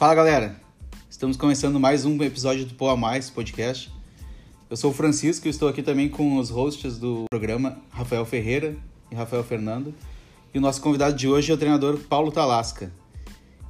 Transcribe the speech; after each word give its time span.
Fala 0.00 0.14
galera, 0.14 0.56
estamos 1.10 1.36
começando 1.36 1.78
mais 1.78 2.06
um 2.06 2.22
episódio 2.22 2.64
do 2.64 2.72
Poa 2.72 2.96
Mais 2.96 3.28
podcast. 3.28 3.92
Eu 4.70 4.74
sou 4.74 4.92
o 4.92 4.94
Francisco 4.94 5.46
e 5.46 5.50
estou 5.50 5.68
aqui 5.68 5.82
também 5.82 6.08
com 6.08 6.38
os 6.38 6.48
hosts 6.48 6.96
do 6.96 7.26
programa, 7.28 7.76
Rafael 7.90 8.24
Ferreira 8.24 8.74
e 9.10 9.14
Rafael 9.14 9.44
Fernando. 9.44 9.94
E 10.54 10.58
o 10.58 10.60
nosso 10.62 10.80
convidado 10.80 11.14
de 11.14 11.28
hoje 11.28 11.52
é 11.52 11.54
o 11.54 11.58
treinador 11.58 11.98
Paulo 11.98 12.32
Talasca. 12.32 12.90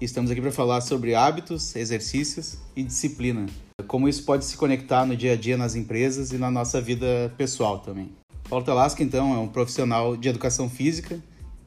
E 0.01 0.05
estamos 0.05 0.31
aqui 0.31 0.41
para 0.41 0.53
falar 0.53 0.83
sobre 0.83 1.17
hábitos, 1.17 1.75
exercícios 1.75 2.59
e 2.77 2.85
disciplina. 2.85 3.47
Como 3.89 4.09
isso 4.09 4.23
pode 4.23 4.45
se 4.45 4.57
conectar 4.57 5.05
no 5.05 5.17
dia 5.17 5.33
a 5.33 5.37
dia 5.37 5.57
nas 5.57 5.75
empresas 5.75 6.31
e 6.31 6.39
na 6.39 6.49
nossa 6.49 6.81
vida 6.81 7.35
pessoal 7.37 7.81
também. 7.81 8.09
Paulo 8.49 8.65
Talasca, 8.65 9.03
então, 9.03 9.35
é 9.35 9.39
um 9.39 9.49
profissional 9.49 10.17
de 10.17 10.29
educação 10.29 10.71
física, 10.71 11.21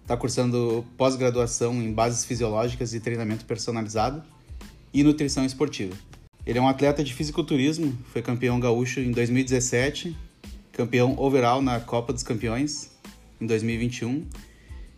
está 0.03 0.16
cursando 0.16 0.85
pós-graduação 0.95 1.73
em 1.84 1.91
bases 1.91 2.23
fisiológicas 2.23 2.93
e 2.93 3.02
treinamento 3.02 3.43
personalizado 3.43 4.23
e 4.93 5.03
nutrição 5.03 5.45
esportiva. 5.45 5.95
Ele 6.45 6.59
é 6.59 6.61
um 6.61 6.67
atleta 6.67 7.03
de 7.03 7.13
fisiculturismo, 7.13 7.97
foi 8.11 8.21
campeão 8.21 8.59
gaúcho 8.59 8.99
em 8.99 9.11
2017, 9.11 10.15
campeão 10.73 11.15
overall 11.17 11.61
na 11.61 11.79
Copa 11.79 12.11
dos 12.11 12.23
Campeões 12.23 12.91
em 13.39 13.45
2021 13.45 14.25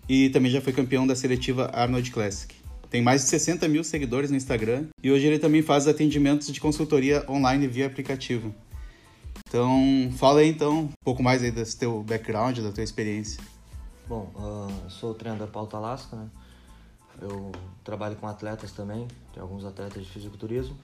e 0.09 0.29
também 0.29 0.51
já 0.51 0.59
foi 0.59 0.73
campeão 0.73 1.05
da 1.05 1.15
seletiva 1.15 1.69
Arnold 1.73 2.09
Classic. 2.11 2.53
Tem 2.89 3.01
mais 3.01 3.23
de 3.23 3.29
60 3.29 3.67
mil 3.67 3.83
seguidores 3.83 4.31
no 4.31 4.37
Instagram 4.37 4.85
e 5.03 5.11
hoje 5.11 5.27
ele 5.27 5.39
também 5.39 5.61
faz 5.61 5.87
atendimentos 5.87 6.47
de 6.47 6.59
consultoria 6.59 7.25
online 7.29 7.67
via 7.67 7.85
aplicativo. 7.85 8.53
Então, 9.47 10.09
fala 10.17 10.39
aí 10.39 10.49
então 10.49 10.83
um 10.83 10.89
pouco 11.03 11.21
mais 11.21 11.43
aí 11.43 11.51
do 11.51 11.63
teu 11.77 12.01
background, 12.03 12.59
da 12.59 12.71
tua 12.71 12.83
experiência. 12.83 13.41
Bom, 14.07 14.31
uh, 14.35 14.89
sou 14.89 15.11
o 15.11 15.13
treinador 15.13 15.47
Paulo 15.47 15.67
Talasca, 15.67 16.15
né? 16.15 16.27
Eu 17.21 17.51
trabalho 17.83 18.15
com 18.15 18.27
atletas 18.27 18.71
também, 18.71 19.07
tem 19.33 19.41
alguns 19.41 19.65
atletas 19.65 20.03
de 20.03 20.09
fisiculturismo. 20.09 20.77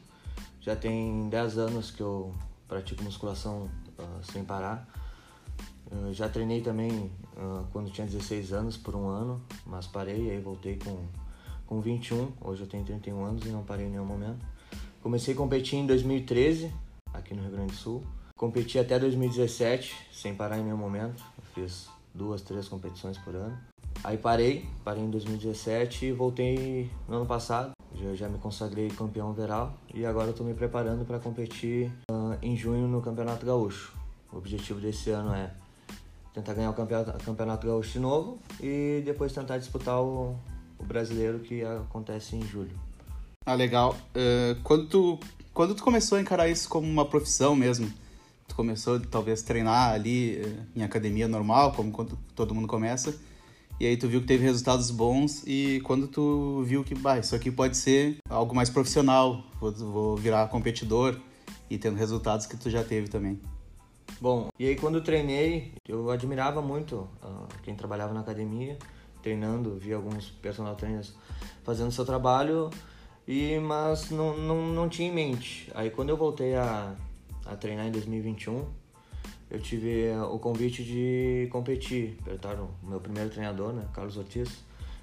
Já 0.60 0.76
tem 0.76 1.28
10 1.30 1.58
anos 1.58 1.92
que 1.92 2.02
eu 2.02 2.34
pratico 2.68 3.04
musculação 3.04 3.70
uh, 3.98 4.24
sem 4.24 4.44
parar. 4.44 4.88
Uh, 5.92 6.14
já 6.14 6.30
treinei 6.30 6.62
também 6.62 7.12
uh, 7.36 7.66
quando 7.74 7.92
tinha 7.92 8.08
16 8.08 8.54
anos 8.54 8.78
por 8.78 8.96
um 8.96 9.08
ano, 9.08 9.42
mas 9.66 9.88
parei 9.88 10.30
aí 10.30 10.40
voltei 10.40 10.78
com, 10.78 11.06
com 11.66 11.82
21. 11.82 12.32
Hoje 12.40 12.62
eu 12.62 12.68
tenho 12.68 12.86
31 12.86 13.26
anos 13.26 13.46
e 13.46 13.50
não 13.50 13.64
parei 13.64 13.88
em 13.88 13.90
nenhum 13.90 14.06
momento. 14.06 14.46
Comecei 15.02 15.34
a 15.34 15.38
competir 15.38 15.80
em 15.80 15.88
2013, 15.88 16.72
aqui 17.14 17.34
no 17.34 17.42
Rio 17.42 17.52
Grande 17.52 17.72
do 17.72 17.78
Sul. 17.78 18.04
Competi 18.36 18.80
até 18.80 18.98
2017, 18.98 19.96
sem 20.12 20.36
parar 20.36 20.60
em 20.60 20.64
nenhum 20.64 20.78
momento. 20.78 21.24
Eu 21.38 21.44
fiz 21.54 21.90
duas, 22.14 22.42
três 22.42 22.68
competições 22.68 23.18
por 23.18 23.36
ano. 23.36 23.71
Aí 24.04 24.18
parei, 24.18 24.66
parei 24.84 25.04
em 25.04 25.12
2017 25.12 26.08
e 26.08 26.12
voltei 26.12 26.90
no 27.08 27.18
ano 27.18 27.26
passado. 27.26 27.72
Já, 27.94 28.16
já 28.16 28.30
me 28.30 28.40
consagrei 28.40 28.88
campeão 28.90 29.30
overall 29.30 29.74
e 29.94 30.06
agora 30.06 30.32
estou 30.32 30.46
me 30.46 30.56
preparando 30.56 31.06
para 31.06 31.20
competir 31.20 31.92
uh, 32.10 32.36
em 32.42 32.58
junho 32.58 32.88
no 32.88 33.00
Campeonato 33.02 33.46
Gaúcho. 33.46 33.94
O 34.34 34.38
objetivo 34.38 34.80
desse 34.80 35.12
ano 35.12 35.36
é 35.36 35.52
tentar 36.34 36.54
ganhar 36.54 36.72
o 36.72 36.74
campeonato, 36.74 37.24
campeonato 37.24 37.68
Gaúcho 37.68 37.92
de 37.92 38.00
novo 38.00 38.40
e 38.60 39.04
depois 39.06 39.34
tentar 39.34 39.60
disputar 39.60 40.02
o, 40.02 40.36
o 40.80 40.84
brasileiro 40.84 41.40
que 41.40 41.64
acontece 41.64 42.36
em 42.36 42.42
julho. 42.42 42.76
Ah, 43.46 43.54
legal. 43.54 43.96
Uh, 44.16 44.60
quando, 44.64 44.88
tu, 44.88 45.20
quando 45.54 45.76
tu 45.76 45.84
começou 45.84 46.18
a 46.18 46.22
encarar 46.22 46.48
isso 46.48 46.68
como 46.68 46.88
uma 46.88 47.06
profissão 47.06 47.56
mesmo, 47.56 47.92
tu 48.48 48.56
começou 48.56 49.00
talvez 49.00 49.44
treinar 49.44 49.94
ali 49.94 50.42
uh, 50.42 50.66
em 50.76 50.84
academia 50.84 51.28
normal, 51.28 51.74
como 51.74 51.92
todo 52.34 52.56
mundo 52.56 52.68
começa, 52.68 53.16
e 53.82 53.88
aí 53.88 53.98
tu 53.98 54.08
viu 54.08 54.22
que 54.22 54.28
teve 54.28 54.44
resultados 54.44 54.92
bons 54.92 55.42
e 55.48 55.82
quando 55.84 56.08
tu 56.08 56.62
viu 56.64 56.84
que, 56.84 56.94
bah, 56.94 57.18
isso 57.18 57.36
aqui 57.36 57.50
pode 57.50 57.76
ser 57.76 58.18
algo 58.30 58.54
mais 58.54 58.70
profissional, 58.70 59.44
vou, 59.60 59.72
vou 59.72 60.16
virar 60.16 60.48
competidor 60.50 61.20
e 61.68 61.80
tendo 61.80 61.98
resultados 61.98 62.46
que 62.46 62.56
tu 62.56 62.70
já 62.70 62.84
teve 62.84 63.08
também. 63.08 63.42
Bom, 64.22 64.50
e 64.60 64.68
aí 64.68 64.76
quando 64.76 65.00
eu 65.00 65.04
treinei, 65.04 65.74
eu 65.88 66.12
admirava 66.12 66.62
muito 66.62 67.10
uh, 67.24 67.48
quem 67.64 67.74
trabalhava 67.74 68.14
na 68.14 68.20
academia, 68.20 68.78
treinando, 69.24 69.80
via 69.80 69.96
alguns 69.96 70.30
personal 70.30 70.76
trainers 70.76 71.16
fazendo 71.64 71.92
seu 71.92 72.06
trabalho, 72.06 72.70
e 73.28 73.58
mas 73.58 74.12
não, 74.12 74.38
não, 74.38 74.68
não 74.68 74.90
tinha 74.90 75.10
em 75.10 75.12
mente. 75.12 75.72
Aí 75.74 75.90
quando 75.90 76.10
eu 76.10 76.18
voltei 76.18 76.54
a, 76.54 76.96
a 77.48 77.56
treinar 77.56 77.88
em 77.88 77.92
2021, 77.92 78.64
eu 79.52 79.60
tive 79.60 80.06
eh, 80.06 80.22
o 80.22 80.40
convite 80.40 80.84
de 80.84 81.48
competir. 81.52 82.18
Apertaram 82.22 82.70
o 82.82 82.88
meu 82.88 83.00
primeiro 83.00 83.30
treinador, 83.30 83.74
né, 83.74 83.86
Carlos 83.94 84.16
Ortiz, 84.18 84.50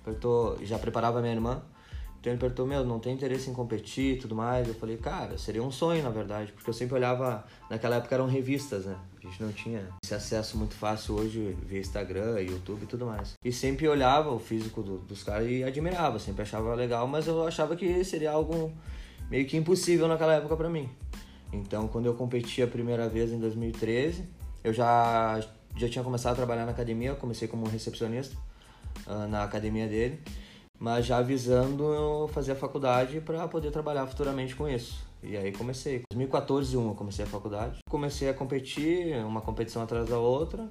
apertou, 0.00 0.58
já 0.62 0.78
preparava 0.78 1.20
minha 1.20 1.34
irmã. 1.34 1.62
Então 2.20 2.32
ele 2.32 2.40
perguntou, 2.40 2.66
meu, 2.66 2.84
não 2.84 2.98
tem 2.98 3.14
interesse 3.14 3.48
em 3.48 3.52
competir 3.52 4.16
e 4.16 4.18
tudo 4.18 4.34
mais? 4.34 4.66
Eu 4.66 4.74
falei, 4.74 4.96
cara, 4.96 5.38
seria 5.38 5.62
um 5.62 5.70
sonho, 5.70 6.02
na 6.02 6.10
verdade, 6.10 6.50
porque 6.52 6.68
eu 6.68 6.74
sempre 6.74 6.96
olhava, 6.96 7.44
naquela 7.70 7.96
época 7.96 8.12
eram 8.12 8.26
revistas, 8.26 8.86
né? 8.86 8.96
A 9.22 9.26
gente 9.26 9.40
não 9.40 9.52
tinha 9.52 9.88
esse 10.02 10.14
acesso 10.14 10.58
muito 10.58 10.74
fácil 10.74 11.14
hoje 11.14 11.56
via 11.64 11.78
Instagram, 11.78 12.40
YouTube 12.40 12.82
e 12.82 12.86
tudo 12.86 13.06
mais. 13.06 13.34
E 13.44 13.52
sempre 13.52 13.86
olhava 13.86 14.30
o 14.32 14.38
físico 14.40 14.82
do, 14.82 14.98
dos 14.98 15.22
caras 15.22 15.48
e 15.48 15.62
admirava, 15.62 16.18
sempre 16.18 16.42
achava 16.42 16.74
legal, 16.74 17.06
mas 17.06 17.28
eu 17.28 17.46
achava 17.46 17.76
que 17.76 18.02
seria 18.02 18.32
algo 18.32 18.72
meio 19.30 19.46
que 19.46 19.56
impossível 19.56 20.08
naquela 20.08 20.34
época 20.34 20.56
para 20.56 20.68
mim. 20.68 20.88
Então, 21.52 21.86
quando 21.86 22.06
eu 22.06 22.14
competi 22.14 22.62
a 22.62 22.66
primeira 22.66 23.08
vez 23.08 23.32
em 23.32 23.38
2013, 23.38 24.24
eu 24.62 24.72
já, 24.72 25.40
já 25.76 25.88
tinha 25.88 26.04
começado 26.04 26.32
a 26.32 26.36
trabalhar 26.36 26.64
na 26.64 26.72
academia, 26.72 27.14
comecei 27.14 27.48
como 27.48 27.66
recepcionista 27.66 28.36
uh, 29.06 29.26
na 29.28 29.44
academia 29.44 29.86
dele, 29.86 30.20
mas 30.78 31.06
já 31.06 31.18
avisando 31.18 31.84
eu 31.92 32.28
fazer 32.28 32.52
a 32.52 32.56
faculdade 32.56 33.20
para 33.20 33.46
poder 33.48 33.70
trabalhar 33.70 34.06
futuramente 34.06 34.54
com 34.54 34.68
isso. 34.68 35.06
E 35.22 35.36
aí 35.36 35.52
comecei. 35.52 35.96
Em 35.96 36.02
2014, 36.12 36.76
uma, 36.76 36.92
eu 36.92 36.94
comecei 36.94 37.24
a 37.24 37.28
faculdade. 37.28 37.80
Comecei 37.88 38.28
a 38.28 38.34
competir, 38.34 39.16
uma 39.24 39.40
competição 39.40 39.82
atrás 39.82 40.08
da 40.08 40.18
outra, 40.18 40.68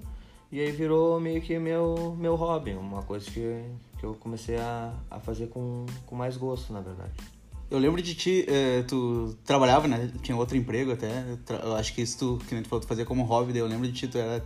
e 0.51 0.61
aí 0.61 0.71
virou 0.71 1.19
meio 1.19 1.41
que 1.41 1.59
meu, 1.59 2.15
meu 2.17 2.35
hobby, 2.35 2.73
uma 2.73 3.03
coisa 3.03 3.29
que, 3.29 3.65
que 3.99 4.05
eu 4.05 4.15
comecei 4.15 4.57
a, 4.57 4.93
a 5.11 5.19
fazer 5.19 5.47
com, 5.47 5.85
com 6.05 6.15
mais 6.15 6.37
gosto, 6.37 6.71
na 6.71 6.79
verdade. 6.79 7.36
Eu 7.69 7.79
lembro 7.79 8.01
de 8.01 8.15
ti, 8.15 8.45
eh, 8.47 8.83
tu 8.87 9.35
trabalhava, 9.43 9.87
né? 9.87 10.09
Tinha 10.21 10.37
outro 10.37 10.55
emprego 10.55 10.93
até. 10.93 11.25
Eu 11.63 11.75
acho 11.75 11.93
que 11.93 12.01
isso 12.01 12.17
tu, 12.17 12.45
que 12.47 12.53
nem 12.53 12.63
tu 12.63 12.69
falou, 12.69 12.81
tu 12.81 12.87
fazia 12.87 13.05
como 13.05 13.23
hobby, 13.23 13.51
daí 13.51 13.61
eu 13.61 13.67
lembro 13.67 13.85
de 13.87 13.93
ti, 13.93 14.07
tu 14.07 14.17
era, 14.17 14.43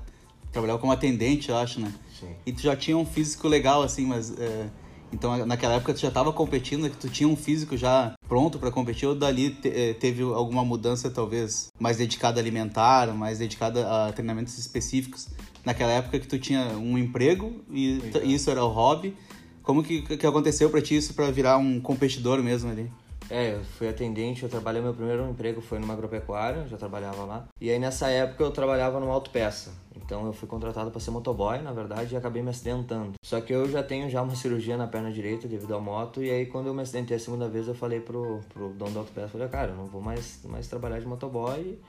trabalhava 0.51 0.79
como 0.79 0.91
atendente, 0.91 1.49
eu 1.49 1.57
acho, 1.57 1.79
né? 1.79 1.93
Sim. 2.19 2.33
E 2.45 2.51
tu 2.51 2.61
já 2.61 2.75
tinha 2.75 2.97
um 2.97 3.05
físico 3.05 3.47
legal, 3.47 3.83
assim, 3.83 4.05
mas. 4.07 4.31
Eh, 4.37 4.67
então 5.13 5.45
naquela 5.45 5.75
época 5.75 5.93
tu 5.93 5.99
já 5.99 6.07
estava 6.07 6.31
competindo, 6.33 6.89
que 6.89 6.95
tu 6.95 7.09
tinha 7.09 7.27
um 7.27 7.35
físico 7.35 7.75
já 7.75 8.13
pronto 8.27 8.57
para 8.57 8.71
competir, 8.71 9.07
ou 9.07 9.13
dali 9.13 9.51
te, 9.51 9.67
eh, 9.67 9.93
teve 9.93 10.23
alguma 10.23 10.65
mudança, 10.65 11.11
talvez, 11.11 11.67
mais 11.77 11.97
dedicada 11.97 12.39
a 12.39 12.41
alimentar, 12.41 13.13
mais 13.13 13.38
dedicada 13.38 14.07
a 14.07 14.11
treinamentos 14.13 14.57
específicos? 14.57 15.27
Naquela 15.63 15.91
época 15.91 16.19
que 16.19 16.27
tu 16.27 16.39
tinha 16.39 16.69
um 16.75 16.97
emprego 16.97 17.61
e 17.69 17.99
Legal. 17.99 18.23
isso 18.23 18.49
era 18.49 18.63
o 18.63 18.69
hobby. 18.69 19.15
Como 19.61 19.83
que, 19.83 20.01
que 20.17 20.25
aconteceu 20.25 20.71
para 20.71 20.81
ti 20.81 20.95
isso 20.95 21.13
para 21.13 21.29
virar 21.29 21.57
um 21.59 21.79
competidor 21.79 22.41
mesmo 22.41 22.71
ali? 22.71 22.89
É, 23.31 23.53
eu 23.53 23.64
fui 23.64 23.88
atendente, 23.88 24.44
eu 24.44 24.50
trabalhei, 24.50 24.81
meu 24.81 24.94
primeiro 24.94 25.25
emprego 25.30 25.62
foi 25.62 25.80
numa 25.80 25.94
agropecuária, 25.94 26.68
já 26.68 26.75
trabalhava 26.75 27.24
lá. 27.24 27.47
E 27.62 27.72
aí 27.72 27.80
nessa 27.80 28.09
época 28.09 28.44
eu 28.44 28.52
trabalhava 28.52 29.00
numa 29.00 29.14
autopeça. 29.14 29.72
Então 29.96 30.25
eu 30.25 30.34
fui 30.34 30.50
contratado 30.50 30.92
para 30.92 31.00
ser 31.00 31.12
motoboy, 31.12 31.62
na 31.62 31.72
verdade, 31.72 32.14
e 32.14 32.18
acabei 32.18 32.44
me 32.44 32.50
acidentando. 32.50 33.14
Só 33.24 33.40
que 33.40 33.53
eu 33.53 33.69
já 33.72 33.81
tenho 33.81 34.09
já 34.09 34.22
uma 34.22 34.36
cirurgia 34.36 34.75
na 34.75 34.86
perna 34.86 35.09
direita 35.14 35.47
devido 35.47 35.74
à 35.74 35.80
moto, 35.80 36.22
e 36.22 36.30
aí 36.30 36.46
quando 36.46 36.68
eu 36.68 36.74
me 36.74 36.81
acidentei 36.81 37.16
a 37.16 37.19
segunda 37.22 37.47
vez, 37.47 37.69
eu 37.69 37.74
falei 37.74 38.02
pro, 38.02 38.42
pro 38.53 38.68
dono 38.74 38.92
da 38.92 39.00
autopeça, 39.00 39.30
falei, 39.30 39.48
cara, 39.48 39.72
eu 39.72 39.78
não 39.78 39.86
vou 39.86 40.02
mais, 40.02 40.42
mais 40.44 40.68
trabalhar 40.68 41.00
de 41.00 41.08
motoboy. 41.08 41.80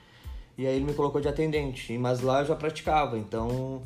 E 0.57 0.65
aí 0.65 0.77
ele 0.77 0.85
me 0.85 0.95
colocou 0.95 1.21
de 1.21 1.27
atendente, 1.27 1.99
mas 1.99 2.21
lá 2.21 2.43
eu 2.43 2.47
já 2.47 2.55
praticava, 2.55 3.19
então 3.19 3.83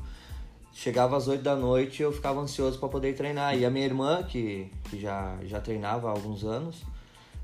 chegava 0.75 1.17
às 1.17 1.26
8 1.26 1.43
da 1.43 1.56
noite 1.56 2.02
eu 2.02 2.12
ficava 2.12 2.38
ansioso 2.38 2.79
para 2.79 2.91
poder 2.91 3.14
treinar. 3.14 3.56
E 3.56 3.64
a 3.64 3.70
minha 3.70 3.87
irmã, 3.87 4.23
que, 4.23 4.70
que 4.91 5.00
já, 5.00 5.38
já 5.44 5.59
treinava 5.59 6.09
há 6.09 6.11
alguns 6.11 6.44
anos, 6.44 6.85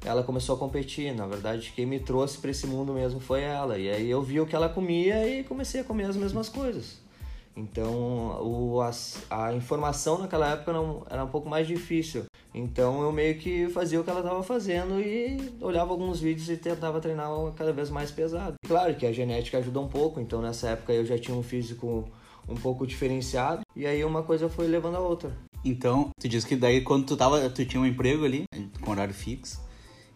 ela 0.04 0.22
começou 0.22 0.56
a 0.56 0.58
competir. 0.58 1.14
Na 1.14 1.26
verdade, 1.26 1.72
quem 1.74 1.86
me 1.86 2.00
trouxe 2.00 2.38
para 2.38 2.50
esse 2.50 2.66
mundo 2.66 2.92
mesmo 2.92 3.20
foi 3.20 3.42
ela. 3.42 3.78
E 3.78 3.90
aí 3.90 4.10
eu 4.10 4.22
vi 4.22 4.40
o 4.40 4.46
que 4.46 4.56
ela 4.56 4.68
comia 4.68 5.26
e 5.28 5.44
comecei 5.44 5.80
a 5.80 5.84
comer 5.84 6.04
as 6.04 6.16
mesmas 6.16 6.48
coisas. 6.48 7.00
Então, 7.56 8.40
o, 8.42 8.80
as, 8.80 9.22
a 9.28 9.52
informação 9.52 10.18
naquela 10.18 10.52
época 10.52 10.72
não, 10.72 11.04
era 11.08 11.22
um 11.22 11.28
pouco 11.28 11.48
mais 11.48 11.66
difícil. 11.66 12.24
Então, 12.54 13.02
eu 13.02 13.12
meio 13.12 13.38
que 13.38 13.68
fazia 13.68 14.00
o 14.00 14.04
que 14.04 14.10
ela 14.10 14.20
estava 14.20 14.42
fazendo 14.42 15.00
e 15.00 15.52
olhava 15.60 15.90
alguns 15.90 16.20
vídeos 16.20 16.48
e 16.48 16.56
tentava 16.56 17.00
treinar 17.00 17.28
cada 17.54 17.72
vez 17.72 17.90
mais 17.90 18.10
pesado. 18.10 18.54
Claro 18.66 18.94
que 18.94 19.06
a 19.06 19.12
genética 19.12 19.58
ajuda 19.58 19.80
um 19.80 19.88
pouco, 19.88 20.20
então 20.20 20.40
nessa 20.40 20.70
época 20.70 20.92
eu 20.92 21.04
já 21.04 21.18
tinha 21.18 21.36
um 21.36 21.42
físico 21.42 22.08
um 22.48 22.54
pouco 22.54 22.86
diferenciado 22.86 23.62
e 23.76 23.86
aí 23.86 24.04
uma 24.04 24.22
coisa 24.22 24.48
foi 24.48 24.66
levando 24.66 24.96
a 24.96 25.00
outra. 25.00 25.32
Então, 25.64 26.10
tu 26.18 26.28
disse 26.28 26.46
que 26.46 26.56
daí 26.56 26.80
quando 26.80 27.06
tu 27.06 27.16
tava, 27.16 27.48
tu 27.48 27.64
tinha 27.64 27.80
um 27.80 27.86
emprego 27.86 28.24
ali, 28.24 28.44
com 28.80 28.90
horário 28.90 29.14
fixo, 29.14 29.60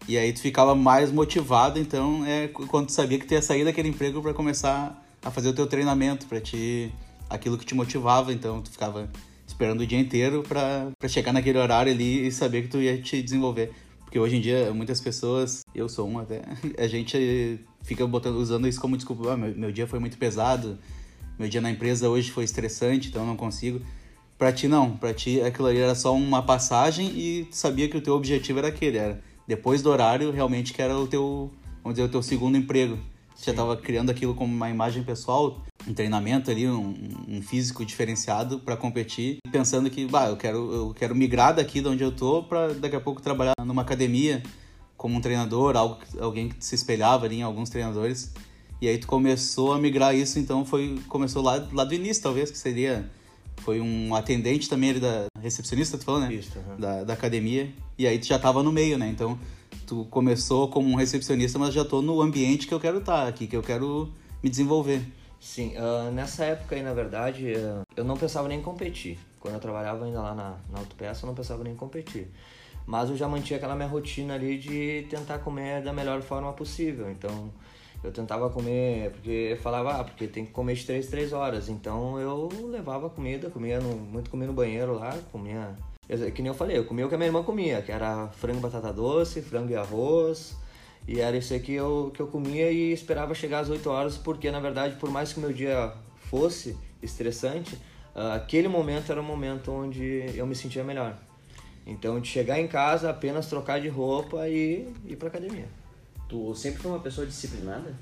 e 0.07 0.17
aí 0.17 0.31
tu 0.31 0.39
ficava 0.41 0.73
mais 0.73 1.11
motivado, 1.11 1.79
então, 1.79 2.25
é 2.25 2.47
quando 2.47 2.87
tu 2.87 2.91
sabia 2.93 3.19
que 3.19 3.25
tu 3.25 3.33
ia 3.33 3.41
sair 3.41 3.65
daquele 3.65 3.89
emprego 3.89 4.21
para 4.21 4.33
começar 4.33 5.03
a 5.21 5.29
fazer 5.29 5.49
o 5.49 5.53
teu 5.53 5.67
treinamento, 5.67 6.25
para 6.27 6.39
te 6.39 6.91
aquilo 7.29 7.57
que 7.57 7.65
te 7.65 7.75
motivava, 7.75 8.31
então 8.31 8.61
tu 8.61 8.71
ficava 8.71 9.09
esperando 9.45 9.81
o 9.81 9.87
dia 9.87 9.99
inteiro 9.99 10.43
para 10.43 11.09
chegar 11.09 11.33
naquele 11.33 11.57
horário 11.57 11.91
ali 11.91 12.27
e 12.27 12.31
saber 12.31 12.63
que 12.63 12.67
tu 12.69 12.77
ia 12.77 13.01
te 13.01 13.21
desenvolver. 13.21 13.71
Porque 14.03 14.17
hoje 14.17 14.37
em 14.37 14.41
dia, 14.41 14.71
muitas 14.73 15.01
pessoas, 15.01 15.63
eu 15.75 15.89
sou 15.89 16.07
um 16.07 16.19
até, 16.19 16.41
a 16.79 16.87
gente 16.87 17.59
fica 17.81 18.07
botando, 18.07 18.37
usando 18.37 18.67
isso 18.67 18.79
como 18.79 18.95
desculpa. 18.95 19.33
Ah, 19.33 19.37
meu, 19.37 19.53
meu 19.55 19.71
dia 19.71 19.85
foi 19.85 19.99
muito 19.99 20.17
pesado, 20.17 20.77
meu 21.37 21.49
dia 21.49 21.59
na 21.59 21.69
empresa 21.69 22.07
hoje 22.07 22.31
foi 22.31 22.45
estressante, 22.45 23.09
então 23.09 23.23
eu 23.23 23.27
não 23.27 23.35
consigo. 23.35 23.81
Pra 24.37 24.53
ti, 24.53 24.67
não. 24.67 24.95
Pra 24.95 25.13
ti, 25.13 25.41
aquilo 25.41 25.67
ali 25.67 25.79
era 25.79 25.95
só 25.95 26.15
uma 26.15 26.43
passagem 26.43 27.07
e 27.07 27.47
sabia 27.51 27.89
que 27.89 27.97
o 27.97 28.01
teu 28.01 28.13
objetivo 28.13 28.59
era 28.59 28.67
aquele. 28.67 28.97
Era 28.97 29.21
depois 29.47 29.81
do 29.81 29.89
horário, 29.89 30.31
realmente, 30.31 30.73
que 30.73 30.81
era 30.81 30.97
o 30.97 31.07
teu, 31.07 31.49
vamos 31.81 31.95
dizer, 31.95 32.03
o 32.03 32.11
teu 32.11 32.21
segundo 32.21 32.57
emprego. 32.57 32.99
Você 33.33 33.45
já 33.45 33.51
estava 33.51 33.77
criando 33.77 34.09
aquilo 34.09 34.33
como 34.33 34.53
uma 34.53 34.69
imagem 34.69 35.03
pessoal, 35.03 35.63
um 35.87 35.93
treinamento 35.93 36.51
ali, 36.51 36.67
um, 36.67 36.95
um 37.27 37.41
físico 37.41 37.85
diferenciado 37.85 38.59
para 38.59 38.75
competir, 38.75 39.37
pensando 39.51 39.89
que, 39.89 40.05
bah, 40.05 40.27
eu 40.27 40.35
quero, 40.35 40.73
eu 40.73 40.93
quero 40.93 41.15
migrar 41.15 41.55
daqui 41.55 41.79
de 41.79 41.87
onde 41.87 42.03
eu 42.03 42.11
tô 42.11 42.43
para 42.43 42.73
daqui 42.73 42.95
a 42.95 42.99
pouco 42.99 43.21
trabalhar 43.21 43.53
numa 43.63 43.83
academia 43.83 44.41
como 44.97 45.15
um 45.15 45.21
treinador, 45.21 45.77
algo, 45.77 45.99
alguém 46.19 46.49
que 46.49 46.65
se 46.65 46.73
espelhava 46.73 47.25
ali 47.25 47.37
em 47.37 47.43
alguns 47.43 47.69
treinadores. 47.69 48.33
E 48.81 48.87
aí 48.87 48.97
tu 48.97 49.07
começou 49.07 49.71
a 49.71 49.77
migrar 49.77 50.15
isso, 50.15 50.39
então 50.39 50.65
foi 50.65 50.99
começou 51.07 51.43
lá, 51.43 51.67
lá 51.71 51.83
do 51.83 51.93
início, 51.93 52.23
talvez, 52.23 52.49
que 52.49 52.57
seria 52.57 53.09
foi 53.57 53.81
um 53.81 54.15
atendente 54.15 54.69
também 54.69 54.91
ali 54.91 54.99
da 54.99 55.25
recepcionista, 55.41 55.97
tu 55.97 56.05
falou, 56.05 56.21
né? 56.21 56.33
Isso, 56.33 56.57
uhum. 56.57 56.79
da, 56.79 57.03
da 57.03 57.13
academia. 57.13 57.69
E 57.97 58.07
aí 58.07 58.17
tu 58.19 58.27
já 58.27 58.39
tava 58.39 58.63
no 58.63 58.71
meio, 58.71 58.97
né? 58.97 59.09
Então 59.09 59.37
tu 59.85 60.05
começou 60.09 60.69
como 60.69 60.89
um 60.89 60.95
recepcionista, 60.95 61.57
mas 61.57 61.73
já 61.73 61.83
tô 61.83 62.01
no 62.01 62.21
ambiente 62.21 62.67
que 62.67 62.73
eu 62.73 62.79
quero 62.79 62.99
estar 62.99 63.23
tá 63.23 63.27
aqui, 63.27 63.47
que 63.47 63.55
eu 63.55 63.63
quero 63.63 64.09
me 64.43 64.49
desenvolver. 64.49 65.01
Sim, 65.39 65.73
uh, 65.77 66.11
nessa 66.11 66.45
época 66.45 66.75
aí, 66.75 66.81
na 66.81 66.93
verdade, 66.93 67.53
uh, 67.53 67.83
eu 67.95 68.03
não 68.03 68.17
pensava 68.17 68.47
nem 68.47 68.59
em 68.59 68.61
competir. 68.61 69.19
Quando 69.39 69.53
eu 69.53 69.59
trabalhava 69.59 70.05
ainda 70.05 70.21
lá 70.21 70.33
na, 70.33 70.57
na 70.71 70.79
autopeça, 70.79 71.25
eu 71.25 71.27
não 71.27 71.35
pensava 71.35 71.63
nem 71.63 71.73
em 71.73 71.75
competir. 71.75 72.27
Mas 72.85 73.09
eu 73.09 73.17
já 73.17 73.27
mantinha 73.27 73.57
aquela 73.57 73.75
minha 73.75 73.87
rotina 73.87 74.33
ali 74.33 74.57
de 74.57 75.05
tentar 75.09 75.39
comer 75.39 75.83
da 75.83 75.93
melhor 75.93 76.21
forma 76.21 76.51
possível. 76.53 77.11
Então, 77.11 77.51
eu 78.03 78.11
tentava 78.11 78.49
comer, 78.49 79.11
porque 79.11 79.49
eu 79.51 79.57
falava, 79.57 79.99
ah, 79.99 80.03
porque 80.03 80.27
tem 80.27 80.45
que 80.45 80.51
comer 80.51 80.75
de 80.75 80.85
3 80.85 81.07
3 81.07 81.33
horas. 81.33 81.69
Então 81.69 82.19
eu 82.19 82.49
levava 82.69 83.09
comida, 83.09 83.49
comia 83.49 83.79
no, 83.79 83.95
muito 83.95 84.29
comia 84.29 84.47
no 84.47 84.53
banheiro 84.53 84.93
lá, 84.93 85.17
comia. 85.31 85.75
Que 86.33 86.41
nem 86.41 86.47
eu 86.47 86.53
falei, 86.53 86.77
eu 86.77 86.85
comia 86.85 87.05
o 87.05 87.09
que 87.09 87.15
a 87.15 87.17
minha 87.17 87.27
irmã 87.27 87.43
comia, 87.43 87.81
que 87.81 87.91
era 87.91 88.27
frango 88.29 88.59
batata 88.59 88.93
doce, 88.93 89.41
frango 89.41 89.71
e 89.71 89.75
arroz. 89.75 90.55
E 91.07 91.19
era 91.21 91.37
isso 91.37 91.53
aí 91.53 91.59
que 91.59 91.73
eu, 91.73 92.11
que 92.13 92.21
eu 92.21 92.27
comia 92.27 92.69
e 92.71 92.91
esperava 92.91 93.33
chegar 93.33 93.59
às 93.59 93.69
8 93.69 93.89
horas, 93.89 94.17
porque 94.17 94.51
na 94.51 94.59
verdade, 94.59 94.95
por 94.95 95.09
mais 95.09 95.33
que 95.33 95.39
o 95.39 95.41
meu 95.41 95.53
dia 95.53 95.93
fosse 96.29 96.77
estressante, 97.01 97.77
ah, 98.15 98.35
aquele 98.35 98.67
momento 98.67 99.11
era 99.11 99.21
o 99.21 99.23
momento 99.23 99.71
onde 99.71 100.25
eu 100.35 100.45
me 100.45 100.55
sentia 100.55 100.83
melhor. 100.83 101.17
Então, 101.85 102.19
de 102.19 102.27
chegar 102.27 102.59
em 102.59 102.67
casa, 102.67 103.09
apenas 103.09 103.47
trocar 103.47 103.79
de 103.79 103.87
roupa 103.87 104.47
e 104.49 104.93
ir 105.05 105.15
pra 105.15 105.29
academia. 105.29 105.67
Tu 106.27 106.55
sempre 106.55 106.81
foi 106.81 106.91
uma 106.91 106.99
pessoa 106.99 107.25
disciplinada? 107.25 107.93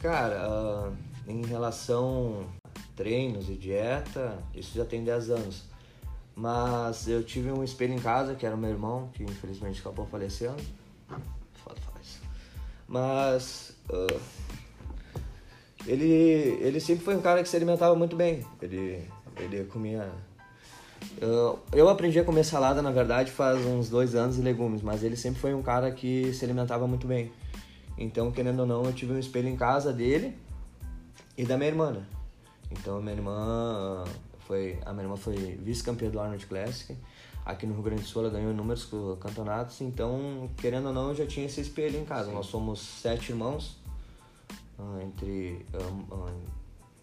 Cara, 0.00 0.48
uh, 0.48 0.96
em 1.26 1.44
relação 1.44 2.46
a 2.64 2.80
treinos 2.96 3.48
e 3.48 3.54
dieta, 3.54 4.38
isso 4.54 4.76
já 4.76 4.84
tem 4.84 5.02
10 5.02 5.30
anos. 5.30 5.64
Mas 6.36 7.08
eu 7.08 7.24
tive 7.24 7.50
um 7.50 7.64
espelho 7.64 7.94
em 7.94 7.98
casa, 7.98 8.34
que 8.34 8.46
era 8.46 8.56
meu 8.56 8.70
irmão, 8.70 9.10
que 9.12 9.24
infelizmente 9.24 9.80
acabou 9.80 10.06
falecendo. 10.06 10.62
Foda 11.54 11.80
isso. 12.00 12.20
Mas 12.86 13.76
uh, 13.90 14.20
ele, 15.84 16.06
ele 16.60 16.78
sempre 16.78 17.04
foi 17.04 17.16
um 17.16 17.20
cara 17.20 17.42
que 17.42 17.48
se 17.48 17.56
alimentava 17.56 17.96
muito 17.96 18.14
bem. 18.14 18.46
Ele, 18.62 19.04
ele 19.36 19.64
comia 19.64 20.08
eu, 21.20 21.58
eu 21.72 21.88
aprendi 21.88 22.18
a 22.18 22.24
comer 22.24 22.44
salada, 22.44 22.80
na 22.82 22.90
verdade, 22.90 23.30
faz 23.30 23.64
uns 23.64 23.88
dois 23.88 24.14
anos 24.14 24.38
e 24.38 24.42
legumes, 24.42 24.82
mas 24.82 25.02
ele 25.02 25.16
sempre 25.16 25.40
foi 25.40 25.54
um 25.54 25.62
cara 25.62 25.90
que 25.90 26.32
se 26.32 26.44
alimentava 26.44 26.86
muito 26.86 27.06
bem. 27.06 27.32
Então, 27.98 28.30
querendo 28.30 28.60
ou 28.60 28.66
não, 28.66 28.84
eu 28.84 28.92
tive 28.92 29.12
um 29.12 29.18
espelho 29.18 29.48
em 29.48 29.56
casa 29.56 29.92
dele 29.92 30.38
e 31.36 31.44
da 31.44 31.56
minha 31.56 31.68
irmã. 31.68 31.90
Né? 31.90 32.06
Então, 32.70 32.98
a 32.98 33.00
minha 33.00 33.14
irmã 33.14 34.04
foi, 34.46 34.78
a 34.86 34.92
minha 34.92 35.04
irmã 35.04 35.16
foi 35.16 35.34
vice-campeã 35.62 36.08
do 36.08 36.20
Arnold 36.20 36.46
Classic. 36.46 36.96
Aqui 37.44 37.66
no 37.66 37.72
Rio 37.72 37.82
Grande 37.82 38.02
do 38.02 38.08
Sul 38.08 38.22
ela 38.22 38.30
ganhou 38.30 38.52
inúmeros 38.52 38.88
campeonatos, 39.20 39.80
então, 39.80 40.50
querendo 40.58 40.88
ou 40.88 40.92
não, 40.92 41.08
eu 41.08 41.14
já 41.14 41.26
tinha 41.26 41.46
esse 41.46 41.60
espelho 41.60 41.98
em 41.98 42.04
casa. 42.04 42.28
Sim. 42.28 42.34
Nós 42.34 42.46
somos 42.46 42.78
sete 42.78 43.30
irmãos, 43.30 43.78
ah, 44.78 44.98
entre 45.02 45.64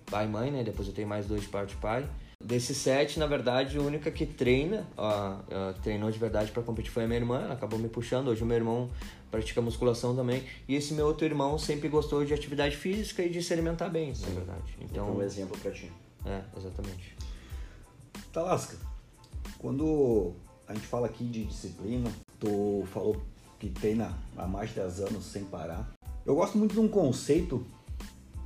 pai 0.09 0.25
e 0.25 0.29
mãe, 0.29 0.51
né? 0.51 0.63
Depois 0.63 0.87
eu 0.87 0.93
tenho 0.93 1.07
mais 1.07 1.25
dois 1.25 1.41
de 1.41 1.47
parte 1.47 1.69
de 1.69 1.77
pai. 1.77 2.07
Desses 2.45 2.77
sete, 2.77 3.17
na 3.17 3.25
verdade, 3.25 3.75
a 3.79 3.81
única 3.81 4.11
que 4.11 4.23
treina, 4.23 4.85
ó, 4.95 5.37
treinou 5.81 6.11
de 6.11 6.19
verdade 6.19 6.51
para 6.51 6.61
competir 6.61 6.91
foi 6.91 7.05
a 7.05 7.07
minha 7.07 7.19
irmã, 7.19 7.41
ela 7.41 7.55
acabou 7.55 7.79
me 7.79 7.89
puxando. 7.89 8.27
Hoje 8.27 8.43
o 8.43 8.45
meu 8.45 8.55
irmão 8.55 8.87
pratica 9.31 9.59
musculação 9.63 10.15
também. 10.15 10.43
E 10.67 10.75
esse 10.75 10.93
meu 10.93 11.07
outro 11.07 11.25
irmão 11.25 11.57
sempre 11.57 11.89
gostou 11.89 12.23
de 12.23 12.35
atividade 12.35 12.77
física 12.77 13.23
e 13.23 13.29
de 13.29 13.41
se 13.41 13.51
alimentar 13.51 13.89
bem, 13.89 14.13
Sim. 14.13 14.27
na 14.27 14.35
verdade. 14.35 14.77
Então, 14.79 15.17
um 15.17 15.23
exemplo 15.23 15.57
para 15.57 15.71
ti. 15.71 15.91
É, 16.23 16.43
exatamente. 16.55 17.17
Talasca, 18.31 18.77
quando 19.57 20.33
a 20.67 20.75
gente 20.75 20.85
fala 20.85 21.07
aqui 21.07 21.23
de 21.23 21.45
disciplina, 21.45 22.11
tu 22.39 22.83
falou 22.93 23.19
que 23.57 23.71
treina 23.71 24.15
há 24.37 24.45
mais 24.45 24.69
de 24.69 24.75
10 24.75 24.99
anos 24.99 25.25
sem 25.25 25.45
parar. 25.45 25.91
Eu 26.23 26.35
gosto 26.35 26.59
muito 26.59 26.73
de 26.73 26.79
um 26.79 26.87
conceito 26.87 27.65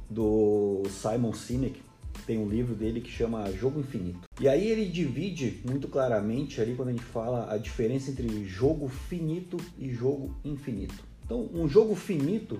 do 0.09 0.83
Simon 0.89 1.33
Sinek, 1.33 1.88
tem 2.25 2.37
um 2.37 2.49
livro 2.49 2.75
dele 2.75 3.01
que 3.01 3.09
chama 3.09 3.51
Jogo 3.51 3.79
Infinito. 3.79 4.21
E 4.39 4.47
aí 4.47 4.67
ele 4.67 4.85
divide 4.85 5.61
muito 5.65 5.87
claramente 5.87 6.61
ali 6.61 6.75
quando 6.75 6.89
a 6.89 6.91
gente 6.91 7.03
fala 7.03 7.51
a 7.51 7.57
diferença 7.57 8.11
entre 8.11 8.45
jogo 8.45 8.87
finito 8.87 9.57
e 9.77 9.91
jogo 9.91 10.35
infinito. 10.43 11.03
Então, 11.25 11.49
um 11.53 11.67
jogo 11.67 11.95
finito, 11.95 12.59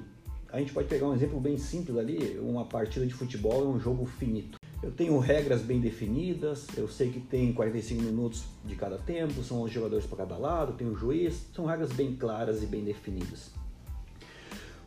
a 0.52 0.60
gente 0.60 0.74
pode 0.74 0.88
pegar 0.88 1.08
um 1.08 1.14
exemplo 1.16 1.40
bem 1.40 1.58
simples 1.58 1.98
ali, 1.98 2.38
uma 2.40 2.66
partida 2.66 3.06
de 3.06 3.14
futebol 3.14 3.64
é 3.64 3.68
um 3.68 3.80
jogo 3.80 4.06
finito. 4.06 4.60
Eu 4.82 4.92
tenho 4.92 5.18
regras 5.20 5.62
bem 5.62 5.82
definidas, 5.82 6.68
eu 6.78 6.88
sei 6.88 7.10
que 7.10 7.20
tem 7.20 7.52
45 7.52 8.02
minutos 8.02 8.44
de 8.64 8.76
cada 8.76 8.98
tempo, 8.98 9.44
são 9.44 9.62
os 9.64 9.72
jogadores 9.72 10.06
para 10.06 10.20
cada 10.20 10.38
lado, 10.38 10.74
tem 10.74 10.88
o 10.88 10.96
juiz, 10.96 11.48
são 11.54 11.66
regras 11.66 11.92
bem 11.92 12.16
claras 12.16 12.64
e 12.64 12.66
bem 12.66 12.84
definidas. 12.84 13.52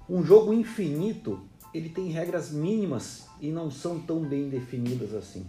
Um 0.08 0.24
jogo 0.24 0.52
infinito 0.52 1.40
ele 1.74 1.88
tem 1.88 2.08
regras 2.08 2.50
mínimas 2.50 3.26
e 3.40 3.50
não 3.50 3.70
são 3.70 3.98
tão 3.98 4.20
bem 4.20 4.48
definidas 4.48 5.14
assim. 5.14 5.46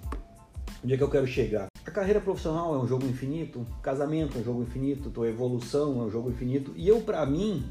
Onde 0.84 0.94
é 0.94 0.98
que 0.98 1.04
eu 1.04 1.10
quero 1.10 1.28
chegar? 1.28 1.68
A 1.86 1.92
carreira 1.92 2.20
profissional 2.20 2.76
é 2.76 2.78
um 2.78 2.88
jogo 2.88 3.06
infinito, 3.06 3.66
casamento 3.82 4.38
é 4.38 4.42
um 4.42 4.44
jogo 4.44 4.64
infinito, 4.64 5.10
tua 5.10 5.30
evolução 5.30 6.02
é 6.02 6.06
um 6.06 6.10
jogo 6.10 6.30
infinito. 6.30 6.74
E 6.76 6.88
eu, 6.88 7.02
para 7.02 7.26
mim, 7.26 7.64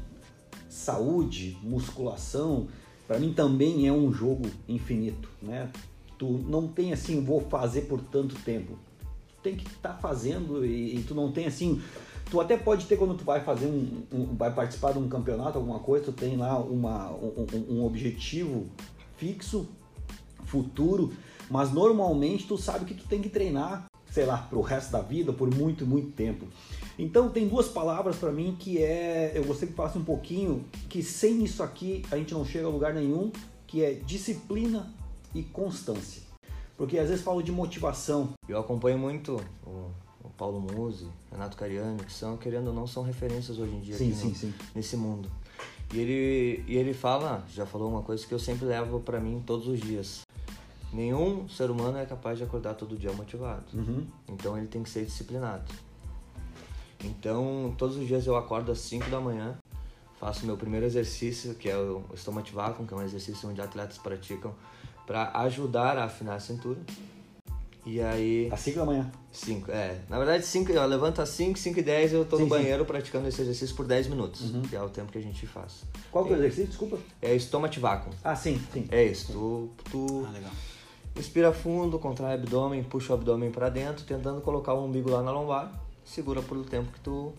saúde, 0.69 1.57
musculação, 1.61 2.67
para 3.07 3.19
mim 3.19 3.33
também 3.33 3.87
é 3.87 3.91
um 3.91 4.11
jogo 4.11 4.49
infinito, 4.67 5.29
né? 5.41 5.69
Tu 6.17 6.27
não 6.27 6.67
tem 6.67 6.93
assim, 6.93 7.23
vou 7.23 7.41
fazer 7.41 7.81
por 7.81 8.01
tanto 8.01 8.35
tempo. 8.35 8.77
Tu 9.27 9.35
tem 9.43 9.55
que 9.55 9.67
estar 9.67 9.93
tá 9.93 9.95
fazendo 9.95 10.65
e, 10.65 10.97
e 10.97 11.03
tu 11.03 11.13
não 11.13 11.31
tem 11.31 11.45
assim, 11.45 11.81
Tu 12.29 12.39
até 12.39 12.57
pode 12.57 12.85
ter 12.85 12.97
quando 12.97 13.15
tu 13.15 13.23
vai 13.23 13.41
fazer 13.41 13.65
um, 13.67 14.03
um, 14.11 14.35
vai 14.35 14.51
participar 14.53 14.93
de 14.93 14.99
um 14.99 15.07
campeonato, 15.07 15.57
alguma 15.57 15.79
coisa, 15.79 16.05
tu 16.05 16.11
tem 16.11 16.35
lá 16.35 16.57
uma, 16.57 17.11
um, 17.11 17.45
um 17.69 17.85
objetivo 17.85 18.67
fixo, 19.17 19.67
futuro, 20.45 21.13
mas 21.49 21.71
normalmente 21.71 22.47
tu 22.47 22.57
sabe 22.57 22.85
que 22.85 22.93
tu 22.93 23.07
tem 23.07 23.21
que 23.21 23.29
treinar, 23.29 23.85
sei 24.11 24.25
lá, 24.25 24.37
pro 24.37 24.61
resto 24.61 24.91
da 24.91 25.01
vida, 25.01 25.31
por 25.31 25.53
muito, 25.53 25.85
muito 25.85 26.11
tempo. 26.11 26.47
Então 26.97 27.29
tem 27.29 27.47
duas 27.47 27.67
palavras 27.67 28.15
para 28.17 28.31
mim 28.31 28.55
que 28.59 28.81
é, 28.81 29.31
eu 29.35 29.43
gostaria 29.43 29.71
que 29.71 29.75
falasse 29.75 29.97
um 29.97 30.03
pouquinho, 30.03 30.65
que 30.89 31.01
sem 31.01 31.43
isso 31.43 31.63
aqui 31.63 32.03
a 32.11 32.17
gente 32.17 32.33
não 32.33 32.45
chega 32.45 32.67
a 32.67 32.69
lugar 32.69 32.93
nenhum, 32.93 33.31
que 33.65 33.83
é 33.83 33.93
disciplina 33.93 34.93
e 35.33 35.41
constância. 35.41 36.21
Porque 36.77 36.97
às 36.97 37.09
vezes 37.09 37.23
falo 37.23 37.41
de 37.41 37.51
motivação. 37.51 38.33
Eu 38.47 38.59
acompanho 38.59 38.97
muito 38.97 39.37
o 39.65 39.89
Paulo 40.37 40.59
Musi, 40.59 41.07
Renato 41.31 41.55
Cariani, 41.55 42.03
que 42.03 42.11
são, 42.11 42.37
querendo 42.37 42.67
ou 42.67 42.73
não, 42.73 42.87
são 42.87 43.03
referências 43.03 43.59
hoje 43.59 43.75
em 43.75 43.79
dia 43.81 43.95
sim, 43.95 44.13
sim, 44.13 44.29
no, 44.29 44.35
sim. 44.35 44.53
nesse 44.73 44.97
mundo. 44.97 45.29
E 45.93 45.99
ele, 45.99 46.63
e 46.67 46.75
ele 46.75 46.93
fala, 46.93 47.45
já 47.53 47.65
falou 47.65 47.89
uma 47.89 48.01
coisa 48.01 48.25
que 48.25 48.33
eu 48.33 48.39
sempre 48.39 48.65
levo 48.65 48.99
para 48.99 49.19
mim 49.19 49.43
todos 49.45 49.67
os 49.67 49.79
dias. 49.79 50.21
Nenhum 50.91 51.47
ser 51.49 51.71
humano 51.71 51.97
é 51.97 52.05
capaz 52.05 52.37
de 52.37 52.43
acordar 52.43 52.75
todo 52.75 52.95
dia 52.95 53.11
motivado. 53.13 53.65
Uhum. 53.73 54.05
Então 54.27 54.57
ele 54.57 54.67
tem 54.67 54.81
que 54.83 54.89
ser 54.89 55.05
disciplinado. 55.05 55.71
Então, 57.03 57.73
todos 57.77 57.97
os 57.97 58.07
dias 58.07 58.25
eu 58.25 58.35
acordo 58.35 58.71
às 58.71 58.79
5 58.79 59.09
da 59.09 59.19
manhã, 59.19 59.57
faço 60.19 60.45
meu 60.45 60.55
primeiro 60.55 60.85
exercício, 60.85 61.53
que 61.55 61.69
é 61.69 61.77
o 61.77 62.03
Stomach 62.15 62.49
Vacuum, 62.51 62.85
que 62.85 62.93
é 62.93 62.97
um 62.97 63.01
exercício 63.01 63.49
onde 63.49 63.61
atletas 63.61 63.97
praticam 63.97 64.53
para 65.05 65.31
ajudar 65.41 65.97
a 65.97 66.05
afinar 66.05 66.35
a 66.35 66.39
cintura. 66.39 66.79
E 67.85 68.01
aí. 68.01 68.49
Às 68.51 68.61
5 68.61 68.79
da 68.79 68.85
manhã? 68.85 69.11
5, 69.31 69.71
é. 69.71 69.99
Na 70.09 70.17
verdade, 70.17 70.45
5, 70.45 70.71
eu 70.71 70.85
levanto 70.85 71.21
às 71.21 71.29
5, 71.29 71.57
5 71.57 71.79
e 71.79 71.81
10 71.81 72.13
eu 72.13 72.25
tô 72.25 72.37
sim, 72.37 72.43
no 72.43 72.49
banheiro 72.49 72.83
sim. 72.83 72.87
praticando 72.87 73.27
esse 73.27 73.41
exercício 73.41 73.75
por 73.75 73.85
10 73.85 74.07
minutos, 74.07 74.53
uhum. 74.53 74.61
que 74.61 74.75
é 74.75 74.81
o 74.81 74.89
tempo 74.89 75.11
que 75.11 75.17
a 75.17 75.21
gente 75.21 75.45
faz. 75.47 75.83
Qual 76.11 76.25
que 76.25 76.31
é 76.31 76.35
o 76.35 76.39
exercício? 76.39 76.67
Desculpa. 76.67 76.97
É 77.21 77.35
stomach 77.37 77.77
vacuum. 77.79 78.11
Ah, 78.23 78.35
sim, 78.35 78.61
sim. 78.71 78.87
É 78.91 79.03
isso. 79.03 79.33
Tu, 79.33 79.69
tu 79.89 80.25
ah, 80.27 80.31
legal. 80.31 80.51
Respira 81.15 81.51
fundo, 81.51 81.99
contrai 81.99 82.37
o 82.37 82.39
abdômen, 82.39 82.83
puxa 82.83 83.13
o 83.13 83.15
abdômen 83.15 83.51
para 83.51 83.69
dentro, 83.69 84.03
tentando 84.05 84.41
colocar 84.41 84.73
o 84.73 84.85
umbigo 84.85 85.11
lá 85.11 85.21
na 85.21 85.31
lombar. 85.31 85.71
segura 86.03 86.41
por 86.41 86.57
o 86.57 86.63
tempo 86.63 86.91
que 86.91 86.99
tu 86.99 87.33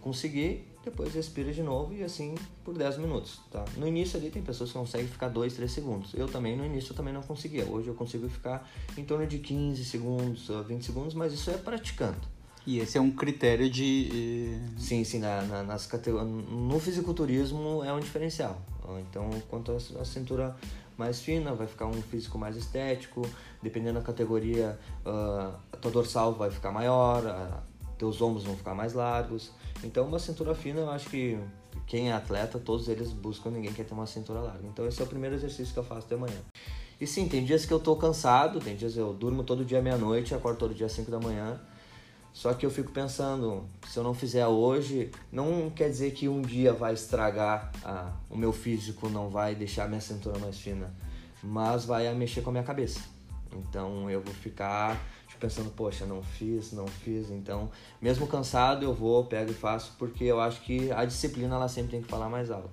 conseguir, 0.00 0.69
depois 0.84 1.12
respira 1.14 1.52
de 1.52 1.62
novo 1.62 1.92
e 1.92 2.02
assim 2.02 2.34
por 2.64 2.74
10 2.76 2.98
minutos, 2.98 3.40
tá? 3.50 3.64
No 3.76 3.86
início 3.86 4.18
ali 4.18 4.30
tem 4.30 4.42
pessoas 4.42 4.72
que 4.72 4.78
conseguem 4.78 5.06
ficar 5.06 5.28
2, 5.28 5.52
3 5.54 5.70
segundos. 5.70 6.14
Eu 6.14 6.26
também, 6.26 6.56
no 6.56 6.64
início, 6.64 6.92
eu 6.92 6.96
também 6.96 7.12
não 7.12 7.22
conseguia. 7.22 7.64
Hoje 7.66 7.88
eu 7.88 7.94
consigo 7.94 8.28
ficar 8.28 8.68
em 8.96 9.04
torno 9.04 9.26
de 9.26 9.38
15 9.38 9.84
segundos, 9.84 10.50
a 10.50 10.62
20 10.62 10.84
segundos, 10.84 11.14
mas 11.14 11.32
isso 11.32 11.50
é 11.50 11.56
praticando. 11.58 12.16
E 12.66 12.78
esse 12.78 12.96
é 12.98 13.00
um 13.00 13.10
critério 13.10 13.68
de. 13.70 14.58
Sim, 14.78 15.02
sim, 15.04 15.18
na, 15.18 15.42
na- 15.42 15.62
nas 15.62 15.86
categorias. 15.86 16.30
No 16.50 16.78
fisiculturismo 16.78 17.82
é 17.84 17.92
um 17.92 18.00
diferencial. 18.00 18.60
Então, 19.08 19.30
quanto 19.48 19.72
a, 19.72 20.04
cintura 20.04 20.56
mais 20.96 21.20
fina, 21.20 21.54
vai 21.54 21.66
ficar 21.66 21.86
um 21.86 22.02
físico 22.02 22.38
mais 22.38 22.56
estético. 22.56 23.22
Dependendo 23.62 23.98
da 23.98 24.04
categoria, 24.04 24.78
ah, 25.06 25.54
a 25.72 25.76
tua 25.78 25.90
dorsal 25.90 26.34
vai 26.34 26.50
ficar 26.50 26.70
maior, 26.70 27.26
a- 27.26 27.62
teus 27.98 28.20
ombros 28.20 28.44
vão 28.44 28.56
ficar 28.56 28.74
mais 28.74 28.92
largos. 28.92 29.50
Então, 29.82 30.06
uma 30.06 30.18
cintura 30.18 30.54
fina, 30.54 30.80
eu 30.80 30.90
acho 30.90 31.08
que 31.08 31.38
quem 31.86 32.10
é 32.10 32.12
atleta, 32.12 32.58
todos 32.58 32.88
eles 32.88 33.12
buscam, 33.12 33.50
ninguém 33.50 33.72
quer 33.72 33.84
ter 33.84 33.94
uma 33.94 34.06
cintura 34.06 34.40
larga. 34.40 34.66
Então, 34.66 34.86
esse 34.86 35.00
é 35.00 35.04
o 35.04 35.06
primeiro 35.06 35.34
exercício 35.34 35.72
que 35.72 35.78
eu 35.78 35.84
faço 35.84 36.06
de 36.06 36.16
manhã. 36.16 36.38
E 37.00 37.06
sim, 37.06 37.26
tem 37.28 37.44
dias 37.44 37.64
que 37.64 37.72
eu 37.72 37.80
tô 37.80 37.96
cansado, 37.96 38.60
tem 38.60 38.76
dias 38.76 38.96
eu 38.96 39.12
durmo 39.14 39.42
todo 39.42 39.64
dia 39.64 39.80
meia-noite, 39.80 40.34
acordo 40.34 40.58
todo 40.58 40.74
dia 40.74 40.86
às 40.86 40.92
5 40.92 41.10
da 41.10 41.18
manhã. 41.18 41.58
Só 42.32 42.54
que 42.54 42.64
eu 42.64 42.70
fico 42.70 42.92
pensando, 42.92 43.64
se 43.88 43.98
eu 43.98 44.04
não 44.04 44.14
fizer 44.14 44.46
hoje, 44.46 45.10
não 45.32 45.68
quer 45.70 45.88
dizer 45.88 46.12
que 46.12 46.28
um 46.28 46.42
dia 46.42 46.72
vai 46.72 46.92
estragar 46.94 47.72
a- 47.82 48.12
o 48.28 48.36
meu 48.36 48.52
físico, 48.52 49.08
não 49.08 49.30
vai 49.30 49.54
deixar 49.54 49.88
minha 49.88 50.00
cintura 50.00 50.38
mais 50.38 50.58
fina, 50.58 50.94
mas 51.42 51.84
vai 51.84 52.12
mexer 52.14 52.42
com 52.42 52.50
a 52.50 52.52
minha 52.52 52.64
cabeça. 52.64 53.00
Então 53.52 54.08
eu 54.08 54.20
vou 54.20 54.32
ficar 54.32 54.96
pensando, 55.40 55.70
poxa, 55.70 56.04
não 56.06 56.22
fiz, 56.22 56.72
não 56.72 56.86
fiz. 56.86 57.30
Então, 57.30 57.70
mesmo 58.00 58.26
cansado, 58.26 58.84
eu 58.84 58.94
vou, 58.94 59.24
pego 59.24 59.50
e 59.50 59.54
faço, 59.54 59.92
porque 59.98 60.24
eu 60.24 60.40
acho 60.40 60.60
que 60.60 60.92
a 60.92 61.04
disciplina 61.04 61.56
ela 61.56 61.68
sempre 61.68 61.92
tem 61.92 62.02
que 62.02 62.08
falar 62.08 62.28
mais 62.28 62.50
alto. 62.50 62.70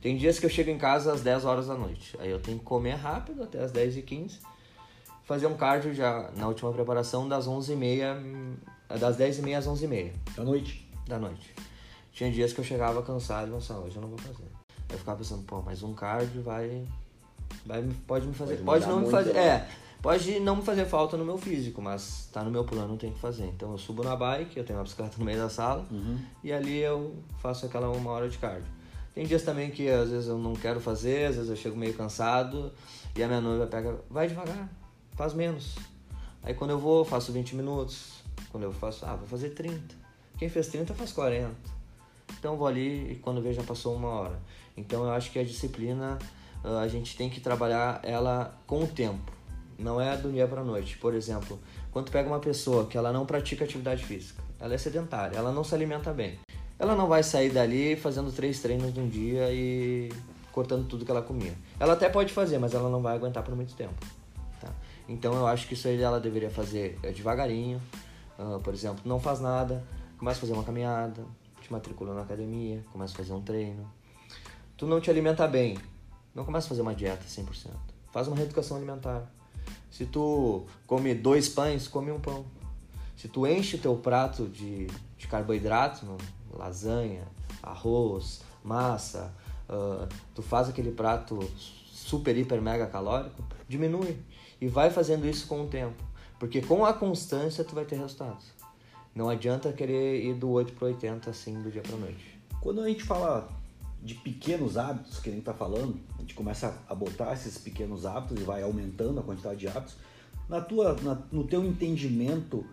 Tem 0.00 0.16
dias 0.16 0.38
que 0.38 0.46
eu 0.46 0.50
chego 0.50 0.70
em 0.70 0.78
casa 0.78 1.12
às 1.12 1.20
10 1.22 1.44
horas 1.44 1.66
da 1.68 1.74
noite, 1.74 2.16
aí 2.20 2.30
eu 2.30 2.40
tenho 2.40 2.58
que 2.58 2.64
comer 2.64 2.94
rápido 2.94 3.42
até 3.42 3.62
às 3.62 3.70
10 3.72 3.98
e 3.98 4.02
15 4.02 4.38
fazer 5.24 5.46
um 5.46 5.56
cardio 5.56 5.94
já 5.94 6.30
na 6.36 6.46
última 6.46 6.70
preparação 6.72 7.26
das 7.26 7.48
11h30, 7.48 8.18
hum, 8.18 8.54
das 9.00 9.16
10h30 9.16 9.56
às 9.56 9.66
11h30 9.66 10.12
Da 10.36 10.44
noite. 10.44 10.86
da 11.08 11.18
noite. 11.18 11.54
Tinha 12.12 12.30
dias 12.30 12.52
que 12.52 12.60
eu 12.60 12.64
chegava 12.64 13.02
cansado 13.02 13.48
e 13.48 13.50
pensava, 13.52 13.80
hoje 13.80 13.96
eu 13.96 14.02
não 14.02 14.10
vou 14.10 14.18
fazer. 14.18 14.44
Aí 14.88 14.94
eu 14.94 14.98
ficava 14.98 15.16
pensando, 15.18 15.42
pô, 15.44 15.62
mas 15.62 15.82
um 15.82 15.94
cardio 15.94 16.42
vai, 16.42 16.84
vai 17.64 17.82
pode 18.06 18.26
me 18.26 18.34
fazer, 18.34 18.56
Pode 18.56 18.84
pode, 18.84 18.86
não 18.86 19.00
me 19.00 19.10
fazer, 19.10 19.32
né? 19.32 19.40
é, 19.46 19.68
pode 20.04 20.38
não 20.38 20.56
me 20.56 20.62
fazer 20.62 20.84
falta 20.84 21.16
no 21.16 21.24
meu 21.24 21.38
físico, 21.38 21.80
mas 21.80 22.28
tá 22.30 22.44
no 22.44 22.50
meu 22.50 22.62
plano, 22.62 22.92
eu 22.92 22.98
tenho 22.98 23.14
que 23.14 23.18
fazer. 23.18 23.46
Então 23.46 23.72
eu 23.72 23.78
subo 23.78 24.04
na 24.04 24.14
bike, 24.14 24.58
eu 24.58 24.62
tenho 24.62 24.78
uma 24.78 24.82
bicicleta 24.82 25.16
no 25.16 25.24
meio 25.24 25.38
da 25.38 25.48
sala 25.48 25.86
e 26.42 26.52
ali 26.52 26.78
eu 26.78 27.16
faço 27.38 27.64
aquela 27.64 27.88
uma 27.88 28.10
hora 28.10 28.28
de 28.28 28.36
cardio. 28.36 28.68
Tem 29.14 29.24
dias 29.24 29.42
também 29.44 29.70
que 29.70 29.88
às 29.88 30.10
vezes 30.10 30.28
eu 30.28 30.36
não 30.36 30.52
quero 30.52 30.78
fazer, 30.78 31.28
às 31.28 31.36
vezes 31.36 31.48
eu 31.48 31.56
chego 31.56 31.74
meio 31.74 31.94
cansado 31.94 32.70
e 33.16 33.22
a 33.22 33.26
minha 33.26 33.40
noiva 33.40 33.66
pega, 33.66 33.98
vai 34.10 34.28
devagar, 34.28 34.68
faz 35.12 35.32
menos. 35.32 35.74
Aí 36.42 36.52
quando 36.52 36.72
eu 36.72 36.78
vou, 36.78 37.02
faço 37.02 37.32
20 37.32 37.56
minutos. 37.56 38.22
Quando 38.52 38.64
eu 38.64 38.72
faço, 38.74 39.06
ah, 39.06 39.16
vou 39.16 39.26
fazer 39.26 39.50
30. 39.54 39.80
Quem 40.36 40.50
fez 40.50 40.68
30 40.68 40.92
faz 40.92 41.12
40. 41.12 41.50
Então 42.38 42.52
eu 42.52 42.58
vou 42.58 42.66
ali 42.66 43.12
e 43.12 43.14
quando 43.14 43.40
vejo 43.40 43.58
já 43.58 43.66
passou 43.66 43.96
uma 43.96 44.08
hora. 44.08 44.38
Então 44.76 45.02
eu 45.04 45.12
acho 45.12 45.32
que 45.32 45.38
a 45.38 45.44
disciplina 45.44 46.18
ah, 46.62 46.80
a 46.80 46.88
gente 46.88 47.16
tem 47.16 47.30
que 47.30 47.40
trabalhar 47.40 48.00
ela 48.02 48.54
com 48.66 48.84
o 48.84 48.86
tempo. 48.86 49.33
Não 49.78 50.00
é 50.00 50.16
do 50.16 50.30
dia 50.30 50.46
para 50.46 50.62
noite. 50.62 50.98
Por 50.98 51.14
exemplo, 51.14 51.58
quando 51.90 52.10
pega 52.10 52.28
uma 52.28 52.40
pessoa 52.40 52.86
que 52.86 52.96
ela 52.96 53.12
não 53.12 53.26
pratica 53.26 53.64
atividade 53.64 54.04
física, 54.04 54.42
ela 54.60 54.74
é 54.74 54.78
sedentária, 54.78 55.36
ela 55.36 55.52
não 55.52 55.64
se 55.64 55.74
alimenta 55.74 56.12
bem. 56.12 56.38
Ela 56.78 56.94
não 56.94 57.06
vai 57.06 57.22
sair 57.22 57.50
dali 57.50 57.96
fazendo 57.96 58.32
três 58.32 58.60
treinos 58.60 58.94
num 58.94 59.08
dia 59.08 59.52
e 59.52 60.10
cortando 60.52 60.86
tudo 60.86 61.04
que 61.04 61.10
ela 61.10 61.22
comia. 61.22 61.52
Ela 61.78 61.94
até 61.94 62.08
pode 62.08 62.32
fazer, 62.32 62.58
mas 62.58 62.74
ela 62.74 62.88
não 62.88 63.02
vai 63.02 63.14
aguentar 63.14 63.42
por 63.42 63.54
muito 63.54 63.74
tempo. 63.74 63.94
Tá? 64.60 64.68
Então 65.08 65.34
eu 65.34 65.46
acho 65.46 65.66
que 65.66 65.74
isso 65.74 65.88
aí 65.88 66.00
ela 66.00 66.20
deveria 66.20 66.50
fazer 66.50 66.98
eh, 67.02 67.10
devagarinho. 67.10 67.80
Ah, 68.38 68.58
por 68.62 68.74
exemplo, 68.74 69.00
não 69.04 69.20
faz 69.20 69.40
nada, 69.40 69.84
começa 70.18 70.38
a 70.38 70.40
fazer 70.40 70.52
uma 70.52 70.64
caminhada, 70.64 71.24
te 71.60 71.72
matricula 71.72 72.14
na 72.14 72.22
academia, 72.22 72.84
começa 72.92 73.14
a 73.14 73.16
fazer 73.16 73.32
um 73.32 73.40
treino. 73.40 73.90
Tu 74.76 74.86
não 74.86 75.00
te 75.00 75.10
alimenta 75.10 75.46
bem, 75.46 75.78
não 76.34 76.44
começa 76.44 76.66
a 76.66 76.68
fazer 76.68 76.82
uma 76.82 76.94
dieta 76.94 77.24
100%. 77.24 77.70
Faz 78.12 78.26
uma 78.28 78.36
reeducação 78.36 78.76
alimentar. 78.76 79.30
Se 79.94 80.04
tu 80.06 80.64
come 80.88 81.14
dois 81.14 81.48
pães, 81.48 81.86
come 81.86 82.10
um 82.10 82.18
pão. 82.18 82.44
Se 83.16 83.28
tu 83.28 83.46
enche 83.46 83.76
o 83.76 83.78
teu 83.78 83.94
prato 83.94 84.48
de, 84.48 84.88
de 85.16 85.28
carboidrato, 85.28 86.04
no- 86.04 86.18
lasanha, 86.52 87.22
arroz, 87.62 88.40
massa, 88.64 89.32
ah, 89.68 90.08
tu 90.34 90.42
faz 90.42 90.68
aquele 90.68 90.90
prato 90.90 91.38
super, 91.86 92.36
hiper, 92.36 92.60
mega 92.60 92.88
calórico, 92.88 93.40
diminui. 93.68 94.18
E 94.60 94.66
vai 94.66 94.90
fazendo 94.90 95.28
isso 95.28 95.46
com 95.46 95.62
o 95.62 95.68
tempo. 95.68 96.02
Porque 96.40 96.60
com 96.60 96.84
a 96.84 96.92
constância 96.92 97.62
tu 97.62 97.76
vai 97.76 97.84
ter 97.84 97.94
resultados. 97.94 98.46
Não 99.14 99.28
adianta 99.28 99.72
querer 99.72 100.24
ir 100.24 100.34
do 100.34 100.50
8 100.50 100.72
para 100.72 100.88
80 100.88 101.30
assim 101.30 101.62
do 101.62 101.70
dia 101.70 101.82
para 101.82 101.96
noite. 101.96 102.36
Quando 102.60 102.80
a 102.80 102.88
gente 102.88 103.04
fala 103.04 103.48
de 104.04 104.14
pequenos 104.14 104.76
hábitos, 104.76 105.18
que 105.18 105.30
a 105.30 105.32
gente 105.32 105.44
tá 105.44 105.54
falando, 105.54 105.98
a 106.18 106.20
gente 106.20 106.34
começa 106.34 106.78
a 106.86 106.94
botar 106.94 107.32
esses 107.32 107.56
pequenos 107.56 108.04
hábitos 108.04 108.38
e 108.38 108.44
vai 108.44 108.62
aumentando 108.62 109.18
a 109.18 109.22
quantidade 109.22 109.60
de 109.60 109.66
hábitos. 109.66 109.96
Na 110.46 110.60
tua, 110.60 110.94
na- 111.00 111.22
no 111.32 111.44
teu 111.44 111.64
entendimento, 111.64 112.66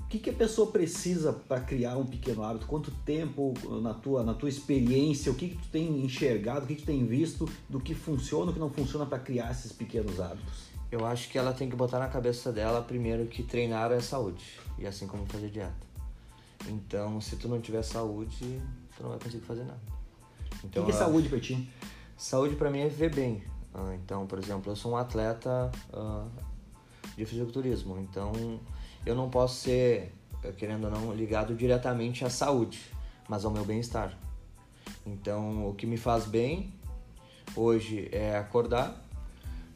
o 0.00 0.06
que, 0.08 0.18
que 0.18 0.30
a 0.30 0.32
pessoa 0.32 0.72
precisa 0.72 1.32
para 1.32 1.60
criar 1.60 1.96
um 1.96 2.04
pequeno 2.04 2.42
hábito? 2.42 2.66
Quanto 2.66 2.90
tempo 2.90 3.54
na 3.80 3.94
tua, 3.94 4.24
na 4.24 4.34
tua 4.34 4.48
experiência? 4.48 5.30
O 5.30 5.36
que, 5.36 5.50
que 5.50 5.56
tu 5.56 5.68
tem 5.68 6.04
enxergado? 6.04 6.64
O 6.64 6.66
que, 6.66 6.74
que 6.74 6.82
tu 6.82 6.86
tem 6.86 7.06
visto 7.06 7.48
do 7.68 7.78
que 7.78 7.94
funciona, 7.94 8.50
o 8.50 8.52
que 8.52 8.58
não 8.58 8.70
funciona 8.70 9.06
para 9.06 9.20
criar 9.20 9.52
esses 9.52 9.70
pequenos 9.70 10.18
hábitos? 10.18 10.70
Eu 10.90 11.06
acho 11.06 11.28
que 11.30 11.38
ela 11.38 11.52
tem 11.52 11.70
que 11.70 11.76
botar 11.76 12.00
na 12.00 12.08
cabeça 12.08 12.50
dela 12.50 12.82
primeiro 12.82 13.26
que 13.26 13.44
treinar 13.44 13.92
é 13.92 14.00
saúde, 14.00 14.42
e 14.76 14.84
assim 14.84 15.06
como 15.06 15.24
fazer 15.26 15.48
dieta. 15.50 15.86
Então, 16.68 17.20
se 17.20 17.36
tu 17.36 17.46
não 17.46 17.60
tiver 17.60 17.84
saúde, 17.84 18.60
tu 18.96 19.02
não 19.04 19.10
vai 19.10 19.20
conseguir 19.20 19.44
fazer 19.44 19.62
nada. 19.62 19.99
O 20.62 20.66
Então, 20.66 20.84
que, 20.84 20.90
que 20.90 20.96
é 20.96 20.98
saúde 20.98 21.28
para 21.28 21.40
ti? 21.40 21.68
Saúde 22.16 22.56
para 22.56 22.70
mim 22.70 22.80
é 22.80 22.88
viver 22.88 23.14
bem. 23.14 23.42
Ah, 23.74 23.94
então, 23.94 24.26
por 24.26 24.38
exemplo, 24.38 24.72
eu 24.72 24.76
sou 24.76 24.92
um 24.92 24.96
atleta 24.96 25.70
ah, 25.92 26.26
de 27.16 27.24
fisiculturismo, 27.24 27.98
então 27.98 28.32
eu 29.06 29.14
não 29.14 29.30
posso 29.30 29.56
ser, 29.56 30.12
querendo 30.56 30.84
ou 30.84 30.90
não, 30.90 31.14
ligado 31.14 31.54
diretamente 31.54 32.24
à 32.24 32.30
saúde, 32.30 32.80
mas 33.28 33.44
ao 33.44 33.50
meu 33.50 33.64
bem-estar. 33.64 34.16
Então, 35.06 35.68
o 35.68 35.74
que 35.74 35.86
me 35.86 35.96
faz 35.96 36.26
bem 36.26 36.72
hoje 37.56 38.08
é 38.12 38.36
acordar, 38.36 39.02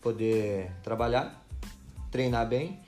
poder 0.03 0.71
trabalhar, 0.83 1.43
treinar 2.11 2.47
bem 2.47 2.81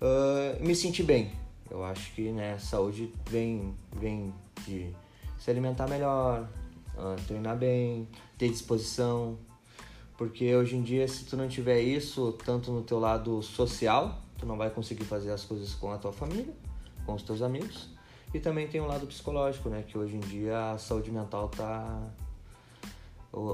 ah, 0.00 0.56
me 0.60 0.74
sentir 0.74 1.02
bem. 1.02 1.32
Eu 1.70 1.84
acho 1.84 2.12
que 2.12 2.30
né, 2.30 2.58
saúde 2.58 3.12
vem, 3.28 3.74
vem 3.92 4.32
de 4.66 4.94
se 5.38 5.50
alimentar 5.50 5.88
melhor, 5.88 6.48
ah, 6.96 7.16
treinar 7.26 7.56
bem, 7.56 8.08
ter 8.38 8.48
disposição. 8.48 9.38
Porque 10.16 10.54
hoje 10.54 10.76
em 10.76 10.82
dia, 10.82 11.06
se 11.06 11.24
tu 11.24 11.36
não 11.36 11.46
tiver 11.46 11.80
isso, 11.80 12.32
tanto 12.44 12.72
no 12.72 12.82
teu 12.82 12.98
lado 12.98 13.42
social, 13.42 14.18
tu 14.38 14.46
não 14.46 14.56
vai 14.56 14.70
conseguir 14.70 15.04
fazer 15.04 15.30
as 15.30 15.44
coisas 15.44 15.74
com 15.74 15.92
a 15.92 15.98
tua 15.98 16.12
família, 16.12 16.54
com 17.04 17.14
os 17.14 17.22
teus 17.22 17.42
amigos. 17.42 17.90
E 18.32 18.40
também 18.40 18.66
tem 18.66 18.80
o 18.80 18.86
lado 18.86 19.06
psicológico, 19.06 19.68
né? 19.68 19.84
Que 19.86 19.96
hoje 19.96 20.16
em 20.16 20.20
dia 20.20 20.72
a 20.72 20.78
saúde 20.78 21.10
mental 21.10 21.48
tá... 21.48 22.02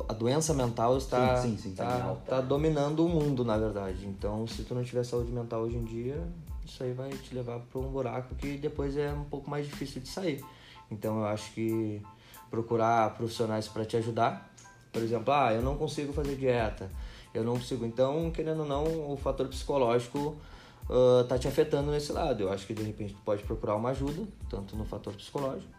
A 0.08 0.12
doença 0.12 0.54
mental 0.54 0.96
está, 0.96 1.38
Sim, 1.38 1.56
sim, 1.56 1.70
sim, 1.70 1.75
tá, 1.75 1.84
tá 1.87 2.14
tá 2.14 2.40
dominando 2.40 3.04
o 3.04 3.08
mundo, 3.08 3.44
na 3.44 3.58
verdade. 3.58 4.06
Então, 4.06 4.46
se 4.46 4.62
tu 4.62 4.76
não 4.76 4.84
tiver 4.84 5.02
saúde 5.02 5.32
mental 5.32 5.62
hoje 5.62 5.76
em 5.76 5.84
dia, 5.84 6.22
isso 6.64 6.84
aí 6.84 6.92
vai 6.92 7.11
te 7.11 7.34
levar 7.34 7.58
para 7.58 7.80
um 7.80 7.90
buraco 7.90 8.32
que 8.37 8.56
depois 8.56 8.96
é 8.96 9.12
um 9.12 9.25
pouco 9.25 9.50
mais 9.50 9.66
difícil 9.66 10.00
de 10.00 10.08
sair. 10.08 10.44
Então, 10.88 11.18
eu 11.18 11.26
acho 11.26 11.50
que 11.52 12.00
procurar 12.52 13.14
profissionais 13.14 13.66
para 13.66 13.85
te 13.87 13.97
ajudar. 13.97 14.52
Por 14.92 15.02
exemplo, 15.02 15.32
ah, 15.32 15.54
eu 15.54 15.62
não 15.62 15.75
consigo 15.78 16.12
fazer 16.12 16.37
dieta, 16.37 16.90
eu 17.32 17.42
não 17.42 17.54
consigo. 17.54 17.87
Então, 17.87 18.30
querendo 18.30 18.61
ou 18.61 18.66
não, 18.66 18.85
o 19.11 19.16
fator 19.16 19.49
psicológico 19.49 20.37
ah, 20.90 21.25
tá 21.26 21.38
te 21.38 21.49
afetando 21.49 21.90
nesse 21.90 22.12
lado. 22.12 22.42
Eu 22.42 22.52
acho 22.52 22.66
que 22.66 22.75
de 22.75 22.82
repente 22.82 23.14
tu 23.14 23.23
pode 23.25 23.42
procurar 23.42 23.75
uma 23.75 23.88
ajuda, 23.88 24.23
tanto 24.50 24.76
no 24.76 24.85
fator 24.85 25.14
psicológico. 25.14 25.73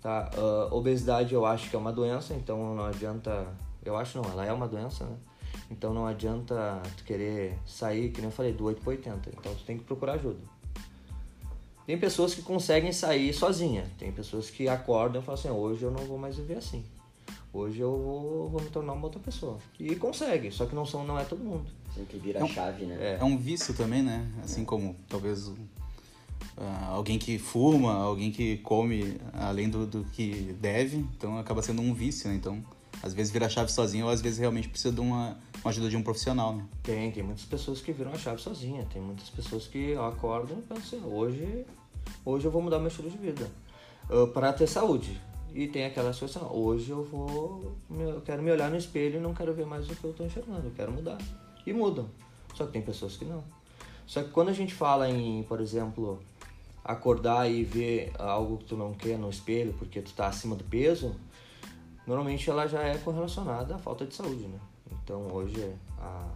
Tá? 0.00 0.30
Ah, 0.34 0.74
obesidade 0.74 1.34
eu 1.34 1.44
acho 1.44 1.68
que 1.68 1.76
é 1.76 1.78
uma 1.78 1.92
doença, 1.92 2.32
então 2.34 2.74
não 2.74 2.86
adianta. 2.86 3.46
Eu 3.84 3.94
acho 3.94 4.20
não, 4.20 4.30
ela 4.30 4.46
é 4.46 4.52
uma 4.52 4.66
doença, 4.66 5.04
né? 5.04 5.16
Então 5.70 5.92
não 5.92 6.06
adianta 6.06 6.80
tu 6.96 7.04
querer 7.04 7.58
sair, 7.66 8.10
que 8.10 8.20
nem 8.20 8.30
eu 8.30 8.34
falei, 8.34 8.52
do 8.52 8.64
8 8.64 8.80
para 8.80 8.90
80. 8.90 9.30
Então 9.30 9.54
tu 9.54 9.64
tem 9.64 9.76
que 9.76 9.84
procurar 9.84 10.14
ajuda. 10.14 10.40
Tem 11.86 11.96
pessoas 11.96 12.34
que 12.34 12.42
conseguem 12.42 12.92
sair 12.92 13.32
sozinha. 13.32 13.86
Tem 13.98 14.10
pessoas 14.10 14.50
que 14.50 14.68
acordam 14.68 15.22
e 15.22 15.24
falam 15.24 15.38
assim, 15.38 15.50
hoje 15.50 15.84
eu 15.84 15.90
não 15.90 16.04
vou 16.04 16.18
mais 16.18 16.36
viver 16.36 16.58
assim. 16.58 16.84
Hoje 17.52 17.80
eu 17.80 17.90
vou, 17.90 18.48
vou 18.48 18.60
me 18.60 18.68
tornar 18.68 18.92
uma 18.92 19.04
outra 19.04 19.20
pessoa. 19.20 19.58
E 19.78 19.94
consegue, 19.94 20.50
só 20.50 20.66
que 20.66 20.74
não, 20.74 20.84
são, 20.84 21.06
não 21.06 21.18
é 21.18 21.24
todo 21.24 21.42
mundo. 21.42 21.64
Tem 21.94 22.04
que 22.04 22.18
virar 22.18 22.44
a 22.44 22.48
chave, 22.48 22.84
né? 22.84 22.96
É. 23.00 23.18
É 23.20 23.24
um 23.24 23.38
vício 23.38 23.72
também, 23.72 24.02
né? 24.02 24.28
Assim 24.42 24.64
como 24.64 24.96
talvez 25.08 25.50
ah, 26.56 26.88
alguém 26.88 27.18
que 27.18 27.38
fuma, 27.38 27.94
alguém 27.94 28.30
que 28.30 28.58
come 28.58 29.18
além 29.32 29.70
do, 29.70 29.86
do 29.86 30.04
que 30.04 30.54
deve, 30.60 30.98
então 31.16 31.38
acaba 31.38 31.62
sendo 31.62 31.80
um 31.80 31.94
vício, 31.94 32.28
né? 32.28 32.34
Então, 32.34 32.62
às 33.02 33.14
vezes 33.14 33.32
vira 33.32 33.46
a 33.46 33.48
chave 33.48 33.70
sozinho 33.70 34.06
ou 34.06 34.10
às 34.10 34.20
vezes 34.20 34.38
realmente 34.38 34.68
precisa 34.68 34.94
de 34.94 35.00
uma, 35.00 35.36
uma 35.62 35.70
ajuda 35.70 35.88
de 35.88 35.96
um 35.96 36.02
profissional, 36.02 36.54
né? 36.54 36.64
Tem, 36.82 37.10
tem 37.10 37.22
muitas 37.22 37.44
pessoas 37.44 37.80
que 37.80 37.92
viram 37.92 38.12
a 38.12 38.18
chave 38.18 38.40
sozinha, 38.40 38.86
tem 38.92 39.00
muitas 39.00 39.28
pessoas 39.30 39.66
que 39.66 39.94
acordam 39.96 40.58
e 40.58 40.62
pensam 40.62 40.98
assim, 40.98 41.08
hoje, 41.08 41.64
hoje 42.24 42.44
eu 42.46 42.50
vou 42.50 42.62
mudar 42.62 42.78
meu 42.78 42.88
estilo 42.88 43.10
de 43.10 43.18
vida 43.18 43.50
uh, 44.10 44.26
para 44.28 44.52
ter 44.52 44.66
saúde. 44.66 45.20
E 45.54 45.66
tem 45.68 45.86
aquela 45.86 46.12
situação, 46.12 46.52
hoje 46.52 46.90
eu 46.90 47.02
vou, 47.02 47.74
eu 47.90 48.20
quero 48.20 48.42
me 48.42 48.50
olhar 48.50 48.70
no 48.70 48.76
espelho 48.76 49.16
e 49.16 49.20
não 49.20 49.32
quero 49.32 49.54
ver 49.54 49.64
mais 49.64 49.88
o 49.88 49.96
que 49.96 50.04
eu 50.04 50.10
estou 50.10 50.26
enxergando, 50.26 50.66
eu 50.66 50.72
quero 50.72 50.92
mudar. 50.92 51.18
E 51.66 51.72
mudam. 51.72 52.08
Só 52.54 52.66
que 52.66 52.72
tem 52.72 52.82
pessoas 52.82 53.16
que 53.16 53.24
não. 53.24 53.42
Só 54.06 54.22
que 54.22 54.30
quando 54.30 54.50
a 54.50 54.52
gente 54.52 54.74
fala 54.74 55.08
em, 55.08 55.42
por 55.44 55.60
exemplo, 55.60 56.20
acordar 56.84 57.50
e 57.50 57.64
ver 57.64 58.12
algo 58.18 58.58
que 58.58 58.66
tu 58.66 58.76
não 58.76 58.94
quer 58.94 59.18
no 59.18 59.28
espelho 59.28 59.74
porque 59.78 60.00
tu 60.00 60.08
está 60.08 60.28
acima 60.28 60.54
do 60.54 60.62
peso, 60.62 61.16
normalmente 62.06 62.48
ela 62.48 62.66
já 62.66 62.82
é 62.82 62.96
correlacionada 62.98 63.74
à 63.74 63.78
falta 63.78 64.06
de 64.06 64.14
saúde, 64.14 64.46
né? 64.46 64.58
Então 65.02 65.28
hoje 65.32 65.74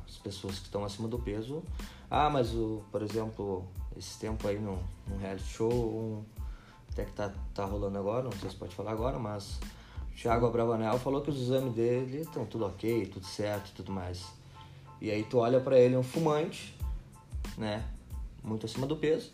as 0.06 0.18
pessoas 0.18 0.58
que 0.58 0.66
estão 0.66 0.84
acima 0.84 1.08
do 1.08 1.18
peso, 1.18 1.62
ah, 2.10 2.28
mas 2.28 2.52
o, 2.54 2.82
por 2.90 3.02
exemplo, 3.02 3.64
esse 3.96 4.18
tempo 4.18 4.46
aí 4.48 4.58
no, 4.58 4.78
no 5.06 5.16
reality 5.18 5.44
show, 5.44 5.72
um, 5.72 6.24
até 6.90 7.04
que 7.04 7.12
tá, 7.12 7.32
tá 7.54 7.64
rolando 7.64 7.98
agora, 7.98 8.24
não 8.24 8.32
sei 8.32 8.50
se 8.50 8.56
pode 8.56 8.74
falar 8.74 8.92
agora, 8.92 9.18
mas 9.18 9.60
Thiago 10.16 10.46
Abravanel 10.46 10.98
falou 10.98 11.20
que 11.22 11.30
os 11.30 11.40
exames 11.40 11.74
dele 11.74 12.18
estão 12.18 12.44
tudo 12.44 12.66
ok, 12.66 13.06
tudo 13.06 13.24
certo 13.24 13.72
tudo 13.74 13.92
mais. 13.92 14.24
E 15.00 15.10
aí 15.10 15.22
tu 15.22 15.38
olha 15.38 15.60
para 15.60 15.78
ele 15.78 15.96
um 15.96 16.02
fumante, 16.02 16.74
né, 17.56 17.84
muito 18.42 18.66
acima 18.66 18.86
do 18.86 18.96
peso, 18.96 19.32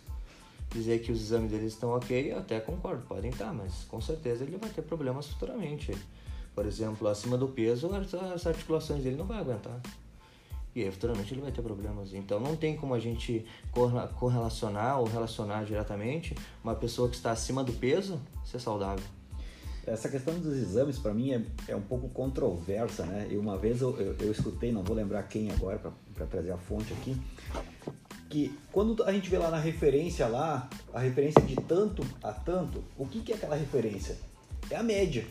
dizer 0.71 1.01
que 1.01 1.11
os 1.11 1.21
exames 1.21 1.51
dele 1.51 1.67
estão 1.67 1.91
ok, 1.91 2.33
eu 2.33 2.39
até 2.39 2.61
concordo, 2.61 3.03
podem 3.07 3.31
estar, 3.31 3.53
mas 3.53 3.85
com 3.85 4.01
certeza 4.01 4.45
ele 4.45 4.57
vai 4.59 4.71
ter 4.71 4.83
problemas 4.83 5.27
futuramente. 5.27 5.97
Por 6.57 6.65
exemplo, 6.65 7.07
acima 7.07 7.37
do 7.37 7.49
peso, 7.49 7.91
as 8.35 8.47
articulações 8.47 9.05
dele 9.05 9.15
não 9.15 9.27
vai 9.27 9.39
aguentar. 9.39 9.79
E 10.75 10.83
aí, 10.83 10.91
futuramente 10.91 11.35
ele 11.35 11.43
vai 11.43 11.53
ter 11.53 11.61
problemas. 11.61 12.15
Então 12.15 12.41
não 12.41 12.57
tem 12.57 12.75
como 12.75 12.95
a 12.95 12.99
gente 12.99 13.45
correlacionar 14.19 14.99
ou 14.99 15.07
relacionar 15.07 15.65
diretamente 15.65 16.35
uma 16.65 16.75
pessoa 16.75 17.11
que 17.11 17.17
está 17.17 17.31
acima 17.31 17.63
do 17.63 17.75
peso 17.75 18.19
ser 18.43 18.59
saudável. 18.59 19.05
Essa 19.87 20.09
questão 20.09 20.39
dos 20.39 20.57
exames, 20.57 20.99
para 20.99 21.13
mim, 21.13 21.33
é, 21.33 21.43
é 21.69 21.77
um 21.77 21.83
pouco 21.83 22.09
controversa, 22.09 23.05
né? 23.05 23.29
E 23.31 23.37
uma 23.37 23.59
vez 23.59 23.83
eu, 23.83 23.95
eu, 24.01 24.17
eu 24.19 24.33
escutei, 24.33 24.73
não 24.73 24.83
vou 24.83 24.97
lembrar 24.97 25.23
quem 25.25 25.51
agora, 25.51 25.79
para 26.15 26.27
trazer 26.27 26.53
a 26.53 26.57
fonte 26.57 26.91
aqui, 26.95 27.17
que 28.31 28.59
quando 28.73 29.05
a 29.05 29.13
gente 29.13 29.29
vê 29.29 29.37
lá 29.37 29.51
na 29.51 29.59
referência 29.59 30.27
lá, 30.27 30.69
a 30.93 31.01
referência 31.01 31.43
de 31.43 31.55
tanto 31.55 32.03
a 32.23 32.33
tanto, 32.33 32.83
o 32.97 33.07
que, 33.07 33.21
que 33.21 33.33
é 33.33 33.37
aquela 33.37 33.57
referência? 33.57 34.17
É 34.71 34.77
a 34.77 34.83
média. 34.83 35.25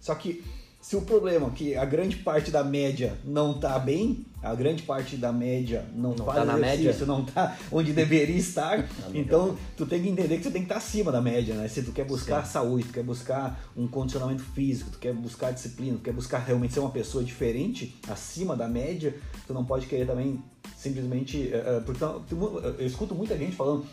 Só 0.00 0.14
que 0.14 0.42
se 0.80 0.96
o 0.96 1.02
problema 1.02 1.48
é 1.48 1.50
que 1.50 1.76
a 1.76 1.84
grande 1.84 2.16
parte 2.16 2.50
da 2.50 2.64
média 2.64 3.18
não 3.22 3.52
está 3.52 3.78
bem, 3.78 4.24
a 4.42 4.54
grande 4.54 4.82
parte 4.82 5.14
da 5.14 5.30
média 5.30 5.84
não, 5.94 6.14
não 6.14 6.24
faz 6.24 6.46
tá 6.46 6.58
exercício, 6.58 7.06
não 7.06 7.22
está 7.22 7.54
onde 7.70 7.92
deveria 7.92 8.36
estar, 8.36 8.88
então 9.12 9.58
tu 9.76 9.84
tem 9.84 10.02
que 10.02 10.08
entender 10.08 10.38
que 10.38 10.44
tu 10.44 10.50
tem 10.50 10.62
que 10.62 10.66
estar 10.66 10.76
tá 10.76 10.80
acima 10.80 11.12
da 11.12 11.20
média, 11.20 11.54
né? 11.54 11.68
Se 11.68 11.82
tu 11.82 11.92
quer 11.92 12.06
buscar 12.06 12.46
Sim. 12.46 12.52
saúde, 12.52 12.84
tu 12.84 12.94
quer 12.94 13.04
buscar 13.04 13.60
um 13.76 13.86
condicionamento 13.86 14.42
físico, 14.42 14.90
tu 14.90 14.98
quer 14.98 15.12
buscar 15.12 15.52
disciplina, 15.52 15.98
tu 15.98 16.02
quer 16.02 16.14
buscar 16.14 16.38
realmente 16.38 16.72
ser 16.72 16.80
uma 16.80 16.90
pessoa 16.90 17.22
diferente, 17.22 17.94
acima 18.08 18.56
da 18.56 18.66
média, 18.66 19.14
tu 19.46 19.52
não 19.52 19.66
pode 19.66 19.86
querer 19.86 20.06
também 20.06 20.42
simplesmente... 20.78 21.50
Uh, 21.52 21.82
porque 21.84 22.02
eu 22.02 22.86
escuto 22.86 23.14
muita 23.14 23.36
gente 23.36 23.54
falando 23.54 23.84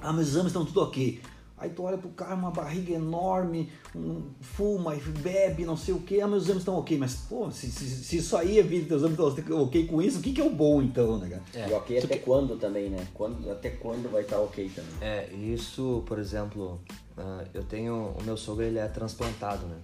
ah, 0.00 0.12
meus 0.12 0.28
exames 0.28 0.48
estão 0.48 0.64
tudo 0.64 0.82
ok. 0.82 1.20
Aí 1.58 1.70
tu 1.70 1.82
olha 1.82 1.98
pro 1.98 2.08
cara, 2.10 2.34
uma 2.34 2.50
barriga 2.50 2.94
enorme, 2.94 3.70
um, 3.94 4.30
fuma 4.40 4.94
e 4.94 5.00
bebe, 5.00 5.64
não 5.64 5.76
sei 5.76 5.92
o 5.92 6.00
que, 6.00 6.20
ah, 6.20 6.28
meus 6.28 6.44
exames 6.44 6.62
estão 6.62 6.78
ok, 6.78 6.96
mas 6.96 7.16
pô, 7.28 7.50
se, 7.50 7.70
se, 7.70 7.88
se 7.88 8.18
isso 8.18 8.36
aí 8.36 8.58
é 8.58 8.62
vida, 8.62 8.86
teus 8.86 9.02
exames 9.02 9.38
estão 9.38 9.62
ok 9.62 9.86
com 9.86 10.00
isso, 10.00 10.20
o 10.20 10.22
que, 10.22 10.32
que 10.32 10.40
é 10.40 10.44
o 10.44 10.50
bom 10.50 10.80
então, 10.80 11.18
né, 11.18 11.28
cara? 11.28 11.42
É. 11.54 11.70
E 11.70 11.72
ok 11.72 11.98
até 11.98 12.18
que... 12.18 12.24
quando 12.24 12.56
também, 12.56 12.88
né? 12.90 13.06
Quando, 13.12 13.50
até 13.50 13.70
quando 13.70 14.10
vai 14.10 14.22
estar 14.22 14.36
tá 14.36 14.42
ok 14.42 14.70
também? 14.74 14.92
É, 15.00 15.32
isso, 15.34 16.04
por 16.06 16.18
exemplo, 16.18 16.80
uh, 17.16 17.48
eu 17.52 17.64
tenho, 17.64 18.14
o 18.18 18.22
meu 18.22 18.36
sogro 18.36 18.64
ele 18.64 18.78
é 18.78 18.86
transplantado, 18.86 19.66
né? 19.66 19.78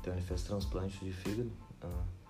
Então 0.00 0.12
ele 0.12 0.22
fez 0.22 0.42
transplante 0.42 1.04
de 1.04 1.12
fígado. 1.12 1.52
Uh, 1.84 2.22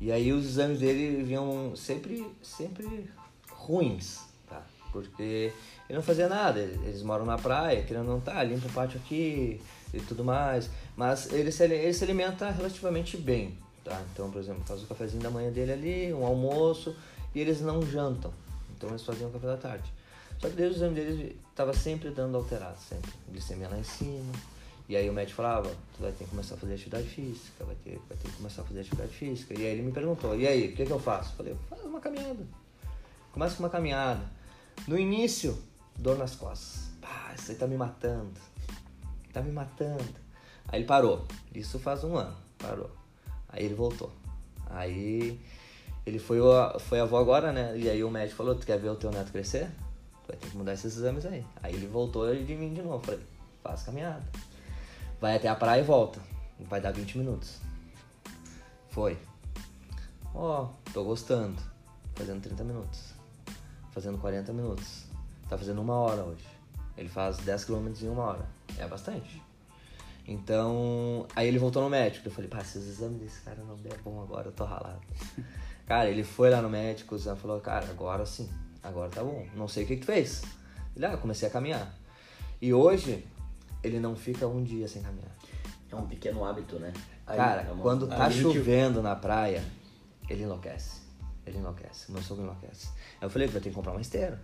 e 0.00 0.10
aí 0.10 0.32
os 0.32 0.44
exames 0.44 0.80
dele 0.80 1.22
vinham 1.22 1.74
sempre, 1.76 2.26
sempre 2.42 3.08
ruins, 3.50 4.20
tá? 4.48 4.66
Porque 4.92 5.52
ele 5.92 5.98
não 5.98 6.02
fazia 6.02 6.26
nada. 6.26 6.58
Eles 6.58 7.02
moram 7.02 7.26
na 7.26 7.36
praia, 7.36 7.82
querendo 7.82 8.06
não 8.06 8.18
tá, 8.18 8.42
limpa 8.42 8.66
o 8.66 8.72
pátio 8.72 8.98
aqui 8.98 9.60
e 9.92 10.00
tudo 10.00 10.24
mais. 10.24 10.70
Mas 10.96 11.30
ele 11.30 11.52
se, 11.52 11.64
ele 11.64 11.92
se 11.92 12.02
alimenta 12.02 12.50
relativamente 12.50 13.18
bem, 13.18 13.58
tá? 13.84 14.02
Então, 14.10 14.30
por 14.30 14.40
exemplo, 14.40 14.62
faz 14.64 14.82
o 14.82 14.86
cafezinho 14.86 15.22
da 15.22 15.28
manhã 15.28 15.52
dele 15.52 15.72
ali, 15.72 16.14
um 16.14 16.24
almoço, 16.24 16.96
e 17.34 17.40
eles 17.40 17.60
não 17.60 17.82
jantam. 17.82 18.32
Então 18.74 18.88
eles 18.88 19.02
faziam 19.02 19.28
o 19.28 19.32
café 19.34 19.46
da 19.48 19.58
tarde. 19.58 19.92
Só 20.40 20.48
que 20.48 20.56
desde 20.56 20.76
o 20.76 20.78
exame 20.78 20.94
deles 20.94 21.36
estava 21.50 21.74
sempre 21.74 22.08
dando 22.08 22.38
alterado, 22.38 22.78
sempre. 22.78 23.12
Glicemia 23.30 23.68
lá 23.68 23.78
em 23.78 23.84
cima. 23.84 24.32
E 24.88 24.96
aí 24.96 25.10
o 25.10 25.12
médico 25.12 25.36
falava, 25.36 25.68
tu 25.94 26.00
vai 26.00 26.12
ter 26.12 26.24
que 26.24 26.30
começar 26.30 26.54
a 26.54 26.58
fazer 26.58 26.72
atividade 26.72 27.06
física, 27.06 27.66
vai 27.66 27.76
ter, 27.84 28.00
vai 28.08 28.16
ter 28.16 28.30
que 28.30 28.36
começar 28.38 28.62
a 28.62 28.64
fazer 28.64 28.80
atividade 28.80 29.12
física. 29.12 29.52
E 29.52 29.58
aí 29.58 29.72
ele 29.72 29.82
me 29.82 29.92
perguntou, 29.92 30.34
e 30.34 30.48
aí, 30.48 30.68
o 30.68 30.74
que, 30.74 30.86
que 30.86 30.90
eu 30.90 30.98
faço? 30.98 31.34
Falei, 31.36 31.54
faz 31.68 31.84
uma 31.84 32.00
caminhada. 32.00 32.46
Começa 33.30 33.56
com 33.56 33.62
uma 33.62 33.68
caminhada. 33.68 34.22
No 34.88 34.98
início, 34.98 35.56
dor 35.98 36.18
nas 36.18 36.34
costas. 36.34 36.90
Pá, 37.00 37.32
isso 37.36 37.50
aí 37.50 37.56
tá 37.56 37.66
me 37.66 37.76
matando. 37.76 38.40
Tá 39.32 39.40
me 39.40 39.52
matando. 39.52 40.14
Aí 40.68 40.80
ele 40.80 40.86
parou. 40.86 41.26
Isso 41.54 41.78
faz 41.78 42.04
um 42.04 42.16
ano. 42.16 42.36
Parou. 42.58 42.90
Aí 43.48 43.64
ele 43.64 43.74
voltou. 43.74 44.12
Aí 44.70 45.38
ele 46.06 46.18
foi, 46.18 46.38
foi 46.80 47.00
avô 47.00 47.16
agora, 47.16 47.52
né? 47.52 47.76
E 47.76 47.88
aí 47.88 48.02
o 48.02 48.10
médico 48.10 48.36
falou: 48.36 48.54
Tu 48.54 48.66
quer 48.66 48.78
ver 48.78 48.90
o 48.90 48.96
teu 48.96 49.10
neto 49.10 49.30
crescer? 49.30 49.70
Tu 50.24 50.28
vai 50.28 50.36
ter 50.36 50.50
que 50.50 50.56
mudar 50.56 50.72
esses 50.72 50.96
exames 50.96 51.24
aí. 51.26 51.44
Aí 51.62 51.74
ele 51.74 51.86
voltou 51.86 52.34
de 52.34 52.54
mim 52.54 52.72
de 52.72 52.82
novo. 52.82 53.04
Falei: 53.04 53.20
Faz 53.62 53.82
caminhada. 53.82 54.22
Vai 55.20 55.36
até 55.36 55.48
a 55.48 55.54
praia 55.54 55.80
e 55.80 55.84
volta. 55.84 56.20
Vai 56.60 56.80
dar 56.80 56.92
20 56.92 57.18
minutos. 57.18 57.58
Foi. 58.90 59.18
Ó, 60.34 60.64
oh, 60.64 60.90
tô 60.92 61.04
gostando. 61.04 61.60
Fazendo 62.14 62.42
30 62.42 62.64
minutos. 62.64 63.14
Fazendo 63.92 64.18
40 64.18 64.52
minutos. 64.52 65.04
Tá 65.52 65.58
fazendo 65.58 65.82
uma 65.82 65.92
hora 65.92 66.22
hoje. 66.22 66.46
Ele 66.96 67.10
faz 67.10 67.36
10 67.36 67.66
km 67.66 67.92
em 68.00 68.08
uma 68.08 68.22
hora. 68.22 68.48
É 68.78 68.88
bastante. 68.88 69.42
Então, 70.26 71.26
aí 71.36 71.46
ele 71.46 71.58
voltou 71.58 71.82
no 71.82 71.90
médico. 71.90 72.26
Eu 72.26 72.32
falei, 72.32 72.48
pá, 72.48 72.64
se 72.64 72.78
os 72.78 72.86
exames 72.86 73.20
desse 73.20 73.42
cara 73.42 73.62
não 73.62 73.76
der 73.76 73.98
bom 73.98 74.22
agora, 74.22 74.48
eu 74.48 74.52
tô 74.52 74.64
ralado. 74.64 75.02
cara, 75.86 76.08
ele 76.08 76.24
foi 76.24 76.48
lá 76.48 76.62
no 76.62 76.70
médico, 76.70 77.14
o 77.14 77.18
Zé 77.18 77.36
falou, 77.36 77.60
cara, 77.60 77.86
agora 77.90 78.24
sim, 78.24 78.48
agora 78.82 79.10
tá 79.10 79.22
bom. 79.22 79.46
Não 79.54 79.68
sei 79.68 79.84
o 79.84 79.86
que 79.86 79.96
que 79.96 80.00
tu 80.00 80.06
fez. 80.06 80.40
Ele, 80.96 81.04
ah, 81.04 81.18
comecei 81.18 81.46
a 81.46 81.50
caminhar. 81.50 81.94
E 82.58 82.72
hoje, 82.72 83.22
ele 83.82 84.00
não 84.00 84.16
fica 84.16 84.46
um 84.46 84.64
dia 84.64 84.88
sem 84.88 85.02
caminhar. 85.02 85.36
É 85.90 85.94
um 85.94 86.06
pequeno 86.06 86.46
hábito, 86.46 86.78
né? 86.78 86.94
Cara, 87.26 87.60
é 87.60 87.72
uma... 87.72 87.82
quando 87.82 88.08
tá 88.08 88.30
chovendo 88.30 89.02
na 89.02 89.14
praia, 89.14 89.62
ele 90.30 90.44
enlouquece. 90.44 91.02
Ele 91.44 91.58
enlouquece. 91.58 92.10
Meu 92.10 92.22
sogro 92.22 92.44
enlouquece. 92.44 92.88
Aí 93.20 93.26
eu 93.26 93.28
falei, 93.28 93.48
vai 93.48 93.60
ter 93.60 93.68
que 93.68 93.74
comprar 93.74 93.92
uma 93.92 94.00
esteira. 94.00 94.40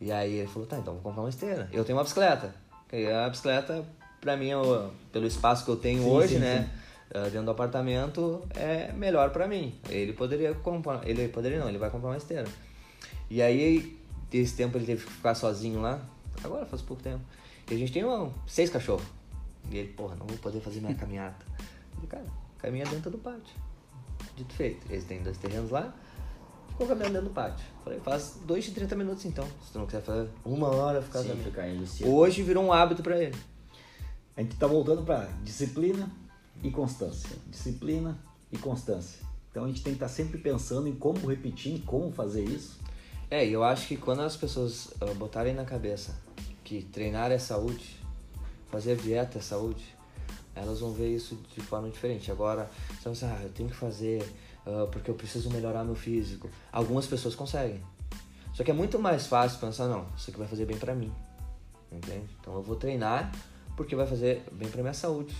E 0.00 0.12
aí 0.12 0.34
ele 0.34 0.48
falou, 0.48 0.68
tá, 0.68 0.78
então 0.78 0.94
vou 0.94 1.02
comprar 1.02 1.22
uma 1.22 1.28
esteira. 1.28 1.68
Eu 1.72 1.84
tenho 1.84 1.96
uma 1.96 2.04
bicicleta. 2.04 2.54
E 2.92 3.06
a 3.06 3.28
bicicleta, 3.28 3.84
pra 4.20 4.36
mim, 4.36 4.48
eu, 4.48 4.90
pelo 5.10 5.26
espaço 5.26 5.64
que 5.64 5.70
eu 5.70 5.76
tenho 5.76 6.02
sim, 6.02 6.08
hoje, 6.08 6.34
sim, 6.34 6.40
né? 6.40 6.62
Sim. 6.62 7.18
Uh, 7.18 7.24
dentro 7.24 7.44
do 7.44 7.50
apartamento, 7.52 8.46
é 8.54 8.92
melhor 8.92 9.30
pra 9.30 9.46
mim. 9.46 9.78
Ele 9.88 10.12
poderia 10.12 10.54
comprar, 10.54 11.08
ele 11.08 11.28
poderia 11.28 11.58
não, 11.58 11.68
ele 11.68 11.78
vai 11.78 11.88
comprar 11.88 12.10
uma 12.10 12.16
esteira. 12.16 12.46
E 13.30 13.40
aí, 13.40 13.98
desse 14.30 14.54
tempo 14.54 14.76
ele 14.76 14.86
teve 14.86 15.04
que 15.04 15.12
ficar 15.12 15.34
sozinho 15.34 15.80
lá. 15.80 16.00
Agora 16.44 16.66
faz 16.66 16.82
pouco 16.82 17.02
tempo. 17.02 17.22
E 17.70 17.74
a 17.74 17.78
gente 17.78 17.92
tem 17.92 18.04
uma, 18.04 18.32
seis 18.46 18.68
cachorros. 18.68 19.06
E 19.70 19.78
ele, 19.78 19.88
porra, 19.88 20.14
não 20.16 20.26
vou 20.26 20.36
poder 20.38 20.60
fazer 20.60 20.80
minha 20.80 20.94
caminhada. 20.96 21.36
Ele, 21.96 22.06
cara, 22.06 22.26
caminha 22.58 22.84
dentro 22.84 23.10
do 23.10 23.18
pátio. 23.18 23.54
Dito 24.36 24.52
feito. 24.54 24.86
Eles 24.90 25.04
têm 25.04 25.22
dois 25.22 25.38
terrenos 25.38 25.70
lá 25.70 25.94
ficou 26.76 26.86
caminhando 26.86 27.14
dentro 27.14 27.28
do 27.28 27.34
pátio. 27.34 27.64
Falei, 27.82 27.98
faz 28.00 28.38
2 28.44 28.64
de 28.64 28.70
30 28.72 28.94
minutos 28.96 29.24
então. 29.24 29.46
Se 29.64 29.72
tu 29.72 29.78
não 29.78 29.86
quiser 29.86 30.02
fazer 30.02 30.28
uma 30.44 30.68
hora, 30.68 31.00
ficar 31.00 31.22
Sim, 31.22 31.36
ficar 31.42 31.66
Hoje 32.04 32.42
virou 32.42 32.64
um 32.64 32.72
hábito 32.72 33.02
para 33.02 33.18
ele. 33.20 33.36
A 34.36 34.42
gente 34.42 34.56
tá 34.56 34.66
voltando 34.66 35.02
para 35.02 35.24
disciplina 35.42 36.10
e 36.62 36.70
constância. 36.70 37.36
Disciplina 37.48 38.18
e 38.52 38.58
constância. 38.58 39.24
Então 39.50 39.64
a 39.64 39.66
gente 39.68 39.82
tem 39.82 39.94
que 39.94 39.96
estar 39.96 40.08
tá 40.08 40.12
sempre 40.12 40.38
pensando 40.38 40.86
em 40.86 40.94
como 40.94 41.26
repetir, 41.26 41.72
em 41.72 41.78
como 41.78 42.12
fazer 42.12 42.44
isso. 42.44 42.78
É, 43.30 43.44
e 43.44 43.52
eu 43.52 43.64
acho 43.64 43.88
que 43.88 43.96
quando 43.96 44.20
as 44.20 44.36
pessoas 44.36 44.86
uh, 45.00 45.14
botarem 45.14 45.54
na 45.54 45.64
cabeça 45.64 46.14
que 46.62 46.82
treinar 46.82 47.32
é 47.32 47.38
saúde, 47.38 47.98
fazer 48.70 48.96
dieta 48.96 49.38
é 49.38 49.40
saúde, 49.40 49.96
elas 50.54 50.80
vão 50.80 50.92
ver 50.92 51.14
isso 51.14 51.38
de 51.54 51.60
forma 51.62 51.88
diferente. 51.88 52.30
Agora, 52.30 52.70
você 53.02 53.24
vai 53.24 53.38
ah, 53.38 53.42
eu 53.44 53.50
tenho 53.50 53.70
que 53.70 53.74
fazer 53.74 54.22
uh, 54.66 54.88
porque 54.88 55.10
eu 55.10 55.14
preciso 55.14 55.50
melhorar 55.50 55.84
meu 55.84 55.94
físico. 55.94 56.50
Algumas 56.72 57.06
pessoas 57.06 57.34
conseguem. 57.34 57.82
Só 58.52 58.64
que 58.64 58.70
é 58.70 58.74
muito 58.74 58.98
mais 58.98 59.26
fácil 59.26 59.58
pensar, 59.58 59.86
não, 59.86 60.06
isso 60.16 60.30
aqui 60.30 60.38
vai 60.38 60.48
fazer 60.48 60.64
bem 60.64 60.78
pra 60.78 60.94
mim. 60.94 61.12
Entende? 61.92 62.28
Então 62.40 62.54
eu 62.54 62.62
vou 62.62 62.76
treinar 62.76 63.30
porque 63.76 63.94
vai 63.94 64.06
fazer 64.06 64.42
bem 64.52 64.68
pra 64.68 64.82
minha 64.82 64.94
saúde. 64.94 65.34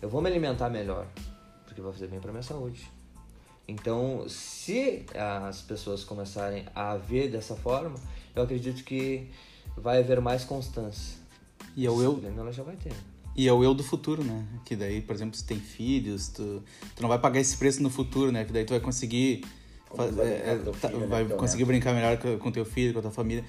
Eu 0.00 0.08
vou 0.08 0.20
me 0.20 0.28
alimentar 0.28 0.68
melhor 0.68 1.06
porque 1.66 1.80
vai 1.80 1.92
fazer 1.92 2.08
bem 2.08 2.20
pra 2.20 2.32
minha 2.32 2.42
saúde. 2.42 2.90
Então, 3.66 4.26
se 4.28 5.04
as 5.14 5.60
pessoas 5.60 6.02
começarem 6.02 6.64
a 6.74 6.96
ver 6.96 7.28
dessa 7.28 7.54
forma, 7.54 7.96
eu 8.34 8.42
acredito 8.42 8.82
que 8.82 9.30
vai 9.76 9.98
haver 9.98 10.22
mais 10.22 10.42
constância. 10.42 11.18
E 11.76 11.86
é 11.86 11.90
o 11.90 12.02
eu, 12.02 12.14
Disciplina 12.14 12.42
ela 12.42 12.52
já 12.52 12.62
vai 12.62 12.76
ter. 12.76 12.94
E 13.38 13.46
é 13.46 13.52
o 13.52 13.62
eu 13.62 13.72
do 13.72 13.84
futuro, 13.84 14.24
né? 14.24 14.44
Que 14.64 14.74
daí, 14.74 15.00
por 15.00 15.14
exemplo, 15.14 15.36
se 15.36 15.44
tem 15.44 15.60
filhos, 15.60 16.26
tu, 16.26 16.60
tu 16.96 17.00
não 17.00 17.08
vai 17.08 17.20
pagar 17.20 17.38
esse 17.38 17.56
preço 17.56 17.80
no 17.80 17.88
futuro, 17.88 18.32
né? 18.32 18.44
Que 18.44 18.52
daí 18.52 18.64
tu 18.64 18.70
vai 18.70 18.80
conseguir 18.80 19.44
vai 19.94 20.08
é, 20.08 20.56
teu 20.56 20.72
tá- 20.72 20.88
filho, 20.88 21.00
né, 21.02 21.06
vai 21.06 21.24
teu 21.24 21.36
conseguir 21.36 21.64
brincar 21.64 21.94
melhor 21.94 22.18
com, 22.18 22.36
com 22.36 22.50
teu 22.50 22.64
filho, 22.64 22.92
com 22.92 22.98
a 22.98 23.02
tua 23.02 23.12
família. 23.12 23.44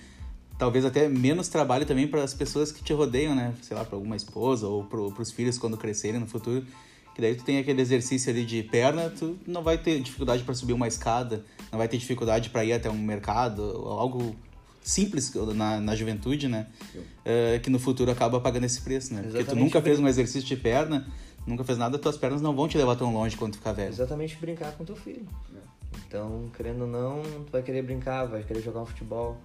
Talvez 0.60 0.86
até 0.86 1.10
menos 1.10 1.48
trabalho 1.48 1.88
também 1.88 2.08
para 2.08 2.24
as 2.24 2.36
pessoas 2.36 2.72
que 2.72 2.84
te 2.84 2.94
rodeiam, 2.94 3.34
né? 3.34 3.52
Sei 3.64 3.76
lá, 3.76 3.84
para 3.84 3.96
alguma 3.96 4.16
esposa 4.16 4.68
ou 4.68 4.84
para 4.84 5.02
os 5.02 5.32
filhos 5.32 5.58
quando 5.58 5.76
crescerem 5.76 6.20
no 6.20 6.28
futuro. 6.28 6.64
Que 7.16 7.22
daí 7.22 7.34
tu 7.34 7.44
tem 7.44 7.58
aquele 7.58 7.82
exercício 7.82 8.32
ali 8.32 8.46
de 8.46 8.62
perna, 8.62 9.10
tu 9.10 9.40
não 9.48 9.64
vai 9.64 9.80
ter 9.80 10.00
dificuldade 10.02 10.44
para 10.44 10.54
subir 10.54 10.74
uma 10.74 10.88
escada, 10.88 11.44
não 11.72 11.80
vai 11.80 11.88
ter 11.88 11.98
dificuldade 11.98 12.52
para 12.52 12.64
ir 12.64 12.74
até 12.74 12.92
um 12.92 13.02
mercado, 13.02 13.64
algo 13.64 14.36
simples 14.90 15.32
na, 15.56 15.80
na 15.80 15.96
juventude, 15.96 16.48
né? 16.48 16.68
É, 17.24 17.60
que 17.60 17.70
no 17.70 17.80
futuro 17.80 18.12
acaba 18.12 18.40
pagando 18.40 18.66
esse 18.66 18.82
preço, 18.82 19.14
né? 19.14 19.22
Porque 19.22 19.34
tu 19.34 19.42
Exatamente. 19.42 19.64
nunca 19.64 19.82
fez 19.82 20.00
um 20.00 20.08
exercício 20.08 20.48
de 20.48 20.56
perna, 20.56 21.08
nunca 21.46 21.64
fez 21.64 21.78
nada, 21.78 21.98
tuas 21.98 22.18
pernas 22.18 22.42
não 22.42 22.56
vão 22.56 22.68
te 22.68 22.78
levar 22.78 22.96
tão 22.96 23.14
longe 23.14 23.38
quando 23.38 23.54
tu 23.54 23.58
ficar 23.58 23.74
velho. 23.74 23.90
Exatamente 23.90 24.36
brincar 24.38 24.72
com 24.74 24.84
teu 24.84 24.96
filho. 24.96 25.28
Então, 26.08 26.50
querendo 26.56 26.82
ou 26.82 26.88
não, 26.88 27.22
tu 27.22 27.52
vai 27.52 27.62
querer 27.62 27.84
brincar, 27.84 28.26
vai 28.26 28.42
querer 28.44 28.62
jogar 28.62 28.82
um 28.82 28.86
futebol. 28.86 29.38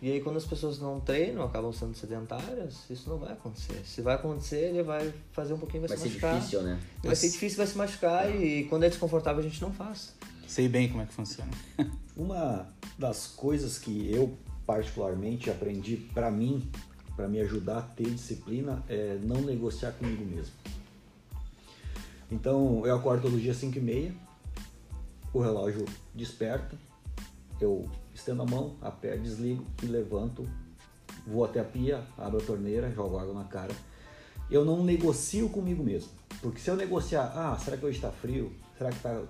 E 0.00 0.10
aí 0.10 0.20
quando 0.20 0.36
as 0.36 0.44
pessoas 0.44 0.80
não 0.80 0.98
treinam, 0.98 1.44
acabam 1.44 1.72
sendo 1.72 1.96
sedentárias, 1.96 2.90
isso 2.90 3.08
não 3.08 3.18
vai 3.18 3.32
acontecer. 3.32 3.80
Se 3.84 4.00
vai 4.02 4.16
acontecer, 4.16 4.70
ele 4.70 4.82
vai 4.82 5.12
fazer 5.30 5.54
um 5.54 5.58
pouquinho, 5.58 5.86
vai, 5.86 5.88
Vai 5.90 5.96
se 5.96 6.02
ser 6.02 6.08
machucar. 6.10 6.34
difícil, 6.34 6.62
né? 6.62 6.80
Vai 7.04 7.14
ser 7.16 7.30
difícil, 7.30 7.56
vai 7.58 7.66
se 7.68 7.78
machucar 7.78 8.34
e 8.34 8.64
quando 8.64 8.82
é 8.82 8.88
desconfortável 8.88 9.40
a 9.40 9.48
gente 9.48 9.62
não 9.62 9.72
faz. 9.72 10.14
Sei 10.46 10.68
bem 10.68 10.88
como 10.88 11.02
é 11.02 11.06
que 11.06 11.14
funciona. 11.14 11.50
Uma 12.16 12.66
das 12.98 13.28
coisas 13.28 13.78
que 13.78 14.12
eu 14.12 14.36
particularmente 14.66 15.50
aprendi 15.50 15.96
pra 15.96 16.30
mim, 16.30 16.70
pra 17.16 17.28
me 17.28 17.40
ajudar 17.40 17.78
a 17.78 17.82
ter 17.82 18.10
disciplina, 18.10 18.82
é 18.88 19.18
não 19.22 19.40
negociar 19.42 19.92
comigo 19.92 20.24
mesmo. 20.24 20.52
Então 22.30 22.86
eu 22.86 22.96
acordo 22.96 23.22
todo 23.22 23.40
dia 23.40 23.52
às 23.52 23.58
5 23.58 23.76
e 23.76 23.80
meia, 23.80 24.14
o 25.32 25.40
relógio 25.40 25.84
desperta, 26.14 26.76
eu 27.60 27.88
estendo 28.14 28.42
a 28.42 28.46
mão, 28.46 28.76
aperto, 28.80 29.22
desligo 29.22 29.64
e 29.82 29.86
levanto, 29.86 30.48
vou 31.26 31.44
até 31.44 31.60
a 31.60 31.64
pia, 31.64 32.02
abro 32.16 32.38
a 32.38 32.44
torneira, 32.44 32.90
jogo 32.90 33.18
água 33.18 33.34
na 33.34 33.44
cara. 33.44 33.74
Eu 34.50 34.64
não 34.64 34.84
negocio 34.84 35.48
comigo 35.48 35.82
mesmo. 35.82 36.10
Porque 36.40 36.60
se 36.60 36.68
eu 36.68 36.76
negociar, 36.76 37.32
ah, 37.34 37.58
será 37.58 37.76
que 37.76 37.86
hoje 37.86 37.96
está 37.96 38.10
frio? 38.10 38.52
Será 38.76 38.90
que 38.90 38.98
tá. 39.00 39.22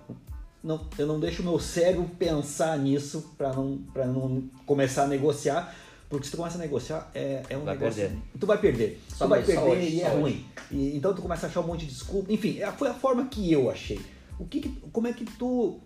Não, 0.62 0.80
eu 0.96 1.06
não 1.06 1.18
deixo 1.18 1.42
o 1.42 1.44
meu 1.44 1.58
cérebro 1.58 2.08
pensar 2.18 2.78
nisso 2.78 3.32
para 3.36 3.52
não, 3.52 3.78
pra 3.92 4.06
não 4.06 4.42
começar 4.64 5.04
a 5.04 5.06
negociar. 5.08 5.74
Porque 6.08 6.26
se 6.26 6.30
tu 6.32 6.36
começa 6.36 6.56
a 6.56 6.60
negociar, 6.60 7.10
é, 7.14 7.42
é 7.48 7.56
um 7.56 7.64
Vai 7.64 7.74
negócio. 7.74 8.02
perder. 8.02 8.18
Tu 8.38 8.46
vai 8.46 8.58
perder. 8.58 9.02
Só 9.08 9.24
tu 9.24 9.30
vai 9.30 9.42
perder 9.42 9.82
e 9.88 10.00
é 10.02 10.08
ruim. 10.08 10.44
E, 10.70 10.94
então 10.96 11.14
tu 11.14 11.22
começa 11.22 11.46
a 11.46 11.48
achar 11.48 11.60
um 11.60 11.66
monte 11.66 11.80
de 11.86 11.92
desculpa. 11.92 12.30
Enfim, 12.30 12.58
é- 12.60 12.70
foi 12.70 12.88
a 12.88 12.94
forma 12.94 13.26
que 13.26 13.50
eu 13.50 13.70
achei. 13.70 13.98
O 14.38 14.44
que, 14.44 14.60
que- 14.60 14.80
como 14.92 15.06
é 15.06 15.12
que 15.12 15.24
tu 15.24 15.80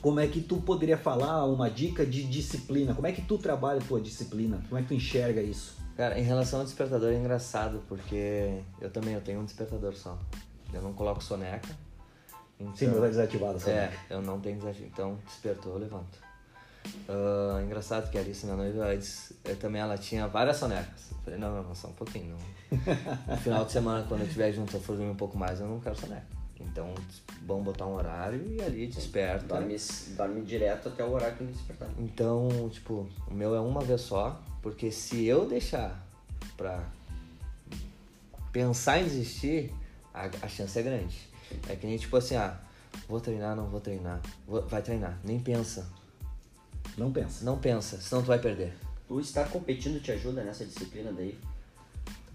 como 0.00 0.18
é 0.20 0.26
que 0.26 0.40
tu 0.40 0.56
poderia 0.58 0.96
falar 0.98 1.44
uma 1.46 1.70
dica 1.70 2.04
de 2.06 2.24
disciplina? 2.24 2.94
Como 2.94 3.06
é 3.06 3.12
que 3.12 3.22
tu 3.22 3.36
trabalha 3.38 3.78
a 3.80 3.82
tua 3.82 4.00
disciplina? 4.00 4.62
Como 4.68 4.78
é 4.78 4.82
que 4.82 4.88
tu 4.88 4.94
enxerga 4.94 5.42
isso? 5.42 5.76
Cara, 5.96 6.18
em 6.18 6.22
relação 6.22 6.58
ao 6.60 6.64
despertador 6.64 7.12
é 7.12 7.16
engraçado, 7.16 7.82
porque 7.88 8.60
eu 8.80 8.90
também 8.90 9.14
eu 9.14 9.20
tenho 9.20 9.40
um 9.40 9.44
despertador 9.44 9.94
só. 9.94 10.18
Eu 10.72 10.82
não 10.82 10.92
coloco 10.92 11.22
soneca. 11.22 11.68
Então, 12.58 12.76
Sim, 12.76 12.86
meu 12.88 13.00
tá 13.00 13.08
desativado, 13.08 13.58
sabe? 13.58 13.72
É, 13.72 13.92
eu 14.10 14.22
não 14.22 14.40
tenho 14.40 14.58
desafio. 14.58 14.86
Então, 14.86 15.18
despertou, 15.26 15.74
eu 15.74 15.78
levanto. 15.78 16.18
Ah, 17.08 17.60
engraçado 17.62 18.10
que 18.10 18.18
a 18.18 18.20
Alice, 18.20 18.44
minha 18.44 18.56
noiva, 18.56 18.86
antes, 18.86 19.32
eu 19.44 19.56
também 19.56 19.80
ela 19.80 19.98
tinha 19.98 20.26
várias 20.26 20.56
sonecas. 20.56 21.10
Eu 21.10 21.18
falei, 21.18 21.38
não, 21.38 21.54
não, 21.54 21.62
não, 21.62 21.74
só 21.74 21.88
um 21.88 21.92
pouquinho. 21.92 22.36
Não. 22.36 22.54
No 23.28 23.36
final 23.36 23.64
de 23.64 23.72
semana, 23.72 24.04
quando 24.08 24.22
eu 24.22 24.26
estiver 24.26 24.52
junto, 24.52 24.76
eu 24.76 24.80
for 24.80 24.96
dormir 24.96 25.10
um 25.10 25.16
pouco 25.16 25.36
mais, 25.36 25.60
eu 25.60 25.66
não 25.66 25.80
quero 25.80 25.96
soneca. 25.96 26.26
Então, 26.60 26.94
bom 27.42 27.62
botar 27.62 27.86
um 27.86 27.94
horário 27.94 28.44
e 28.46 28.60
ali 28.62 28.86
desperta. 28.86 29.46
Dorme, 29.46 29.76
dorme 30.16 30.40
direto 30.42 30.88
até 30.88 31.04
o 31.04 31.12
horário 31.12 31.36
que 31.36 31.44
ele 31.44 31.52
despertar. 31.52 31.88
Então, 31.98 32.68
tipo, 32.70 33.08
o 33.28 33.34
meu 33.34 33.54
é 33.54 33.60
uma 33.60 33.80
vez 33.82 34.00
só, 34.00 34.40
porque 34.62 34.90
se 34.90 35.24
eu 35.24 35.46
deixar 35.46 36.04
pra 36.56 36.84
pensar 38.52 39.00
em 39.00 39.04
desistir, 39.04 39.72
a, 40.12 40.28
a 40.42 40.48
chance 40.48 40.78
é 40.78 40.82
grande. 40.82 41.33
É 41.68 41.76
que 41.76 41.86
nem 41.86 41.96
tipo 41.96 42.16
assim, 42.16 42.36
ah, 42.36 42.58
vou 43.08 43.20
treinar, 43.20 43.54
não 43.56 43.66
vou 43.66 43.80
treinar. 43.80 44.20
Vou- 44.46 44.62
vai 44.62 44.82
treinar, 44.82 45.18
nem 45.24 45.38
pensa. 45.40 45.86
Não 46.96 47.12
pensa. 47.12 47.44
Não 47.44 47.58
pensa, 47.58 48.00
senão 48.00 48.22
tu 48.22 48.26
vai 48.26 48.38
perder. 48.38 48.72
Tu 49.08 49.20
estar 49.20 49.48
competindo 49.48 50.00
te 50.00 50.12
ajuda 50.12 50.42
nessa 50.44 50.64
disciplina 50.64 51.12
daí? 51.12 51.38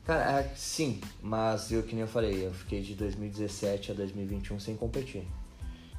Cara, 0.05 0.39
é, 0.41 0.51
sim, 0.55 0.99
mas 1.21 1.71
eu 1.71 1.83
que 1.83 1.93
nem 1.93 2.01
eu 2.01 2.07
falei, 2.07 2.45
eu 2.45 2.53
fiquei 2.53 2.81
de 2.81 2.95
2017 2.95 3.91
a 3.91 3.93
2021 3.95 4.59
sem 4.59 4.75
competir. 4.75 5.25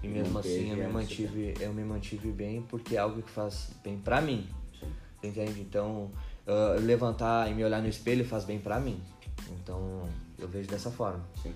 E 0.02 0.08
mesmo 0.08 0.32
Não 0.32 0.40
assim 0.40 0.70
eu 0.70 0.76
me 0.76 0.92
mantive, 0.92 1.54
eu 1.60 1.72
me 1.72 1.84
mantive 1.84 2.32
bem 2.32 2.62
porque 2.62 2.96
é 2.96 2.98
algo 2.98 3.22
que 3.22 3.30
faz 3.30 3.68
bem 3.84 3.98
pra 3.98 4.20
mim. 4.20 4.48
Sim. 4.80 4.92
Entende? 5.22 5.60
Então, 5.60 6.10
ah, 6.46 6.76
levantar 6.80 7.50
e 7.50 7.54
me 7.54 7.62
olhar 7.64 7.80
no 7.80 7.88
espelho 7.88 8.24
faz 8.24 8.44
bem 8.44 8.58
pra 8.58 8.80
mim. 8.80 9.00
Então, 9.50 10.08
eu 10.38 10.48
vejo 10.48 10.68
dessa 10.68 10.90
forma. 10.90 11.24
Sim. 11.42 11.54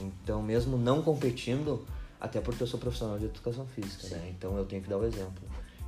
Então, 0.00 0.42
mesmo 0.42 0.76
não 0.76 1.02
competindo, 1.02 1.86
até 2.20 2.40
porque 2.40 2.62
eu 2.62 2.66
sou 2.66 2.78
profissional 2.78 3.18
de 3.18 3.24
educação 3.24 3.66
física, 3.66 4.06
Sim. 4.06 4.14
né? 4.14 4.34
Então 4.36 4.56
eu 4.56 4.64
tenho 4.64 4.82
que 4.82 4.88
dar 4.88 4.98
o 4.98 5.04
exemplo. 5.04 5.42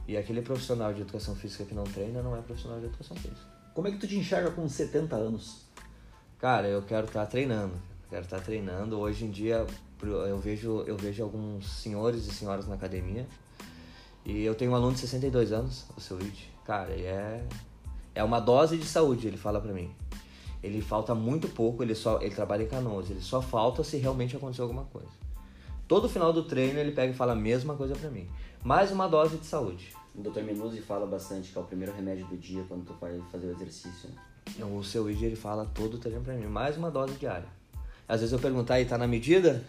E 0.06 0.16
aquele 0.16 0.42
profissional 0.42 0.92
de 0.92 1.00
educação 1.00 1.34
física 1.34 1.64
que 1.64 1.74
não 1.74 1.84
treina 1.84 2.22
não 2.22 2.36
é 2.36 2.42
profissional 2.42 2.80
de 2.80 2.86
educação 2.86 3.16
física. 3.16 3.46
Como 3.72 3.88
é 3.88 3.90
que 3.90 3.98
tu 3.98 4.06
te 4.06 4.16
enxerga 4.16 4.50
com 4.50 4.68
70 4.68 5.16
anos? 5.16 5.62
Cara, 6.38 6.68
eu 6.68 6.82
quero 6.82 7.06
estar 7.06 7.24
treinando. 7.26 7.74
Quero 8.10 8.24
estar 8.24 8.40
treinando. 8.40 8.98
Hoje 8.98 9.24
em 9.24 9.30
dia 9.30 9.66
eu 10.02 10.38
vejo, 10.38 10.82
eu 10.86 10.96
vejo 10.96 11.22
alguns 11.22 11.70
senhores 11.70 12.26
e 12.26 12.30
senhoras 12.32 12.66
na 12.66 12.74
academia. 12.74 13.26
E 14.24 14.42
eu 14.42 14.54
tenho 14.54 14.72
um 14.72 14.74
aluno 14.74 14.92
de 14.92 15.00
62 15.00 15.52
anos, 15.52 15.84
o 15.96 16.00
seu 16.00 16.16
Luigi. 16.16 16.50
Cara, 16.64 16.92
ele 16.92 17.04
é 17.04 17.46
é 18.14 18.22
uma 18.22 18.38
dose 18.38 18.78
de 18.78 18.84
saúde, 18.84 19.26
ele 19.26 19.36
fala 19.36 19.60
pra 19.60 19.72
mim. 19.72 19.90
Ele 20.64 20.80
falta 20.80 21.14
muito 21.14 21.46
pouco, 21.46 21.82
ele 21.82 21.94
só 21.94 22.18
ele 22.22 22.34
trabalha 22.34 22.62
em 22.62 22.66
Canoas, 22.66 23.10
ele 23.10 23.20
só 23.20 23.42
falta 23.42 23.84
se 23.84 23.98
realmente 23.98 24.34
acontecer 24.34 24.62
alguma 24.62 24.84
coisa. 24.84 25.10
Todo 25.86 26.08
final 26.08 26.32
do 26.32 26.42
treino 26.44 26.78
ele 26.78 26.92
pega 26.92 27.12
e 27.12 27.14
fala 27.14 27.32
a 27.32 27.36
mesma 27.36 27.74
coisa 27.76 27.94
pra 27.94 28.08
mim. 28.08 28.26
Mais 28.64 28.90
uma 28.90 29.06
dose 29.06 29.36
de 29.36 29.44
saúde. 29.44 29.94
O 30.14 30.22
Dr. 30.22 30.40
Minuzzi 30.40 30.80
fala 30.80 31.06
bastante 31.06 31.52
que 31.52 31.58
é 31.58 31.60
o 31.60 31.64
primeiro 31.64 31.94
remédio 31.94 32.26
do 32.28 32.38
dia 32.38 32.64
quando 32.66 32.86
tu 32.86 32.94
vai 32.98 33.20
fazer 33.30 33.48
o 33.48 33.50
exercício. 33.50 34.08
né? 34.08 34.64
O 34.64 34.82
seu 34.82 35.02
Luigi 35.02 35.26
ele 35.26 35.36
fala 35.36 35.66
todo 35.66 35.94
o 35.94 35.98
treino 35.98 36.22
pra 36.22 36.32
mim, 36.32 36.46
mais 36.46 36.78
uma 36.78 36.90
dose 36.90 37.12
diária. 37.14 37.48
Às 38.08 38.20
vezes 38.20 38.32
eu 38.32 38.38
perguntar, 38.38 38.74
aí 38.74 38.86
tá 38.86 38.96
na 38.96 39.06
medida? 39.06 39.62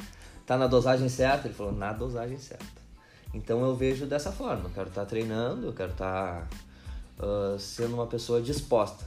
Tá 0.45 0.57
na 0.57 0.65
dosagem 0.67 1.09
certa? 1.09 1.49
Ele 1.49 1.53
falou, 1.53 1.73
na 1.73 1.91
dosagem 1.91 2.37
certa. 2.37 2.65
Então 3.33 3.61
eu 3.65 3.75
vejo 3.75 4.05
dessa 4.05 4.31
forma, 4.31 4.69
eu 4.69 4.71
quero 4.73 4.87
estar 4.87 5.05
treinando, 5.05 5.67
eu 5.67 5.73
quero 5.73 5.91
estar 5.91 6.47
ah, 7.19 7.57
sendo 7.59 7.95
uma 7.95 8.07
pessoa 8.07 8.41
disposta, 8.41 9.05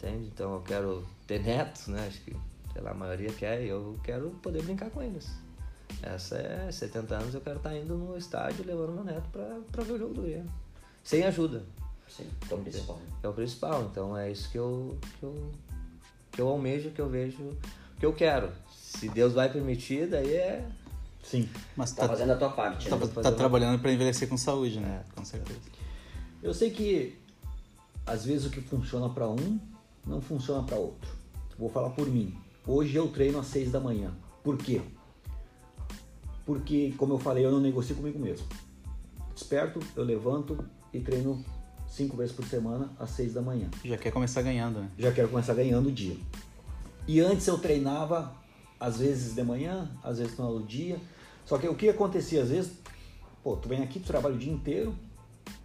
entende? 0.00 0.30
Então 0.32 0.54
eu 0.54 0.60
quero 0.62 1.06
ter 1.26 1.42
netos, 1.42 1.86
né? 1.88 2.06
Acho 2.06 2.20
que, 2.22 2.34
sei 2.72 2.82
lá, 2.82 2.90
a 2.90 2.94
maioria 2.94 3.32
quer 3.32 3.62
e 3.62 3.68
eu 3.68 3.98
quero 4.02 4.30
poder 4.42 4.62
brincar 4.62 4.90
com 4.90 5.02
eles. 5.02 5.30
Essa 6.02 6.36
é 6.36 6.70
70 6.70 7.14
anos, 7.14 7.34
eu 7.34 7.40
quero 7.40 7.56
estar 7.56 7.76
indo 7.76 7.94
no 7.96 8.16
estádio 8.16 8.64
levando 8.64 8.94
meu 8.94 9.04
neto 9.04 9.28
pra, 9.30 9.58
pra 9.70 9.84
ver 9.84 9.92
o 9.92 9.98
jogo 9.98 10.14
do 10.14 10.22
Grêmio. 10.22 10.50
Sem 11.04 11.24
ajuda. 11.24 11.64
Sim, 12.08 12.26
é 12.50 12.54
o 12.54 12.58
principal. 12.58 13.00
É 13.22 13.28
o 13.28 13.32
principal, 13.32 13.82
então 13.90 14.16
é 14.16 14.30
isso 14.30 14.50
que 14.50 14.58
eu, 14.58 14.98
que 15.18 15.22
eu, 15.22 15.52
que 16.32 16.40
eu 16.40 16.48
almejo, 16.48 16.90
que 16.90 17.00
eu 17.00 17.08
vejo, 17.08 17.56
que 17.98 18.06
eu 18.06 18.12
quero. 18.12 18.50
Se 18.72 19.08
Deus 19.08 19.34
vai 19.34 19.50
permitir, 19.52 20.08
daí 20.08 20.34
é. 20.34 20.66
Sim. 21.22 21.48
Mas 21.76 21.92
Tá 21.92 22.02
tá, 22.02 22.08
fazendo 22.08 22.32
a 22.32 22.36
tua 22.36 22.50
parte, 22.50 22.88
tá, 22.88 22.96
né? 22.96 23.06
tá 23.22 23.32
trabalhando 23.32 23.78
para 23.80 23.92
envelhecer 23.92 24.28
com 24.28 24.36
saúde, 24.36 24.80
né? 24.80 25.04
É. 25.06 25.14
Com 25.14 25.24
certeza. 25.24 25.60
Eu 26.42 26.54
sei 26.54 26.70
que 26.70 27.18
às 28.06 28.24
vezes 28.24 28.46
o 28.46 28.50
que 28.50 28.60
funciona 28.60 29.08
para 29.08 29.28
um 29.28 29.60
não 30.06 30.20
funciona 30.20 30.62
para 30.62 30.76
outro. 30.76 31.10
Vou 31.58 31.68
falar 31.68 31.90
por 31.90 32.08
mim. 32.08 32.34
Hoje 32.66 32.96
eu 32.96 33.08
treino 33.08 33.38
às 33.38 33.46
6 33.46 33.70
da 33.70 33.80
manhã. 33.80 34.12
Por 34.42 34.56
quê? 34.56 34.80
Porque, 36.44 36.94
como 36.96 37.14
eu 37.14 37.18
falei, 37.18 37.44
eu 37.44 37.50
não 37.50 37.60
negocio 37.60 37.94
comigo 37.94 38.18
mesmo. 38.18 38.46
Desperto, 39.34 39.80
eu 39.94 40.02
levanto 40.02 40.64
e 40.92 41.00
treino 41.00 41.44
cinco 41.86 42.16
vezes 42.16 42.34
por 42.34 42.44
semana 42.44 42.90
às 42.98 43.10
6 43.10 43.34
da 43.34 43.42
manhã. 43.42 43.68
Já 43.84 43.96
quer 43.98 44.12
começar 44.12 44.42
ganhando, 44.42 44.80
né? 44.80 44.90
Já 44.98 45.12
quero 45.12 45.28
começar 45.28 45.54
ganhando 45.54 45.88
o 45.88 45.92
dia. 45.92 46.16
E 47.06 47.20
antes 47.20 47.46
eu 47.46 47.58
treinava 47.58 48.32
às 48.78 48.98
vezes 48.98 49.34
de 49.34 49.42
manhã, 49.42 49.90
às 50.02 50.18
vezes 50.18 50.32
no 50.32 50.36
final 50.36 50.58
do 50.58 50.66
dia. 50.66 50.98
Só 51.44 51.58
que 51.58 51.68
o 51.68 51.74
que 51.74 51.88
acontecia 51.88 52.42
às 52.42 52.48
vezes, 52.48 52.72
pô, 53.42 53.56
tu 53.56 53.68
vem 53.68 53.82
aqui, 53.82 54.00
tu 54.00 54.06
trabalha 54.06 54.34
o 54.34 54.38
dia 54.38 54.52
inteiro, 54.52 54.94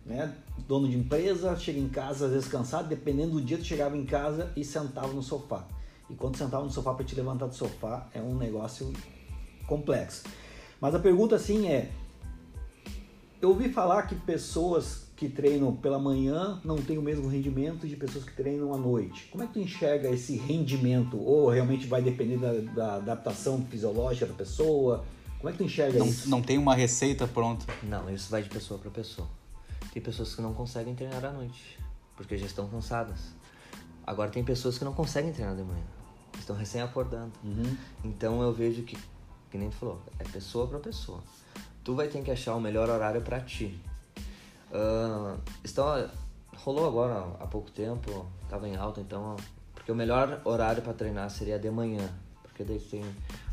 né? 0.06 0.34
Dono 0.68 0.88
de 0.88 0.98
empresa, 0.98 1.56
chega 1.58 1.80
em 1.80 1.90
casa 1.90 2.26
às 2.26 2.32
vezes 2.32 2.48
cansado, 2.48 2.88
dependendo 2.88 3.34
do 3.34 3.42
dia 3.42 3.58
tu 3.58 3.64
chegava 3.64 3.98
em 3.98 4.06
casa 4.06 4.52
e 4.56 4.64
sentava 4.64 5.12
no 5.14 5.22
sofá. 5.24 5.66
E 6.10 6.14
quando 6.14 6.38
sentava 6.38 6.64
no 6.64 6.72
sofá 6.72 6.94
para 6.94 7.06
te 7.06 7.16
levantar 7.16 7.48
do 7.48 7.56
sofá 7.56 8.08
é 8.14 8.22
um 8.22 8.36
negócio 8.36 8.92
complexo. 9.68 10.24
Mas 10.80 10.94
a 10.94 11.00
pergunta 11.00 11.36
assim 11.36 11.68
é, 11.68 11.92
eu 13.42 13.50
ouvi 13.50 13.70
falar 13.70 14.04
que 14.04 14.16
pessoas 14.16 15.06
que 15.16 15.30
treinam 15.30 15.74
pela 15.76 15.98
manhã 15.98 16.60
não 16.64 16.78
têm 16.78 16.98
o 16.98 17.02
mesmo 17.02 17.28
rendimento 17.28 17.88
de 17.88 17.96
pessoas 17.96 18.26
que 18.26 18.34
treinam 18.34 18.74
à 18.74 18.78
noite. 18.78 19.30
Como 19.32 19.44
é 19.44 19.48
que 19.48 19.54
tu 19.54 19.60
enxerga 19.60 20.10
esse 20.10 20.36
rendimento? 20.36 21.18
Ou 21.18 21.50
realmente 21.50 21.88
vai 21.88 22.02
depender 22.02 22.38
da, 22.38 22.52
da 22.74 22.96
adaptação 22.96 23.66
fisiológica 23.70 24.26
da 24.26 24.34
pessoa? 24.34 25.06
Como 25.38 25.50
é 25.50 25.52
que 25.54 25.60
tu 25.60 25.64
enxerga 25.64 26.00
Não, 26.00 26.08
isso? 26.08 26.30
não 26.30 26.42
tem 26.42 26.58
uma 26.58 26.76
receita 26.76 27.28
pronta. 27.28 27.66
Não, 27.84 28.10
isso 28.14 28.30
vai 28.30 28.44
de 28.44 28.50
pessoa 28.50 28.80
para 28.80 28.92
pessoa. 28.92 29.28
Tem 29.96 30.04
pessoas 30.04 30.36
que 30.36 30.42
não 30.42 30.54
conseguem 30.54 30.94
treinar 30.94 31.24
à 31.24 31.32
noite, 31.32 31.80
porque 32.18 32.38
já 32.38 32.46
estão 32.46 32.68
cansadas. 32.68 33.34
Agora 34.06 34.30
tem 34.30 34.44
pessoas 34.44 34.78
que 34.78 34.84
não 34.84 34.94
conseguem 34.94 35.32
treinar 35.32 35.56
de 35.56 35.64
manhã, 35.64 35.86
estão 36.38 36.54
recém 36.54 36.82
acordando. 36.82 37.32
Uhum. 37.42 37.78
Então 38.04 38.42
eu 38.42 38.52
vejo 38.52 38.84
que, 38.84 38.98
que 39.50 39.58
nem 39.58 39.70
tu 39.70 39.78
falou, 39.78 40.02
é 40.20 40.26
pessoa 40.26 40.68
para 40.68 40.80
pessoa. 40.80 41.24
Tu 41.82 41.96
vai 41.96 42.10
ter 42.10 42.22
que 42.22 42.30
achar 42.30 42.56
o 42.56 42.60
melhor 42.60 42.90
horário 42.90 43.22
para 43.22 43.40
ti. 43.40 43.80
Estão, 45.64 46.10
rolou 46.58 46.90
agora 46.90 47.34
há 47.40 47.48
pouco 47.48 47.72
tempo, 47.72 48.26
tava 48.50 48.68
em 48.68 48.76
alta, 48.76 49.00
então 49.00 49.38
porque 49.74 49.94
o 49.94 49.96
melhor 49.96 50.42
horário 50.44 50.84
para 50.84 50.92
treinar 50.92 51.30
seria 51.30 51.58
de 51.58 51.72
manhã, 51.72 52.10
porque 52.44 52.66
daí 52.66 52.80
tem 52.82 53.02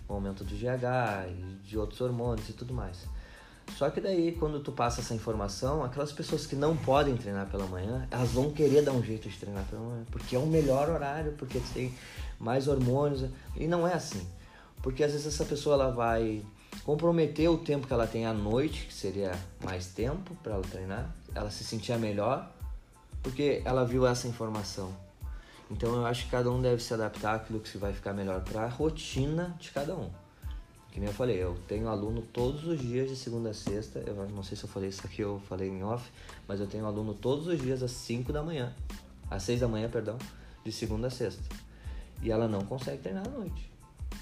o 0.09 0.13
aumento 0.13 0.43
do 0.43 0.57
GH 0.57 1.29
e 1.29 1.69
de 1.69 1.79
outros 1.79 2.01
hormônios 2.01 2.49
e 2.49 2.53
tudo 2.53 2.75
mais. 2.75 3.07
Só 3.77 3.91
que 3.91 4.01
daí, 4.01 4.33
quando 4.33 4.61
tu 4.61 4.71
passa 4.71 5.01
essa 5.01 5.15
informação, 5.15 5.83
aquelas 5.83 6.13
pessoas 6.13 6.47
que 6.47 6.55
não 6.55 6.77
podem 6.77 7.17
treinar 7.17 7.49
pela 7.49 7.67
manhã, 7.67 8.07
elas 8.11 8.31
vão 8.31 8.51
querer 8.53 8.83
dar 8.83 8.93
um 8.93 9.03
jeito 9.03 9.29
de 9.29 9.37
treinar 9.37 9.65
pela 9.65 9.83
manhã, 9.83 10.05
porque 10.11 10.37
é 10.37 10.39
o 10.39 10.47
melhor 10.47 10.89
horário, 10.89 11.33
porque 11.33 11.61
tem 11.73 11.95
mais 12.39 12.69
hormônios, 12.69 13.25
e 13.57 13.67
não 13.67 13.87
é 13.87 13.95
assim. 13.95 14.27
Porque 14.83 15.03
às 15.03 15.13
vezes 15.13 15.27
essa 15.27 15.45
pessoa 15.45 15.75
ela 15.75 15.91
vai 15.91 16.45
comprometer 16.85 17.49
o 17.49 17.59
tempo 17.59 17.87
que 17.87 17.93
ela 17.93 18.07
tem 18.07 18.27
à 18.27 18.33
noite, 18.33 18.87
que 18.87 18.95
seria 18.95 19.33
mais 19.65 19.87
tempo 19.87 20.35
para 20.43 20.55
ela 20.55 20.63
treinar, 20.63 21.15
ela 21.35 21.51
se 21.51 21.65
sentia 21.65 21.97
melhor, 21.97 22.51
porque 23.23 23.63
ela 23.65 23.85
viu 23.85 24.07
essa 24.07 24.27
informação. 24.27 24.93
Então 25.71 25.95
eu 25.95 26.05
acho 26.05 26.25
que 26.25 26.31
cada 26.31 26.51
um 26.51 26.61
deve 26.61 26.83
se 26.83 26.93
adaptar 26.93 27.37
àquilo 27.37 27.61
que 27.61 27.79
vai 27.79 27.93
ficar 27.93 28.13
melhor 28.13 28.43
para 28.43 28.65
a 28.65 28.69
rotina 28.69 29.57
de 29.59 29.71
cada 29.71 29.95
um. 29.95 30.11
Que 30.93 31.01
nem 31.01 31.09
eu 31.09 31.15
falei, 31.15 31.43
eu 31.43 31.57
tenho 31.67 31.89
aluno 31.89 32.21
todos 32.21 32.65
os 32.67 32.79
dias 32.79 33.09
de 33.09 33.17
segunda 33.17 33.51
a 33.51 33.55
sexta. 33.55 33.99
Eu 34.07 34.15
não 34.29 34.43
sei 34.43 34.57
se 34.57 34.65
eu 34.65 34.69
falei 34.69 34.91
isso 34.91 35.01
aqui, 35.07 35.23
eu 35.23 35.41
falei 35.49 35.69
em 35.69 35.83
off, 35.83 36.09
mas 36.47 36.61
eu 36.61 36.67
tenho 36.67 36.85
aluno 36.85 37.15
todos 37.15 37.47
os 37.47 37.59
dias 37.61 37.83
às 37.83 37.91
5 37.93 38.31
da 38.31 38.43
manhã, 38.43 38.75
às 39.31 39.43
6 39.45 39.61
da 39.61 39.69
manhã, 39.69 39.89
perdão, 39.89 40.19
de 40.63 40.71
segunda 40.71 41.07
a 41.07 41.11
sexta. 41.11 41.43
E 42.21 42.31
ela 42.31 42.47
não 42.47 42.61
consegue 42.61 42.99
treinar 43.03 43.27
à 43.27 43.31
noite. 43.31 43.71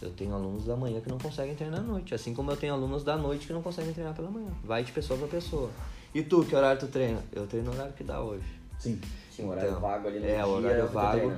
Eu 0.01 0.11
tenho 0.13 0.33
alunos 0.33 0.65
da 0.65 0.77
manhã 0.77 1.01
que 1.01 1.09
não 1.11 1.19
conseguem 1.19 1.55
treinar 1.57 1.81
à 1.81 1.83
noite, 1.83 2.15
assim 2.15 2.33
como 2.33 2.51
eu 2.53 2.57
tenho 2.57 2.73
alunos 2.73 3.03
da 3.03 3.17
noite 3.17 3.49
que 3.49 3.53
não 3.53 3.61
conseguem 3.63 3.93
treinar 3.93 4.15
pela 4.15 4.31
manhã. 4.31 4.49
Vai 4.65 4.85
de 4.85 4.93
pessoa 4.93 5.19
para 5.19 5.29
pessoa. 5.29 5.71
E 6.15 6.23
tu, 6.23 6.45
que 6.45 6.55
horário 6.55 6.81
tu 6.81 6.87
treina? 6.87 7.23
Eu 7.33 7.47
treino 7.49 7.67
no 7.71 7.77
horário 7.77 7.93
que 7.95 8.05
dá 8.05 8.21
hoje. 8.23 8.47
Sim. 8.79 8.99
Sim, 9.31 9.43
o 9.45 9.49
horário 9.49 9.71
Então, 9.71 9.81
vago 9.81 10.09
ali 10.09 10.21
no 10.21 10.25
é, 10.25 10.35
dia. 10.37 10.47
o 10.47 10.51
horário 10.51 10.89
vago. 10.89 11.33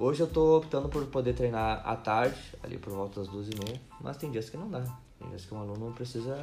Hoje 0.00 0.22
eu 0.22 0.26
tô 0.26 0.56
optando 0.56 0.88
por 0.88 1.04
poder 1.08 1.34
treinar 1.34 1.86
à 1.86 1.94
tarde, 1.94 2.40
ali 2.62 2.78
por 2.78 2.90
volta 2.90 3.20
das 3.20 3.28
duas 3.28 3.48
e 3.48 3.50
meia, 3.62 3.78
mas 4.00 4.16
tem 4.16 4.30
dias 4.30 4.48
que 4.48 4.56
não 4.56 4.70
dá. 4.70 4.82
Tem 5.18 5.28
dias 5.28 5.44
que 5.44 5.52
um 5.52 5.58
aluno 5.58 5.92
precisa. 5.92 6.34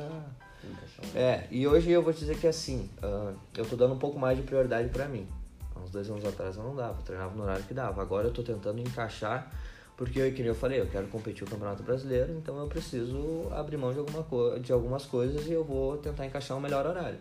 É, 1.15 1.47
e 1.49 1.67
hoje 1.67 1.89
eu 1.89 2.03
vou 2.03 2.13
te 2.13 2.19
dizer 2.19 2.37
que 2.37 2.45
assim, 2.45 2.87
ah, 3.01 3.33
eu 3.57 3.65
tô 3.65 3.75
dando 3.75 3.95
um 3.95 3.97
pouco 3.97 4.19
mais 4.19 4.37
de 4.37 4.43
prioridade 4.43 4.89
pra 4.89 5.07
mim. 5.07 5.27
Há 5.75 5.79
uns 5.79 5.89
dois 5.89 6.07
anos 6.07 6.23
atrás 6.23 6.55
eu 6.55 6.61
não 6.61 6.75
dava, 6.75 6.99
eu 6.99 7.03
treinava 7.03 7.33
no 7.33 7.41
horário 7.41 7.63
que 7.63 7.73
dava. 7.73 7.99
Agora 7.99 8.27
eu 8.27 8.31
tô 8.31 8.43
tentando 8.43 8.79
encaixar, 8.79 9.51
porque, 9.97 10.29
que 10.29 10.43
nem 10.43 10.49
eu 10.49 10.55
falei, 10.55 10.79
eu 10.79 10.85
quero 10.85 11.07
competir 11.07 11.41
o 11.43 11.49
Campeonato 11.49 11.81
Brasileiro, 11.81 12.33
então 12.33 12.59
eu 12.59 12.67
preciso 12.67 13.47
abrir 13.51 13.77
mão 13.77 13.91
de, 13.91 13.97
alguma 13.97 14.21
co 14.21 14.59
de 14.59 14.71
algumas 14.71 15.07
coisas 15.07 15.47
e 15.47 15.53
eu 15.53 15.63
vou 15.63 15.97
tentar 15.97 16.27
encaixar 16.27 16.55
um 16.55 16.61
melhor 16.61 16.85
horário. 16.85 17.17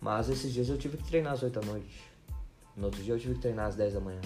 Mas 0.00 0.30
esses 0.30 0.52
dias 0.52 0.68
eu 0.68 0.78
tive 0.78 0.98
que 0.98 1.02
treinar 1.02 1.32
às 1.32 1.42
8 1.42 1.58
da 1.58 1.66
noite. 1.66 2.08
No 2.76 2.84
outro 2.84 3.02
dia 3.02 3.12
eu 3.12 3.18
tive 3.18 3.34
que 3.34 3.40
treinar 3.40 3.66
às 3.66 3.74
10 3.74 3.94
da 3.94 4.00
manhã. 4.00 4.20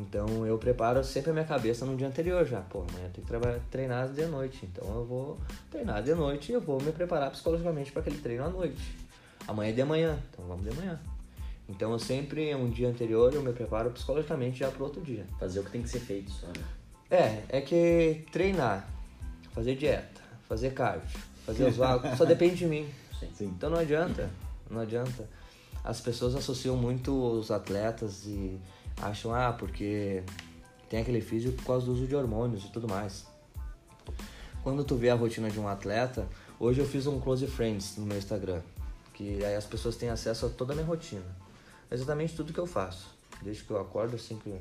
Então 0.00 0.46
eu 0.46 0.58
preparo 0.58 1.02
sempre 1.04 1.30
a 1.30 1.32
minha 1.32 1.44
cabeça 1.44 1.84
no 1.84 1.96
dia 1.96 2.08
anterior 2.08 2.44
já. 2.44 2.60
Pô, 2.60 2.84
amanhã 2.88 3.08
tem 3.12 3.22
que 3.22 3.28
trabalhar, 3.28 3.60
treinar 3.70 4.08
de 4.08 4.26
noite. 4.26 4.66
Então 4.66 4.88
eu 4.94 5.04
vou 5.04 5.38
treinar 5.70 6.02
de 6.02 6.14
noite 6.14 6.50
e 6.50 6.54
eu 6.54 6.60
vou 6.60 6.80
me 6.82 6.92
preparar 6.92 7.30
psicologicamente 7.30 7.92
para 7.92 8.00
aquele 8.00 8.18
treino 8.18 8.44
à 8.44 8.48
noite. 8.48 8.96
Amanhã 9.46 9.70
é 9.70 9.72
de 9.72 9.84
manhã, 9.84 10.18
então 10.32 10.44
vamos 10.46 10.64
de 10.64 10.74
manhã. 10.76 10.98
Então 11.68 11.92
eu 11.92 11.98
sempre, 11.98 12.54
um 12.54 12.68
dia 12.68 12.88
anterior, 12.88 13.32
eu 13.32 13.42
me 13.42 13.52
preparo 13.52 13.90
psicologicamente 13.90 14.58
já 14.58 14.70
pro 14.70 14.84
outro 14.84 15.00
dia. 15.00 15.26
Fazer 15.38 15.60
o 15.60 15.64
que 15.64 15.70
tem 15.70 15.82
que 15.82 15.88
ser 15.88 16.00
feito 16.00 16.30
só, 16.30 16.46
né? 16.46 16.64
É, 17.10 17.58
é 17.58 17.60
que 17.60 18.24
treinar, 18.32 18.88
fazer 19.52 19.76
dieta, 19.76 20.20
fazer 20.48 20.72
cardio, 20.72 21.20
fazer 21.46 21.64
os 21.64 21.76
vagos, 21.76 22.10
só 22.18 22.24
depende 22.24 22.56
de 22.56 22.66
mim. 22.66 22.88
Sim. 23.18 23.28
Sim. 23.34 23.46
Então 23.46 23.70
não 23.70 23.78
adianta, 23.78 24.28
não 24.70 24.80
adianta. 24.80 25.28
As 25.82 26.00
pessoas 26.00 26.34
associam 26.34 26.76
muito 26.76 27.12
os 27.12 27.50
atletas 27.50 28.24
e 28.24 28.58
acham, 29.00 29.34
ah, 29.34 29.52
porque 29.52 30.22
tem 30.88 31.00
aquele 31.00 31.20
físico 31.20 31.56
por 31.56 31.64
causa 31.66 31.86
do 31.86 31.92
uso 31.92 32.06
de 32.06 32.14
hormônios 32.14 32.64
e 32.64 32.70
tudo 32.72 32.88
mais. 32.88 33.26
Quando 34.62 34.84
tu 34.84 34.96
vê 34.96 35.10
a 35.10 35.14
rotina 35.14 35.50
de 35.50 35.60
um 35.60 35.68
atleta, 35.68 36.26
hoje 36.58 36.80
eu 36.80 36.86
fiz 36.86 37.06
um 37.06 37.20
close 37.20 37.46
friends 37.46 37.96
no 37.96 38.06
meu 38.06 38.16
Instagram, 38.16 38.60
que 39.12 39.44
aí 39.44 39.54
as 39.56 39.66
pessoas 39.66 39.96
têm 39.96 40.08
acesso 40.08 40.46
a 40.46 40.48
toda 40.48 40.72
a 40.72 40.76
minha 40.76 40.86
rotina. 40.86 41.24
Exatamente 41.90 42.34
tudo 42.34 42.52
que 42.52 42.58
eu 42.58 42.66
faço, 42.66 43.06
desde 43.42 43.62
que 43.62 43.70
eu 43.70 43.80
acordo 43.80 44.16
às 44.16 44.22
5, 44.22 44.58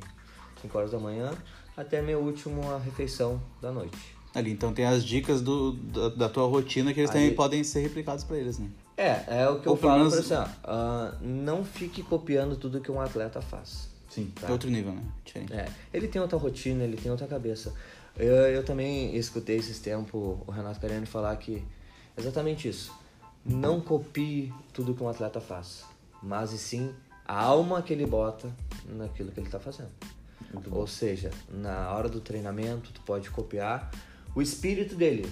5 0.61 0.77
horas 0.77 0.91
da 0.91 0.99
manhã 0.99 1.31
até 1.75 1.99
a 1.99 2.03
minha 2.03 2.19
última 2.19 2.77
refeição 2.79 3.41
da 3.61 3.71
noite. 3.71 3.97
Ali, 4.35 4.51
então 4.51 4.73
tem 4.73 4.85
as 4.85 5.03
dicas 5.05 5.41
do, 5.41 5.73
da, 5.73 6.09
da 6.09 6.29
tua 6.29 6.47
rotina 6.47 6.93
que 6.93 6.99
eles 6.99 7.11
Aí- 7.11 7.21
também 7.21 7.35
podem 7.35 7.63
ser 7.63 7.81
replicados 7.81 8.23
pra 8.23 8.37
eles, 8.37 8.57
né? 8.59 8.67
É, 8.97 9.23
é 9.43 9.49
o 9.49 9.59
que 9.59 9.67
Ou 9.69 9.75
eu 9.75 9.81
falo 9.81 9.97
menos- 9.99 10.13
pra 10.15 10.23
você, 10.23 10.33
ó, 10.35 10.47
ah, 10.65 11.15
não 11.21 11.63
fique 11.63 12.03
copiando 12.03 12.55
tudo 12.55 12.79
que 12.81 12.91
um 12.91 12.99
atleta 12.99 13.41
faz. 13.41 13.89
Sim. 14.13 14.31
Tá. 14.39 14.47
É 14.47 14.51
outro 14.51 14.69
nível, 14.69 14.93
né? 14.93 15.01
Diferente. 15.25 15.53
É, 15.53 15.67
ele 15.91 16.07
tem 16.07 16.21
outra 16.21 16.37
rotina, 16.37 16.83
ele 16.83 16.97
tem 16.97 17.11
outra 17.11 17.25
cabeça. 17.25 17.73
Eu, 18.15 18.35
eu 18.35 18.63
também 18.63 19.15
escutei 19.15 19.57
esses 19.57 19.79
tempos 19.79 20.37
o 20.45 20.51
Renato 20.51 20.79
Cariani 20.79 21.07
falar 21.07 21.35
que 21.37 21.63
exatamente 22.15 22.67
isso. 22.67 22.93
Não 23.43 23.81
copie 23.81 24.53
tudo 24.71 24.93
que 24.93 25.01
um 25.01 25.09
atleta 25.09 25.41
faz, 25.41 25.83
mas 26.21 26.53
e 26.53 26.59
sim 26.59 26.93
a 27.25 27.41
alma 27.41 27.81
que 27.81 27.91
ele 27.91 28.05
bota 28.05 28.53
naquilo 28.87 29.31
que 29.31 29.39
ele 29.39 29.47
está 29.47 29.59
fazendo. 29.59 29.91
Ou 30.69 30.85
seja, 30.85 31.31
na 31.49 31.91
hora 31.91 32.07
do 32.07 32.21
treinamento, 32.21 32.91
tu 32.91 33.01
pode 33.01 33.31
copiar 33.31 33.89
o 34.35 34.41
espírito 34.41 34.95
dele. 34.95 35.27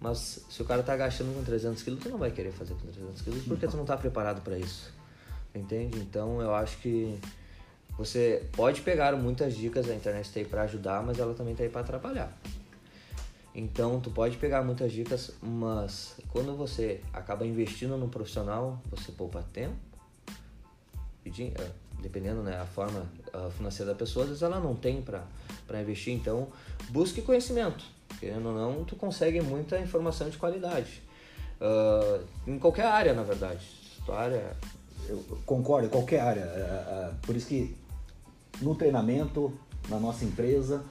Mas 0.00 0.44
se 0.48 0.62
o 0.62 0.64
cara 0.64 0.82
tá 0.82 0.92
agachando 0.92 1.32
com 1.34 1.42
300 1.42 1.82
quilos, 1.82 2.00
tu 2.00 2.08
não 2.08 2.16
vai 2.16 2.30
querer 2.30 2.52
fazer 2.52 2.74
com 2.74 2.86
300 2.86 3.20
quilos 3.22 3.42
porque 3.44 3.66
tu 3.66 3.76
não 3.76 3.84
tá 3.84 3.96
preparado 3.96 4.40
para 4.40 4.56
isso. 4.56 4.92
Entende? 5.54 5.98
Então 5.98 6.40
eu 6.40 6.54
acho 6.54 6.78
que 6.78 7.18
você 7.96 8.48
pode 8.52 8.80
pegar 8.80 9.14
muitas 9.16 9.54
dicas, 9.54 9.88
a 9.88 9.94
internet 9.94 10.32
tá 10.32 10.40
aí 10.40 10.46
para 10.46 10.62
ajudar, 10.62 11.02
mas 11.02 11.18
ela 11.18 11.34
também 11.34 11.54
tá 11.54 11.62
aí 11.62 11.68
para 11.68 11.80
atrapalhar. 11.82 12.32
Então 13.54 14.00
tu 14.00 14.10
pode 14.10 14.36
pegar 14.36 14.62
muitas 14.62 14.92
dicas, 14.92 15.32
mas 15.42 16.14
quando 16.28 16.56
você 16.56 17.00
acaba 17.12 17.44
investindo 17.44 17.96
no 17.96 18.08
profissional, 18.08 18.80
você 18.90 19.10
poupa 19.12 19.44
tempo, 19.52 19.76
eh, 21.26 21.70
dependendo 22.00 22.42
né, 22.42 22.58
a 22.58 22.64
forma 22.64 23.06
ah, 23.32 23.50
financeira 23.50 23.92
da 23.92 23.98
pessoa, 23.98 24.24
às 24.24 24.30
vezes 24.30 24.42
ela 24.42 24.60
não 24.60 24.74
tem 24.74 25.02
para 25.02 25.80
investir, 25.80 26.14
então 26.14 26.48
busque 26.90 27.20
conhecimento. 27.22 27.84
Querendo 28.18 28.48
ou 28.48 28.54
não, 28.54 28.84
tu 28.84 28.96
consegue 28.96 29.40
muita 29.40 29.78
informação 29.78 30.28
de 30.28 30.36
qualidade. 30.38 31.02
Ah, 31.60 32.20
em 32.46 32.58
qualquer 32.58 32.86
área, 32.86 33.12
na 33.12 33.22
verdade. 33.22 33.60
Tua 34.06 34.18
área 34.18 34.56
Eu 35.08 35.18
concordo, 35.44 35.86
em 35.86 35.90
qualquer 35.90 36.20
área. 36.20 36.40
É, 36.40 37.10
é, 37.10 37.12
Por 37.22 37.36
isso 37.36 37.46
que 37.46 37.76
no 38.60 38.74
treinamento, 38.74 39.52
na 39.88 39.98
nossa 39.98 40.24
empresa, 40.24 40.82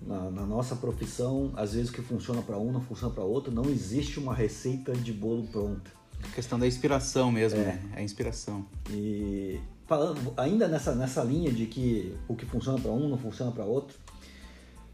na, 0.00 0.30
na 0.30 0.46
nossa 0.46 0.76
profissão, 0.76 1.52
às 1.56 1.72
vezes 1.74 1.90
o 1.90 1.92
que 1.92 2.02
funciona 2.02 2.40
para 2.42 2.56
um 2.58 2.70
não 2.72 2.80
funciona 2.80 3.12
para 3.12 3.24
outro. 3.24 3.52
Não 3.52 3.64
existe 3.64 4.18
uma 4.18 4.34
receita 4.34 4.92
de 4.92 5.12
bolo 5.12 5.46
pronta. 5.48 5.90
A 6.22 6.34
questão 6.34 6.58
da 6.58 6.66
inspiração 6.66 7.30
mesmo, 7.30 7.60
É. 7.60 7.64
né? 7.64 7.82
É 7.96 8.00
a 8.00 8.02
inspiração. 8.02 8.64
E 8.90 9.60
falando 9.86 10.32
ainda 10.36 10.68
nessa, 10.68 10.94
nessa 10.94 11.22
linha 11.22 11.50
de 11.52 11.66
que 11.66 12.16
o 12.28 12.34
que 12.34 12.44
funciona 12.44 12.78
para 12.80 12.90
um 12.90 13.08
não 13.08 13.18
funciona 13.18 13.50
para 13.52 13.64
outro, 13.64 13.96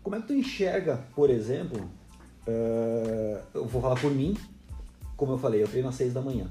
como 0.03 0.17
é 0.17 0.21
que 0.21 0.27
tu 0.27 0.35
enxerga, 0.35 0.99
por 1.15 1.31
exemplo, 1.31 1.89
eh, 2.47 3.43
eu 3.55 3.67
vou 3.67 3.81
falar 3.81 3.99
por 3.99 4.11
mim, 4.11 4.37
como 5.17 5.33
eu 5.33 5.39
falei, 5.39 5.63
eu 5.63 5.69
treino 5.69 5.89
às 5.89 5.95
seis 5.95 6.13
da 6.13 6.21
manhã. 6.21 6.47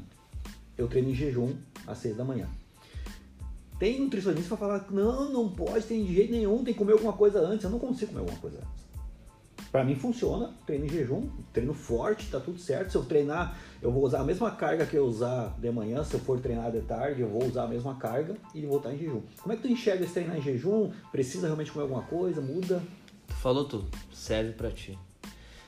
Eu 0.77 0.87
treino 0.87 1.09
em 1.09 1.15
jejum 1.15 1.53
às 1.85 1.99
seis 1.99 2.17
da 2.17 2.23
manhã. 2.23 2.47
Tem 3.83 3.99
nutricionista 3.99 4.55
que 4.55 4.59
falar, 4.61 4.85
não, 4.91 5.29
não 5.29 5.49
pode, 5.49 5.85
tem 5.85 6.05
de 6.05 6.13
jeito 6.15 6.31
nenhum, 6.31 6.63
tem 6.63 6.73
que 6.73 6.79
comer 6.79 6.93
alguma 6.93 7.11
coisa 7.11 7.41
antes. 7.41 7.65
Eu 7.65 7.69
não 7.69 7.79
consigo 7.79 8.13
comer 8.13 8.21
alguma 8.21 8.39
coisa 8.39 8.59
antes. 8.59 9.67
Pra 9.73 9.83
mim 9.83 9.93
funciona, 9.93 10.53
treino 10.65 10.85
em 10.85 10.89
jejum, 10.89 11.27
treino 11.51 11.73
forte, 11.73 12.31
tá 12.31 12.39
tudo 12.39 12.57
certo. 12.57 12.91
Se 12.91 12.95
eu 12.95 13.03
treinar, 13.03 13.57
eu 13.81 13.91
vou 13.91 14.05
usar 14.05 14.21
a 14.21 14.23
mesma 14.23 14.51
carga 14.51 14.85
que 14.85 14.95
eu 14.95 15.03
usar 15.05 15.53
de 15.59 15.69
manhã, 15.69 16.01
se 16.01 16.13
eu 16.13 16.21
for 16.21 16.39
treinar 16.39 16.71
de 16.71 16.79
tarde, 16.79 17.23
eu 17.23 17.27
vou 17.27 17.43
usar 17.43 17.65
a 17.65 17.67
mesma 17.67 17.95
carga 17.95 18.37
e 18.55 18.65
voltar 18.65 18.93
em 18.93 18.97
jejum. 18.99 19.21
Como 19.41 19.51
é 19.51 19.57
que 19.57 19.63
tu 19.63 19.67
enxerga 19.67 20.05
esse 20.05 20.13
treinar 20.13 20.37
em 20.37 20.41
jejum? 20.41 20.89
Precisa 21.11 21.47
realmente 21.47 21.69
comer 21.69 21.83
alguma 21.83 22.03
coisa? 22.03 22.39
Muda? 22.39 22.81
Tu 23.27 23.33
falou 23.33 23.65
tudo, 23.65 23.89
serve 24.13 24.53
pra 24.53 24.71
ti. 24.71 24.97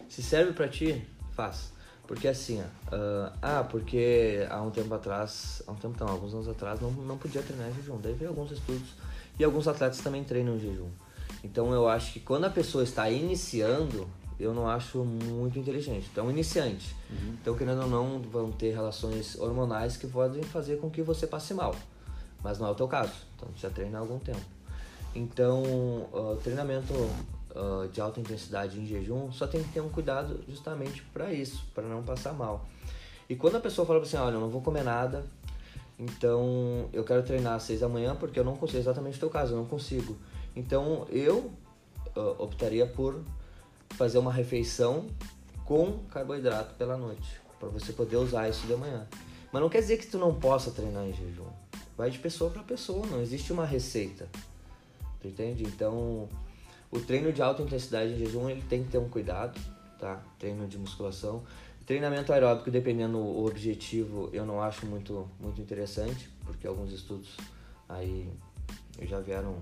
Se 0.07 0.23
serve 0.23 0.53
pra 0.53 0.69
ti, 0.69 1.05
faz. 1.31 1.73
Porque 2.07 2.27
assim, 2.27 2.61
ó, 2.61 2.65
ah, 2.91 3.33
ah, 3.41 3.63
porque 3.63 4.45
há 4.49 4.61
um 4.61 4.71
tempo 4.71 4.93
atrás, 4.93 5.61
há 5.65 5.71
um 5.71 5.75
tempo 5.75 5.95
não, 6.03 6.11
alguns 6.11 6.33
anos 6.33 6.47
atrás, 6.47 6.79
não, 6.79 6.91
não 6.91 7.17
podia 7.17 7.41
treinar 7.41 7.69
em 7.69 7.73
jejum. 7.73 7.99
Daí 8.01 8.13
veio 8.13 8.29
alguns 8.29 8.51
estudos 8.51 8.89
e 9.39 9.43
alguns 9.43 9.67
atletas 9.67 9.99
também 9.99 10.23
treinam 10.23 10.55
em 10.55 10.59
jejum. 10.59 10.89
Então 11.43 11.73
eu 11.73 11.87
acho 11.87 12.13
que 12.13 12.19
quando 12.19 12.45
a 12.45 12.49
pessoa 12.49 12.83
está 12.83 13.09
iniciando, 13.09 14.07
eu 14.39 14.53
não 14.53 14.67
acho 14.67 15.03
muito 15.03 15.57
inteligente. 15.57 16.09
Então, 16.11 16.29
iniciante. 16.29 16.95
Uhum. 17.09 17.37
Então, 17.41 17.55
querendo 17.55 17.83
ou 17.83 17.87
não, 17.87 18.19
vão 18.21 18.51
ter 18.51 18.73
relações 18.73 19.37
hormonais 19.39 19.95
que 19.95 20.07
podem 20.07 20.43
fazer 20.43 20.77
com 20.77 20.89
que 20.89 21.01
você 21.01 21.25
passe 21.25 21.53
mal. 21.53 21.73
Mas 22.43 22.59
não 22.59 22.67
é 22.67 22.71
o 22.71 22.75
teu 22.75 22.87
caso. 22.87 23.13
Então, 23.35 23.49
já 23.55 23.69
treina 23.69 23.97
há 23.97 24.01
algum 24.01 24.19
tempo. 24.19 24.41
Então, 25.15 25.63
uh, 25.63 26.37
treinamento 26.43 26.93
uh, 27.55 27.87
de 27.87 28.01
alta 28.01 28.19
intensidade 28.19 28.79
em 28.79 28.85
jejum 28.85 29.31
só 29.31 29.47
tem 29.47 29.63
que 29.63 29.69
ter 29.69 29.81
um 29.81 29.89
cuidado 29.89 30.43
justamente 30.47 31.01
para 31.13 31.33
isso, 31.33 31.65
para 31.73 31.83
não 31.83 32.03
passar 32.03 32.33
mal. 32.33 32.65
E 33.29 33.35
quando 33.35 33.55
a 33.55 33.59
pessoa 33.59 33.87
fala 33.87 34.01
assim, 34.01 34.17
olha, 34.17 34.35
eu 34.35 34.39
não 34.39 34.49
vou 34.49 34.61
comer 34.61 34.83
nada, 34.83 35.25
então 35.97 36.89
eu 36.93 37.03
quero 37.03 37.23
treinar 37.23 37.53
às 37.55 37.63
seis 37.63 37.79
da 37.79 37.89
manhã 37.89 38.15
porque 38.15 38.39
eu 38.39 38.43
não 38.43 38.55
consigo, 38.55 38.79
exatamente 38.79 39.17
o 39.17 39.19
teu 39.19 39.29
caso, 39.29 39.53
eu 39.53 39.57
não 39.57 39.65
consigo. 39.65 40.15
Então 40.55 41.07
eu 41.09 41.51
uh, 42.15 42.35
optaria 42.37 42.85
por 42.85 43.23
fazer 43.91 44.17
uma 44.17 44.31
refeição 44.31 45.07
com 45.63 45.99
carboidrato 46.11 46.75
pela 46.75 46.97
noite, 46.97 47.41
para 47.59 47.69
você 47.69 47.91
poder 47.93 48.17
usar 48.17 48.49
isso 48.49 48.67
de 48.67 48.75
manhã. 48.75 49.07
Mas 49.51 49.61
não 49.61 49.69
quer 49.69 49.79
dizer 49.79 49.97
que 49.97 50.07
tu 50.07 50.17
não 50.17 50.35
possa 50.35 50.69
treinar 50.69 51.05
em 51.05 51.13
jejum. 51.13 51.47
Vai 51.97 52.11
de 52.11 52.19
pessoa 52.19 52.51
para 52.51 52.61
pessoa, 52.61 53.05
não 53.07 53.21
existe 53.21 53.53
uma 53.53 53.65
receita. 53.65 54.27
Tu 55.21 55.29
entende? 55.29 55.63
Então, 55.63 56.27
o 56.95 57.01
treino 57.01 57.31
de 57.33 57.41
alta 57.41 57.61
intensidade 57.61 58.13
em 58.13 58.17
jejum, 58.17 58.49
ele 58.49 58.61
tem 58.61 58.83
que 58.83 58.89
ter 58.89 58.97
um 58.97 59.09
cuidado, 59.09 59.59
tá? 59.99 60.23
Treino 60.39 60.67
de 60.67 60.77
musculação. 60.77 61.43
Treinamento 61.85 62.33
aeróbico, 62.33 62.71
dependendo 62.71 63.17
do 63.17 63.45
objetivo, 63.45 64.29
eu 64.33 64.45
não 64.45 64.61
acho 64.61 64.85
muito, 64.85 65.29
muito 65.39 65.61
interessante, 65.61 66.29
porque 66.43 66.65
alguns 66.65 66.91
estudos 66.91 67.35
aí 67.87 68.29
já 69.03 69.19
vieram 69.19 69.57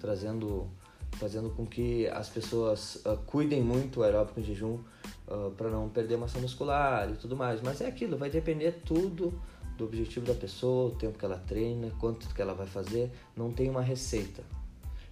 trazendo 0.00 0.68
fazendo 1.12 1.50
com 1.50 1.66
que 1.66 2.06
as 2.08 2.28
pessoas 2.28 2.96
uh, 2.96 3.16
cuidem 3.26 3.62
muito 3.62 4.00
o 4.00 4.02
aeróbico 4.02 4.38
em 4.38 4.44
jejum 4.44 4.74
uh, 4.74 4.82
ah, 5.26 5.50
para 5.56 5.68
não 5.68 5.88
perder 5.88 6.16
massa 6.16 6.38
muscular 6.38 7.10
e 7.10 7.16
tudo 7.16 7.34
mais. 7.34 7.60
Mas 7.60 7.80
é 7.80 7.86
aquilo, 7.86 8.16
vai 8.16 8.30
depender 8.30 8.82
tudo 8.84 9.40
do 9.76 9.84
objetivo 9.84 10.26
da 10.26 10.34
pessoa, 10.34 10.92
o 10.92 10.96
tempo 10.96 11.18
que 11.18 11.24
ela 11.24 11.38
treina, 11.38 11.90
quanto 11.98 12.32
que 12.32 12.42
ela 12.42 12.54
vai 12.54 12.66
fazer. 12.66 13.10
Não 13.36 13.50
tem 13.50 13.68
uma 13.68 13.82
receita. 13.82 14.44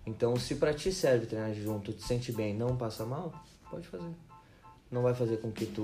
Então, 0.07 0.37
se 0.37 0.55
para 0.55 0.73
ti 0.73 0.93
serve 0.93 1.27
treinar 1.27 1.53
jejum, 1.53 1.81
tu 1.81 1.93
te 1.93 2.05
sente 2.05 2.31
bem, 2.31 2.55
não 2.55 2.77
passa 2.77 3.05
mal, 3.05 3.33
pode 3.69 3.89
fazer. 3.89 4.15
Não 4.91 5.03
vai 5.03 5.13
fazer 5.15 5.39
com 5.39 5.51
que 5.51 5.67
tu 5.67 5.83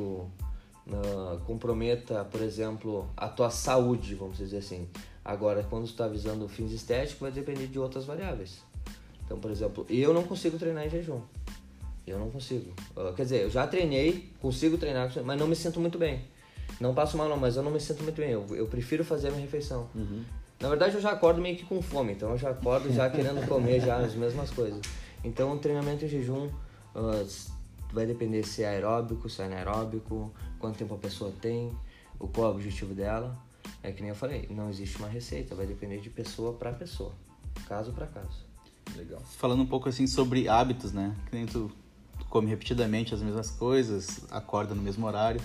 uh, 0.86 1.40
comprometa, 1.44 2.24
por 2.24 2.40
exemplo, 2.40 3.10
a 3.16 3.28
tua 3.28 3.50
saúde, 3.50 4.14
vamos 4.14 4.38
dizer 4.38 4.58
assim. 4.58 4.88
Agora, 5.24 5.64
quando 5.68 5.84
tu 5.84 5.90
está 5.90 6.06
visando 6.06 6.48
fins 6.48 6.70
estéticos, 6.70 7.20
vai 7.20 7.32
depender 7.32 7.66
de 7.66 7.80
outras 7.80 8.04
variáveis. 8.04 8.62
Então, 9.24 9.40
por 9.40 9.50
exemplo, 9.50 9.84
eu 9.88 10.14
não 10.14 10.22
consigo 10.22 10.56
treinar 10.56 10.86
em 10.86 10.90
jejum. 10.90 11.20
Eu 12.06 12.18
não 12.18 12.30
consigo. 12.30 12.72
Uh, 12.96 13.12
quer 13.14 13.24
dizer, 13.24 13.42
eu 13.42 13.50
já 13.50 13.66
treinei, 13.66 14.30
consigo 14.40 14.78
treinar, 14.78 15.10
mas 15.24 15.38
não 15.38 15.48
me 15.48 15.56
sinto 15.56 15.80
muito 15.80 15.98
bem. 15.98 16.24
Não 16.80 16.94
passo 16.94 17.16
mal 17.16 17.28
não, 17.28 17.36
mas 17.36 17.56
eu 17.56 17.62
não 17.62 17.70
me 17.70 17.80
sinto 17.80 18.02
muito 18.04 18.16
bem. 18.16 18.30
Eu, 18.30 18.46
eu 18.54 18.66
prefiro 18.66 19.04
fazer 19.04 19.28
a 19.28 19.30
minha 19.30 19.42
refeição. 19.42 19.88
Uhum. 19.94 20.24
Na 20.62 20.68
verdade, 20.68 20.94
eu 20.94 21.00
já 21.00 21.10
acordo 21.10 21.40
meio 21.40 21.56
que 21.56 21.64
com 21.64 21.82
fome, 21.82 22.12
então 22.12 22.30
eu 22.30 22.38
já 22.38 22.50
acordo 22.50 22.92
já 22.92 23.10
querendo 23.10 23.44
comer 23.48 23.80
já 23.80 23.96
as 23.96 24.14
mesmas 24.14 24.48
coisas. 24.48 24.80
Então, 25.24 25.52
o 25.52 25.58
treinamento 25.58 26.04
em 26.04 26.08
jejum 26.08 26.46
uh, 26.94 27.28
vai 27.92 28.06
depender 28.06 28.44
se 28.44 28.62
é 28.62 28.68
aeróbico, 28.68 29.28
se 29.28 29.42
é 29.42 29.46
anaeróbico, 29.46 30.32
quanto 30.60 30.78
tempo 30.78 30.94
a 30.94 30.98
pessoa 30.98 31.32
tem, 31.40 31.76
o 32.16 32.28
qual 32.28 32.46
é 32.46 32.50
o 32.50 32.54
objetivo 32.54 32.94
dela. 32.94 33.36
É 33.82 33.90
que 33.90 34.02
nem 34.02 34.10
eu 34.10 34.14
falei, 34.14 34.46
não 34.50 34.70
existe 34.70 34.98
uma 34.98 35.08
receita, 35.08 35.56
vai 35.56 35.66
depender 35.66 35.98
de 35.98 36.08
pessoa 36.08 36.52
para 36.52 36.72
pessoa, 36.72 37.12
caso 37.66 37.92
para 37.92 38.06
caso. 38.06 38.46
Legal. 38.94 39.20
Falando 39.20 39.62
um 39.64 39.66
pouco 39.66 39.88
assim 39.88 40.06
sobre 40.06 40.48
hábitos, 40.48 40.92
né? 40.92 41.16
Que 41.28 41.34
nem 41.34 41.44
tu, 41.44 41.72
tu 42.20 42.24
come 42.26 42.48
repetidamente 42.48 43.12
as 43.12 43.20
mesmas 43.20 43.50
coisas, 43.50 44.20
acorda 44.30 44.76
no 44.76 44.82
mesmo 44.82 45.04
horário. 45.06 45.40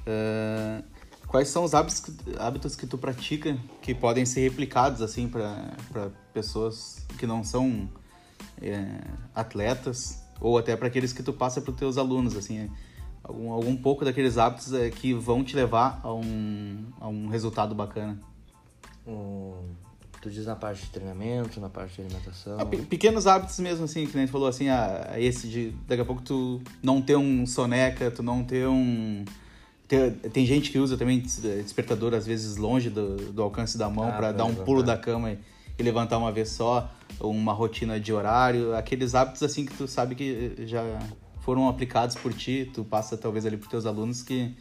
Uh, 0.00 0.82
quais 1.30 1.48
são 1.48 1.64
os 1.64 1.72
hábitos 1.72 2.00
que, 2.00 2.12
hábitos 2.38 2.76
que 2.76 2.86
tu 2.86 2.98
pratica 2.98 3.56
que 3.80 3.94
podem 3.94 4.26
ser 4.26 4.40
replicados 4.40 5.00
assim 5.00 5.28
para 5.28 6.10
pessoas 6.34 7.06
que 7.18 7.26
não 7.26 7.42
são 7.42 7.88
é, 8.60 9.00
atletas 9.34 10.22
ou 10.40 10.58
até 10.58 10.76
para 10.76 10.88
aqueles 10.88 11.12
que 11.12 11.22
tu 11.22 11.32
passa 11.32 11.60
para 11.60 11.70
os 11.70 11.76
teus 11.78 11.96
alunos 11.96 12.36
assim 12.36 12.68
algum, 13.22 13.52
algum 13.52 13.76
pouco 13.76 14.04
daqueles 14.04 14.36
hábitos 14.36 14.72
é, 14.72 14.90
que 14.90 15.14
vão 15.14 15.44
te 15.44 15.54
levar 15.54 16.00
a 16.02 16.12
um, 16.12 16.84
a 17.00 17.08
um 17.08 17.28
resultado 17.28 17.74
bacana 17.74 18.18
Tu 20.20 20.28
diz 20.28 20.44
na 20.44 20.54
parte 20.54 20.82
de 20.82 20.90
treinamento, 20.90 21.58
na 21.60 21.70
parte 21.70 21.94
de 21.96 22.02
alimentação? 22.02 22.58
Ah, 22.60 22.66
pequenos 22.66 23.26
hábitos 23.26 23.58
mesmo, 23.58 23.86
assim, 23.86 24.06
que 24.06 24.16
a 24.16 24.20
gente 24.20 24.30
falou 24.30 24.48
assim, 24.48 24.68
ah, 24.68 25.14
esse 25.16 25.48
de 25.48 25.70
daqui 25.88 26.02
a 26.02 26.04
pouco 26.04 26.20
tu 26.20 26.60
não 26.82 27.00
ter 27.00 27.16
um 27.16 27.46
soneca, 27.46 28.10
tu 28.10 28.22
não 28.22 28.44
ter 28.44 28.68
um. 28.68 29.24
Ter, 29.90 30.12
tem 30.32 30.46
gente 30.46 30.70
que 30.70 30.78
usa 30.78 30.96
também 30.96 31.18
despertador, 31.18 32.14
às 32.14 32.24
vezes, 32.24 32.56
longe 32.56 32.88
do, 32.88 33.16
do 33.32 33.42
alcance 33.42 33.76
da 33.76 33.90
mão, 33.90 34.08
ah, 34.08 34.12
para 34.12 34.30
dar 34.30 34.44
um 34.44 34.50
levantar. 34.50 34.64
pulo 34.64 34.84
da 34.84 34.96
cama 34.96 35.32
e, 35.32 35.38
e, 35.76 35.82
levantar 35.82 36.16
uma 36.16 36.30
vez 36.30 36.50
só, 36.50 36.88
uma 37.18 37.52
rotina 37.52 37.98
de 37.98 38.12
horário, 38.12 38.72
aqueles 38.76 39.16
hábitos 39.16 39.42
assim 39.42 39.66
que 39.66 39.74
tu 39.76 39.88
sabe 39.88 40.14
que 40.14 40.54
já 40.64 40.80
foram 41.40 41.68
aplicados 41.68 42.14
por 42.14 42.32
ti, 42.32 42.70
tu 42.72 42.84
passa 42.84 43.16
talvez 43.16 43.44
ali 43.44 43.56
para 43.56 43.68
teus 43.68 43.84
alunos 43.84 44.22
que 44.22 44.54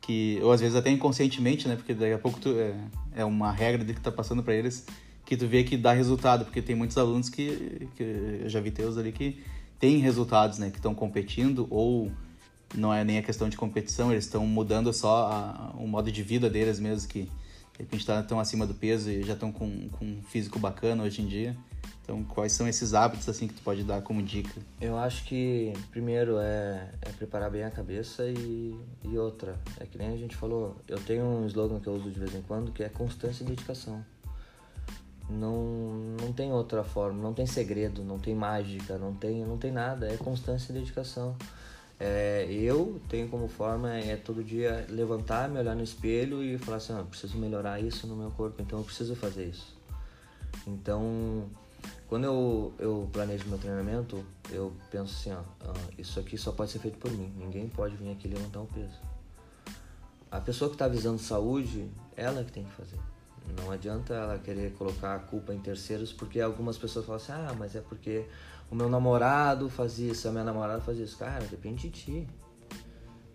que 0.00 0.38
ou 0.42 0.50
às 0.50 0.62
vezes 0.62 0.74
até 0.76 0.90
inconscientemente, 0.90 1.68
né? 1.68 1.76
Porque 1.76 1.92
daqui 1.92 2.14
a 2.14 2.18
pouco 2.18 2.40
tu, 2.40 2.48
é, 2.58 2.74
é 3.16 3.24
uma 3.24 3.52
regra 3.52 3.84
de 3.84 3.92
que 3.92 4.00
tá 4.00 4.10
passando 4.10 4.42
para 4.42 4.54
eles 4.54 4.86
que 5.26 5.36
tu 5.36 5.46
vê 5.46 5.62
que 5.62 5.76
dá 5.76 5.92
resultado, 5.92 6.46
porque 6.46 6.62
tem 6.62 6.74
muitos 6.74 6.96
alunos 6.96 7.28
que, 7.28 7.86
que 7.96 8.02
eu 8.42 8.48
já 8.48 8.60
vi 8.60 8.70
teus 8.70 8.96
ali 8.96 9.12
que 9.12 9.42
têm 9.78 9.98
resultados, 9.98 10.58
né? 10.58 10.70
Que 10.70 10.76
estão 10.76 10.94
competindo 10.94 11.66
ou 11.68 12.10
não 12.74 12.92
é 12.92 13.04
nem 13.04 13.18
a 13.18 13.22
questão 13.22 13.48
de 13.48 13.56
competição, 13.56 14.12
eles 14.12 14.24
estão 14.24 14.46
mudando 14.46 14.92
só 14.92 15.26
a, 15.26 15.74
o 15.78 15.86
modo 15.86 16.10
de 16.10 16.22
vida 16.22 16.50
deles 16.50 16.78
mesmo, 16.78 17.08
que 17.08 17.22
de 17.22 17.30
repente 17.80 18.06
tá, 18.06 18.20
estão 18.20 18.38
acima 18.38 18.66
do 18.66 18.74
peso 18.74 19.10
e 19.10 19.22
já 19.22 19.34
estão 19.34 19.50
com, 19.50 19.88
com 19.88 20.04
um 20.04 20.22
físico 20.22 20.58
bacana 20.58 21.02
hoje 21.02 21.22
em 21.22 21.26
dia. 21.26 21.56
Então, 22.02 22.22
quais 22.22 22.52
são 22.52 22.68
esses 22.68 22.92
hábitos 22.92 23.26
assim 23.28 23.48
que 23.48 23.54
tu 23.54 23.62
pode 23.62 23.82
dar 23.82 24.02
como 24.02 24.22
dica? 24.22 24.60
Eu 24.78 24.98
acho 24.98 25.24
que 25.24 25.72
primeiro 25.90 26.38
é, 26.38 26.90
é 27.00 27.10
preparar 27.12 27.50
bem 27.50 27.64
a 27.64 27.70
cabeça 27.70 28.26
e, 28.26 28.78
e 29.02 29.16
outra, 29.16 29.58
é 29.80 29.86
que 29.86 29.96
nem 29.96 30.08
a 30.08 30.16
gente 30.16 30.36
falou, 30.36 30.76
eu 30.86 30.98
tenho 30.98 31.24
um 31.24 31.46
slogan 31.46 31.80
que 31.80 31.86
eu 31.86 31.94
uso 31.94 32.10
de 32.10 32.20
vez 32.20 32.34
em 32.34 32.42
quando 32.42 32.72
que 32.72 32.84
é 32.84 32.90
constância 32.90 33.42
e 33.42 33.46
dedicação. 33.46 34.04
Não, 35.30 36.14
não 36.20 36.30
tem 36.34 36.52
outra 36.52 36.84
forma, 36.84 37.22
não 37.22 37.32
tem 37.32 37.46
segredo, 37.46 38.04
não 38.04 38.18
tem 38.18 38.34
mágica, 38.34 38.98
não 38.98 39.14
tem, 39.14 39.42
não 39.42 39.56
tem 39.56 39.72
nada, 39.72 40.06
é 40.06 40.18
constância 40.18 40.70
e 40.70 40.74
dedicação. 40.74 41.34
É, 41.98 42.46
eu 42.50 43.00
tenho 43.08 43.28
como 43.28 43.46
forma 43.46 43.96
é 43.96 44.16
todo 44.16 44.42
dia 44.42 44.84
levantar, 44.88 45.48
me 45.48 45.58
olhar 45.58 45.76
no 45.76 45.82
espelho 45.82 46.42
e 46.42 46.58
falar 46.58 46.78
assim, 46.78 46.92
ah, 46.92 47.04
preciso 47.08 47.38
melhorar 47.38 47.80
isso 47.80 48.06
no 48.06 48.16
meu 48.16 48.30
corpo, 48.32 48.60
então 48.60 48.80
eu 48.80 48.84
preciso 48.84 49.14
fazer 49.14 49.46
isso. 49.46 49.76
Então 50.66 51.48
quando 52.08 52.24
eu, 52.24 52.74
eu 52.78 53.08
planejo 53.12 53.48
meu 53.48 53.58
treinamento, 53.58 54.24
eu 54.50 54.72
penso 54.90 55.14
assim, 55.14 55.32
ó, 55.32 55.42
ah, 55.68 55.90
isso 55.98 56.20
aqui 56.20 56.36
só 56.36 56.52
pode 56.52 56.70
ser 56.70 56.78
feito 56.78 56.98
por 56.98 57.10
mim. 57.10 57.32
Ninguém 57.36 57.68
pode 57.68 57.96
vir 57.96 58.12
aqui 58.12 58.28
levantar 58.28 58.60
um 58.60 58.66
peso. 58.66 59.00
A 60.30 60.40
pessoa 60.40 60.68
que 60.68 60.74
está 60.74 60.86
visando 60.88 61.18
saúde, 61.18 61.88
ela 62.16 62.44
que 62.44 62.52
tem 62.52 62.64
que 62.64 62.72
fazer. 62.72 62.98
Não 63.56 63.70
adianta 63.70 64.14
ela 64.14 64.38
querer 64.38 64.72
colocar 64.74 65.14
a 65.14 65.18
culpa 65.18 65.52
em 65.52 65.60
terceiros, 65.60 66.12
porque 66.12 66.40
algumas 66.40 66.78
pessoas 66.78 67.04
falam 67.04 67.20
assim, 67.20 67.32
ah, 67.32 67.54
mas 67.58 67.76
é 67.76 67.80
porque 67.80 68.26
o 68.74 68.76
meu 68.76 68.88
namorado 68.88 69.68
faz 69.68 70.00
isso, 70.00 70.26
a 70.26 70.32
minha 70.32 70.42
namorada 70.42 70.80
faz 70.80 70.98
isso. 70.98 71.16
Cara, 71.16 71.44
depende 71.44 71.88
de 71.88 71.90
ti. 71.90 72.28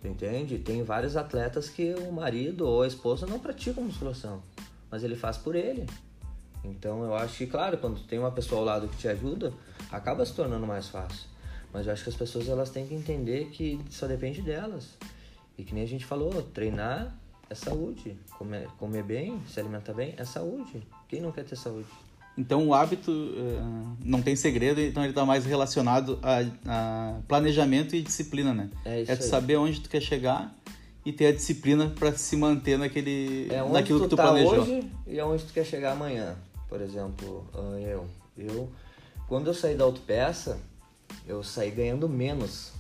Entende? 0.04 0.60
Tem 0.60 0.84
vários 0.84 1.16
atletas 1.16 1.70
que 1.70 1.94
o 1.94 2.12
marido 2.12 2.68
ou 2.68 2.82
a 2.82 2.88
esposa 2.88 3.26
não 3.26 3.40
praticam 3.40 3.86
musculação, 3.86 4.44
mas 4.92 5.02
ele 5.02 5.16
faz 5.16 5.38
por 5.38 5.56
ele. 5.56 5.86
Então 6.62 7.04
eu 7.04 7.16
acho 7.16 7.38
que, 7.38 7.48
claro, 7.48 7.78
quando 7.78 8.02
tem 8.06 8.20
uma 8.20 8.32
pessoa 8.32 8.60
ao 8.60 8.66
lado 8.66 8.90
que 8.90 8.98
te 8.98 9.08
ajuda, 9.08 9.54
acaba 9.90 10.26
se 10.26 10.34
tornando 10.34 10.68
mais 10.68 10.90
fácil. 10.90 11.26
Mas 11.72 11.88
eu 11.88 11.94
acho 11.94 12.04
que 12.04 12.10
as 12.10 12.18
pessoas 12.18 12.50
elas 12.50 12.70
têm 12.70 12.86
que 12.86 12.94
entender 12.94 13.46
que 13.46 13.80
só 13.90 14.08
depende 14.08 14.42
delas. 14.42 14.98
E 15.58 15.64
que 15.64 15.74
nem 15.74 15.84
a 15.84 15.88
gente 15.88 16.06
falou, 16.06 16.44
treinar 16.54 17.16
é 17.50 17.56
saúde. 17.56 18.20
Comer, 18.38 18.68
comer 18.78 19.04
bem, 19.04 19.42
se 19.48 19.58
alimentar 19.58 19.94
bem 19.94 20.16
é 20.18 20.26
saúde. 20.26 20.86
Quem 21.08 21.22
não 21.22 21.32
quer 21.32 21.46
ter 21.46 21.56
saúde? 21.56 21.88
Então 22.40 22.66
o 22.66 22.74
hábito 22.74 23.12
eh, 23.12 23.62
não 24.06 24.22
tem 24.22 24.34
segredo, 24.34 24.80
então 24.80 25.04
ele 25.04 25.12
está 25.12 25.26
mais 25.26 25.46
relacionado 25.46 26.18
a, 26.24 26.40
a, 26.66 27.20
planejamento 27.28 27.98
e 27.98 28.02
disciplina, 28.02 28.54
né? 28.54 28.70
É 28.86 29.02
isso 29.02 29.12
é 29.12 29.16
tu 29.18 29.24
aí. 29.24 29.30
saber 29.30 29.58
onde 29.58 29.82
tu 29.82 29.90
quer 29.90 30.02
chegar 30.02 30.56
e 31.06 31.12
ter 31.12 31.28
a 31.28 31.32
disciplina 31.34 31.90
para 31.90 32.14
se 32.14 32.38
manter 32.38 32.80
naquele, 32.80 33.50
É 33.52 33.62
naquilo 33.70 34.00
tu, 34.00 34.04
que 34.04 34.10
tu 34.12 34.16
tá 34.16 34.24
planejou. 34.24 34.62
hoje 34.62 34.90
e 35.06 35.20
aonde 35.20 35.44
tu 35.44 35.52
quer 35.52 35.66
chegar 35.66 35.92
amanhã. 35.92 36.38
Por 36.70 36.80
exemplo, 36.80 37.46
ah, 37.54 37.78
eu, 37.78 38.08
eu 38.38 38.72
quando 39.28 39.48
eu 39.48 39.54
saí 39.54 39.76
da 39.76 39.84
autopeça, 39.84 40.58
eu 41.28 41.44
saí 41.44 41.72
ganhando 41.72 42.08
menos. 42.08 42.72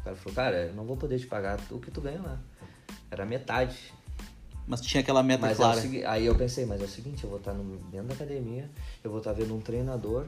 O 0.00 0.04
cara 0.04 0.16
falou, 0.16 0.34
cara, 0.34 0.56
eu 0.68 0.74
não 0.74 0.84
vou 0.84 0.96
poder 0.96 1.18
te 1.18 1.26
pagar 1.26 1.60
o 1.70 1.78
que 1.78 1.90
tu 1.90 2.00
ganha 2.00 2.22
lá. 2.22 2.40
Era 3.10 3.26
metade. 3.26 3.76
Mas 4.66 4.80
tinha 4.80 5.00
aquela 5.00 5.22
meta 5.22 5.42
Mas 5.42 5.52
é 5.52 5.54
o 5.54 5.56
clara. 5.58 5.80
segui- 5.80 6.04
aí 6.04 6.26
eu 6.26 6.34
pensei, 6.34 6.66
mas 6.66 6.80
é 6.80 6.84
o 6.84 6.88
seguinte, 6.88 7.22
eu 7.22 7.30
vou 7.30 7.38
estar 7.38 7.52
no, 7.52 7.76
dentro 7.90 8.08
da 8.08 8.14
academia, 8.14 8.68
eu 9.04 9.10
vou 9.10 9.18
estar 9.18 9.32
vendo 9.32 9.54
um 9.54 9.60
treinador, 9.60 10.26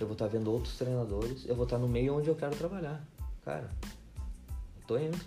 eu 0.00 0.06
vou 0.06 0.12
estar 0.14 0.26
vendo 0.26 0.50
outros 0.52 0.76
treinadores, 0.76 1.44
eu 1.46 1.54
vou 1.54 1.64
estar 1.64 1.78
no 1.78 1.86
meio 1.88 2.16
onde 2.16 2.28
eu 2.28 2.34
quero 2.34 2.54
trabalhar. 2.56 3.00
Cara, 3.44 3.70
tô 4.86 4.98
indo. 4.98 5.18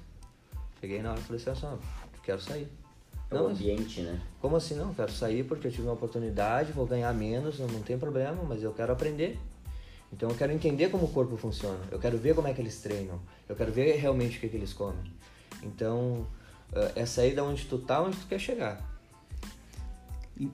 Peguei 0.82 1.02
na 1.02 1.12
hora 1.12 1.20
e 1.20 1.24
falei 1.24 1.42
assim, 1.42 1.66
ó, 1.66 1.78
quero 2.24 2.42
sair. 2.42 2.68
É 3.32 3.36
Não, 3.36 3.46
o 3.46 3.50
ambiente, 3.50 4.02
né? 4.02 4.20
como 4.42 4.56
assim 4.56 4.74
não? 4.76 4.94
Quero 4.94 5.12
sair 5.12 5.44
porque 5.44 5.68
eu 5.68 5.72
tive 5.72 5.84
uma 5.84 5.94
oportunidade, 5.94 6.72
vou 6.72 6.86
ganhar 6.86 7.14
menos, 7.14 7.60
não, 7.60 7.68
tem 7.84 7.98
problema, 7.98 8.42
mas 8.44 8.64
eu 8.64 8.74
quero 8.74 8.92
aprender. 8.92 9.40
Então 10.12 10.28
eu 10.30 10.36
quero 10.36 10.52
entender 10.52 10.90
como 10.90 11.06
o 11.06 11.10
corpo 11.10 11.38
funciona, 11.38 11.78
eu 11.92 12.00
quero 12.00 12.18
ver 12.18 12.34
como 12.34 12.48
é 12.48 12.54
que 12.54 12.60
eles 12.60 12.82
treinam, 12.82 13.20
eu 13.48 13.56
quero 13.56 13.72
ver 13.72 13.96
realmente 13.98 14.38
o 14.38 14.40
que, 14.42 14.50
que 14.50 14.58
eles 14.58 14.74
comem. 14.74 15.00
Então 15.62 16.26
é 16.96 17.06
sair 17.06 17.36
da 17.36 17.44
onde 17.44 17.66
tu 17.66 17.78
tá, 17.78 18.02
onde 18.02 18.18
tu 18.18 18.28
quer 18.28 18.40
chegar. 18.40 18.88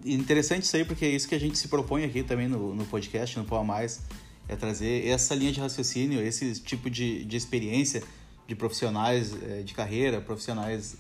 Interessante 0.04 0.64
isso 0.64 0.76
aí, 0.76 0.84
porque 0.84 1.06
é 1.06 1.10
isso 1.10 1.28
que 1.28 1.36
a 1.36 1.40
gente 1.40 1.58
se 1.58 1.68
propõe 1.68 2.04
aqui 2.04 2.24
também 2.24 2.48
no, 2.48 2.74
no 2.74 2.86
podcast, 2.86 3.38
no 3.38 3.46
Pau 3.46 3.60
a 3.60 3.64
Mais, 3.64 4.02
é 4.48 4.56
trazer 4.56 5.08
essa 5.08 5.36
linha 5.36 5.52
de 5.52 5.60
raciocínio, 5.60 6.22
esse 6.22 6.60
tipo 6.62 6.90
de, 6.90 7.24
de 7.24 7.38
experiência 7.38 8.04
de 8.48 8.56
profissionais 8.56 9.34
eh, 9.44 9.62
de 9.64 9.74
carreira, 9.74 10.22
profissionais 10.22 10.96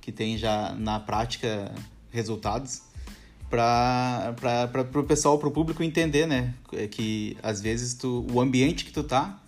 que 0.00 0.12
têm 0.12 0.38
já 0.38 0.74
na 0.74 1.00
prática 1.00 1.72
resultados, 2.10 2.82
para 3.50 4.34
o 4.94 5.04
pessoal, 5.04 5.38
para 5.38 5.48
o 5.48 5.50
público 5.50 5.82
entender, 5.82 6.26
né? 6.26 6.54
É 6.72 6.86
Que 6.86 7.36
às 7.42 7.60
vezes 7.60 7.94
tu, 7.94 8.26
o 8.32 8.40
ambiente 8.40 8.84
que 8.84 8.92
tu 8.92 9.02
tá 9.02 9.40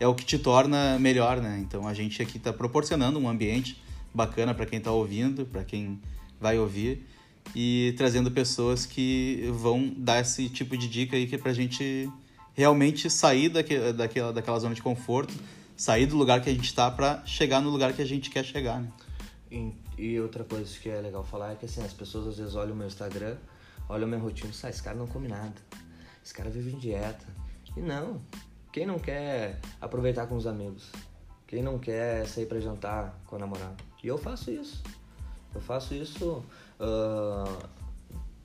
é 0.00 0.06
o 0.06 0.14
que 0.14 0.24
te 0.24 0.38
torna 0.38 0.98
melhor, 0.98 1.40
né? 1.40 1.58
Então 1.60 1.86
a 1.86 1.94
gente 1.94 2.20
aqui 2.22 2.38
está 2.38 2.52
proporcionando 2.52 3.18
um 3.18 3.28
ambiente 3.28 3.80
bacana 4.14 4.54
para 4.54 4.66
quem 4.66 4.78
está 4.78 4.90
ouvindo, 4.90 5.46
para 5.46 5.64
quem 5.64 6.00
vai 6.40 6.58
ouvir 6.58 7.06
e 7.54 7.94
trazendo 7.96 8.30
pessoas 8.30 8.86
que 8.86 9.50
vão 9.52 9.92
dar 9.96 10.20
esse 10.20 10.48
tipo 10.48 10.76
de 10.76 10.88
dica 10.88 11.16
aí 11.16 11.26
que 11.26 11.34
é 11.34 11.38
pra 11.38 11.52
gente 11.52 12.10
realmente 12.54 13.10
sair 13.10 13.48
daque, 13.48 13.92
daquela, 13.92 14.32
daquela 14.32 14.58
zona 14.58 14.74
de 14.74 14.82
conforto, 14.82 15.34
sair 15.76 16.06
do 16.06 16.16
lugar 16.16 16.40
que 16.40 16.48
a 16.48 16.52
gente 16.52 16.66
está 16.66 16.90
para 16.90 17.24
chegar 17.26 17.60
no 17.60 17.70
lugar 17.70 17.92
que 17.92 18.02
a 18.02 18.06
gente 18.06 18.30
quer 18.30 18.44
chegar, 18.44 18.80
né? 18.80 18.92
E, 19.50 19.72
e 19.98 20.20
outra 20.20 20.44
coisa 20.44 20.78
que 20.78 20.88
é 20.88 21.00
legal 21.00 21.24
falar 21.24 21.52
é 21.52 21.54
que 21.56 21.66
assim, 21.66 21.82
as 21.82 21.92
pessoas 21.92 22.28
às 22.28 22.38
vezes 22.38 22.54
olham 22.54 22.72
o 22.72 22.76
meu 22.76 22.86
Instagram, 22.86 23.36
olham 23.88 24.04
a 24.04 24.08
minha 24.08 24.20
rotina 24.20 24.50
e 24.50 24.68
esse 24.68 24.82
cara 24.82 24.96
não 24.96 25.06
come 25.06 25.28
nada. 25.28 25.54
Esse 26.24 26.32
cara 26.32 26.48
vive 26.48 26.72
em 26.72 26.78
dieta. 26.78 27.26
E 27.76 27.80
não. 27.80 28.20
Quem 28.72 28.86
não 28.86 28.98
quer 28.98 29.60
aproveitar 29.80 30.26
com 30.26 30.36
os 30.36 30.46
amigos? 30.46 30.90
Quem 31.46 31.62
não 31.62 31.78
quer 31.78 32.26
sair 32.26 32.46
pra 32.46 32.60
jantar 32.60 33.20
com 33.26 33.36
a 33.36 33.38
namorada? 33.38 33.91
E 34.02 34.08
eu 34.08 34.18
faço 34.18 34.50
isso. 34.50 34.82
Eu 35.54 35.60
faço 35.60 35.94
isso 35.94 36.44
ah, 36.80 37.68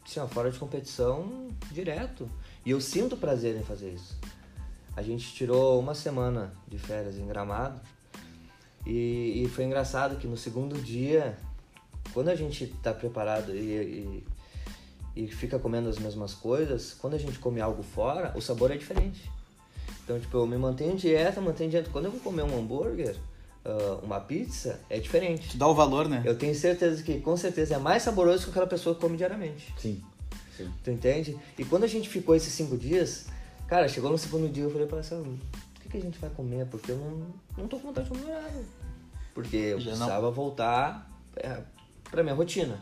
assim, 0.05 0.19
ó, 0.19 0.27
fora 0.27 0.51
de 0.51 0.59
competição 0.59 1.47
direto. 1.71 2.29
E 2.65 2.71
eu 2.71 2.79
sinto 2.79 3.17
prazer 3.17 3.55
em 3.55 3.63
fazer 3.63 3.91
isso. 3.91 4.17
A 4.95 5.01
gente 5.01 5.33
tirou 5.33 5.79
uma 5.79 5.93
semana 5.93 6.53
de 6.67 6.77
férias 6.77 7.17
em 7.17 7.27
Gramado 7.27 7.79
e, 8.85 9.43
e 9.43 9.49
foi 9.49 9.65
engraçado 9.65 10.17
que 10.17 10.27
no 10.27 10.37
segundo 10.37 10.81
dia, 10.81 11.37
quando 12.13 12.29
a 12.29 12.35
gente 12.35 12.67
tá 12.81 12.93
preparado 12.93 13.55
e, 13.55 14.23
e, 15.15 15.23
e 15.23 15.27
fica 15.27 15.59
comendo 15.59 15.89
as 15.89 15.99
mesmas 15.99 16.33
coisas, 16.33 16.93
quando 16.93 17.15
a 17.15 17.19
gente 17.19 17.37
come 17.37 17.61
algo 17.61 17.83
fora, 17.83 18.33
o 18.35 18.41
sabor 18.41 18.71
é 18.71 18.77
diferente. 18.77 19.29
Então, 20.03 20.19
tipo, 20.19 20.37
eu 20.37 20.47
me 20.47 20.57
mantenho 20.57 20.95
dieta, 20.95 21.41
mantenho 21.41 21.69
dieta. 21.69 21.89
Quando 21.91 22.05
eu 22.05 22.11
vou 22.11 22.21
comer 22.21 22.43
um 22.43 22.57
hambúrguer, 22.57 23.15
ah, 23.67 23.99
uma 24.01 24.19
pizza, 24.21 24.79
é 24.89 24.97
diferente. 24.99 25.49
Tu 25.49 25.57
dá 25.57 25.67
o 25.67 25.75
valor, 25.75 26.07
né? 26.07 26.21
Eu 26.25 26.37
tenho 26.37 26.55
certeza 26.55 27.03
que, 27.03 27.19
com 27.19 27.35
certeza, 27.35 27.75
é 27.75 27.77
mais 27.77 28.01
saboroso 28.03 28.45
que 28.45 28.49
aquela 28.51 28.65
pessoa 28.67 28.95
que 28.95 29.01
come 29.01 29.17
diariamente. 29.17 29.73
Sim. 29.77 30.01
Sim. 30.55 30.71
Tu 30.83 30.89
entende? 30.91 31.37
E 31.57 31.65
quando 31.65 31.83
a 31.83 31.87
gente 31.87 32.09
ficou 32.09 32.33
esses 32.35 32.51
cinco 32.53 32.77
dias, 32.77 33.25
cara, 33.67 33.87
chegou 33.87 34.09
no 34.09 34.17
segundo 34.17 34.49
dia 34.49 34.63
eu 34.63 34.71
falei 34.71 34.87
pra 34.87 34.97
ela 34.97 35.05
assim, 35.05 35.15
o 35.77 35.79
que, 35.81 35.89
que 35.89 35.97
a 35.97 36.01
gente 36.01 36.17
vai 36.17 36.29
comer? 36.31 36.65
Porque 36.65 36.91
eu 36.91 36.97
não, 36.97 37.27
não 37.57 37.67
tô 37.67 37.77
com 37.77 37.87
vontade 37.89 38.09
de 38.09 38.17
comer 38.17 38.31
nada. 38.33 38.63
Porque 39.35 39.55
eu 39.55 39.79
Já 39.79 39.91
não. 39.91 39.97
precisava 39.97 40.31
voltar 40.31 41.11
é, 41.35 41.59
pra 42.09 42.23
minha 42.23 42.33
rotina. 42.33 42.81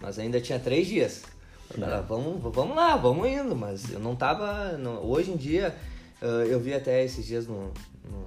Mas 0.00 0.18
ainda 0.18 0.40
tinha 0.40 0.58
três 0.58 0.88
dias. 0.88 1.22
Falei, 1.68 1.88
"Ah, 1.88 2.00
vamos, 2.00 2.42
vamos 2.54 2.74
lá, 2.76 2.96
vamos 2.96 3.28
indo. 3.28 3.54
Mas 3.54 3.90
eu 3.92 4.00
não 4.00 4.16
tava. 4.16 4.72
não- 4.76 5.02
hoje 5.04 5.30
em 5.30 5.36
dia, 5.36 5.74
ah, 6.20 6.26
eu 6.46 6.58
vi 6.58 6.74
até 6.74 7.04
esses 7.04 7.24
dias 7.24 7.46
no, 7.46 7.72
no, 8.04 8.26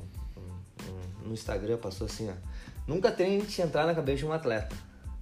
no- 1.28 1.34
Instagram, 1.34 1.78
passou 1.78 2.06
assim, 2.06 2.30
ó. 2.30 2.34
Nunca 2.88 3.12
tente 3.12 3.62
entrar 3.62 3.86
na 3.86 3.94
cabeça 3.94 4.20
de 4.20 4.26
um 4.26 4.32
atleta. 4.34 4.76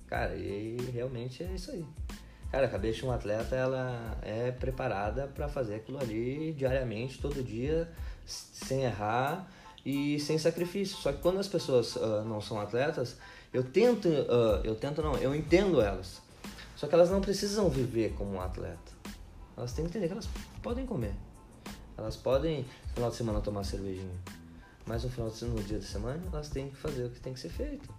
Cara, 0.07 0.35
e 0.35 0.77
realmente 0.93 1.43
é 1.43 1.47
isso 1.47 1.71
aí. 1.71 1.85
Cara, 2.51 2.67
a 2.67 2.69
cabeça 2.69 2.99
de 2.99 3.05
um 3.05 3.11
atleta 3.11 3.55
ela 3.55 4.17
é 4.21 4.51
preparada 4.51 5.27
para 5.27 5.47
fazer 5.47 5.75
aquilo 5.75 5.99
ali 5.99 6.53
diariamente, 6.53 7.19
todo 7.19 7.43
dia, 7.43 7.91
sem 8.25 8.83
errar 8.83 9.47
e 9.85 10.19
sem 10.19 10.37
sacrifício. 10.37 10.95
Só 10.97 11.11
que 11.11 11.21
quando 11.21 11.39
as 11.39 11.47
pessoas 11.47 11.97
ah, 11.97 12.23
não 12.23 12.39
são 12.39 12.59
atletas, 12.59 13.17
eu 13.51 13.63
tento, 13.63 14.07
ah, 14.07 14.61
eu 14.63 14.75
tento 14.75 15.01
não, 15.01 15.15
eu 15.17 15.35
entendo 15.35 15.81
elas. 15.81 16.21
Só 16.75 16.87
que 16.87 16.93
elas 16.93 17.09
não 17.09 17.19
precisam 17.21 17.69
viver 17.69 18.13
como 18.13 18.33
um 18.33 18.41
atleta. 18.41 18.93
Elas 19.57 19.73
têm 19.73 19.85
que 19.85 19.89
entender 19.89 20.07
que 20.07 20.13
elas 20.13 20.29
podem 20.61 20.85
comer. 20.85 21.15
Elas 21.97 22.17
podem, 22.17 22.65
no 22.89 22.93
final 22.93 23.09
de 23.09 23.15
semana, 23.15 23.39
tomar 23.41 23.63
cervejinha. 23.63 24.19
Mas 24.85 25.03
no 25.03 25.09
final 25.09 25.29
de 25.29 25.35
semana, 25.37 25.59
no 25.59 25.63
dia 25.67 25.79
de 25.79 25.85
semana, 25.85 26.21
elas 26.31 26.49
têm 26.49 26.69
que 26.69 26.75
fazer 26.77 27.05
o 27.05 27.09
que 27.09 27.19
tem 27.19 27.33
que 27.33 27.39
ser 27.39 27.49
feito. 27.49 27.89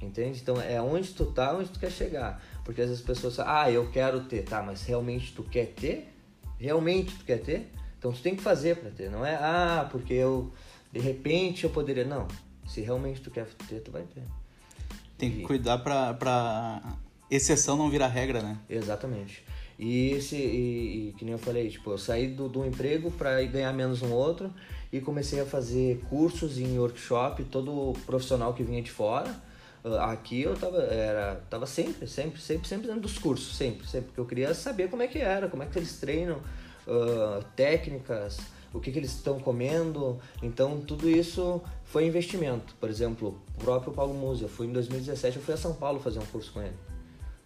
Entende? 0.00 0.40
Então 0.40 0.60
é 0.60 0.80
onde 0.82 1.12
tu 1.12 1.26
tá, 1.26 1.54
onde 1.56 1.68
tu 1.68 1.78
quer 1.78 1.90
chegar. 1.90 2.42
Porque 2.64 2.80
às 2.80 2.88
vezes 2.88 3.02
as 3.02 3.06
pessoas 3.06 3.36
falam, 3.36 3.52
ah, 3.54 3.70
eu 3.70 3.88
quero 3.90 4.22
ter, 4.24 4.42
tá, 4.42 4.62
mas 4.62 4.82
realmente 4.84 5.32
tu 5.32 5.42
quer 5.44 5.66
ter? 5.74 6.12
Realmente 6.58 7.14
tu 7.16 7.24
quer 7.24 7.40
ter? 7.40 7.70
Então 7.98 8.12
tu 8.12 8.20
tem 8.20 8.34
que 8.34 8.42
fazer 8.42 8.76
pra 8.76 8.90
ter, 8.90 9.10
não 9.10 9.24
é, 9.24 9.36
ah, 9.36 9.88
porque 9.92 10.12
eu, 10.12 10.52
de 10.92 10.98
repente 10.98 11.64
eu 11.64 11.70
poderia. 11.70 12.04
Não. 12.04 12.26
Se 12.66 12.80
realmente 12.80 13.20
tu 13.20 13.30
quer 13.30 13.46
ter, 13.68 13.80
tu 13.80 13.90
vai 13.92 14.02
ter. 14.02 14.22
Tem 15.18 15.30
que 15.30 15.40
E- 15.40 15.42
cuidar 15.42 15.78
pra, 15.78 16.14
pra 16.14 16.82
exceção 17.30 17.76
não 17.76 17.88
virar 17.88 18.08
regra, 18.08 18.42
né? 18.42 18.58
Exatamente. 18.68 19.44
E 19.78 20.10
esse, 20.10 20.36
e, 20.36 21.08
e 21.08 21.12
que 21.12 21.24
nem 21.24 21.32
eu 21.32 21.38
falei, 21.38 21.68
tipo, 21.68 21.90
eu 21.90 21.98
saí 21.98 22.28
do, 22.28 22.48
do 22.48 22.64
emprego 22.64 23.10
para 23.12 23.40
ir 23.42 23.48
ganhar 23.48 23.72
menos 23.72 24.02
no 24.02 24.12
outro 24.12 24.52
e 24.92 25.00
comecei 25.00 25.40
a 25.40 25.46
fazer 25.46 26.00
cursos 26.10 26.58
em 26.58 26.78
workshop, 26.78 27.44
todo 27.44 27.94
profissional 28.04 28.52
que 28.52 28.62
vinha 28.62 28.82
de 28.82 28.90
fora. 28.90 29.34
Ah, 29.82 30.12
Aqui 30.12 30.42
eu 30.42 30.54
tava, 30.54 30.78
era, 30.82 31.36
tava 31.48 31.66
sempre, 31.66 32.06
sempre, 32.06 32.40
sempre, 32.40 32.68
sempre 32.68 32.86
dentro 32.86 33.00
dos 33.00 33.18
cursos, 33.18 33.56
sempre, 33.56 33.86
sempre, 33.88 34.08
porque 34.08 34.20
eu 34.20 34.26
queria 34.26 34.52
saber 34.54 34.90
como 34.90 35.02
é 35.02 35.08
que 35.08 35.18
era, 35.18 35.48
como 35.48 35.62
é 35.62 35.66
que 35.66 35.78
eles 35.78 35.98
treinam, 35.98 36.40
ah, 36.86 37.42
técnicas, 37.56 38.38
o 38.72 38.80
que, 38.80 38.92
que 38.92 38.98
eles 38.98 39.12
estão 39.12 39.40
comendo. 39.40 40.20
Então 40.42 40.80
tudo 40.80 41.08
isso 41.08 41.62
foi 41.84 42.06
investimento. 42.06 42.74
Por 42.78 42.90
exemplo, 42.90 43.40
o 43.56 43.64
próprio 43.64 43.92
Paulo 43.94 44.12
Musa, 44.12 44.46
fui 44.46 44.66
em 44.66 44.72
2017, 44.72 45.38
eu 45.38 45.42
fui 45.42 45.54
a 45.54 45.56
São 45.56 45.74
Paulo 45.74 46.00
fazer 46.00 46.18
um 46.18 46.26
curso 46.26 46.52
com 46.52 46.60
ele. 46.60 46.76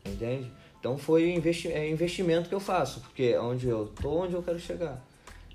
Entende? 0.05 0.53
Então 0.79 0.99
foi 0.99 1.33
investi 1.33 1.69
é 1.69 1.89
investimento 1.89 2.49
que 2.49 2.55
eu 2.55 2.61
faço, 2.61 3.01
porque 3.01 3.25
é 3.35 3.41
onde 3.41 3.69
eu 3.69 3.87
tô, 3.87 4.23
onde 4.23 4.35
eu 4.35 4.43
quero 4.43 4.59
chegar. 4.59 5.05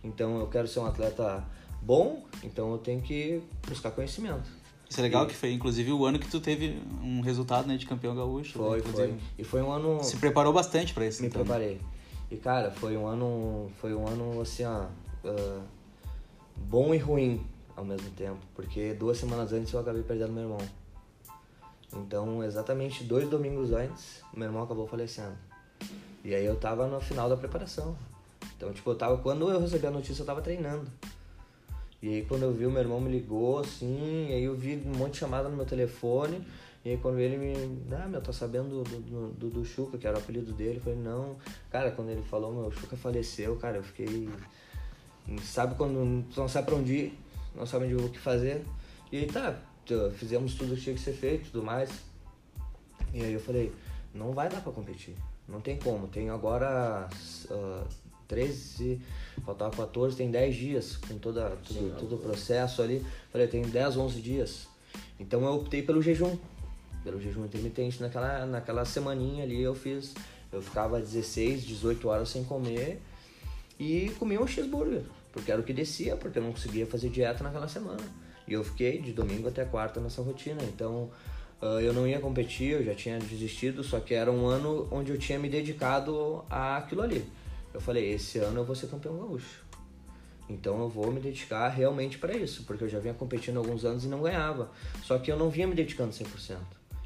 Então 0.04 0.40
eu 0.40 0.48
quero 0.48 0.68
ser 0.68 0.80
um 0.80 0.86
atleta 0.86 1.44
bom, 1.82 2.24
então 2.44 2.72
eu 2.72 2.78
tenho 2.78 3.02
que 3.02 3.42
buscar 3.68 3.92
conhecimento. 3.92 4.50
Isso 4.90 5.00
é 5.00 5.04
legal 5.04 5.24
E- 5.24 5.28
que 5.28 5.34
foi, 5.36 5.54
inclusive, 5.54 5.92
o 5.92 6.06
ano 6.06 6.20
que 6.20 6.28
tu 6.28 6.40
teve 6.42 6.82
um 7.02 7.22
resultado 7.22 7.68
né, 7.68 7.78
de 7.78 7.86
campeão 7.86 8.14
gaúcho. 8.16 8.62
né, 8.62 8.68
Foi, 8.68 8.80
inclusive. 8.80 9.08
foi. 9.14 9.20
E 9.38 9.44
foi 9.44 9.62
um 9.62 9.72
ano. 9.72 10.04
Se 10.04 10.18
preparou 10.18 10.52
bastante 10.52 10.94
pra 10.94 11.06
isso. 11.06 11.22
Me 11.22 11.28
então. 11.30 11.42
preparei. 11.44 11.80
E 12.30 12.36
cara, 12.36 12.72
foi 12.72 12.98
um 12.98 13.08
ano. 13.08 13.72
Foi 13.80 13.94
um 13.96 14.06
ano 14.08 14.42
assim, 14.42 14.66
ó. 14.66 14.86
ah, 15.26 15.62
bom 16.58 16.94
e 16.94 16.98
ruim 16.98 17.46
ao 17.76 17.86
mesmo 17.86 18.10
tempo. 18.12 18.40
Porque 18.54 18.94
duas 18.94 19.18
semanas 19.18 19.54
antes 19.54 19.72
eu 19.72 19.80
acabei 19.80 20.04
perdendo 20.04 20.34
meu 20.34 20.44
irmão. 20.44 20.58
Então, 21.94 22.44
exatamente 22.44 23.04
dois 23.04 23.30
domingos 23.30 23.72
antes, 23.72 24.22
meu 24.34 24.48
irmão 24.48 24.64
acabou 24.64 24.88
falecendo. 24.88 25.36
E 26.24 26.34
aí 26.36 26.46
eu 26.46 26.56
tava 26.56 26.88
no 26.88 27.00
final 27.02 27.28
da 27.30 27.36
preparação. 27.36 27.96
Então, 28.58 28.72
tipo, 28.74 28.90
eu 28.92 28.96
tava. 28.96 29.18
Quando 29.18 29.50
eu 29.50 29.60
recebi 29.60 29.88
a 29.88 29.92
notícia, 29.92 30.22
eu 30.22 30.26
tava 30.26 30.42
treinando. 30.42 30.90
E 32.02 32.08
aí 32.10 32.26
quando 32.26 32.44
eu 32.44 32.54
vi, 32.54 32.66
o 32.66 32.72
meu 32.72 32.82
irmão 32.82 33.00
me 33.00 33.12
ligou, 33.12 33.60
assim, 33.60 34.30
e 34.30 34.34
aí 34.34 34.44
eu 34.44 34.56
vi 34.56 34.82
um 34.86 34.98
monte 34.98 35.14
de 35.14 35.20
chamada 35.20 35.48
no 35.48 35.56
meu 35.56 35.66
telefone. 35.66 36.46
E 36.84 36.90
aí 36.90 36.98
quando 36.98 37.20
ele 37.20 37.38
me. 37.38 37.54
Ah, 37.92 38.08
meu, 38.08 38.22
tô 38.22 38.34
sabendo 38.34 38.84
do, 38.84 39.00
do, 39.00 39.32
do, 39.34 39.50
do 39.50 39.66
Chuca, 39.66 39.98
que 39.98 40.08
era 40.08 40.18
o 40.18 40.20
apelido 40.20 40.52
dele. 40.52 40.78
Eu 40.78 40.82
falei, 40.82 41.00
não. 41.00 41.38
Cara, 41.70 41.92
quando 41.92 42.10
ele 42.10 42.24
falou, 42.24 42.52
meu, 42.52 42.68
o 42.68 42.72
Chuca 42.72 42.98
faleceu, 42.98 43.56
cara, 43.58 43.78
eu 43.78 43.84
fiquei. 43.84 44.30
Sabe 45.44 45.76
quando 45.76 46.26
tu 46.34 46.40
não 46.40 46.50
sabe 46.50 46.66
pra 46.66 46.76
onde 46.76 46.94
ir, 46.94 47.20
não 47.56 47.66
sabe 47.66 47.86
onde 47.86 47.96
o 47.96 48.10
que 48.10 48.20
fazer. 48.20 48.66
E 49.12 49.18
aí 49.18 49.28
tá, 49.28 49.60
fizemos 50.16 50.56
tudo 50.56 50.76
que 50.76 50.82
tinha 50.82 50.96
que 50.96 51.02
ser 51.02 51.14
feito 51.14 51.52
tudo 51.52 51.64
mais. 51.64 51.92
E 53.14 53.22
aí 53.22 53.34
eu 53.34 53.40
falei, 53.40 53.72
não 54.14 54.32
vai 54.32 54.50
dar 54.50 54.62
pra 54.62 54.72
competir. 54.72 55.16
Não 55.48 55.62
tem 55.62 55.78
como. 55.78 56.08
Tenho 56.08 56.34
agora 56.34 57.10
uh, 57.50 57.88
13, 58.28 59.02
faltava 59.46 59.76
14, 59.76 60.16
tem 60.16 60.30
10 60.30 60.56
dias 60.56 60.98
com 60.98 61.18
toda, 61.18 61.50
tudo, 61.64 61.80
Sim, 61.80 61.94
todo 62.00 62.16
o 62.16 62.18
processo 62.18 62.82
ali. 62.82 63.06
Falei, 63.32 63.48
tem 63.48 63.62
10, 63.62 63.98
11 63.98 64.22
dias. 64.22 64.68
Então 65.20 65.44
eu 65.46 65.54
optei 65.54 65.82
pelo 65.82 66.02
jejum, 66.02 66.38
pelo 67.04 67.20
jejum 67.20 67.46
intermitente. 67.46 68.02
Naquela, 68.02 68.46
naquela 68.46 68.86
semaninha 68.86 69.44
ali 69.44 69.62
eu 69.62 69.76
fiz, 69.76 70.14
eu 70.52 70.62
ficava 70.62 71.00
16, 71.00 71.64
18 71.64 72.08
horas 72.08 72.30
sem 72.30 72.44
comer 72.44 73.02
e 73.80 74.12
comia 74.20 74.42
um 74.42 74.48
cheeseburger, 74.48 75.04
porque 75.32 75.52
era 75.52 75.60
o 75.60 75.64
que 75.64 75.74
descia, 75.74 76.16
porque 76.16 76.40
eu 76.40 76.44
não 76.44 76.52
conseguia 76.52 76.86
fazer 76.86 77.10
dieta 77.10 77.44
naquela 77.44 77.68
semana. 77.68 78.04
E 78.48 78.54
eu 78.54 78.64
fiquei 78.64 79.00
de 79.00 79.14
domingo 79.14 79.48
até 79.48 79.64
quarta 79.64 80.00
nessa 80.00 80.22
rotina. 80.22 80.62
Então 80.64 81.10
uh, 81.62 81.80
eu 81.80 81.94
não 81.94 82.08
ia 82.08 82.20
competir, 82.20 82.72
eu 82.72 82.84
já 82.84 82.94
tinha 82.94 83.18
desistido, 83.20 83.84
só 83.84 84.00
que 84.00 84.14
era 84.14 84.32
um 84.32 84.46
ano 84.46 84.88
onde 84.92 85.12
eu 85.12 85.18
tinha 85.18 85.40
me 85.40 85.50
dedicado 85.50 86.44
àquilo 86.50 87.02
ali. 87.02 87.26
Eu 87.74 87.82
falei, 87.82 88.12
esse 88.14 88.40
ano 88.40 88.60
eu 88.60 88.66
vou 88.66 88.76
ser 88.76 88.88
campeão 88.88 89.18
gaúcho. 89.18 89.64
Então 90.50 90.80
eu 90.82 90.90
vou 90.90 91.12
me 91.12 91.20
dedicar 91.20 91.70
realmente 91.70 92.18
para 92.18 92.36
isso, 92.36 92.64
porque 92.64 92.84
eu 92.84 92.90
já 92.90 93.00
vinha 93.00 93.14
competindo 93.14 93.58
alguns 93.58 93.86
anos 93.86 94.04
e 94.04 94.08
não 94.08 94.22
ganhava. 94.22 94.70
Só 95.04 95.18
que 95.18 95.32
eu 95.32 95.38
não 95.38 95.50
vinha 95.50 95.68
me 95.68 95.76
dedicando 95.76 96.12
100%. 96.12 96.58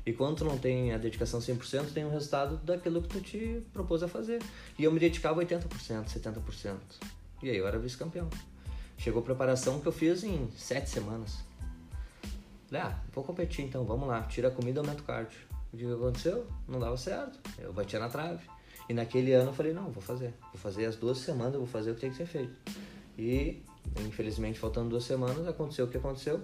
E 0.05 0.13
quando 0.13 0.37
tu 0.37 0.45
não 0.45 0.57
tem 0.57 0.93
a 0.93 0.97
dedicação 0.97 1.39
100%, 1.39 1.91
tem 1.91 2.03
o 2.03 2.07
um 2.07 2.11
resultado 2.11 2.57
daquilo 2.57 3.01
que 3.01 3.09
tu 3.09 3.21
te 3.21 3.63
propôs 3.73 4.03
a 4.03 4.07
fazer. 4.07 4.41
E 4.77 4.83
eu 4.83 4.91
me 4.91 4.99
dedicava 4.99 5.43
80%, 5.43 5.67
70%. 6.05 6.77
E 7.41 7.49
aí 7.49 7.57
eu 7.57 7.67
era 7.67 7.79
vice-campeão. 7.79 8.29
Chegou 8.97 9.21
a 9.21 9.25
preparação 9.25 9.79
que 9.79 9.87
eu 9.87 9.91
fiz 9.91 10.23
em 10.23 10.49
sete 10.55 10.89
semanas. 10.89 11.39
Falei, 12.67 12.83
ah, 12.83 12.99
vou 13.13 13.23
competir 13.23 13.65
então, 13.65 13.83
vamos 13.83 14.07
lá. 14.07 14.21
Tira 14.23 14.47
a 14.47 14.51
comida, 14.51 14.79
aumenta 14.79 15.01
o 15.01 15.05
cardio. 15.05 15.39
O 15.73 15.77
que 15.77 15.85
aconteceu? 15.91 16.47
Não 16.67 16.79
dava 16.79 16.97
certo. 16.97 17.39
Eu 17.57 17.73
batia 17.73 17.99
na 17.99 18.07
trave. 18.07 18.54
E 18.87 18.93
naquele 18.93 19.33
ano 19.33 19.49
eu 19.49 19.53
falei, 19.53 19.73
não, 19.73 19.91
vou 19.91 20.01
fazer. 20.01 20.33
Vou 20.53 20.61
fazer 20.61 20.85
as 20.85 20.95
duas 20.95 21.17
semanas, 21.17 21.55
vou 21.55 21.67
fazer 21.67 21.91
o 21.91 21.95
que 21.95 22.01
tem 22.01 22.11
que 22.11 22.17
ser 22.17 22.25
feito. 22.25 22.53
E, 23.17 23.63
infelizmente, 24.05 24.59
faltando 24.59 24.89
duas 24.89 25.03
semanas, 25.03 25.47
aconteceu 25.47 25.85
o 25.85 25.87
que 25.87 25.97
aconteceu. 25.97 26.41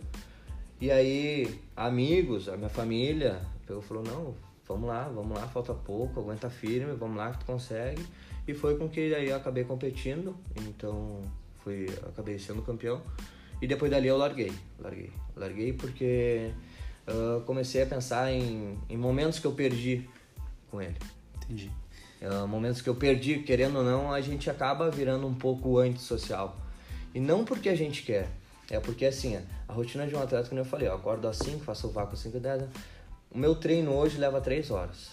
E 0.80 0.90
aí, 0.90 1.60
amigos, 1.76 2.50
a 2.50 2.58
minha 2.58 2.70
família, 2.70 3.42
pegou 3.68 3.82
falou, 3.82 4.04
não, 4.04 4.36
vamos 4.68 4.90
lá, 4.90 5.04
vamos 5.04 5.38
lá, 5.38 5.48
falta 5.48 5.74
pouco, 5.74 6.20
aguenta 6.20 6.50
firme, 6.50 6.94
vamos 6.94 7.18
lá 7.18 7.32
que 7.32 7.40
tu 7.40 7.46
consegue. 7.46 8.04
E 8.48 8.54
foi 8.54 8.76
com 8.78 8.90
que 8.90 9.14
aí 9.14 9.30
eu 9.30 9.36
acabei 9.36 9.64
competindo, 9.64 10.36
então 10.68 11.22
fui, 11.64 11.86
acabei 12.08 12.40
sendo 12.40 12.64
campeão. 12.64 13.02
E 13.62 13.68
depois 13.68 13.92
dali 13.92 14.08
eu 14.08 14.18
larguei, 14.18 14.52
larguei. 14.80 15.12
Larguei 15.36 15.74
porque 15.74 16.52
uh, 17.08 17.42
comecei 17.42 17.84
a 17.84 17.86
pensar 17.86 18.32
em, 18.32 18.80
em 18.90 18.98
momentos 18.98 19.38
que 19.38 19.46
eu 19.46 19.52
perdi 19.52 20.10
com 20.72 20.82
ele. 20.82 20.98
Entendi. 21.36 21.72
Uh, 22.22 22.48
momentos 22.48 22.82
que 22.82 22.90
eu 22.90 22.96
perdi, 22.96 23.40
querendo 23.40 23.80
ou 23.80 23.84
não, 23.84 24.14
a 24.14 24.22
gente 24.22 24.50
acaba 24.50 24.92
virando 24.92 25.26
um 25.26 25.34
pouco 25.34 25.80
antissocial. 25.80 26.56
E 27.16 27.20
não 27.20 27.44
porque 27.44 27.68
a 27.68 27.76
gente 27.76 28.04
quer, 28.04 28.30
é 28.70 28.80
porque 28.80 29.06
assim, 29.06 29.38
a 29.68 29.74
rotina 29.74 30.06
de 30.08 30.16
um 30.16 30.22
atleta, 30.22 30.48
como 30.48 30.62
eu 30.62 30.66
falei, 30.66 30.88
eu 30.88 30.94
acordo 30.94 31.28
às 31.28 31.38
5, 31.38 31.60
faço 31.64 31.88
o 31.88 31.92
vácuo 31.92 32.14
às 32.14 32.20
5 32.20 32.38
e 32.38 32.40
10. 32.40 32.62
Né? 32.62 32.70
O 33.32 33.38
meu 33.38 33.56
treino 33.56 33.94
hoje 33.94 34.18
leva 34.18 34.40
3 34.40 34.70
horas. 34.70 35.10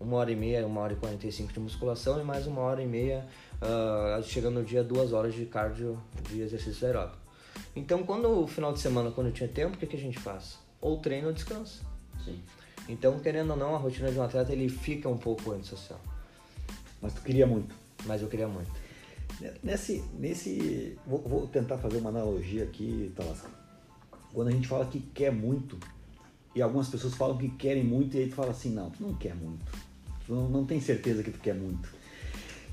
Uma 0.00 0.16
hora 0.16 0.30
e 0.30 0.36
meia, 0.36 0.66
uma 0.66 0.80
hora 0.80 0.92
e 0.92 0.96
45 0.96 1.52
de 1.52 1.60
musculação 1.60 2.20
e 2.20 2.24
mais 2.24 2.46
uma 2.46 2.60
hora 2.60 2.82
e 2.82 2.86
meia, 2.86 3.26
uh, 3.62 4.22
chegando 4.22 4.60
no 4.60 4.64
dia, 4.64 4.82
duas 4.84 5.12
horas 5.12 5.34
de 5.34 5.44
cardio 5.46 6.00
de 6.28 6.40
exercício 6.40 6.86
aeróbico. 6.86 7.18
Então, 7.74 8.02
quando 8.02 8.42
o 8.42 8.46
final 8.46 8.72
de 8.72 8.80
semana, 8.80 9.10
quando 9.10 9.28
eu 9.28 9.32
tinha 9.32 9.48
tempo, 9.48 9.76
o 9.76 9.78
que, 9.78 9.86
que 9.86 9.96
a 9.96 10.00
gente 10.00 10.18
faz? 10.18 10.58
Ou 10.80 10.98
treino 10.98 11.28
ou 11.28 11.32
descansa. 11.32 11.82
Sim. 12.24 12.40
Então, 12.88 13.18
querendo 13.18 13.50
ou 13.50 13.56
não, 13.56 13.74
a 13.74 13.78
rotina 13.78 14.10
de 14.10 14.18
um 14.18 14.22
atleta 14.22 14.52
ele 14.52 14.68
fica 14.68 15.08
um 15.08 15.18
pouco 15.18 15.52
antissocial. 15.52 16.00
Mas 17.00 17.14
tu 17.14 17.22
queria 17.22 17.46
muito. 17.46 17.74
Mas 18.04 18.22
eu 18.22 18.28
queria 18.28 18.48
muito. 18.48 18.70
Nesse. 19.62 20.02
nesse 20.14 20.98
vou, 21.06 21.20
vou 21.20 21.46
tentar 21.46 21.78
fazer 21.78 21.98
uma 21.98 22.10
analogia 22.10 22.64
aqui, 22.64 23.12
Talasca. 23.14 23.50
Quando 24.32 24.48
a 24.48 24.50
gente 24.50 24.68
fala 24.68 24.86
que 24.86 25.00
quer 25.00 25.32
muito, 25.32 25.78
e 26.54 26.62
algumas 26.62 26.88
pessoas 26.88 27.14
falam 27.14 27.38
que 27.38 27.48
querem 27.50 27.84
muito, 27.84 28.16
e 28.16 28.20
aí 28.20 28.28
tu 28.28 28.34
fala 28.34 28.50
assim, 28.50 28.70
não, 28.70 28.90
tu 28.90 29.02
não 29.02 29.14
quer 29.14 29.34
muito. 29.34 29.64
Tu 30.26 30.34
não, 30.34 30.48
não 30.48 30.64
tem 30.64 30.80
certeza 30.80 31.22
que 31.22 31.30
tu 31.30 31.38
quer 31.38 31.54
muito. 31.54 31.88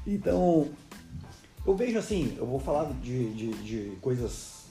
Então, 0.06 0.70
eu 1.66 1.76
vejo 1.76 1.98
assim, 1.98 2.36
eu 2.38 2.46
vou 2.46 2.60
falar 2.60 2.92
de, 2.94 3.34
de, 3.34 3.52
de 3.64 3.98
coisas 4.02 4.66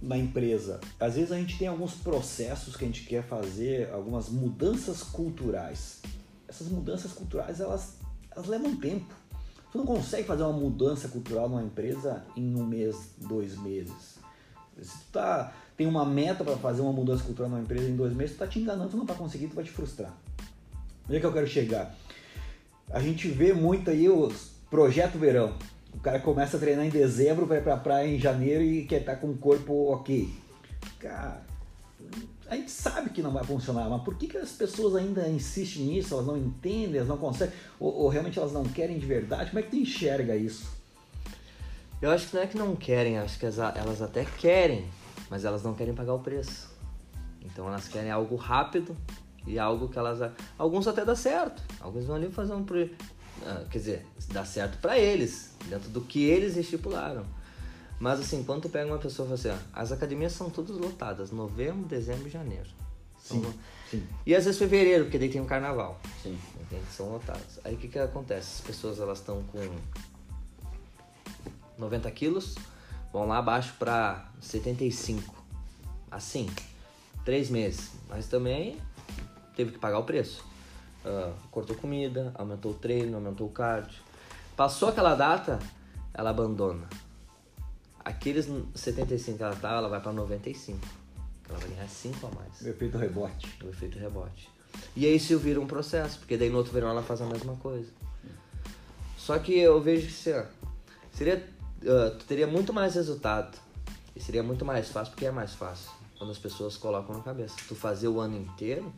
na 0.00 0.16
empresa. 0.16 0.80
Às 1.00 1.14
vezes 1.14 1.32
a 1.32 1.36
gente 1.36 1.58
tem 1.58 1.68
alguns 1.68 1.94
processos 1.94 2.76
que 2.76 2.84
a 2.84 2.86
gente 2.86 3.04
quer 3.04 3.22
fazer, 3.22 3.90
algumas 3.90 4.28
mudanças 4.28 5.02
culturais. 5.02 6.00
Essas 6.46 6.68
mudanças 6.68 7.12
culturais, 7.12 7.60
elas 7.60 7.96
elas 8.34 8.48
levam 8.48 8.76
tempo. 8.76 9.14
Tu 9.70 9.78
não 9.78 9.86
consegue 9.86 10.24
fazer 10.24 10.42
uma 10.42 10.52
mudança 10.52 11.08
cultural 11.08 11.48
numa 11.48 11.62
empresa 11.62 12.24
em 12.36 12.54
um 12.54 12.64
mês, 12.64 13.10
dois 13.18 13.58
meses. 13.58 14.18
Se 14.80 14.98
tu 14.98 15.12
tá, 15.12 15.52
tem 15.76 15.86
uma 15.86 16.04
meta 16.04 16.44
para 16.44 16.56
fazer 16.56 16.82
uma 16.82 16.92
mudança 16.92 17.24
cultural 17.24 17.50
numa 17.50 17.62
empresa 17.62 17.88
em 17.88 17.96
dois 17.96 18.14
meses, 18.14 18.36
tu 18.36 18.38
tá 18.38 18.46
te 18.46 18.58
enganando, 18.58 18.90
tu 18.90 18.96
não 18.96 19.04
vai 19.04 19.16
conseguir, 19.16 19.48
tu 19.48 19.54
vai 19.54 19.64
te 19.64 19.70
frustrar. 19.70 20.14
Onde 21.06 21.16
é 21.16 21.20
que 21.20 21.26
eu 21.26 21.32
quero 21.32 21.46
chegar? 21.46 21.94
A 22.90 23.00
gente 23.00 23.28
vê 23.28 23.52
muito 23.52 23.90
aí 23.90 24.08
os 24.08 24.52
projeto 24.70 25.18
verão. 25.18 25.56
O 25.92 26.00
cara 26.00 26.18
começa 26.18 26.56
a 26.56 26.60
treinar 26.60 26.84
em 26.84 26.90
dezembro, 26.90 27.46
vai 27.46 27.60
pra 27.60 27.76
praia 27.76 28.08
em 28.08 28.18
janeiro 28.18 28.62
e 28.62 28.84
quer 28.84 29.00
estar 29.00 29.14
tá 29.14 29.20
com 29.20 29.28
o 29.28 29.36
corpo 29.36 29.92
ok. 29.92 30.28
Cara, 30.98 31.42
a 32.48 32.56
gente 32.56 32.70
sabe 32.70 33.10
que 33.10 33.22
não 33.22 33.30
vai 33.30 33.44
funcionar, 33.44 33.88
mas 33.88 34.02
por 34.02 34.16
que, 34.16 34.26
que 34.26 34.36
as 34.36 34.52
pessoas 34.52 34.96
ainda 34.96 35.28
insistem 35.28 35.84
nisso? 35.84 36.14
Elas 36.14 36.26
não 36.26 36.36
entendem, 36.36 36.96
elas 36.96 37.08
não 37.08 37.16
conseguem, 37.16 37.54
ou, 37.80 37.92
ou 37.92 38.08
realmente 38.08 38.38
elas 38.38 38.52
não 38.52 38.64
querem 38.64 38.98
de 38.98 39.06
verdade? 39.06 39.50
Como 39.50 39.60
é 39.60 39.62
que 39.62 39.70
tu 39.70 39.76
enxerga 39.76 40.36
isso? 40.36 40.66
Eu 42.02 42.10
acho 42.10 42.28
que 42.28 42.36
não 42.36 42.42
é 42.42 42.46
que 42.46 42.58
não 42.58 42.76
querem, 42.76 43.18
acho 43.18 43.38
que 43.38 43.46
elas 43.46 44.02
até 44.02 44.24
querem, 44.24 44.86
mas 45.30 45.44
elas 45.44 45.62
não 45.62 45.74
querem 45.74 45.94
pagar 45.94 46.14
o 46.14 46.18
preço. 46.18 46.70
Então 47.40 47.66
elas 47.66 47.88
querem 47.88 48.10
algo 48.10 48.36
rápido 48.36 48.96
e 49.46 49.58
algo 49.58 49.88
que 49.88 49.98
elas. 49.98 50.32
Alguns 50.58 50.86
até 50.86 51.04
dá 51.04 51.14
certo. 51.14 51.62
Alguns 51.80 52.04
vão 52.04 52.16
ali 52.16 52.30
fazer 52.30 52.52
um. 52.52 52.64
Ah, 53.46 53.64
quer 53.70 53.78
dizer, 53.78 54.06
dá 54.32 54.44
certo 54.44 54.78
para 54.78 54.98
eles, 54.98 55.56
dentro 55.68 55.88
do 55.90 56.00
que 56.00 56.24
eles 56.24 56.56
estipularam. 56.56 57.24
Mas 57.98 58.20
assim, 58.20 58.42
quando 58.42 58.62
tu 58.62 58.68
pega 58.68 58.86
uma 58.86 58.98
pessoa 58.98 59.26
e 59.26 59.36
fala 59.38 59.54
assim, 59.56 59.64
ó, 59.64 59.80
as 59.80 59.92
academias 59.92 60.32
são 60.32 60.50
todas 60.50 60.76
lotadas, 60.76 61.30
novembro, 61.30 61.86
dezembro 61.86 62.26
e 62.26 62.30
janeiro. 62.30 62.68
Sim, 63.18 63.42
são... 63.42 63.54
sim. 63.90 64.06
E 64.26 64.34
às 64.34 64.44
vezes 64.44 64.58
fevereiro, 64.58 65.04
porque 65.04 65.18
daí 65.18 65.30
tem 65.30 65.40
um 65.40 65.46
carnaval. 65.46 65.98
Sim. 66.22 66.38
Entende? 66.60 66.84
São 66.90 67.10
lotadas. 67.10 67.60
Aí 67.64 67.74
o 67.74 67.78
que 67.78 67.88
que 67.88 67.98
acontece? 67.98 68.60
As 68.60 68.66
pessoas 68.66 69.00
elas 69.00 69.18
estão 69.18 69.42
com 69.44 69.58
90 71.78 72.10
quilos, 72.10 72.56
vão 73.12 73.26
lá 73.26 73.38
abaixo 73.38 73.74
para 73.78 74.28
75. 74.40 75.34
Assim, 76.10 76.48
três 77.24 77.48
meses. 77.48 77.92
Mas 78.08 78.26
também 78.26 78.78
teve 79.56 79.72
que 79.72 79.78
pagar 79.78 79.98
o 79.98 80.04
preço. 80.04 80.44
Uh, 81.04 81.32
cortou 81.50 81.76
comida, 81.76 82.32
aumentou 82.34 82.72
o 82.72 82.74
treino, 82.74 83.16
aumentou 83.16 83.46
o 83.46 83.50
cardio. 83.50 84.02
Passou 84.56 84.88
aquela 84.88 85.14
data, 85.14 85.58
ela 86.12 86.30
abandona 86.30 86.86
aqueles 88.04 88.48
75 88.74 89.38
que 89.38 89.42
ela 89.42 89.56
tá, 89.56 89.72
ela 89.72 89.88
vai 89.88 90.00
para 90.00 90.12
95. 90.12 90.78
Ela 91.48 91.58
vai 91.58 91.68
ganhar 91.68 91.88
5 91.88 92.26
a 92.26 92.30
mais. 92.30 92.60
O 92.60 92.68
efeito 92.68 92.98
rebote. 92.98 93.58
O 93.64 93.68
efeito 93.68 93.98
rebote. 93.98 94.48
E 94.96 95.06
aí 95.06 95.16
isso 95.16 95.38
vira 95.38 95.60
um 95.60 95.66
processo, 95.66 96.18
porque 96.18 96.36
daí 96.36 96.50
no 96.50 96.58
outro 96.58 96.72
verão 96.72 96.88
ela 96.88 97.02
faz 97.02 97.20
a 97.20 97.26
mesma 97.26 97.56
coisa. 97.56 97.88
Só 99.16 99.38
que 99.38 99.56
eu 99.58 99.80
vejo 99.80 100.06
que 100.06 100.12
seria, 101.12 101.48
uh, 101.82 102.18
tu 102.18 102.24
teria 102.26 102.46
muito 102.46 102.72
mais 102.72 102.94
resultado 102.94 103.56
e 104.14 104.20
seria 104.20 104.42
muito 104.42 104.64
mais 104.64 104.90
fácil, 104.90 105.12
porque 105.12 105.26
é 105.26 105.30
mais 105.30 105.54
fácil 105.54 105.90
quando 106.18 106.30
as 106.30 106.38
pessoas 106.38 106.76
colocam 106.76 107.16
na 107.16 107.22
cabeça. 107.22 107.54
Tu 107.68 107.74
fazer 107.74 108.08
o 108.08 108.20
ano 108.20 108.36
inteiro, 108.36 108.92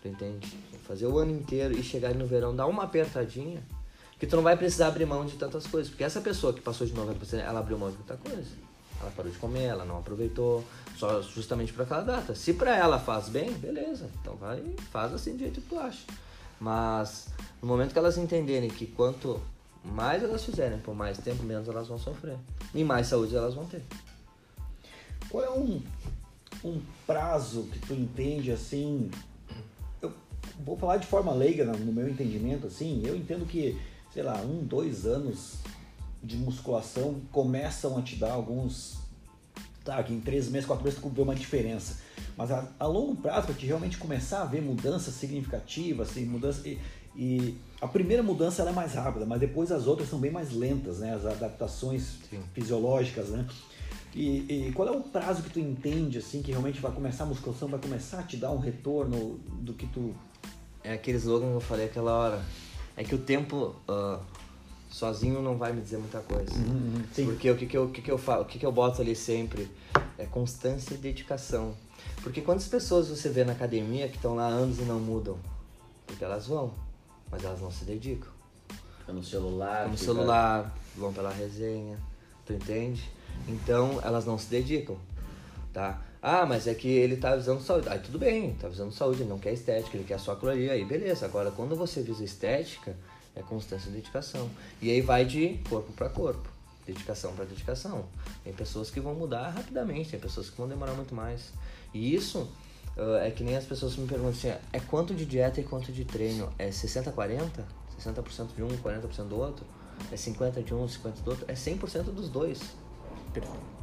tu 0.00 0.08
entende? 0.08 0.46
Fazer 0.86 1.06
o 1.06 1.18
ano 1.18 1.32
inteiro 1.32 1.76
e 1.76 1.82
chegar 1.82 2.14
no 2.14 2.26
verão, 2.26 2.54
dar 2.54 2.66
uma 2.66 2.84
apertadinha, 2.84 3.62
que 4.18 4.26
tu 4.26 4.36
não 4.36 4.42
vai 4.42 4.56
precisar 4.56 4.88
abrir 4.88 5.06
mão 5.06 5.24
de 5.24 5.36
tantas 5.36 5.66
coisas. 5.66 5.88
Porque 5.88 6.04
essa 6.04 6.20
pessoa 6.20 6.52
que 6.52 6.60
passou 6.60 6.86
de 6.86 6.92
90%, 6.92 7.38
ela 7.38 7.60
abriu 7.60 7.78
mão 7.78 7.90
de 7.90 7.96
muita 7.96 8.16
coisa. 8.16 8.50
Ela 9.00 9.10
parou 9.12 9.30
de 9.30 9.38
comer, 9.38 9.64
ela 9.64 9.84
não 9.84 9.98
aproveitou, 9.98 10.64
só 10.96 11.22
justamente 11.22 11.72
para 11.72 11.84
aquela 11.84 12.02
data. 12.02 12.34
Se 12.34 12.52
para 12.52 12.76
ela 12.76 12.98
faz 12.98 13.28
bem, 13.28 13.52
beleza. 13.52 14.10
Então 14.20 14.34
vai, 14.34 14.62
faz 14.90 15.12
assim 15.14 15.32
do 15.32 15.38
jeito 15.38 15.60
que 15.60 15.68
tu 15.68 15.78
acha. 15.78 16.04
Mas 16.60 17.28
no 17.62 17.68
momento 17.68 17.92
que 17.92 17.98
elas 17.98 18.18
entenderem 18.18 18.68
que 18.68 18.86
quanto 18.86 19.40
mais 19.84 20.24
elas 20.24 20.44
fizerem 20.44 20.78
por 20.78 20.94
mais 20.94 21.18
tempo, 21.18 21.44
menos 21.44 21.68
elas 21.68 21.86
vão 21.86 21.98
sofrer. 21.98 22.36
E 22.74 22.82
mais 22.82 23.06
saúde 23.06 23.36
elas 23.36 23.54
vão 23.54 23.66
ter. 23.66 23.82
Qual 25.30 25.44
é 25.44 25.50
um, 25.50 25.80
um 26.64 26.80
prazo 27.06 27.68
que 27.70 27.78
tu 27.78 27.94
entende 27.94 28.50
assim 28.50 29.08
vou 30.64 30.76
falar 30.76 30.96
de 30.96 31.06
forma 31.06 31.32
leiga 31.32 31.64
no 31.64 31.92
meu 31.92 32.08
entendimento, 32.08 32.66
assim, 32.66 33.02
eu 33.04 33.16
entendo 33.16 33.46
que, 33.46 33.78
sei 34.12 34.22
lá, 34.22 34.40
um, 34.40 34.64
dois 34.64 35.06
anos 35.06 35.56
de 36.22 36.36
musculação 36.36 37.20
começam 37.32 37.96
a 37.96 38.02
te 38.02 38.16
dar 38.16 38.32
alguns. 38.32 38.98
Tá, 39.84 40.02
que 40.02 40.12
em 40.12 40.20
três 40.20 40.48
meses, 40.50 40.66
quatro 40.66 40.84
meses 40.84 41.00
tu 41.00 41.08
vê 41.08 41.22
uma 41.22 41.34
diferença. 41.34 41.98
Mas 42.36 42.50
a, 42.50 42.68
a 42.78 42.86
longo 42.86 43.16
prazo, 43.16 43.46
para 43.46 43.54
te 43.54 43.64
realmente 43.64 43.96
começar 43.96 44.42
a 44.42 44.44
ver 44.44 44.60
mudanças 44.60 45.14
significativas, 45.14 46.10
assim, 46.10 46.26
mudanças. 46.26 46.64
E, 46.66 46.78
e 47.16 47.56
a 47.80 47.88
primeira 47.88 48.22
mudança 48.22 48.62
é 48.62 48.72
mais 48.72 48.94
rápida, 48.94 49.24
mas 49.24 49.40
depois 49.40 49.72
as 49.72 49.86
outras 49.86 50.08
são 50.08 50.18
bem 50.18 50.30
mais 50.30 50.52
lentas, 50.52 50.98
né? 50.98 51.14
As 51.14 51.24
adaptações 51.24 52.18
Sim. 52.28 52.40
fisiológicas, 52.52 53.28
né? 53.30 53.46
E, 54.14 54.68
e, 54.68 54.72
qual 54.72 54.88
é 54.88 54.90
o 54.90 55.00
prazo 55.00 55.42
que 55.42 55.50
tu 55.50 55.60
entende 55.60 56.18
assim 56.18 56.42
que 56.42 56.50
realmente 56.50 56.80
vai 56.80 56.90
começar 56.92 57.24
a 57.24 57.26
musculação, 57.26 57.68
vai 57.68 57.80
começar 57.80 58.20
a 58.20 58.22
te 58.22 58.36
dar 58.36 58.50
um 58.50 58.58
retorno 58.58 59.38
do 59.60 59.74
que 59.74 59.86
tu 59.86 60.14
É 60.82 60.92
aquele 60.92 61.18
slogan 61.18 61.48
que 61.48 61.54
eu 61.54 61.60
falei 61.60 61.86
aquela 61.86 62.12
hora. 62.12 62.44
É 62.98 63.04
que 63.04 63.14
o 63.14 63.18
tempo 63.18 63.76
ah, 63.86 64.18
sozinho 64.90 65.40
não 65.40 65.56
vai 65.56 65.72
me 65.72 65.80
dizer 65.80 65.98
muita 65.98 66.18
coisa. 66.18 66.50
Sim. 67.14 67.26
Porque 67.26 67.48
o 67.48 67.56
que, 67.56 67.66
que, 67.66 67.76
eu, 67.78 67.88
que, 67.90 68.02
que 68.02 68.10
eu 68.10 68.18
falo, 68.18 68.42
o 68.42 68.44
que, 68.44 68.58
que 68.58 68.66
eu 68.66 68.72
boto 68.72 69.00
ali 69.00 69.14
sempre 69.14 69.70
é 70.18 70.26
constância 70.26 70.94
e 70.94 70.98
dedicação. 70.98 71.74
Porque 72.24 72.40
quantas 72.40 72.66
pessoas 72.66 73.08
você 73.08 73.28
vê 73.28 73.44
na 73.44 73.52
academia 73.52 74.08
que 74.08 74.16
estão 74.16 74.34
lá 74.34 74.46
anos 74.48 74.80
e 74.80 74.82
não 74.82 74.98
mudam? 74.98 75.38
Porque 76.08 76.24
elas 76.24 76.48
vão, 76.48 76.74
mas 77.30 77.44
elas 77.44 77.60
não 77.60 77.70
se 77.70 77.84
dedicam. 77.84 78.30
Fica 78.98 79.12
no 79.12 79.22
celular. 79.22 79.76
Ficam 79.76 79.90
no 79.92 79.96
fica- 79.98 80.12
celular, 80.12 80.78
vão 80.96 81.12
pela 81.12 81.30
resenha, 81.32 81.96
tu 82.44 82.52
entende? 82.52 83.08
Então 83.46 84.00
elas 84.02 84.26
não 84.26 84.36
se 84.36 84.48
dedicam, 84.48 84.96
tá? 85.72 86.02
Ah, 86.20 86.44
mas 86.44 86.66
é 86.66 86.74
que 86.74 86.88
ele 86.88 87.16
tá 87.16 87.36
visando 87.36 87.62
saúde. 87.62 87.88
Aí 87.88 87.98
tudo 88.00 88.18
bem, 88.18 88.54
tá 88.54 88.68
visando 88.68 88.92
saúde, 88.92 89.22
ele 89.22 89.28
não 89.28 89.38
quer 89.38 89.52
estética, 89.52 89.96
ele 89.96 90.04
quer 90.04 90.18
só 90.18 90.32
aquilo 90.32 90.50
ali, 90.50 90.68
aí 90.68 90.84
beleza. 90.84 91.26
Agora 91.26 91.50
quando 91.50 91.76
você 91.76 92.02
visa 92.02 92.24
estética, 92.24 92.96
é 93.36 93.42
constância 93.42 93.88
e 93.88 93.92
dedicação. 93.92 94.50
E 94.82 94.90
aí 94.90 95.00
vai 95.00 95.24
de 95.24 95.60
corpo 95.68 95.92
para 95.92 96.08
corpo, 96.08 96.48
dedicação 96.86 97.32
para 97.34 97.44
dedicação. 97.44 98.06
Tem 98.42 98.52
pessoas 98.52 98.90
que 98.90 99.00
vão 99.00 99.14
mudar 99.14 99.50
rapidamente, 99.50 100.10
tem 100.10 100.20
pessoas 100.20 100.50
que 100.50 100.56
vão 100.56 100.68
demorar 100.68 100.92
muito 100.94 101.14
mais. 101.14 101.52
E 101.94 102.14
isso 102.14 102.48
ah, 102.98 103.24
é 103.24 103.30
que 103.30 103.44
nem 103.44 103.56
as 103.56 103.64
pessoas 103.64 103.96
me 103.96 104.06
perguntam 104.08 104.30
assim, 104.30 104.48
é 104.72 104.80
quanto 104.80 105.14
de 105.14 105.24
dieta 105.24 105.60
e 105.60 105.64
quanto 105.64 105.92
de 105.92 106.04
treino? 106.04 106.52
É 106.58 106.68
60-40? 106.68 107.48
60% 107.96 108.54
de 108.56 108.62
um, 108.62 108.68
40% 108.68 109.28
do 109.28 109.38
outro? 109.38 109.64
É 110.10 110.16
50 110.16 110.62
de 110.62 110.74
um, 110.74 110.86
50 110.88 111.22
do 111.22 111.30
outro? 111.30 111.44
É 111.48 111.54
100% 111.54 112.04
dos 112.04 112.28
dois. 112.28 112.60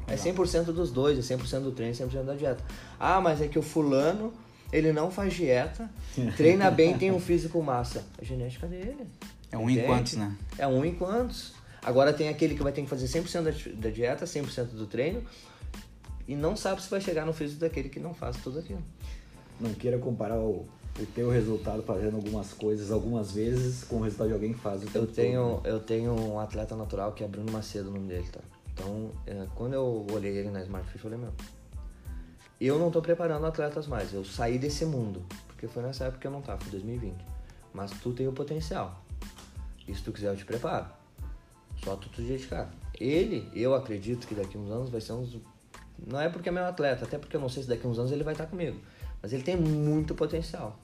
É 0.07 0.15
100% 0.15 0.65
dos 0.65 0.91
dois, 0.91 1.17
é 1.17 1.35
100% 1.35 1.61
do 1.61 1.71
treino, 1.71 1.93
100% 1.93 2.23
da 2.23 2.35
dieta. 2.35 2.63
Ah, 2.99 3.19
mas 3.19 3.41
é 3.41 3.47
que 3.47 3.57
o 3.57 3.61
fulano, 3.61 4.33
ele 4.71 4.91
não 4.91 5.09
faz 5.09 5.33
dieta, 5.33 5.89
treina 6.37 6.69
bem, 6.69 6.97
tem 6.97 7.11
um 7.11 7.19
físico 7.19 7.61
massa. 7.61 8.03
É 8.17 8.21
a 8.21 8.25
genética 8.25 8.67
dele. 8.67 9.07
É 9.51 9.57
um 9.57 9.69
em 9.69 9.73
Entende? 9.73 9.87
quantos, 9.87 10.13
né? 10.13 10.35
É 10.57 10.67
um 10.67 10.85
em 10.85 10.93
quantos. 10.93 11.53
Agora 11.83 12.11
tem 12.11 12.29
aquele 12.29 12.55
que 12.55 12.63
vai 12.63 12.71
ter 12.71 12.81
que 12.81 12.89
fazer 12.89 13.05
100% 13.05 13.43
da, 13.43 13.81
da 13.81 13.89
dieta, 13.89 14.25
100% 14.25 14.69
do 14.69 14.87
treino, 14.87 15.23
e 16.27 16.35
não 16.35 16.55
sabe 16.55 16.81
se 16.81 16.89
vai 16.89 16.99
chegar 16.99 17.25
no 17.25 17.33
físico 17.33 17.59
daquele 17.59 17.89
que 17.89 17.99
não 17.99 18.13
faz 18.13 18.37
tudo 18.37 18.59
aquilo. 18.59 18.81
não 19.59 19.71
queira 19.73 19.97
comparar 19.99 20.39
o, 20.39 20.65
o 20.99 21.05
teu 21.13 21.29
resultado 21.29 21.83
fazendo 21.83 22.15
algumas 22.15 22.53
coisas 22.53 22.91
algumas 22.91 23.31
vezes 23.31 23.83
com 23.83 23.97
o 23.97 24.01
resultado 24.01 24.27
de 24.29 24.33
alguém 24.33 24.53
que 24.53 24.59
faz 24.59 24.83
o 24.83 24.87
teu 24.87 25.01
Eu 25.03 25.07
tenho, 25.07 25.61
eu 25.63 25.79
tenho 25.79 26.13
um 26.13 26.39
atleta 26.39 26.75
natural 26.75 27.11
que 27.11 27.23
é 27.23 27.27
Bruno 27.27 27.51
Macedo, 27.51 27.89
o 27.89 27.93
nome 27.93 28.07
dele, 28.07 28.27
tá? 28.31 28.39
Então, 28.75 29.09
é, 29.25 29.47
quando 29.55 29.73
eu 29.73 30.05
olhei 30.11 30.37
ele 30.37 30.49
na 30.49 30.61
Smart 30.61 30.85
Fit, 30.87 30.97
eu 30.97 31.09
falei, 31.09 31.17
meu, 31.17 31.33
eu 32.59 32.77
não 32.77 32.91
tô 32.91 33.01
preparando 33.01 33.45
atletas 33.45 33.87
mais, 33.87 34.13
eu 34.13 34.25
saí 34.25 34.59
desse 34.59 34.85
mundo, 34.85 35.25
porque 35.47 35.65
foi 35.65 35.81
nessa 35.81 36.05
época 36.05 36.19
que 36.19 36.27
eu 36.27 36.31
não 36.31 36.41
tava, 36.41 36.59
foi 36.61 36.71
2020. 36.71 37.15
Mas 37.73 37.91
tu 37.91 38.11
tem 38.11 38.27
o 38.27 38.33
potencial. 38.33 39.01
E 39.87 39.95
se 39.95 40.03
tu 40.03 40.11
quiser, 40.11 40.31
eu 40.31 40.37
te 40.37 40.45
preparo. 40.45 40.87
Só 41.83 41.95
tu 41.95 42.09
te 42.09 42.21
dedicar. 42.21 42.69
Ele, 42.99 43.49
eu 43.53 43.73
acredito 43.73 44.27
que 44.27 44.35
daqui 44.35 44.57
uns 44.57 44.69
anos 44.69 44.89
vai 44.89 44.99
ser 44.99 45.13
dos... 45.13 45.37
Não 46.05 46.19
é 46.19 46.29
porque 46.29 46.49
é 46.49 46.51
meu 46.51 46.65
atleta, 46.65 47.05
até 47.05 47.17
porque 47.17 47.35
eu 47.35 47.41
não 47.41 47.49
sei 47.49 47.63
se 47.63 47.69
daqui 47.69 47.87
uns 47.87 47.97
anos 47.97 48.11
ele 48.11 48.23
vai 48.23 48.33
estar 48.33 48.47
comigo. 48.47 48.79
Mas 49.21 49.31
ele 49.31 49.43
tem 49.43 49.55
muito 49.55 50.13
potencial. 50.13 50.77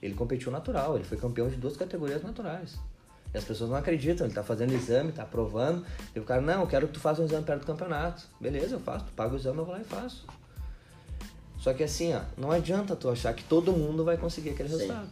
Ele 0.00 0.14
competiu 0.14 0.52
natural, 0.52 0.94
ele 0.94 1.04
foi 1.04 1.16
campeão 1.16 1.48
de 1.48 1.56
duas 1.56 1.76
categorias 1.76 2.22
naturais. 2.22 2.78
E 3.36 3.38
as 3.38 3.44
pessoas 3.44 3.68
não 3.68 3.76
acreditam, 3.76 4.26
ele 4.26 4.34
tá 4.34 4.42
fazendo 4.42 4.72
exame, 4.72 5.12
tá 5.12 5.22
aprovando. 5.22 5.84
E 6.14 6.18
o 6.18 6.24
cara, 6.24 6.40
não, 6.40 6.62
eu 6.62 6.66
quero 6.66 6.86
que 6.86 6.94
tu 6.94 7.00
faça 7.00 7.20
um 7.20 7.26
exame 7.26 7.44
perto 7.44 7.60
do 7.60 7.66
campeonato. 7.66 8.26
Beleza, 8.40 8.76
eu 8.76 8.80
faço, 8.80 9.04
tu 9.04 9.12
paga 9.12 9.34
o 9.34 9.36
exame, 9.36 9.58
eu 9.58 9.64
vou 9.66 9.74
lá 9.74 9.80
e 9.82 9.84
faço. 9.84 10.26
Só 11.58 11.74
que 11.74 11.84
assim, 11.84 12.14
ó, 12.14 12.22
não 12.38 12.50
adianta 12.50 12.96
tu 12.96 13.10
achar 13.10 13.34
que 13.34 13.44
todo 13.44 13.72
mundo 13.72 14.06
vai 14.06 14.16
conseguir 14.16 14.50
aquele 14.50 14.70
Sim. 14.70 14.76
resultado. 14.76 15.10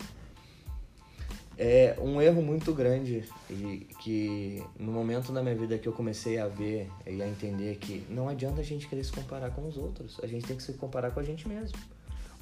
É 1.58 1.98
um 2.00 2.18
erro 2.18 2.40
muito 2.40 2.72
grande 2.72 3.28
e 3.50 3.86
que 4.00 4.64
no 4.80 4.90
momento 4.90 5.30
da 5.30 5.42
minha 5.42 5.54
vida 5.54 5.76
que 5.76 5.86
eu 5.86 5.92
comecei 5.92 6.38
a 6.38 6.48
ver 6.48 6.90
e 7.06 7.20
a 7.20 7.28
entender 7.28 7.76
que 7.76 8.06
não 8.08 8.26
adianta 8.26 8.62
a 8.62 8.64
gente 8.64 8.88
querer 8.88 9.04
se 9.04 9.12
comparar 9.12 9.50
com 9.50 9.68
os 9.68 9.76
outros, 9.76 10.18
a 10.22 10.26
gente 10.26 10.46
tem 10.46 10.56
que 10.56 10.62
se 10.62 10.72
comparar 10.72 11.10
com 11.10 11.20
a 11.20 11.22
gente 11.22 11.46
mesmo. 11.46 11.76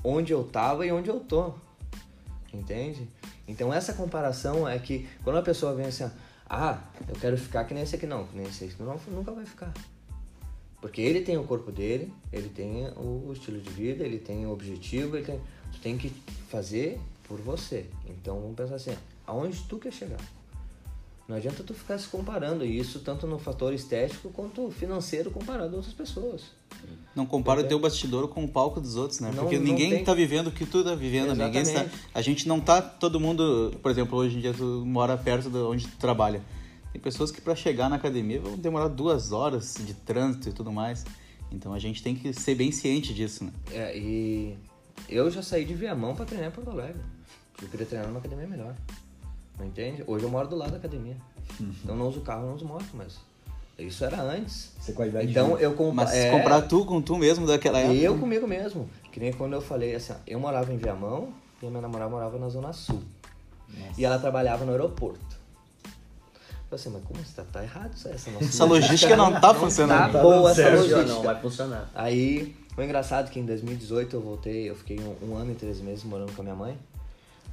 Onde 0.05 0.33
eu 0.33 0.45
tava 0.45 0.87
e 0.87 0.93
onde 0.93 1.11
eu 1.11 1.19
tô. 1.19 1.55
Entende? 2.53 3.09
Então 3.49 3.73
essa 3.73 3.95
comparação 3.95 4.69
é 4.69 4.79
que 4.79 5.09
quando 5.25 5.37
a 5.37 5.43
pessoa 5.43 5.75
vem 5.75 5.87
assim, 5.87 6.09
ah, 6.49 6.83
eu 7.09 7.15
quero 7.15 7.37
ficar 7.39 7.65
que 7.65 7.73
nem 7.73 7.83
esse 7.83 7.97
aqui 7.97 8.07
não, 8.07 8.27
que 8.27 8.37
nem 8.37 8.47
esse 8.47 8.65
aqui 8.65 8.83
não, 8.83 9.01
nunca 9.09 9.33
vai 9.33 9.47
ficar. 9.47 9.73
Porque 10.81 11.01
ele 11.01 11.23
tem 11.23 11.39
o 11.39 11.45
corpo 11.45 11.71
dele, 11.71 12.13
ele 12.33 12.49
tem 12.49 12.89
o 12.97 13.33
estilo 13.33 13.61
de 13.61 13.71
vida, 13.71 14.05
ele 14.05 14.19
tem 14.19 14.45
o 14.45 14.51
objetivo, 14.51 15.17
ele 15.17 15.25
tem, 15.25 15.41
tu 15.73 15.81
tem 15.81 15.97
que 15.97 16.11
fazer 16.49 17.01
por 17.25 17.41
você. 17.41 17.87
Então 18.07 18.41
vamos 18.41 18.57
pensar 18.57 18.75
assim, 18.75 18.97
aonde 19.27 19.63
tu 19.69 19.79
quer 19.79 19.93
chegar? 19.93 20.21
Não 21.33 21.39
adianta 21.39 21.63
tu 21.63 21.73
ficar 21.73 21.97
se 21.97 22.07
comparando, 22.09 22.63
isso 22.63 22.99
tanto 23.01 23.27
no 23.27 23.39
fator 23.39 23.73
estético 23.73 24.29
quanto 24.29 24.71
financeiro 24.71 25.31
comparado 25.31 25.73
a 25.73 25.77
outras 25.79 25.95
pessoas. 25.95 26.43
Não 27.17 27.25
compara 27.25 27.63
o 27.63 27.65
teu 27.65 27.79
bastidor 27.79 28.29
com 28.29 28.45
o 28.45 28.49
palco 28.49 28.79
dos 28.83 28.97
outros, 28.97 29.19
né? 29.21 29.33
Não- 29.35 29.45
Porque 29.45 29.59
ninguém 29.59 29.91
tem- 29.95 30.05
tá 30.05 30.13
vivendo 30.13 30.49
o 30.49 30.53
que 30.53 30.67
tu 30.67 30.85
tá 30.85 30.95
vivendo. 30.95 31.35
Ninguém 31.35 31.63
está, 31.63 31.87
a 32.13 32.21
gente 32.21 32.47
não 32.47 32.61
tá 32.61 32.83
todo 32.83 33.19
mundo, 33.19 33.73
por 33.83 33.91
exemplo, 33.91 34.19
hoje 34.19 34.37
em 34.37 34.41
dia 34.43 34.53
tu 34.53 34.85
mora 34.85 35.17
perto 35.17 35.49
de 35.49 35.57
onde 35.57 35.87
tu 35.89 35.97
trabalha. 35.97 36.43
Tem 36.93 37.01
pessoas 37.01 37.31
que 37.31 37.41
para 37.41 37.57
chegar 37.57 37.89
na 37.89 37.97
academia 37.97 38.39
vão 38.39 38.55
demorar 38.59 38.89
duas 38.89 39.33
horas 39.33 39.77
de 39.81 39.95
trânsito 39.95 40.51
e 40.51 40.53
tudo 40.53 40.71
mais. 40.71 41.03
Então 41.51 41.73
a 41.73 41.79
gente 41.79 42.03
tem 42.03 42.15
que 42.15 42.31
ser 42.35 42.55
bem 42.55 42.71
ciente 42.71 43.15
disso, 43.15 43.43
né? 43.45 43.53
É, 43.73 43.97
e 43.97 44.55
eu 45.09 45.31
já 45.31 45.41
saí 45.43 45.65
de 45.65 45.73
Viamão 45.73 46.15
pra 46.15 46.27
treinar 46.27 46.51
em 46.51 46.53
Porto 46.53 46.69
Alegre. 46.69 47.01
Eu 47.63 47.69
queria 47.69 47.87
treinar 47.87 48.07
numa 48.09 48.19
academia 48.21 48.47
melhor. 48.47 48.75
Não 49.59 49.67
entende? 49.67 50.03
Hoje 50.07 50.25
eu 50.25 50.31
moro 50.31 50.49
do 50.49 50.57
lado 50.57 50.71
da 50.73 50.77
academia. 50.79 51.17
Então 51.61 51.97
não 51.97 52.09
uso 52.09 52.21
carro, 52.21 52.47
não 52.47 52.55
uso 52.55 52.65
moto, 52.65 52.87
mas 52.95 53.19
isso 53.79 54.05
era 54.05 54.21
antes. 54.21 54.73
É 54.89 54.93
qualidade 54.93 55.27
de 55.27 55.33
Então 55.33 55.49
vida. 55.51 55.63
eu 55.63 55.75
compa 55.75 55.95
Mas 55.95 56.13
é, 56.15 56.31
comprar 56.31 56.63
tu 56.63 56.85
com 56.85 57.01
tu 57.03 57.17
mesmo 57.17 57.47
daquela 57.47 57.79
época. 57.79 57.95
Eu 57.95 58.19
comigo 58.19 58.47
mesmo. 58.47 58.89
Que 59.11 59.21
nem 59.21 59.33
quando 59.33 59.55
eu 59.55 59.61
falei 59.61 59.95
assim, 59.95 60.15
eu 60.27 60.41
morava 60.41 60.73
em 60.73 60.77
Viamão 60.77 61.33
e 61.63 61.67
a 61.67 61.71
minha 61.71 61.83
namorada 61.83 62.11
morava 62.11 62.39
na 62.39 62.49
Zona 62.49 62.73
Sul. 62.73 63.03
E 63.97 64.05
ela 64.05 64.19
trabalhava 64.19 64.65
no 64.65 64.73
aeroporto. 64.73 65.43
Eu 65.85 66.79
falei 66.79 66.81
assim, 66.81 66.91
mas 66.91 67.05
como 67.05 67.21
isso 67.21 67.35
tá, 67.35 67.45
tá 67.51 67.63
errado 67.63 67.93
isso, 67.95 68.09
essa 68.09 68.31
nossa 68.31 68.45
Essa 68.45 68.65
logística 68.65 69.17
não 69.17 69.39
tá 69.41 69.55
funcionando. 69.55 70.13
Tá 70.13 70.23
boa 70.23 70.51
essa 70.51 70.71
logística. 70.71 71.05
Não, 71.05 71.23
vai 71.23 71.41
funcionar. 71.41 71.91
Aí, 71.95 72.55
foi 72.75 72.85
engraçado 72.85 73.31
que 73.31 73.39
em 73.39 73.45
2018 73.45 74.17
eu 74.17 74.21
voltei, 74.21 74.71
eu 74.71 74.75
fiquei 74.75 74.99
um, 75.01 75.31
um 75.31 75.37
ano 75.37 75.53
e 75.53 75.55
três 75.55 75.81
meses 75.81 76.05
morando 76.05 76.33
com 76.33 76.41
a 76.41 76.45
minha 76.45 76.57
mãe. 76.57 76.79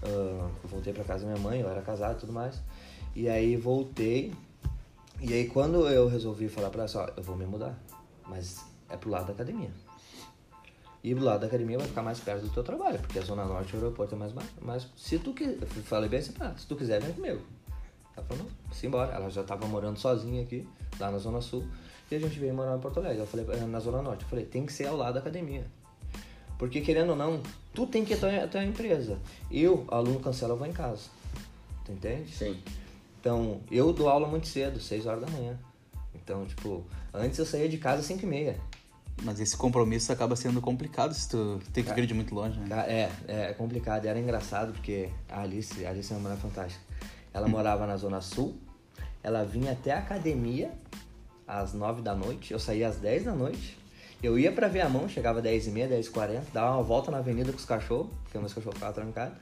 Ah, 0.04 0.50
eu 0.64 0.70
voltei 0.70 0.94
pra 0.94 1.04
casa 1.04 1.26
da 1.26 1.32
minha 1.34 1.44
mãe, 1.44 1.60
eu 1.62 1.70
era 1.70 1.82
casado 1.82 2.18
e 2.18 2.20
tudo 2.22 2.34
mais. 2.34 2.62
E 3.16 3.28
aí 3.28 3.56
voltei. 3.56 4.34
E 5.22 5.34
aí 5.34 5.48
quando 5.48 5.88
eu 5.90 6.08
resolvi 6.08 6.48
falar 6.48 6.70
pra 6.70 6.80
ela, 6.80 6.86
assim, 6.86 6.98
ó, 6.98 7.08
eu 7.18 7.24
vou 7.24 7.36
me 7.36 7.46
mudar. 7.46 7.78
Mas 8.28 8.64
é 8.90 8.96
pro 8.96 9.10
lado 9.10 9.28
da 9.28 9.34
academia. 9.34 9.72
E 11.04 11.14
do 11.16 11.24
lado 11.24 11.42
da 11.42 11.48
academia 11.48 11.78
vai 11.78 11.88
ficar 11.88 12.02
mais 12.02 12.20
perto 12.20 12.42
do 12.44 12.50
teu 12.50 12.64
trabalho, 12.64 13.00
porque 13.00 13.20
a 13.20 13.22
Zona 13.22 13.46
Norte 13.46 13.74
e 13.74 13.78
o 13.78 13.80
aeroporto 13.82 14.16
é 14.16 14.18
mais 14.18 14.34
ba- 14.34 14.44
mais 14.62 14.86
Se 14.98 15.18
tu 15.18 15.34
quiser, 15.34 15.66
falei 15.66 16.10
bem 16.10 16.20
assim 16.20 16.34
se 16.58 16.68
tu 16.68 16.76
quiser, 16.76 17.02
vem 17.02 17.14
comigo. 17.14 17.42
Ela 18.18 18.26
falou, 18.26 18.46
simbora. 18.74 19.14
Ela 19.14 19.30
já 19.30 19.44
tava 19.44 19.66
morando 19.66 19.98
sozinha 19.98 20.44
aqui, 20.44 20.68
lá 21.00 21.10
na 21.10 21.18
Zona 21.18 21.40
Sul, 21.40 21.66
e 22.12 22.16
a 22.16 22.20
gente 22.20 22.38
veio 22.38 22.54
morar 22.54 22.76
em 22.76 22.80
Porto 22.82 22.98
Alegre. 23.00 23.20
Eu 23.20 23.28
falei, 23.28 23.46
"Eh, 23.50 23.66
na 23.66 23.80
Zona 23.80 24.02
Norte. 24.02 24.24
Eu 24.24 24.30
falei, 24.30 24.46
tem 24.46 24.66
que 24.66 24.74
ser 24.74 24.88
ao 24.88 24.98
lado 24.98 25.14
da 25.14 25.20
academia. 25.22 25.66
Porque 26.60 26.82
querendo 26.82 27.12
ou 27.12 27.16
não, 27.16 27.42
tu 27.74 27.88
tem 27.88 28.04
que 28.04 28.16
ter 28.18 28.42
a 28.42 28.48
tua 28.48 28.64
empresa. 28.64 29.18
Eu, 29.50 29.86
aluno 29.88 30.20
cancela, 30.20 30.54
eu 30.54 30.58
vou 30.58 30.68
em 30.68 30.74
casa. 30.74 31.04
Tu 31.86 31.94
entende? 31.94 32.30
Sim. 32.36 32.62
Então, 33.20 33.62
eu 33.72 33.94
dou 33.94 34.10
aula 34.10 34.28
muito 34.28 34.46
cedo, 34.46 34.78
6 34.78 35.06
horas 35.06 35.22
da 35.22 35.32
manhã. 35.32 35.58
Então, 36.14 36.46
tipo, 36.46 36.86
antes 37.14 37.40
eu 37.40 37.46
saía 37.46 37.70
de 37.70 37.78
casa 37.78 38.02
às 38.02 38.06
5 38.06 38.24
e 38.24 38.26
meia. 38.26 38.60
Mas 39.24 39.40
esse 39.40 39.56
compromisso 39.56 40.12
acaba 40.12 40.36
sendo 40.36 40.62
complicado 40.62 41.14
se 41.14 41.30
tu 41.30 41.62
tem 41.74 41.84
que 41.84 41.94
vir 41.94 42.06
de 42.06 42.14
muito 42.14 42.36
longe, 42.36 42.60
né? 42.60 42.68
É, 42.88 43.12
é 43.28 43.54
complicado. 43.54 44.06
Era 44.06 44.20
engraçado 44.20 44.74
porque 44.74 45.10
a 45.30 45.42
Alice, 45.42 45.86
a 45.86 45.90
Alice 45.90 46.12
é 46.12 46.16
uma 46.16 46.24
mulher 46.24 46.38
fantástica. 46.38 46.84
Ela 47.34 47.48
morava 47.48 47.88
na 47.88 47.96
Zona 47.96 48.20
Sul, 48.20 48.58
ela 49.24 49.44
vinha 49.44 49.72
até 49.72 49.92
a 49.94 50.00
academia 50.00 50.72
às 51.48 51.74
9 51.74 52.02
da 52.02 52.14
noite, 52.14 52.52
eu 52.52 52.60
saía 52.60 52.90
às 52.90 52.98
10 52.98 53.26
da 53.26 53.34
noite. 53.34 53.79
Eu 54.22 54.38
ia 54.38 54.52
pra 54.52 54.68
ver 54.68 54.82
a 54.82 54.90
mão, 54.90 55.08
chegava 55.08 55.40
às 55.40 55.44
10 55.44 55.68
e 55.68 55.72
meia, 55.72 55.88
10 55.88 56.08
e 56.08 56.10
40, 56.10 56.46
dava 56.54 56.76
uma 56.76 56.84
volta 56.84 57.10
na 57.10 57.20
avenida 57.20 57.52
com 57.52 57.58
os 57.58 57.66
cachorros, 57.66 58.10
porque 58.24 58.38
meus 58.38 58.54
cachorros 58.54 58.76
ficavam 58.76 58.94
trancados. 58.94 59.38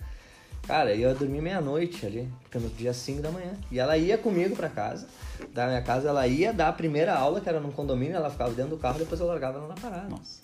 Cara, 0.68 0.94
eu 0.94 1.10
ia 1.10 1.16
dormir 1.16 1.42
meia-noite 1.42 2.06
ali, 2.06 2.30
porque 2.42 2.60
no 2.60 2.70
dia 2.70 2.94
5 2.94 3.22
da 3.22 3.32
manhã. 3.32 3.54
E 3.72 3.80
ela 3.80 3.98
ia 3.98 4.18
comigo 4.18 4.56
pra 4.56 4.68
casa. 4.68 5.08
Da 5.54 5.66
minha 5.66 5.82
casa, 5.82 6.10
ela 6.10 6.28
ia 6.28 6.52
dar 6.52 6.68
a 6.68 6.74
primeira 6.74 7.16
aula, 7.16 7.40
que 7.40 7.48
era 7.48 7.60
num 7.60 7.72
condomínio, 7.72 8.16
ela 8.18 8.30
ficava 8.30 8.52
dentro 8.52 8.76
do 8.76 8.78
carro, 8.78 9.00
depois 9.00 9.20
eu 9.20 9.26
largava 9.26 9.60
ela 9.60 9.68
na 9.70 9.76
parada. 9.76 10.10
Nossa. 10.10 10.42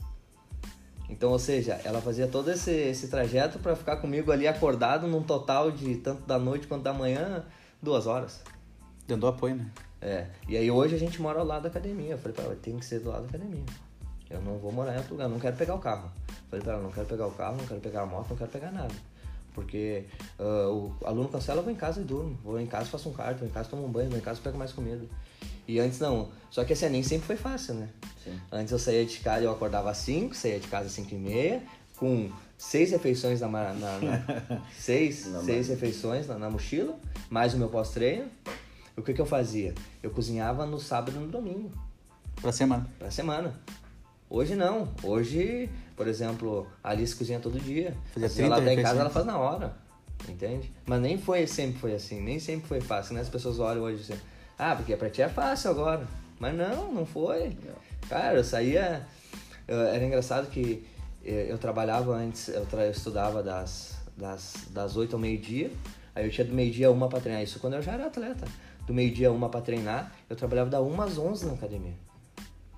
Então, 1.09 1.29
ou 1.29 1.37
seja, 1.37 1.79
ela 1.83 2.01
fazia 2.01 2.25
todo 2.27 2.49
esse, 2.49 2.71
esse 2.71 3.09
trajeto 3.09 3.59
pra 3.59 3.75
ficar 3.75 3.97
comigo 3.97 4.31
ali 4.31 4.47
acordado 4.47 5.07
num 5.07 5.21
total 5.21 5.69
de 5.69 5.97
tanto 5.97 6.23
da 6.23 6.39
noite 6.39 6.67
quanto 6.67 6.83
da 6.83 6.93
manhã, 6.93 7.43
duas 7.81 8.07
horas. 8.07 8.41
Dando 9.05 9.27
apoio, 9.27 9.55
né? 9.55 9.65
É. 10.01 10.27
E 10.47 10.57
aí 10.57 10.71
hoje 10.71 10.95
a 10.95 10.97
gente 10.97 11.21
mora 11.21 11.39
ao 11.39 11.45
lado 11.45 11.63
da 11.63 11.69
academia. 11.69 12.11
Eu 12.11 12.17
falei 12.17 12.33
pra 12.33 12.45
ela, 12.45 12.55
tem 12.55 12.77
que 12.77 12.85
ser 12.85 12.99
do 12.99 13.09
lado 13.09 13.23
da 13.23 13.29
academia. 13.29 13.65
Eu 14.29 14.41
não 14.41 14.57
vou 14.57 14.71
morar 14.71 14.93
em 14.93 14.97
outro 14.97 15.11
lugar, 15.13 15.25
eu 15.25 15.29
não 15.29 15.39
quero 15.39 15.55
pegar 15.55 15.75
o 15.75 15.79
carro. 15.79 16.09
Falei 16.49 16.63
pra 16.63 16.73
ela, 16.73 16.83
não 16.83 16.91
quero 16.91 17.07
pegar 17.07 17.27
o 17.27 17.31
carro, 17.31 17.57
não 17.57 17.65
quero 17.65 17.79
pegar 17.81 18.01
a 18.01 18.05
moto, 18.05 18.29
não 18.29 18.37
quero 18.37 18.49
pegar 18.51 18.71
nada. 18.71 18.93
Porque 19.53 20.05
ah, 20.39 20.69
o 20.69 20.95
aluno 21.05 21.29
cancela, 21.29 21.59
eu 21.59 21.63
vou 21.63 21.71
em 21.71 21.75
casa 21.75 22.01
e 22.01 22.03
durmo. 22.03 22.37
Vou 22.43 22.59
em 22.59 22.65
casa, 22.65 22.85
faço 22.85 23.09
um 23.09 23.13
cardio, 23.13 23.39
vou 23.39 23.47
em 23.47 23.51
casa, 23.51 23.69
tomo 23.69 23.85
um 23.85 23.91
banho, 23.91 24.09
vou 24.09 24.17
em 24.17 24.21
casa, 24.21 24.39
pego 24.43 24.57
mais 24.57 24.71
comida. 24.71 25.05
E 25.67 25.79
antes 25.79 25.99
não. 25.99 26.29
Só 26.49 26.63
que 26.63 26.73
assim, 26.73 26.89
nem 26.89 27.03
sempre 27.03 27.27
foi 27.27 27.35
fácil, 27.37 27.75
né? 27.75 27.89
Sim. 28.23 28.39
Antes 28.51 28.71
eu 28.71 28.79
saía 28.79 29.05
de 29.05 29.19
casa, 29.19 29.43
eu 29.45 29.51
acordava 29.51 29.91
às 29.91 29.97
5, 29.97 30.35
saía 30.35 30.59
de 30.59 30.67
casa 30.67 30.87
às 30.87 30.91
5 30.93 31.13
e 31.13 31.17
meia, 31.17 31.63
com 31.97 32.29
seis 32.57 32.91
refeições 32.91 33.41
na, 33.41 33.47
na, 33.47 33.73
na- 33.73 34.61
seis, 34.77 35.27
Na 35.27 35.41
seis 35.41 35.67
refeições 35.67 36.27
na, 36.27 36.37
na 36.39 36.49
mochila, 36.49 36.97
mais 37.29 37.53
o 37.53 37.57
meu 37.57 37.69
pós-treino. 37.69 38.27
O 38.97 39.01
que 39.01 39.13
que 39.13 39.21
eu 39.21 39.25
fazia? 39.25 39.73
Eu 40.01 40.11
cozinhava 40.11 40.65
no 40.65 40.79
sábado 40.79 41.15
e 41.17 41.19
no 41.19 41.27
domingo, 41.27 41.71
Pra 42.41 42.51
semana. 42.51 42.87
pra 42.99 43.09
semana. 43.11 43.53
Hoje 44.33 44.55
não. 44.55 44.87
Hoje, 45.03 45.69
por 45.95 46.07
exemplo, 46.07 46.65
a 46.83 46.89
Alice 46.89 47.15
cozinha 47.15 47.39
todo 47.39 47.59
dia. 47.59 47.95
Fazia 48.15 48.29
Se 48.29 48.41
ela 48.41 48.55
30 48.55 48.65
tá 48.65 48.73
em 48.73 48.83
casa, 48.83 48.87
refeições. 48.95 48.99
ela 49.01 49.09
faz 49.11 49.25
na 49.27 49.37
hora. 49.37 49.73
Entende? 50.27 50.73
Mas 50.87 50.99
nem 51.01 51.17
foi 51.19 51.45
sempre 51.45 51.79
foi 51.79 51.93
assim, 51.93 52.19
nem 52.19 52.39
sempre 52.39 52.67
foi 52.67 52.81
fácil, 52.81 53.13
né? 53.13 53.21
As 53.21 53.29
pessoas 53.29 53.59
olham 53.59 53.83
hoje 53.83 54.01
assim, 54.11 54.19
ah, 54.57 54.75
porque 54.75 54.95
pra 54.97 55.09
ti 55.09 55.21
é 55.21 55.29
fácil 55.29 55.69
agora. 55.69 56.07
Mas 56.39 56.55
não, 56.55 56.91
não 56.91 57.05
foi. 57.05 57.55
Cara, 58.09 58.37
eu 58.37 58.43
saía. 58.43 59.05
eu- 59.67 59.79
era 59.81 60.03
engraçado 60.03 60.47
que 60.49 60.83
eh, 61.23 61.45
eu 61.49 61.57
trabalhava 61.59 62.15
antes, 62.15 62.47
eu, 62.47 62.65
tra- 62.65 62.85
eu 62.85 62.91
estudava 62.91 63.43
das, 63.43 63.97
das, 64.17 64.55
das 64.71 64.97
8 64.97 65.13
ao 65.15 65.19
meio-dia, 65.19 65.69
aí 66.15 66.25
eu 66.25 66.31
tinha 66.31 66.45
do 66.47 66.53
meio-dia 66.55 66.87
a 66.87 66.91
uma 66.91 67.07
pra 67.07 67.19
treinar. 67.19 67.43
Isso 67.43 67.59
quando 67.59 67.75
eu 67.75 67.81
já 67.83 67.91
era 67.93 68.07
atleta. 68.07 68.45
Do 68.87 68.93
meio-dia 68.93 69.27
a 69.27 69.31
uma 69.31 69.47
pra 69.47 69.61
treinar, 69.61 70.11
eu 70.29 70.35
trabalhava 70.35 70.69
da 70.71 70.81
1 70.81 71.01
às 71.01 71.17
11 71.19 71.45
na 71.45 71.53
academia. 71.53 71.93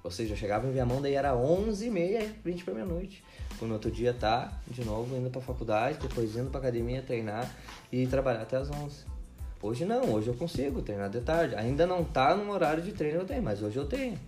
Ou 0.05 0.11
seja, 0.11 0.33
eu 0.33 0.37
chegava 0.37 0.67
em 0.67 0.71
Viamão, 0.71 1.01
daí 1.01 1.15
era 1.15 1.35
11 1.35 1.87
e 1.87 1.89
meia, 1.89 2.31
20 2.43 2.63
pra 2.63 2.75
meia-noite. 2.75 3.23
No 3.59 3.73
outro 3.73 3.89
dia 3.89 4.13
tá, 4.13 4.53
de 4.67 4.85
novo, 4.85 5.17
indo 5.17 5.31
pra 5.31 5.41
faculdade, 5.41 5.97
depois 5.99 6.35
indo 6.35 6.51
pra 6.51 6.59
academia 6.59 7.01
treinar 7.01 7.49
e 7.91 8.05
trabalhar 8.05 8.43
até 8.43 8.55
as 8.55 8.69
11. 8.69 9.03
Hoje 9.63 9.83
não, 9.83 10.13
hoje 10.13 10.27
eu 10.27 10.35
consigo 10.35 10.83
treinar 10.83 11.09
de 11.09 11.21
tarde. 11.21 11.55
Ainda 11.55 11.87
não 11.87 12.03
tá 12.03 12.35
no 12.35 12.51
horário 12.51 12.83
de 12.83 12.91
treino 12.91 13.17
que 13.17 13.23
eu 13.23 13.27
tenho, 13.27 13.41
mas 13.41 13.63
hoje 13.63 13.77
eu 13.77 13.87
tenho. 13.87 14.19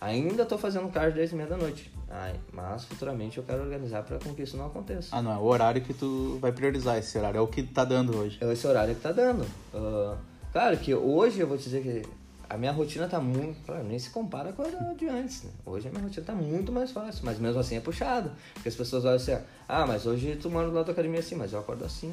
Ainda 0.00 0.46
tô 0.46 0.56
fazendo 0.56 0.88
cardio 0.92 1.16
10 1.16 1.32
e 1.32 1.34
meia 1.34 1.48
da 1.48 1.56
noite. 1.56 1.92
Ai, 2.08 2.36
mas 2.52 2.84
futuramente 2.84 3.36
eu 3.36 3.42
quero 3.42 3.62
organizar 3.62 4.04
para 4.04 4.16
com 4.20 4.32
que 4.32 4.42
isso 4.42 4.56
não 4.56 4.66
aconteça. 4.66 5.08
Ah, 5.10 5.20
não, 5.20 5.32
é 5.32 5.38
o 5.38 5.44
horário 5.44 5.82
que 5.82 5.92
tu 5.92 6.38
vai 6.40 6.52
priorizar. 6.52 6.98
Esse 6.98 7.18
horário 7.18 7.38
é 7.38 7.40
o 7.40 7.48
que 7.48 7.64
tá 7.64 7.84
dando 7.84 8.16
hoje. 8.16 8.38
É 8.40 8.52
esse 8.52 8.64
horário 8.64 8.94
que 8.94 9.00
tá 9.00 9.10
dando. 9.10 9.44
Ah, 9.74 10.16
claro 10.52 10.76
que 10.76 10.94
hoje 10.94 11.40
eu 11.40 11.48
vou 11.48 11.58
te 11.58 11.64
dizer 11.64 11.82
que 11.82 12.19
a 12.50 12.56
minha 12.58 12.72
rotina 12.72 13.06
tá 13.08 13.20
muito. 13.20 13.72
Nem 13.84 13.98
se 13.98 14.10
compara 14.10 14.52
com 14.52 14.62
a 14.62 14.92
de 14.94 15.08
antes. 15.08 15.44
Né? 15.44 15.50
Hoje 15.64 15.86
a 15.88 15.90
minha 15.90 16.02
rotina 16.02 16.26
tá 16.26 16.34
muito 16.34 16.72
mais 16.72 16.90
fácil, 16.90 17.24
mas 17.24 17.38
mesmo 17.38 17.60
assim 17.60 17.76
é 17.76 17.80
puxado. 17.80 18.30
Porque 18.54 18.68
as 18.68 18.74
pessoas 18.74 19.04
olham 19.04 19.16
assim: 19.16 19.36
ah, 19.68 19.86
mas 19.86 20.04
hoje 20.04 20.36
tu 20.36 20.50
mora 20.50 20.68
da 20.70 20.80
academia 20.80 21.20
assim, 21.20 21.36
mas 21.36 21.52
eu 21.52 21.60
acordo 21.60 21.84
às 21.84 21.92
5. 21.92 22.12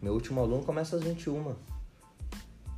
Meu 0.00 0.12
último 0.14 0.40
aluno 0.40 0.62
começa 0.62 0.94
às 0.96 1.02
21. 1.02 1.34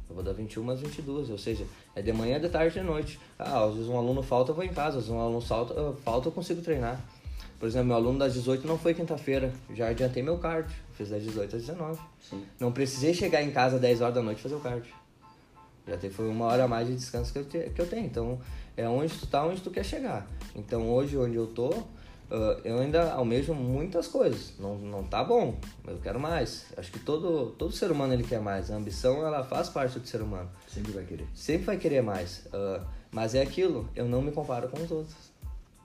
Eu 0.09 0.15
vou 0.15 0.23
dar 0.23 0.33
21 0.33 0.71
às 0.71 0.81
22, 0.81 1.31
ou 1.31 1.37
seja, 1.39 1.67
é 1.95 2.01
de 2.01 2.13
manhã, 2.13 2.41
de 2.41 2.49
tarde 2.49 2.79
e 2.79 2.81
de 2.81 2.87
noite. 2.87 3.21
Ah, 3.39 3.65
às 3.65 3.75
vezes 3.75 3.89
um 3.89 3.99
aluno 3.99 4.23
falta, 4.23 4.53
eu 4.53 4.55
vou 4.55 4.65
em 4.65 4.73
casa. 4.73 4.99
Às 4.99 5.05
vezes 5.05 5.11
um 5.11 5.21
aluno 5.21 5.43
salta, 5.43 5.75
eu- 5.75 5.95
falta, 5.97 6.29
eu 6.29 6.33
consigo 6.33 6.63
treinar. 6.63 6.99
Por 7.59 7.67
exemplo, 7.67 7.89
meu 7.89 7.97
aluno 7.97 8.19
das 8.19 8.33
18 8.35 8.67
não 8.67 8.79
foi 8.79 8.95
quinta-feira. 8.95 9.53
Já 9.75 9.89
adiantei 9.89 10.23
meu 10.23 10.39
cardio. 10.39 10.75
Fiz 10.95 11.11
das 11.11 11.23
18 11.23 11.57
às 11.57 11.63
19. 11.67 12.01
Sim. 12.21 12.43
Não 12.61 12.71
precisei 12.73 13.13
chegar 13.13 13.43
em 13.43 13.51
casa 13.51 13.77
às 13.77 13.81
10 13.83 14.01
horas 14.01 14.15
da 14.15 14.23
noite 14.23 14.39
e 14.39 14.43
fazer 14.43 14.55
o 14.55 14.61
cardio. 14.61 14.93
Já 15.87 15.97
teve 15.97 16.15
foi 16.15 16.29
uma 16.29 16.47
hora 16.47 16.65
a 16.65 16.69
mais 16.69 16.87
de 16.89 16.95
descanso 16.97 17.33
que 17.33 17.39
eu, 17.39 17.45
te- 17.45 17.71
que 17.71 17.81
eu 17.81 17.87
tenho. 17.89 18.07
Então, 18.07 18.41
é 18.77 18.89
onde 18.89 19.15
tu 19.15 19.27
tá, 19.27 19.45
onde 19.45 19.61
tu 19.61 19.71
quer 19.71 19.85
chegar. 19.85 20.27
Então, 20.55 20.89
hoje, 20.91 21.17
onde 21.17 21.37
eu 21.37 21.47
tô, 21.47 21.73
ah, 22.31 22.61
eu 22.65 22.79
ainda 22.81 23.13
almejo 23.13 23.55
muitas 23.55 24.09
coisas. 24.09 24.53
Não, 24.59 24.77
não 24.77 25.05
tá 25.05 25.23
bom, 25.23 25.57
mas 25.85 25.95
eu 25.95 26.01
quero 26.01 26.19
mais. 26.19 26.67
Acho 26.77 26.91
que 26.91 26.99
todo, 26.99 27.51
todo 27.53 27.73
ser 27.73 27.91
humano 27.93 28.13
ele 28.13 28.25
quer 28.25 28.41
mais. 28.41 28.71
A 28.71 28.75
ambição, 28.77 29.25
ela 29.25 29.45
faz 29.45 29.69
parte 29.69 29.99
do 29.99 30.07
ser 30.09 30.21
humano. 30.23 30.51
Sempre 30.67 30.93
vai 30.93 31.05
querer. 31.05 31.27
Sempre 31.35 31.67
vai 31.67 31.77
querer 31.77 32.03
mais. 32.03 32.47
Ah, 32.53 32.83
mas 33.13 33.35
é 33.35 33.43
aquilo, 33.43 33.89
eu 33.95 34.07
não 34.07 34.21
me 34.21 34.33
comparo 34.33 34.69
com 34.69 34.83
os 34.83 34.91
outros. 34.91 35.15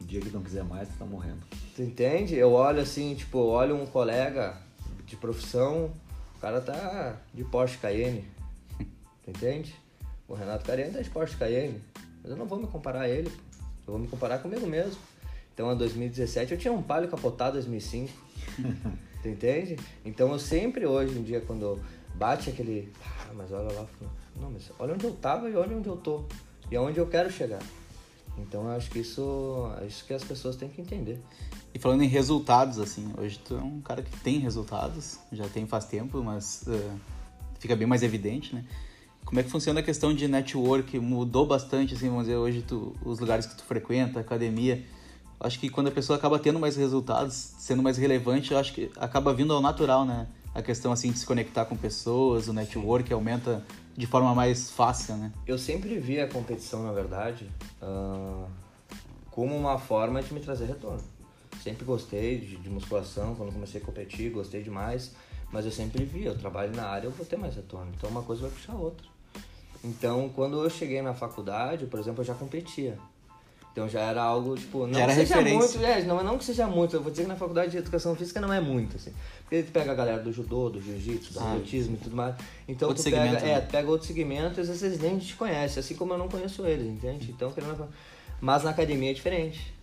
O 0.01 0.03
dia 0.03 0.19
que 0.19 0.31
não 0.31 0.41
quiser 0.41 0.63
mais, 0.63 0.89
tu 0.89 0.95
tá 0.97 1.05
morrendo. 1.05 1.41
Tu 1.75 1.83
entende? 1.83 2.35
Eu 2.35 2.53
olho 2.53 2.81
assim, 2.81 3.13
tipo, 3.13 3.37
eu 3.37 3.47
olho 3.49 3.75
um 3.79 3.85
colega 3.85 4.57
de 5.05 5.15
profissão, 5.15 5.91
o 6.35 6.39
cara 6.39 6.59
tá 6.59 7.17
de 7.31 7.43
Porsche 7.43 7.77
Cayenne. 7.77 8.25
Tu 9.23 9.29
entende? 9.29 9.75
O 10.31 10.33
Renato 10.33 10.63
Cayenne 10.63 10.93
tá 10.93 11.01
de 11.01 11.09
Porsche 11.09 11.35
Cayenne. 11.35 11.81
Mas 12.23 12.31
eu 12.31 12.37
não 12.37 12.45
vou 12.45 12.57
me 12.57 12.65
comparar 12.65 13.01
a 13.01 13.09
ele, 13.09 13.29
pô. 13.29 13.37
eu 13.87 13.91
vou 13.93 13.99
me 13.99 14.07
comparar 14.07 14.39
comigo 14.39 14.65
mesmo. 14.65 14.97
Então, 15.53 15.73
em 15.73 15.75
2017 15.75 16.53
eu 16.53 16.57
tinha 16.57 16.71
um 16.71 16.81
Palio 16.81 17.09
capotado 17.09 17.53
2005. 17.53 18.13
tu 19.21 19.27
entende? 19.27 19.77
Então, 20.05 20.31
eu 20.31 20.39
sempre 20.39 20.85
hoje 20.85 21.19
em 21.19 21.23
dia, 21.23 21.41
quando 21.41 21.81
bate 22.15 22.49
aquele. 22.49 22.93
Ah, 23.29 23.33
mas 23.33 23.51
olha 23.51 23.73
lá. 23.73 23.85
Não, 24.39 24.49
mas 24.49 24.71
olha 24.79 24.93
onde 24.93 25.05
eu 25.05 25.13
tava 25.15 25.49
e 25.49 25.55
olha 25.55 25.75
onde 25.75 25.89
eu 25.89 25.97
tô. 25.97 26.23
E 26.71 26.77
aonde 26.77 26.97
eu 26.97 27.07
quero 27.07 27.29
chegar. 27.29 27.61
Então, 28.37 28.63
eu 28.63 28.71
acho 28.71 28.89
que 28.89 28.99
isso 28.99 29.69
é 29.81 29.85
isso 29.85 30.05
que 30.05 30.13
as 30.13 30.23
pessoas 30.23 30.55
têm 30.55 30.69
que 30.69 30.79
entender. 30.79 31.19
E 31.73 31.79
falando 31.79 32.03
em 32.03 32.07
resultados, 32.07 32.79
assim, 32.79 33.11
hoje 33.17 33.37
tu 33.37 33.55
é 33.55 33.61
um 33.61 33.81
cara 33.81 34.01
que 34.01 34.17
tem 34.21 34.39
resultados, 34.39 35.19
já 35.29 35.49
tem 35.49 35.67
faz 35.67 35.85
tempo, 35.85 36.23
mas 36.23 36.65
eh, 36.69 36.95
fica 37.59 37.75
bem 37.75 37.85
mais 37.85 38.01
evidente, 38.01 38.55
né? 38.55 38.65
Como 39.31 39.39
é 39.39 39.43
que 39.43 39.49
funciona 39.49 39.79
a 39.79 39.83
questão 39.83 40.13
de 40.13 40.27
network? 40.27 40.99
Mudou 40.99 41.45
bastante, 41.45 41.93
assim, 41.93 42.09
vamos 42.09 42.25
dizer, 42.25 42.35
hoje 42.35 42.61
tu, 42.67 42.93
os 43.01 43.17
lugares 43.17 43.45
que 43.45 43.55
tu 43.55 43.63
frequenta, 43.63 44.19
academia. 44.19 44.83
Acho 45.39 45.57
que 45.57 45.69
quando 45.69 45.87
a 45.87 45.91
pessoa 45.91 46.19
acaba 46.19 46.37
tendo 46.37 46.59
mais 46.59 46.75
resultados, 46.75 47.33
sendo 47.57 47.81
mais 47.81 47.97
relevante, 47.97 48.53
acho 48.53 48.73
que 48.73 48.91
acaba 48.97 49.33
vindo 49.33 49.53
ao 49.53 49.61
natural, 49.61 50.03
né? 50.03 50.27
A 50.53 50.61
questão, 50.61 50.91
assim, 50.91 51.13
de 51.13 51.17
se 51.17 51.25
conectar 51.25 51.63
com 51.63 51.77
pessoas, 51.77 52.49
o 52.49 52.53
network 52.53 53.13
aumenta 53.13 53.65
de 53.95 54.05
forma 54.05 54.35
mais 54.35 54.69
fácil, 54.69 55.15
né? 55.15 55.31
Eu 55.47 55.57
sempre 55.57 55.97
vi 55.97 56.19
a 56.19 56.27
competição, 56.27 56.83
na 56.83 56.91
verdade, 56.91 57.49
ah, 57.81 58.47
como 59.29 59.55
uma 59.55 59.79
forma 59.79 60.21
de 60.21 60.33
me 60.33 60.41
trazer 60.41 60.65
retorno. 60.65 61.05
Sempre 61.63 61.85
gostei 61.85 62.37
de, 62.37 62.57
de 62.57 62.69
musculação, 62.69 63.33
quando 63.35 63.53
comecei 63.53 63.79
a 63.79 63.83
competir, 63.85 64.29
gostei 64.29 64.61
demais, 64.61 65.13
mas 65.53 65.63
eu 65.63 65.71
sempre 65.71 66.03
vi, 66.03 66.25
eu 66.25 66.37
trabalho 66.37 66.75
na 66.75 66.83
área, 66.83 67.07
eu 67.07 67.11
vou 67.11 67.25
ter 67.25 67.37
mais 67.37 67.55
retorno. 67.55 67.93
Então 67.95 68.09
uma 68.09 68.23
coisa 68.23 68.41
vai 68.41 68.51
puxar 68.51 68.73
a 68.73 68.77
outra. 68.77 69.10
Então, 69.83 70.29
quando 70.29 70.63
eu 70.63 70.69
cheguei 70.69 71.01
na 71.01 71.13
faculdade, 71.13 71.85
por 71.87 71.99
exemplo, 71.99 72.21
eu 72.21 72.25
já 72.25 72.33
competia. 72.33 72.97
Então 73.71 73.87
já 73.87 74.01
era 74.01 74.21
algo, 74.21 74.57
tipo, 74.57 74.85
não 74.85 74.93
Já 74.95 75.03
era 75.03 75.15
seja 75.15 75.35
referência. 75.35 75.79
muito, 75.79 75.85
é, 75.85 76.03
não, 76.03 76.21
não 76.23 76.37
que 76.37 76.43
seja 76.43 76.67
muito, 76.67 76.93
eu 76.97 77.01
vou 77.01 77.09
dizer 77.09 77.23
que 77.23 77.29
na 77.29 77.37
faculdade 77.37 77.71
de 77.71 77.77
educação 77.77 78.13
física 78.17 78.41
não 78.41 78.51
é 78.51 78.59
muito, 78.59 78.97
assim. 78.97 79.13
Porque 79.43 79.63
tu 79.63 79.71
pega 79.71 79.93
a 79.93 79.95
galera 79.95 80.21
do 80.21 80.29
judô, 80.33 80.69
do 80.69 80.81
jiu-jitsu, 80.81 81.33
do 81.33 81.39
Ah. 81.39 81.53
atletismo 81.53 81.95
e 81.95 81.97
tudo 81.97 82.13
mais. 82.13 82.35
Então 82.67 82.89
Outro 82.89 83.01
tu 83.01 83.09
pega, 83.09 83.21
segmento, 83.23 83.45
é, 83.45 83.53
né? 83.55 83.61
tu 83.61 83.71
pega 83.71 83.89
outro 83.89 84.05
segmento 84.07 84.59
e 84.59 84.61
às 84.61 84.67
vezes 84.67 84.83
eles 84.83 84.99
nem 84.99 85.17
te 85.17 85.35
conhecem, 85.35 85.79
assim 85.79 85.95
como 85.95 86.11
eu 86.13 86.17
não 86.17 86.27
conheço 86.27 86.65
eles, 86.65 86.85
entende? 86.85 87.31
Então, 87.31 87.49
querendo... 87.53 87.87
Mas 88.41 88.63
na 88.63 88.71
academia 88.71 89.11
é 89.11 89.13
diferente. 89.13 89.73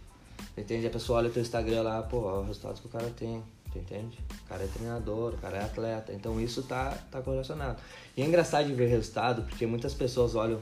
Entende? 0.54 0.86
A 0.86 0.90
pessoa 0.90 1.20
olha 1.20 1.28
o 1.30 1.32
teu 1.32 1.40
Instagram 1.40 1.80
lá, 1.82 2.02
pô, 2.02 2.18
olha 2.24 2.40
o 2.40 2.46
resultado 2.46 2.78
que 2.80 2.86
o 2.86 2.90
cara 2.90 3.08
tem. 3.16 3.42
Tu 3.72 3.78
entende? 3.78 4.18
O 4.44 4.48
cara 4.48 4.64
é 4.64 4.66
treinador, 4.66 5.34
o 5.34 5.38
cara 5.38 5.58
é 5.58 5.62
atleta. 5.64 6.12
Então 6.12 6.40
isso 6.40 6.62
tá, 6.62 6.96
tá 7.10 7.20
correlacionado. 7.20 7.78
E 8.16 8.22
é 8.22 8.24
engraçado 8.26 8.66
de 8.66 8.72
ver 8.74 8.86
resultado, 8.88 9.42
porque 9.42 9.66
muitas 9.66 9.92
pessoas 9.94 10.34
olham. 10.34 10.60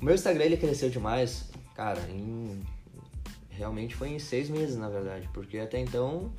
O 0.00 0.04
meu 0.04 0.14
Instagram 0.14 0.44
ele 0.44 0.56
cresceu 0.56 0.90
demais, 0.90 1.44
cara, 1.74 2.00
em. 2.10 2.62
Realmente 3.50 3.94
foi 3.94 4.08
em 4.08 4.18
seis 4.18 4.48
meses, 4.48 4.76
na 4.76 4.88
verdade. 4.88 5.28
Porque 5.32 5.58
até 5.58 5.78
então. 5.78 6.30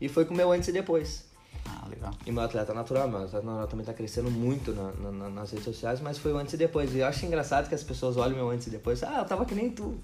E 0.00 0.08
foi 0.08 0.24
com 0.24 0.34
o 0.34 0.36
meu 0.36 0.52
antes 0.52 0.68
e 0.68 0.72
depois. 0.72 1.24
Ah, 1.66 1.86
legal. 1.88 2.12
E 2.24 2.30
meu 2.32 2.42
atleta 2.42 2.72
natural, 2.72 3.08
meu 3.08 3.18
atleta 3.18 3.44
natural 3.44 3.66
também 3.66 3.84
tá 3.84 3.92
crescendo 3.92 4.30
muito 4.30 4.72
na, 4.72 4.92
na- 4.92 5.10
na- 5.12 5.28
nas 5.28 5.50
redes 5.50 5.64
sociais, 5.64 6.00
mas 6.00 6.16
foi 6.18 6.32
o 6.32 6.38
antes 6.38 6.54
e 6.54 6.56
depois. 6.56 6.94
E 6.94 6.98
eu 6.98 7.06
acho 7.06 7.26
engraçado 7.26 7.68
que 7.68 7.74
as 7.74 7.82
pessoas 7.82 8.16
olham 8.16 8.36
meu 8.36 8.48
antes 8.50 8.68
e 8.68 8.70
depois, 8.70 9.02
ah, 9.02 9.18
eu 9.18 9.24
tava 9.24 9.44
que 9.44 9.54
nem 9.54 9.70
tu. 9.70 9.98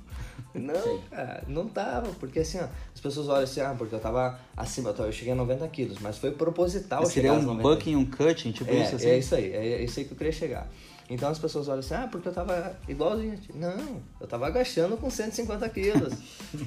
Não, 0.55 0.99
cara, 1.11 1.43
não 1.49 1.69
tava, 1.69 2.09
porque 2.21 2.39
assim, 2.39 2.59
ó, 2.59 2.69
as 2.95 3.01
pessoas 3.01 3.29
olham 3.29 3.43
assim, 3.43 3.61
ah, 3.61 3.75
porque 3.77 3.95
eu 3.95 3.99
tava 3.99 4.39
acima, 4.57 4.95
eu 4.97 5.13
cheguei 5.13 5.33
a 5.33 5.37
90 5.37 5.67
quilos, 5.69 5.99
mas 6.01 6.17
foi 6.17 6.31
proposital 6.31 7.05
Seria 7.07 7.33
chegar 7.33 7.43
um 7.43 7.47
90 7.55 7.63
bucking 7.69 7.97
um 7.97 8.07
cutting, 8.07 8.53
tipo 8.53 8.71
é, 8.71 8.83
isso, 8.83 8.97
assim? 8.97 9.09
é 9.09 9.19
isso 9.19 9.35
aí, 9.35 9.53
é 9.53 9.83
isso 9.83 9.99
aí 9.99 10.05
que 10.05 10.13
eu 10.13 10.17
queria 10.17 10.33
chegar. 10.33 10.69
Então 11.11 11.29
as 11.29 11.39
pessoas 11.39 11.69
olham 11.69 11.81
assim, 11.81 11.95
ah, 11.95 12.09
porque 12.11 12.29
eu 12.29 12.33
tava 12.33 12.77
igualzinho. 12.89 13.39
Não, 13.55 14.01
eu 14.21 14.27
tava 14.27 14.47
agachando 14.47 14.97
com 14.97 15.11
150 15.11 15.69
quilos. 15.69 16.15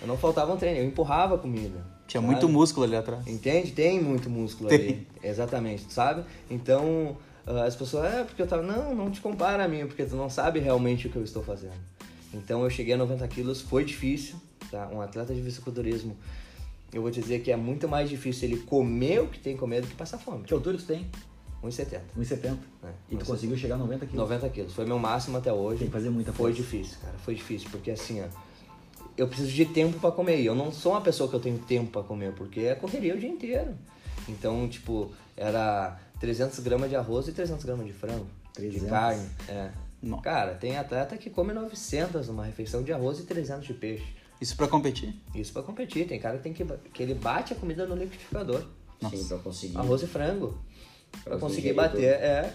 Eu 0.00 0.06
não 0.06 0.16
faltava 0.16 0.54
um 0.54 0.56
treino, 0.56 0.78
eu 0.78 0.84
empurrava 0.84 1.34
a 1.34 1.38
comida. 1.38 1.84
Tinha 2.06 2.22
sabe? 2.22 2.32
muito 2.32 2.48
músculo 2.48 2.86
ali 2.86 2.96
atrás. 2.96 3.26
Entende? 3.26 3.72
Tem 3.72 4.00
muito 4.00 4.30
músculo 4.30 4.70
Tem. 4.70 4.78
ali. 4.78 5.08
Exatamente, 5.22 5.92
sabe? 5.92 6.24
Então, 6.48 7.18
ah, 7.46 7.64
as 7.64 7.76
pessoas, 7.76 8.14
é 8.14 8.24
porque 8.24 8.40
eu 8.40 8.46
tava, 8.46 8.62
não, 8.62 8.94
não 8.94 9.10
te 9.10 9.20
compara 9.20 9.64
a 9.64 9.68
mim, 9.68 9.86
porque 9.86 10.04
tu 10.04 10.16
não 10.16 10.30
sabe 10.30 10.58
realmente 10.58 11.06
o 11.06 11.10
que 11.10 11.16
eu 11.16 11.24
estou 11.24 11.42
fazendo. 11.42 11.89
Então, 12.32 12.62
eu 12.62 12.70
cheguei 12.70 12.94
a 12.94 12.96
90 12.96 13.26
quilos, 13.28 13.60
foi 13.60 13.84
difícil, 13.84 14.36
tá? 14.70 14.88
Um 14.92 15.00
atleta 15.00 15.34
de 15.34 15.42
fisiculturismo, 15.42 16.16
eu 16.92 17.02
vou 17.02 17.10
te 17.10 17.20
dizer 17.20 17.40
que 17.40 17.50
é 17.50 17.56
muito 17.56 17.88
mais 17.88 18.08
difícil 18.08 18.48
ele 18.48 18.58
comer 18.62 19.20
o 19.20 19.28
que 19.28 19.38
tem 19.38 19.54
que 19.54 19.60
comer 19.60 19.80
do 19.80 19.86
que 19.88 19.94
passar 19.94 20.18
fome. 20.18 20.44
Que 20.44 20.52
altura 20.54 20.76
tu 20.78 20.84
tem? 20.84 21.06
1,70. 21.62 22.00
1,70. 22.18 22.56
É, 22.82 22.88
E 23.10 23.16
tu 23.16 23.24
1,70. 23.24 23.26
conseguiu 23.26 23.56
chegar 23.56 23.74
a 23.74 23.78
90 23.78 24.06
quilos. 24.06 24.20
90 24.22 24.48
quilos. 24.48 24.72
Foi 24.72 24.86
meu 24.86 24.98
máximo 24.98 25.36
até 25.36 25.52
hoje. 25.52 25.78
Tem 25.80 25.86
que 25.88 25.92
fazer 25.92 26.08
muita 26.10 26.32
Foi 26.32 26.52
força. 26.52 26.62
difícil, 26.62 26.98
cara. 27.00 27.14
Foi 27.18 27.34
difícil, 27.34 27.68
porque 27.70 27.90
assim, 27.90 28.22
ó, 28.22 28.26
eu 29.16 29.28
preciso 29.28 29.50
de 29.52 29.66
tempo 29.66 29.98
pra 30.00 30.10
comer. 30.10 30.40
E 30.40 30.46
eu 30.46 30.54
não 30.54 30.72
sou 30.72 30.92
uma 30.92 31.00
pessoa 31.00 31.28
que 31.28 31.36
eu 31.36 31.40
tenho 31.40 31.58
tempo 31.58 31.90
pra 31.90 32.02
comer, 32.02 32.32
porque 32.32 32.60
é 32.60 32.74
correria 32.74 33.14
o 33.14 33.18
dia 33.18 33.28
inteiro. 33.28 33.74
Então, 34.28 34.66
tipo, 34.68 35.12
era 35.36 35.98
300 36.18 36.58
gramas 36.60 36.88
de 36.88 36.96
arroz 36.96 37.28
e 37.28 37.32
300 37.32 37.64
gramas 37.64 37.86
de 37.86 37.92
frango. 37.92 38.26
300? 38.54 38.82
De 38.82 38.88
carne. 38.88 39.28
É. 39.48 39.70
Não. 40.02 40.20
Cara, 40.20 40.54
tem 40.54 40.76
atleta 40.76 41.16
que 41.16 41.28
come 41.30 41.52
900 41.52 42.28
numa 42.28 42.44
refeição 42.44 42.82
de 42.82 42.92
arroz 42.92 43.18
e 43.18 43.24
300 43.24 43.66
de 43.66 43.74
peixe. 43.74 44.06
Isso 44.40 44.56
pra 44.56 44.66
competir. 44.66 45.14
Isso 45.34 45.52
pra 45.52 45.62
competir. 45.62 46.06
Tem 46.08 46.18
cara 46.18 46.38
que 46.38 46.42
tem 46.42 46.52
que, 46.54 46.64
que 46.64 47.02
ele 47.02 47.14
bate 47.14 47.52
a 47.52 47.56
comida 47.56 47.86
no 47.86 47.94
liquidificador. 47.94 48.64
Sim, 49.10 49.28
pra 49.28 49.38
conseguir. 49.38 49.76
Arroz 49.76 50.02
e 50.02 50.06
frango. 50.06 50.58
Pra 51.12 51.22
Pra 51.32 51.38
conseguir 51.38 51.72
bater, 51.74 52.04
é. 52.04 52.54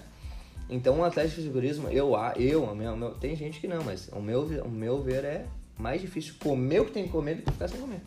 Então, 0.69 0.97
um 0.97 1.03
atleta 1.03 1.29
de 1.29 1.35
fisiculturismo, 1.35 1.89
eu, 1.89 2.11
eu, 2.37 2.63
o 2.63 2.75
meu- 2.75 3.11
tem 3.15 3.35
gente 3.35 3.59
que 3.59 3.67
não, 3.67 3.83
mas 3.83 4.07
o 4.11 4.19
meu, 4.19 4.41
o 4.63 4.69
meu 4.69 5.01
ver 5.03 5.23
é 5.23 5.45
mais 5.77 6.01
difícil 6.01 6.33
comer 6.39 6.79
o 6.81 6.85
que 6.85 6.91
tem 6.91 7.03
que 7.05 7.11
comer 7.11 7.35
do 7.35 7.43
que 7.43 7.51
ficar 7.51 7.67
sem 7.67 7.79
comer. 7.79 8.01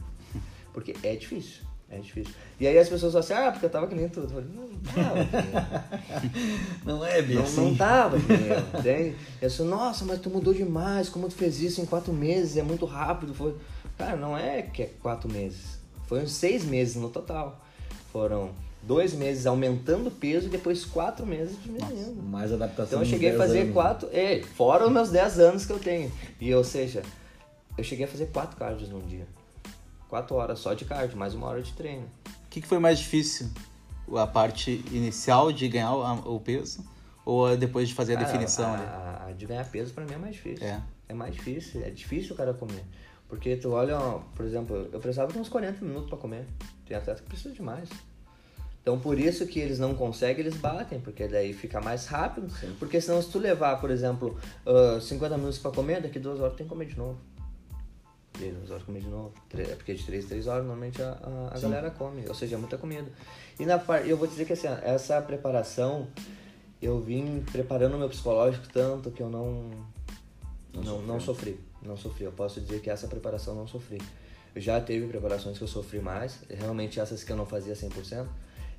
Porque 0.73 0.95
é 1.05 1.15
difícil, 1.15 1.63
é 1.91 1.99
difícil. 1.99 2.35
E 2.61 2.67
aí 2.67 2.79
as 2.79 2.89
pessoas 2.89 3.13
falam 3.13 3.25
assim, 3.25 3.33
ah, 3.33 3.51
porque 3.51 3.67
eu 3.67 3.71
tava 3.71 3.87
que 3.87 3.95
nem 3.95 4.09
tudo. 4.09 4.25
Eu 4.25 4.31
falei, 4.31 4.47
não, 4.55 4.69
tava. 4.93 6.29
Não 6.85 7.05
é 7.05 7.23
bem 7.23 7.37
Não, 7.37 7.43
assim. 7.45 7.61
não 7.61 7.77
tava 7.77 8.19
que 8.21 8.27
nem 8.33 8.47
eu, 8.49 8.59
entende? 8.79 9.17
Eu 9.41 9.51
sou, 9.51 9.67
nossa, 9.67 10.05
mas 10.05 10.21
tu 10.21 10.29
mudou 10.31 10.53
demais, 10.53 11.09
como 11.09 11.29
tu 11.29 11.35
fez 11.35 11.61
isso 11.61 11.81
em 11.81 11.87
quatro 11.87 12.13
meses, 12.13 12.57
é 12.57 12.63
muito 12.63 12.85
rápido. 12.85 13.35
Foi... 13.35 13.55
Cara, 13.97 14.17
não 14.17 14.37
é 14.37 14.63
que 14.63 14.83
é 14.83 14.91
quatro 15.03 15.31
meses. 15.31 15.79
Foram 16.07 16.27
seis 16.27 16.65
meses 16.65 16.97
no 16.97 17.09
total. 17.11 17.63
Foram 18.13 18.51
dois 18.83 19.13
meses 19.13 19.47
aumentando 19.47 20.09
o 20.09 20.11
peso 20.11 20.47
e 20.47 20.51
depois 20.51 20.85
quatro 20.85 21.27
meses 21.27 21.57
diminuindo. 21.63 22.23
Mais 22.23 22.53
adaptação. 22.53 22.85
Então 22.87 23.01
eu 23.01 23.07
cheguei 23.07 23.29
a 23.31 23.33
10 23.33 23.43
fazer 23.43 23.61
anos. 23.61 23.73
quatro. 23.75 24.09
É, 24.13 24.43
fora 24.57 24.87
os 24.87 24.93
meus 24.93 25.11
10 25.11 25.39
anos 25.41 25.67
que 25.67 25.73
eu 25.73 25.79
tenho. 25.79 26.11
E 26.41 26.55
ou 26.55 26.65
seja, 26.65 27.03
eu 27.77 27.85
cheguei 27.85 28.05
a 28.05 28.09
fazer 28.09 28.27
quatro 28.27 28.57
cardios 28.57 28.89
num 28.91 29.01
dia. 29.01 29.27
Quatro 30.09 30.37
horas 30.37 30.59
só 30.59 30.73
de 30.75 30.85
cardio, 30.85 31.17
mais 31.19 31.35
uma 31.35 31.47
hora 31.47 31.63
de 31.63 31.73
treino. 31.73 32.07
O 32.27 32.49
que, 32.49 32.61
que 32.63 32.67
foi 32.67 32.79
mais 32.79 32.99
difícil? 32.99 33.49
A 34.17 34.27
parte 34.27 34.83
inicial 34.91 35.53
de 35.53 35.69
ganhar 35.69 35.95
o, 35.95 36.41
peso? 36.41 36.83
Ou 37.27 37.55
depois 37.57 37.89
de 37.89 37.95
fazer 37.95 38.17
a 38.17 38.21
definição 38.21 38.65
a, 38.73 38.75
ali? 38.75 38.83
a- 38.87 39.27
a 39.29 39.33
de 39.33 39.45
ganhar 39.45 39.65
peso 39.71 39.93
pra 39.93 40.05
mim 40.05 40.15
é 40.15 40.19
mais 40.19 40.35
difícil. 40.35 40.67
É. 40.67 40.81
É 41.11 41.15
mais 41.15 41.35
difícil. 41.35 41.83
É 41.85 41.91
difícil 41.91 42.33
o 42.33 42.37
cara 42.37 42.55
comer. 42.55 42.83
Porque 43.29 43.55
tu 43.57 43.71
olha, 43.73 43.99
por 44.35 44.47
exemplo, 44.47 44.89
eu 44.91 44.99
precisava 44.99 45.31
de 45.31 45.39
uns 45.39 45.51
40 45.51 45.85
minutos 45.85 46.09
pra 46.09 46.17
comer. 46.17 46.47
Tem 46.87 46.97
atleta 46.97 47.21
que 47.23 47.29
precisa 47.29 47.53
de 47.53 47.61
mais. 47.61 47.91
Então 48.81 48.99
por 48.99 49.19
isso 49.19 49.47
que 49.47 49.59
eles 49.61 49.79
não 49.79 49.95
conseguem, 49.95 50.41
eles 50.41 50.57
batem, 50.57 50.99
porque 50.99 51.29
daí 51.29 51.53
fica 51.53 51.79
mais 51.83 52.07
rápido. 52.07 52.49
Porque 52.79 52.99
senão 53.03 53.21
se 53.21 53.29
tu 53.31 53.39
levar, 53.39 53.79
por 53.79 53.91
exemplo, 53.91 54.39
ah, 54.65 54.99
50 54.99 55.37
minutos 55.37 55.59
pra 55.59 55.71
comer, 55.71 56.01
daqui 56.01 56.19
duas 56.19 56.41
horas 56.41 56.57
tem 56.57 56.65
que 56.65 56.71
comer 56.71 56.87
de 56.87 56.97
novo. 56.97 57.19
E 58.41 58.45
aí, 58.45 58.53
duas 58.53 58.71
horas 58.71 58.83
comer 58.85 59.01
de 59.01 59.09
novo. 59.09 59.33
É 59.57 59.75
porque 59.75 59.95
de 59.95 60.05
3 60.05 60.25
três 60.27 60.47
horas 60.47 60.65
normalmente 60.65 61.03
a, 61.03 61.11
a, 61.51 61.57
a 61.57 61.61
galera 61.61 61.91
come, 61.91 62.25
ou 62.29 62.35
seja, 62.35 62.55
é 62.55 62.59
muita 62.59 62.79
comida. 62.79 63.09
E 63.59 63.67
na 63.67 63.79
parte, 63.79 64.09
eu 64.09 64.17
vou 64.17 64.27
dizer 64.29 64.45
que 64.45 64.53
assim, 64.53 64.69
essa 64.83 65.21
preparação, 65.21 66.07
eu 66.81 67.01
vim 67.01 67.43
preparando 67.51 67.95
o 67.95 67.99
meu 67.99 68.09
psicológico 68.09 68.67
tanto 68.73 69.11
que 69.11 69.21
eu 69.23 69.29
não 69.29 69.71
Não 70.73 70.83
não, 70.83 71.03
não, 71.03 71.21
sofri. 71.21 71.59
Não 71.83 71.97
sofri. 71.97 72.25
Eu 72.25 72.33
posso 72.33 72.61
dizer 72.61 72.81
que 72.81 72.89
essa 72.91 73.09
preparação 73.09 73.55
eu 73.55 73.61
não 73.61 73.67
sofri. 73.67 74.01
Eu 74.55 74.61
já 74.61 74.81
teve 74.81 75.07
preparações 75.09 75.59
que 75.59 75.65
eu 75.65 75.69
sofri 75.69 76.01
mais, 76.01 76.39
realmente 76.49 77.01
essas 77.01 77.25
que 77.25 77.33
eu 77.33 77.37
não 77.37 77.47
fazia 77.47 77.75
100%, 77.75 78.27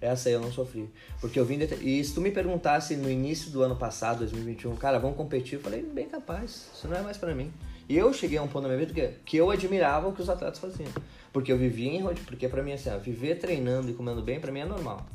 essa 0.01 0.30
aí 0.30 0.34
eu 0.36 0.41
não 0.41 0.51
sofri. 0.51 0.89
Porque 1.20 1.38
eu 1.39 1.43
vim. 1.45 1.57
det- 1.57 1.76
E 1.82 2.01
se 2.03 2.14
tu 2.14 2.22
me 2.22 2.32
perguntasse 2.32 2.95
no 2.95 3.10
início 3.10 3.51
do 3.51 3.62
ano 3.62 3.76
passado, 3.76 4.20
2021, 4.20 4.76
cara, 4.78 4.97
vamos 4.99 5.18
competir, 5.18 5.55
eu 5.55 5.60
falei, 5.62 5.82
bem 5.84 6.07
capaz, 6.07 6.70
isso 6.74 6.88
não 6.88 6.95
é 6.97 7.01
mais 7.01 7.18
pra 7.18 7.36
mim. 7.36 7.51
Eu 7.89 8.13
cheguei 8.13 8.37
a 8.37 8.43
um 8.43 8.47
ponto 8.47 8.67
na 8.67 8.75
minha 8.75 8.85
vida 8.85 8.93
que, 8.93 9.07
que 9.25 9.37
eu 9.37 9.49
admirava 9.49 10.07
o 10.07 10.13
que 10.13 10.21
os 10.21 10.29
atletas 10.29 10.59
faziam. 10.59 10.91
Porque 11.33 11.51
eu 11.51 11.57
vivia 11.57 11.89
em 11.89 12.01
rotina, 12.01 12.25
porque 12.27 12.47
pra 12.47 12.61
mim, 12.61 12.73
assim, 12.73 12.89
ó, 12.89 12.99
viver 12.99 13.39
treinando 13.39 13.89
e 13.89 13.93
comendo 13.93 14.21
bem, 14.21 14.39
pra 14.39 14.51
mim 14.51 14.59
é 14.59 14.65
normal. 14.65 15.05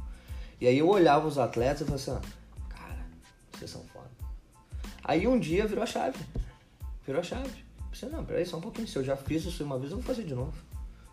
E 0.60 0.66
aí 0.66 0.78
eu 0.78 0.88
olhava 0.88 1.26
os 1.26 1.38
atletas 1.38 1.82
e 1.82 1.84
falava 1.84 2.02
assim, 2.02 2.10
ó, 2.10 2.68
cara, 2.68 3.06
vocês 3.52 3.70
são 3.70 3.82
foda. 3.92 4.10
Aí 5.04 5.26
um 5.26 5.38
dia 5.38 5.66
virou 5.66 5.84
a 5.84 5.86
chave. 5.86 6.18
Virou 7.06 7.20
a 7.20 7.24
chave. 7.24 7.64
Pensei, 7.90 8.08
não, 8.08 8.24
peraí, 8.24 8.44
só 8.44 8.56
um 8.56 8.60
pouquinho. 8.60 8.88
Se 8.88 8.96
eu 8.96 9.04
já 9.04 9.16
fiz 9.16 9.44
isso 9.44 9.62
uma 9.62 9.78
vez, 9.78 9.92
eu 9.92 9.98
vou 9.98 10.04
fazer 10.04 10.24
de 10.24 10.34
novo. 10.34 10.54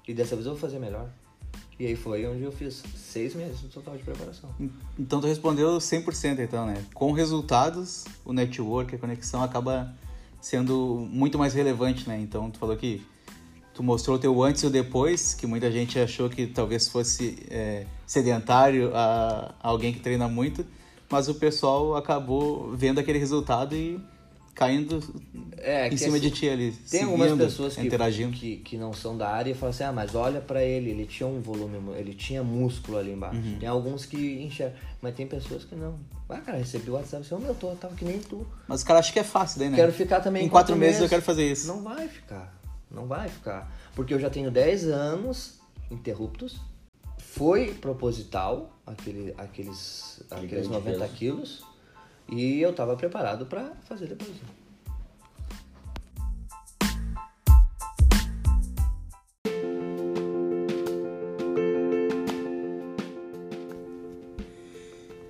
E 0.08 0.14
dessa 0.16 0.36
vez 0.36 0.48
eu 0.48 0.54
vou 0.54 0.60
fazer 0.60 0.80
melhor. 0.80 1.10
E 1.80 1.86
aí 1.86 1.96
foi 1.96 2.26
onde 2.26 2.44
eu 2.44 2.52
fiz 2.52 2.84
seis 2.96 3.36
meses 3.36 3.62
no 3.62 3.70
total 3.70 3.98
de 3.98 4.04
preparação. 4.04 4.50
Então 4.98 5.20
tu 5.20 5.28
respondeu 5.28 5.78
100% 5.78 6.40
então, 6.40 6.66
né? 6.66 6.84
Com 6.94 7.12
resultados, 7.12 8.06
o 8.24 8.34
network, 8.34 8.96
a 8.96 8.98
conexão 8.98 9.44
acaba 9.44 9.94
sendo 10.42 11.08
muito 11.10 11.38
mais 11.38 11.54
relevante, 11.54 12.10
né? 12.10 12.20
Então 12.20 12.50
tu 12.50 12.58
falou 12.58 12.76
que 12.76 13.06
tu 13.74 13.84
mostrou 13.84 14.18
o 14.18 14.20
teu 14.20 14.44
antes 14.44 14.64
e 14.64 14.66
o 14.66 14.70
depois, 14.70 15.34
que 15.34 15.48
muita 15.48 15.72
gente 15.72 15.98
achou 16.00 16.30
que 16.30 16.48
talvez 16.48 16.88
fosse 16.88 17.38
é, 17.50 17.86
sedentário 18.06 18.92
a, 18.94 19.56
alguém 19.62 19.94
que 19.94 20.00
treina 20.00 20.28
muito, 20.28 20.66
mas 21.10 21.30
o 21.30 21.36
pessoal 21.36 21.96
acabou 21.96 22.76
vendo 22.76 23.00
aquele 23.00 23.20
resultado 23.20 23.76
e 23.76 24.00
caindo 24.66 25.00
É, 25.58 25.88
em 25.88 25.98
cima 25.98 26.18
assim, 26.18 26.30
de 26.30 26.32
ti 26.32 26.50
ali, 26.50 26.72
Tem 26.90 27.04
algumas 27.04 27.32
pessoas 27.38 27.76
que, 27.76 27.82
interagindo. 27.82 28.32
que, 28.36 28.58
que 28.58 28.78
não 28.78 28.94
são 28.94 29.18
da 29.18 29.30
área 29.30 29.52
e 29.52 29.54
falam 29.54 29.70
assim, 29.72 29.84
ah, 29.84 29.92
mas 29.92 30.16
olha 30.16 30.40
pra 30.42 30.64
ele, 30.64 30.90
ele 30.90 31.06
tinha 31.06 31.28
um 31.28 31.40
volume, 31.42 31.78
ele 31.98 32.14
tinha 32.14 32.44
músculo 32.44 32.98
ali 32.98 33.12
embaixo. 33.12 33.38
Uhum. 33.40 33.58
Tem 33.60 33.68
alguns 33.70 34.06
que 34.06 34.42
enxergam, 34.42 34.76
mas 35.02 35.14
tem 35.16 35.28
pessoas 35.28 35.64
que 35.64 35.76
não. 35.76 35.96
Ah, 36.30 36.40
cara, 36.40 36.58
recebi 36.58 36.90
o 36.90 36.94
WhatsApp 36.94 37.24
assim, 37.26 37.36
oh, 37.36 37.40
meu, 37.40 37.50
eu 37.50 37.56
tô, 37.56 37.70
tava 37.76 37.94
que 37.96 38.06
nem 38.06 38.18
tu. 38.20 38.48
Mas 38.68 38.82
o 38.82 38.86
cara 38.86 39.00
acha 39.00 39.12
que 39.12 39.20
é 39.20 39.24
fácil 39.24 39.60
daí, 39.60 39.70
né? 39.70 39.76
Quero 39.76 39.92
ficar 39.92 40.22
também 40.22 40.46
Em 40.46 40.50
quatro 40.50 40.76
meses 40.76 40.96
eu 40.96 41.02
meses. 41.02 41.10
quero 41.10 41.22
fazer 41.22 41.52
isso. 41.52 41.68
Não 41.68 41.82
vai 41.84 42.08
ficar. 42.08 42.56
Não 42.90 43.06
vai 43.06 43.28
ficar. 43.30 43.72
Porque 43.96 44.14
eu 44.14 44.20
já 44.20 44.30
tenho 44.30 44.50
10 44.50 44.86
anos 44.88 45.60
interruptos. 45.90 46.60
Foi 47.18 47.74
proposital, 47.74 48.72
aquele, 48.86 49.34
aqueles, 49.38 50.22
Aquele 50.30 50.46
aqueles 50.48 50.68
ganho 50.68 50.82
de 50.82 50.88
90 50.88 51.00
peso. 51.00 51.14
quilos. 51.18 51.64
E 52.32 52.62
eu 52.62 52.74
tava 52.74 52.96
preparado 52.96 53.46
pra 53.46 53.74
fazer 53.84 54.08
depois. 54.08 54.32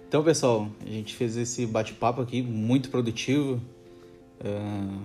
Então, 0.08 0.24
pessoal, 0.24 0.68
a 0.86 0.89
gente 0.89 1.16
fez 1.16 1.38
esse 1.38 1.66
bate-papo 1.66 2.22
aqui 2.22 2.41
muito 2.41 2.89
produtivo. 2.89 3.62
Ah, 4.43 4.99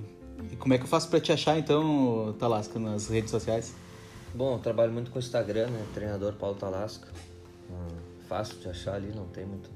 e 0.53 0.57
como 0.57 0.75
é 0.75 0.79
que 0.79 0.83
eu 0.85 0.89
faço 0.89 1.09
pra 1.09 1.21
te 1.21 1.33
achar, 1.33 1.57
então, 1.57 2.35
Talasca, 2.39 2.79
nas 2.79 3.09
redes 3.09 3.31
sociais? 3.31 3.73
Bom, 4.35 4.55
eu 4.55 4.59
trabalho 4.59 4.93
muito 4.93 5.13
com 5.13 5.19
o 5.19 5.23
Instagram, 5.23 5.69
né? 5.69 5.87
Treinador 5.95 6.33
Paulo 6.35 6.57
Talasca. 6.57 7.09
Hum, 7.71 7.97
fácil 8.29 8.59
de 8.59 8.69
achar 8.69 8.95
ali, 8.95 9.13
não 9.15 9.29
tem 9.29 9.47
muito. 9.47 9.71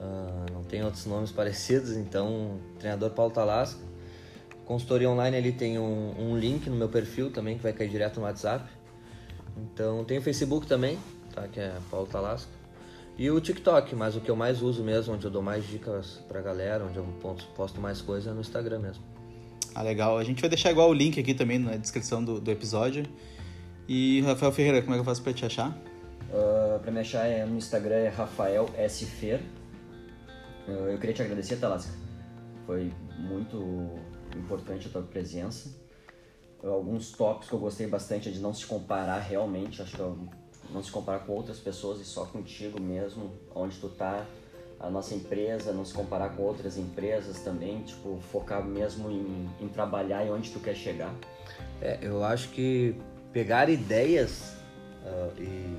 Ah, 0.00 0.46
não 0.52 0.62
tem 0.62 0.82
outros 0.82 1.06
nomes 1.06 1.30
parecidos, 1.30 1.96
então, 1.96 2.58
treinador 2.78 3.10
Paulo 3.10 3.32
Talasca. 3.32 3.80
Consultoria 4.64 5.10
online 5.10 5.36
ali 5.36 5.52
tem 5.52 5.78
um, 5.78 6.14
um 6.18 6.38
link 6.38 6.70
no 6.70 6.76
meu 6.76 6.88
perfil 6.88 7.30
também, 7.30 7.56
que 7.56 7.62
vai 7.62 7.72
cair 7.72 7.90
direto 7.90 8.18
no 8.20 8.26
WhatsApp. 8.26 8.64
Então, 9.56 10.04
tem 10.04 10.18
o 10.18 10.22
Facebook 10.22 10.66
também, 10.66 10.98
tá? 11.34 11.46
Que 11.48 11.60
é 11.60 11.72
Paulo 11.90 12.06
Talasca. 12.06 12.48
E 13.18 13.30
o 13.30 13.38
TikTok, 13.40 13.94
mas 13.94 14.16
o 14.16 14.20
que 14.20 14.30
eu 14.30 14.36
mais 14.36 14.62
uso 14.62 14.82
mesmo, 14.82 15.12
onde 15.14 15.24
eu 15.26 15.30
dou 15.30 15.42
mais 15.42 15.66
dicas 15.66 16.20
pra 16.26 16.40
galera, 16.40 16.84
onde 16.84 16.96
eu 16.96 17.04
posto- 17.20 17.48
posto 17.54 17.80
mais 17.80 18.00
coisa 18.00 18.30
é 18.30 18.32
no 18.32 18.40
Instagram 18.40 18.78
mesmo. 18.78 19.02
Ah, 19.74 19.82
legal. 19.82 20.16
A 20.16 20.24
gente 20.24 20.40
vai 20.40 20.48
deixar 20.48 20.70
igual 20.70 20.88
o 20.88 20.94
link 20.94 21.20
aqui 21.20 21.34
também 21.34 21.58
na 21.58 21.76
descrição 21.76 22.24
do, 22.24 22.40
do 22.40 22.50
episódio. 22.50 23.04
E, 23.86 24.22
Rafael 24.22 24.52
Ferreira, 24.52 24.80
como 24.80 24.94
é 24.94 24.96
que 24.96 25.00
eu 25.00 25.04
faço 25.04 25.22
pra 25.22 25.32
te 25.32 25.44
achar? 25.44 25.76
Uh, 26.32 26.78
pra 26.78 26.90
me 26.92 27.00
achar 27.00 27.26
é, 27.26 27.44
no 27.44 27.58
Instagram 27.58 27.96
é 27.96 28.08
Rafael 28.08 28.70
S. 28.76 29.04
Fer. 29.04 29.40
Eu 30.68 30.98
queria 30.98 31.14
te 31.14 31.22
agradecer, 31.22 31.56
Talasca. 31.56 31.92
Foi 32.66 32.92
muito 33.18 33.98
importante 34.36 34.86
a 34.86 34.90
tua 34.90 35.02
presença. 35.02 35.70
Alguns 36.62 37.10
tópicos 37.12 37.48
que 37.48 37.54
eu 37.54 37.58
gostei 37.58 37.86
bastante 37.86 38.28
é 38.28 38.32
de 38.32 38.38
não 38.38 38.52
se 38.52 38.66
comparar 38.66 39.18
realmente. 39.18 39.80
Acho 39.82 39.96
que 39.96 40.00
eu- 40.00 40.18
não 40.70 40.82
se 40.82 40.90
comparar 40.90 41.20
com 41.20 41.32
outras 41.32 41.58
pessoas 41.58 42.00
e 42.00 42.04
só 42.04 42.24
contigo 42.26 42.80
mesmo, 42.80 43.32
onde 43.54 43.76
tu 43.78 43.88
tá, 43.88 44.24
a 44.78 44.88
nossa 44.88 45.14
empresa, 45.14 45.72
não 45.72 45.84
se 45.84 45.92
comparar 45.92 46.30
com 46.36 46.42
outras 46.42 46.78
empresas 46.78 47.40
também, 47.40 47.82
tipo, 47.82 48.18
focar 48.30 48.64
mesmo 48.64 49.10
em, 49.10 49.48
em 49.60 49.68
trabalhar 49.68 50.24
e 50.24 50.30
onde 50.30 50.50
tu 50.50 50.60
quer 50.60 50.74
chegar? 50.74 51.14
É, 51.82 51.98
eu 52.02 52.22
acho 52.22 52.50
que 52.50 52.94
pegar 53.32 53.68
ideias 53.68 54.54
uh, 55.04 55.40
e 55.40 55.76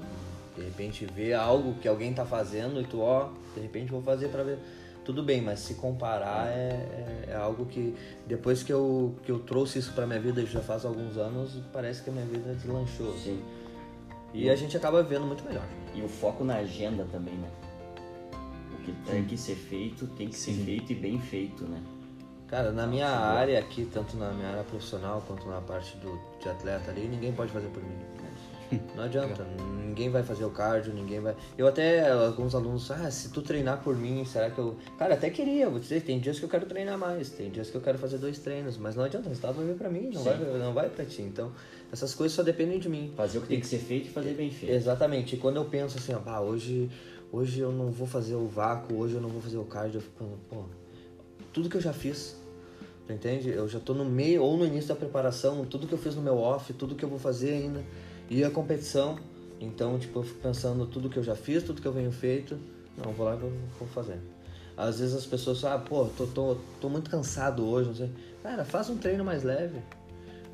de 0.55 0.63
repente 0.63 1.05
ver 1.05 1.33
algo 1.33 1.75
que 1.75 1.87
alguém 1.87 2.13
tá 2.13 2.25
fazendo 2.25 2.81
e 2.81 2.83
tu, 2.83 2.99
ó, 2.99 3.29
de 3.55 3.61
repente 3.61 3.91
vou 3.91 4.01
fazer 4.01 4.29
para 4.29 4.43
ver. 4.43 4.59
Tudo 5.03 5.23
bem, 5.23 5.41
mas 5.41 5.59
se 5.59 5.73
comparar 5.73 6.47
é, 6.49 6.69
é, 6.69 7.25
é, 7.29 7.35
algo 7.35 7.65
que 7.65 7.95
depois 8.27 8.61
que 8.61 8.71
eu, 8.71 9.15
que 9.23 9.31
eu 9.31 9.39
trouxe 9.39 9.79
isso 9.79 9.93
para 9.93 10.05
minha 10.05 10.19
vida 10.19 10.45
já 10.45 10.61
faz 10.61 10.85
alguns 10.85 11.17
anos, 11.17 11.59
parece 11.73 12.03
que 12.03 12.11
a 12.11 12.13
minha 12.13 12.25
vida 12.25 12.53
deslanchou. 12.53 13.11
Sim. 13.17 13.41
E 14.33 14.49
a 14.49 14.55
gente 14.55 14.77
acaba 14.77 15.01
vendo 15.01 15.25
muito 15.25 15.43
melhor. 15.43 15.65
E 15.95 16.01
o 16.01 16.07
foco 16.07 16.43
na 16.43 16.57
agenda 16.57 17.05
também, 17.11 17.33
né? 17.33 17.49
O 18.73 18.83
que 18.83 18.91
tem 19.09 19.25
que 19.25 19.35
ser 19.35 19.55
feito, 19.55 20.05
tem 20.07 20.29
que 20.29 20.35
ser 20.35 20.53
Sim. 20.53 20.65
feito 20.65 20.91
e 20.91 20.95
bem 20.95 21.19
feito, 21.19 21.63
né? 21.63 21.81
Cara, 22.47 22.71
na 22.71 22.85
minha 22.85 23.09
área 23.09 23.57
aqui, 23.59 23.89
tanto 23.91 24.15
na 24.17 24.31
minha 24.31 24.49
área 24.49 24.63
profissional 24.63 25.23
quanto 25.25 25.47
na 25.47 25.61
parte 25.61 25.97
do, 25.97 26.19
de 26.39 26.47
atleta 26.47 26.91
ali, 26.91 27.07
ninguém 27.07 27.33
pode 27.33 27.51
fazer 27.51 27.69
por 27.69 27.81
mim. 27.81 27.97
Não 28.95 29.03
adianta, 29.03 29.45
ninguém 29.83 30.09
vai 30.09 30.23
fazer 30.23 30.45
o 30.45 30.49
cardio, 30.49 30.93
ninguém 30.93 31.19
vai. 31.19 31.35
Eu 31.57 31.67
até, 31.67 32.09
alguns 32.09 32.55
alunos, 32.55 32.89
ah, 32.91 33.09
se 33.11 33.29
tu 33.29 33.41
treinar 33.41 33.81
por 33.83 33.95
mim, 33.95 34.23
será 34.25 34.49
que 34.49 34.59
eu. 34.59 34.77
Cara, 34.97 35.13
até 35.13 35.29
queria, 35.29 35.69
vou 35.69 35.79
dizer, 35.79 36.01
tem 36.01 36.19
dias 36.19 36.39
que 36.39 36.45
eu 36.45 36.49
quero 36.49 36.65
treinar 36.65 36.97
mais, 36.97 37.29
tem 37.29 37.49
dias 37.49 37.69
que 37.69 37.75
eu 37.75 37.81
quero 37.81 37.97
fazer 37.97 38.17
dois 38.17 38.39
treinos, 38.39 38.77
mas 38.77 38.95
não 38.95 39.03
adianta, 39.03 39.25
o 39.25 39.29
resultado 39.29 39.55
vai 39.55 39.65
vir 39.65 39.75
pra 39.75 39.89
mim, 39.89 40.09
não 40.13 40.23
Sim. 40.23 40.29
vai, 40.29 40.59
não 40.59 40.73
vai 40.73 40.89
pra 40.89 41.05
ti. 41.05 41.21
Então, 41.21 41.51
essas 41.91 42.15
coisas 42.15 42.35
só 42.35 42.43
dependem 42.43 42.79
de 42.79 42.87
mim. 42.87 43.13
Fazer 43.15 43.39
o 43.39 43.41
que 43.41 43.47
tem 43.47 43.59
que 43.59 43.67
ser 43.67 43.79
feito 43.79 44.07
e 44.07 44.11
fazer 44.11 44.33
bem 44.33 44.49
feito. 44.49 44.73
Exatamente. 44.73 45.35
E 45.35 45.37
quando 45.37 45.57
eu 45.57 45.65
penso 45.65 45.97
assim, 45.97 46.13
pá, 46.23 46.39
hoje, 46.39 46.89
hoje 47.31 47.59
eu 47.59 47.71
não 47.71 47.91
vou 47.91 48.07
fazer 48.07 48.35
o 48.35 48.47
vácuo, 48.47 48.97
hoje 48.97 49.15
eu 49.15 49.21
não 49.21 49.29
vou 49.29 49.41
fazer 49.41 49.57
o 49.57 49.65
cardio, 49.65 49.97
eu 49.97 50.01
fico 50.01 50.15
pensando, 50.17 50.39
pô, 50.49 50.63
tudo 51.51 51.69
que 51.69 51.75
eu 51.75 51.81
já 51.81 51.91
fiz, 51.91 52.37
entende? 53.09 53.49
Eu 53.49 53.67
já 53.67 53.79
tô 53.79 53.93
no 53.93 54.05
meio 54.05 54.41
ou 54.41 54.57
no 54.57 54.65
início 54.65 54.87
da 54.87 54.95
preparação, 54.95 55.65
tudo 55.65 55.85
que 55.85 55.93
eu 55.93 55.97
fiz 55.97 56.15
no 56.15 56.21
meu 56.21 56.37
off, 56.37 56.71
tudo 56.73 56.95
que 56.95 57.03
eu 57.03 57.09
vou 57.09 57.19
fazer 57.19 57.51
ainda, 57.51 57.83
e 58.31 58.43
a 58.45 58.49
competição. 58.49 59.19
Então, 59.59 59.99
tipo, 59.99 60.19
eu 60.19 60.23
fico 60.23 60.39
pensando 60.39 60.87
tudo 60.87 61.09
que 61.09 61.17
eu 61.17 61.23
já 61.23 61.35
fiz, 61.35 61.61
tudo 61.61 61.81
que 61.81 61.87
eu 61.87 61.91
venho 61.93 62.11
feito, 62.11 62.57
não, 62.97 63.11
vou 63.11 63.25
lá 63.25 63.35
e 63.35 63.37
vou, 63.37 63.51
vou 63.77 63.87
fazer. 63.89 64.19
Às 64.75 64.99
vezes 64.99 65.13
as 65.15 65.25
pessoas 65.25 65.59
falam, 65.61 65.77
ah, 65.77 65.81
pô, 65.81 66.05
tô, 66.17 66.25
tô, 66.25 66.57
tô 66.79 66.89
muito 66.89 67.11
cansado 67.11 67.63
hoje, 67.67 67.89
não 67.89 67.95
sei. 67.95 68.09
Cara, 68.41 68.65
faz 68.65 68.89
um 68.89 68.97
treino 68.97 69.23
mais 69.23 69.43
leve. 69.43 69.79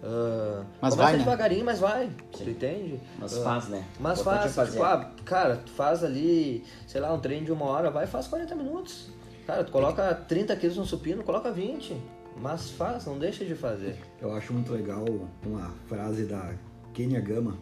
Ah, 0.04 0.64
Mas 0.82 0.96
vai, 0.96 1.14
né? 1.14 1.20
devagarinho, 1.20 1.64
mas 1.64 1.80
vai. 1.80 2.08
Sim. 2.36 2.44
Tu 2.44 2.50
entende? 2.50 3.00
Mas 3.18 3.38
Ah, 3.38 3.44
faz, 3.44 3.68
né? 3.70 3.86
Mas 4.00 4.22
faz, 4.22 4.54
fazer. 4.54 4.72
tipo, 4.72 4.84
ah, 4.84 5.12
cara, 5.24 5.58
tu 5.58 5.72
faz 5.72 6.04
ali, 6.04 6.64
sei 6.88 7.00
lá, 7.00 7.14
um 7.14 7.20
treino 7.20 7.46
de 7.46 7.52
uma 7.52 7.66
hora, 7.66 7.90
vai 7.90 8.04
e 8.04 8.08
faz 8.08 8.28
40 8.28 8.56
minutos. 8.56 9.08
Cara, 9.46 9.64
tu 9.64 9.72
coloca 9.72 10.14
30 10.14 10.56
quilos 10.58 10.78
no 10.78 10.86
supino, 10.86 11.24
coloca 11.24 11.52
20. 11.52 11.96
Mas 12.42 12.70
faz, 12.72 13.06
não 13.06 13.18
deixa 13.18 13.46
de 13.46 13.56
fazer. 13.56 13.98
Eu 14.22 14.34
acho 14.34 14.52
muito 14.52 14.72
legal 14.74 15.06
uma 15.46 15.72
frase 15.88 16.26
da 16.26 16.54
Kenya 16.94 17.22
Gama. 17.22 17.58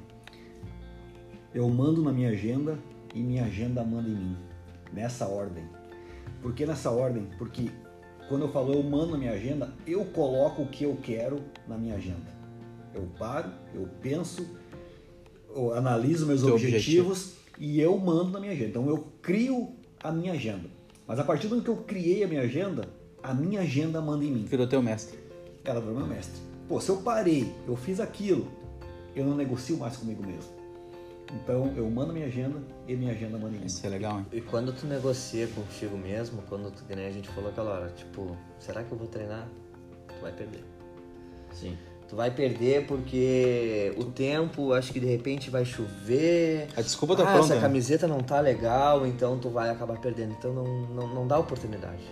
Eu 1.55 1.69
mando 1.69 2.03
na 2.03 2.11
minha 2.11 2.31
agenda 2.31 2.77
e 3.13 3.21
minha 3.21 3.45
agenda 3.45 3.81
manda 3.81 4.09
em 4.09 4.13
mim. 4.15 4.37
Nessa 4.91 5.25
ordem. 5.25 5.63
Por 6.41 6.53
que 6.53 6.65
nessa 6.65 6.91
ordem? 6.91 7.29
Porque 7.37 7.71
quando 8.27 8.41
eu 8.41 8.51
falo 8.51 8.73
eu 8.73 8.83
mando 8.83 9.13
na 9.13 9.17
minha 9.17 9.31
agenda, 9.31 9.73
eu 9.87 10.03
coloco 10.03 10.63
o 10.63 10.67
que 10.67 10.83
eu 10.83 10.97
quero 11.01 11.41
na 11.65 11.77
minha 11.77 11.95
agenda. 11.95 12.35
Eu 12.93 13.03
paro, 13.17 13.49
eu 13.73 13.87
penso, 14.01 14.45
eu 15.55 15.73
analiso 15.73 16.25
meus 16.25 16.43
objetivos 16.43 17.35
e 17.57 17.79
eu 17.79 17.97
mando 17.97 18.31
na 18.31 18.39
minha 18.41 18.51
agenda. 18.51 18.71
Então 18.71 18.89
eu 18.89 19.07
crio 19.21 19.69
a 20.03 20.11
minha 20.11 20.33
agenda. 20.33 20.69
Mas 21.07 21.19
a 21.19 21.23
partir 21.23 21.47
do 21.47 21.51
momento 21.51 21.63
que 21.63 21.71
eu 21.71 21.83
criei 21.83 22.21
a 22.25 22.27
minha 22.27 22.41
agenda, 22.41 22.89
a 23.23 23.33
minha 23.33 23.61
agenda 23.61 24.01
manda 24.01 24.25
em 24.25 24.31
mim 24.31 24.43
Virou 24.43 24.67
teu 24.67 24.81
mestre. 24.81 25.17
ela 25.63 25.79
virou 25.79 25.95
meu 25.95 26.07
mestre. 26.07 26.41
Pô, 26.67 26.81
se 26.81 26.89
eu 26.89 26.97
parei, 26.97 27.49
eu 27.65 27.77
fiz 27.77 28.01
aquilo, 28.01 28.45
eu 29.15 29.25
não 29.25 29.37
negocio 29.37 29.77
mais 29.77 29.95
comigo 29.95 30.21
mesmo. 30.25 30.54
Então 31.35 31.73
eu 31.75 31.89
mando 31.89 32.13
minha 32.13 32.27
agenda 32.27 32.57
e 32.87 32.95
minha 32.95 33.11
agenda 33.11 33.37
manda 33.37 33.55
em 33.55 33.59
mim. 33.59 33.65
Isso 33.65 33.85
é 33.85 33.89
legal, 33.89 34.19
hein? 34.19 34.25
E 34.31 34.41
quando 34.41 34.71
tu 34.71 34.87
negocia 34.87 35.47
contigo 35.47 35.97
mesmo, 35.97 36.41
quando 36.47 36.71
tu, 36.71 36.83
que 36.85 36.95
nem 36.95 37.05
a 37.05 37.11
gente 37.11 37.27
falou 37.29 37.49
aquela 37.49 37.71
hora, 37.71 37.89
tipo, 37.89 38.35
será 38.59 38.83
que 38.83 38.91
eu 38.91 38.97
vou 38.97 39.07
treinar? 39.07 39.47
Tu 40.07 40.21
vai 40.21 40.31
perder. 40.31 40.63
Sim. 41.51 41.77
Tu 42.07 42.15
vai 42.15 42.29
perder 42.29 42.85
porque 42.85 43.93
o 43.97 44.05
tempo, 44.05 44.73
acho 44.73 44.93
que 44.93 44.99
de 44.99 45.07
repente 45.07 45.49
vai 45.49 45.65
chover. 45.65 46.67
A 46.77 46.81
desculpa 46.81 47.15
tá 47.15 47.23
ah, 47.23 47.25
pronta. 47.25 47.45
essa 47.45 47.55
né? 47.55 47.61
camiseta 47.61 48.07
não 48.07 48.19
tá 48.19 48.39
legal, 48.39 49.05
então 49.07 49.39
tu 49.39 49.49
vai 49.49 49.69
acabar 49.69 49.99
perdendo. 49.99 50.33
Então 50.37 50.53
não, 50.53 50.65
não, 50.87 51.07
não 51.07 51.27
dá 51.27 51.37
oportunidade. 51.37 52.03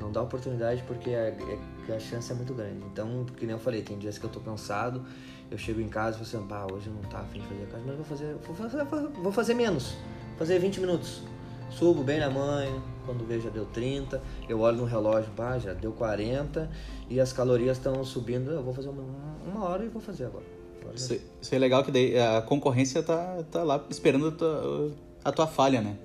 Não 0.00 0.10
dá 0.12 0.22
oportunidade 0.22 0.82
porque 0.86 1.10
a, 1.10 1.28
é- 1.28 1.58
a 1.94 1.98
chance 1.98 2.30
é 2.32 2.34
muito 2.34 2.54
grande. 2.54 2.84
Então, 2.90 3.26
que 3.36 3.44
nem 3.44 3.54
eu 3.54 3.58
falei, 3.58 3.82
tem 3.82 3.98
dias 3.98 4.16
que 4.16 4.24
eu 4.24 4.30
tô 4.30 4.40
cansado, 4.40 5.04
eu 5.50 5.58
chego 5.58 5.80
em 5.80 5.88
casa 5.88 6.20
e 6.20 6.24
falo 6.24 6.38
assim, 6.40 6.48
pá, 6.48 6.66
hoje 6.74 6.86
eu 6.88 6.92
não 6.92 7.02
tá 7.02 7.20
afim 7.20 7.40
de 7.40 7.46
fazer 7.46 7.66
cardio, 7.66 7.86
mas 7.86 7.90
eu 7.90 7.96
vou 7.96 8.04
fazer, 8.04 8.34
vou 8.46 8.54
fazer, 8.54 9.08
vou 9.22 9.32
fazer 9.32 9.54
menos. 9.54 9.92
Vou 10.30 10.38
fazer 10.38 10.58
20 10.58 10.80
minutos. 10.80 11.22
Subo 11.70 12.02
bem 12.02 12.18
na 12.18 12.30
manhã, 12.30 12.70
quando 13.04 13.26
vejo 13.26 13.44
já 13.44 13.50
deu 13.50 13.66
30, 13.66 14.22
eu 14.48 14.60
olho 14.60 14.78
no 14.78 14.84
relógio, 14.84 15.30
pá, 15.36 15.58
já 15.58 15.72
deu 15.74 15.92
40 15.92 16.70
e 17.10 17.20
as 17.20 17.32
calorias 17.32 17.76
estão 17.76 18.02
subindo, 18.04 18.50
eu 18.50 18.62
vou 18.62 18.72
fazer 18.72 18.88
uma, 18.88 19.02
uma 19.46 19.64
hora 19.64 19.84
e 19.84 19.88
vou 19.88 20.00
fazer 20.00 20.24
agora. 20.26 20.44
Agora 20.80 20.96
já- 20.96 21.14
Isso, 21.14 21.24
isso 21.42 21.54
é 21.54 21.58
legal 21.58 21.84
que 21.84 21.90
daí 21.90 22.18
a 22.18 22.40
concorrência 22.42 23.02
tá, 23.02 23.42
tá 23.50 23.62
lá 23.62 23.84
esperando 23.90 24.28
a 24.28 24.32
tua, 24.32 24.92
a 25.24 25.32
tua 25.32 25.46
falha, 25.46 25.82
né? 25.82 25.96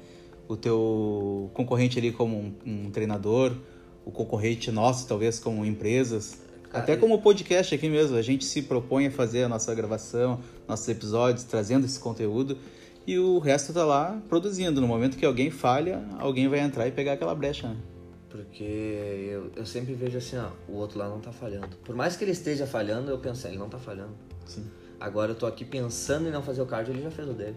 O 0.48 0.58
teu 0.58 1.50
concorrente 1.54 1.98
ali 1.98 2.12
como 2.12 2.36
um, 2.38 2.54
um 2.66 2.92
treinador, 2.92 3.56
o 4.06 4.12
concorrente 4.12 4.70
nosso 4.70 5.08
talvez 5.08 5.40
como 5.40 5.64
empresas, 5.66 6.42
Cara, 6.74 6.84
até 6.84 6.98
como 6.98 7.22
podcast 7.22 7.76
aqui 7.76 7.88
mesmo, 7.88 8.18
a 8.18 8.22
gente 8.24 8.44
se 8.44 8.64
propõe 8.64 9.06
a 9.06 9.12
fazer 9.12 9.44
a 9.44 9.48
nossa 9.48 9.74
gravação, 9.76 10.40
nossos 10.68 10.90
episódios, 10.90 11.44
trazendo 11.44 11.86
esse 11.86 12.00
conteúdo 12.00 12.58
e 13.06 13.20
o 13.20 13.38
resto 13.38 13.72
tá 13.72 13.86
lá 13.86 14.20
produzindo. 14.28 14.82
No 14.82 14.88
momento 14.88 15.16
que 15.16 15.26
alguém 15.26 15.52
falha, 15.52 16.04
alguém 16.18 16.48
vai 16.48 16.60
entrar 16.60 16.88
e 16.88 16.92
pegar 16.92 17.14
aquela 17.14 17.36
brecha, 17.36 17.68
né? 17.68 17.78
Porque 18.28 18.64
eu, 18.64 19.52
eu 19.56 19.66
sempre 19.68 19.94
vejo 19.94 20.18
assim, 20.18 20.36
ó, 20.38 20.50
o 20.68 20.76
outro 20.76 20.98
lá 20.98 21.08
não 21.08 21.20
tá 21.20 21.32
falhando. 21.32 21.78
Por 21.86 21.96
mais 21.96 22.18
que 22.18 22.24
ele 22.24 22.32
esteja 22.32 22.66
falhando, 22.66 23.12
eu 23.12 23.20
penso, 23.20 23.46
ele 23.46 23.60
não 23.60 23.70
tá 23.70 23.78
falhando. 23.78 24.14
Sim. 24.44 24.66
Agora 25.00 25.32
eu 25.32 25.36
tô 25.36 25.46
aqui 25.46 25.64
pensando 25.64 26.28
em 26.28 26.32
não 26.32 26.42
fazer 26.42 26.64
o 26.64 26.66
cardio, 26.66 26.96
ele 26.96 27.04
já 27.04 27.12
fez 27.12 27.30
o 27.30 27.34
dele. 27.34 27.56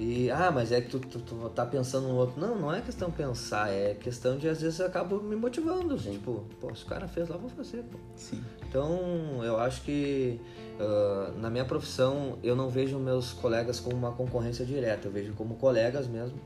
E, 0.00 0.30
ah, 0.30 0.50
mas 0.50 0.72
é 0.72 0.80
que 0.80 0.88
tu, 0.88 0.98
tu, 0.98 1.20
tu 1.20 1.48
tá 1.50 1.66
pensando 1.66 2.08
no 2.08 2.16
outro. 2.16 2.40
Não, 2.40 2.58
não 2.58 2.74
é 2.74 2.80
questão 2.80 3.10
de 3.10 3.16
pensar, 3.16 3.70
é 3.70 3.92
questão 3.92 4.38
de 4.38 4.48
às 4.48 4.62
vezes 4.62 4.80
eu 4.80 4.86
acabo 4.86 5.20
me 5.20 5.36
motivando. 5.36 5.94
Tipo, 5.98 6.42
pô, 6.58 6.74
se 6.74 6.84
o 6.84 6.86
cara 6.86 7.06
fez 7.06 7.28
lá, 7.28 7.36
eu 7.36 7.40
vou 7.40 7.50
fazer, 7.50 7.82
pô. 7.82 7.98
Sim. 8.16 8.42
Então, 8.66 9.44
eu 9.44 9.58
acho 9.60 9.82
que 9.82 10.40
ah, 10.80 11.32
na 11.36 11.50
minha 11.50 11.66
profissão 11.66 12.38
eu 12.42 12.56
não 12.56 12.70
vejo 12.70 12.98
meus 12.98 13.34
colegas 13.34 13.78
como 13.78 13.94
uma 13.94 14.12
concorrência 14.12 14.64
direta, 14.64 15.06
eu 15.06 15.12
vejo 15.12 15.34
como 15.34 15.56
colegas 15.56 16.08
mesmo. 16.08 16.40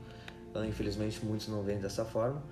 Ah, 0.53 0.65
infelizmente, 0.65 1.23
muitos 1.25 1.47
não 1.47 1.63
veem 1.63 1.79
dessa 1.79 2.03
forma. 2.03 2.43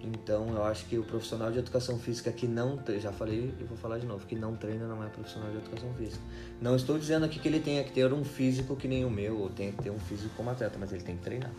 Então, 0.00 0.48
eu 0.54 0.62
acho 0.64 0.84
que 0.86 0.96
o 0.96 1.02
profissional 1.02 1.50
de 1.50 1.58
educação 1.58 1.98
física 1.98 2.30
que 2.30 2.46
não, 2.46 2.76
tre- 2.76 3.00
já 3.00 3.10
falei 3.12 3.52
e 3.60 3.64
vou 3.64 3.76
falar 3.76 3.98
de 3.98 4.06
novo, 4.06 4.24
que 4.26 4.36
não 4.36 4.54
treina 4.56 4.86
não 4.86 5.02
é 5.02 5.08
profissional 5.08 5.50
de 5.50 5.56
educação 5.58 5.92
física. 5.94 6.22
Não 6.60 6.76
estou 6.76 6.98
dizendo 6.98 7.24
aqui 7.24 7.38
que 7.40 7.48
ele 7.48 7.58
tenha 7.60 7.82
que 7.82 7.92
ter 7.92 8.12
um 8.12 8.24
físico 8.24 8.76
que 8.76 8.86
nem 8.86 9.04
o 9.04 9.10
meu, 9.10 9.38
ou 9.40 9.48
tenha 9.50 9.72
que 9.72 9.82
ter 9.82 9.90
um 9.90 9.98
físico 9.98 10.30
como 10.36 10.50
atleta, 10.50 10.76
mas 10.78 10.92
ele 10.92 11.02
tem 11.02 11.16
que 11.16 11.22
treinar. 11.22 11.50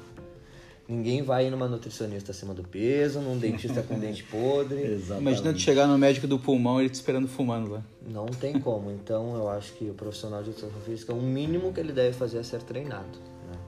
Ninguém 0.88 1.22
vai 1.22 1.46
ir 1.46 1.52
numa 1.52 1.68
nutricionista 1.68 2.32
acima 2.32 2.52
do 2.52 2.64
peso, 2.64 3.20
num 3.20 3.38
dentista 3.38 3.84
com 3.84 4.00
dente 4.00 4.24
podre. 4.32 4.82
Exatamente. 4.82 5.22
Imagina 5.22 5.54
tu 5.54 5.60
chegar 5.60 5.86
no 5.86 5.98
médico 6.00 6.26
do 6.26 6.40
pulmão 6.40 6.80
e 6.80 6.84
ele 6.86 6.90
te 6.90 6.96
esperando 6.96 7.28
fumando 7.28 7.70
lá. 7.74 7.84
Não 8.08 8.26
tem 8.26 8.60
como. 8.60 8.90
Então 8.90 9.36
eu 9.36 9.48
acho 9.50 9.74
que 9.74 9.86
o 9.88 9.94
profissional 9.94 10.42
de 10.42 10.50
educação 10.50 10.82
física, 10.82 11.14
o 11.14 11.22
mínimo 11.22 11.72
que 11.72 11.80
ele 11.80 11.94
deve 11.94 12.14
fazer 12.14 12.40
é 12.40 12.44
ser 12.44 12.64
treinado. 12.64 13.20
né? 13.52 13.60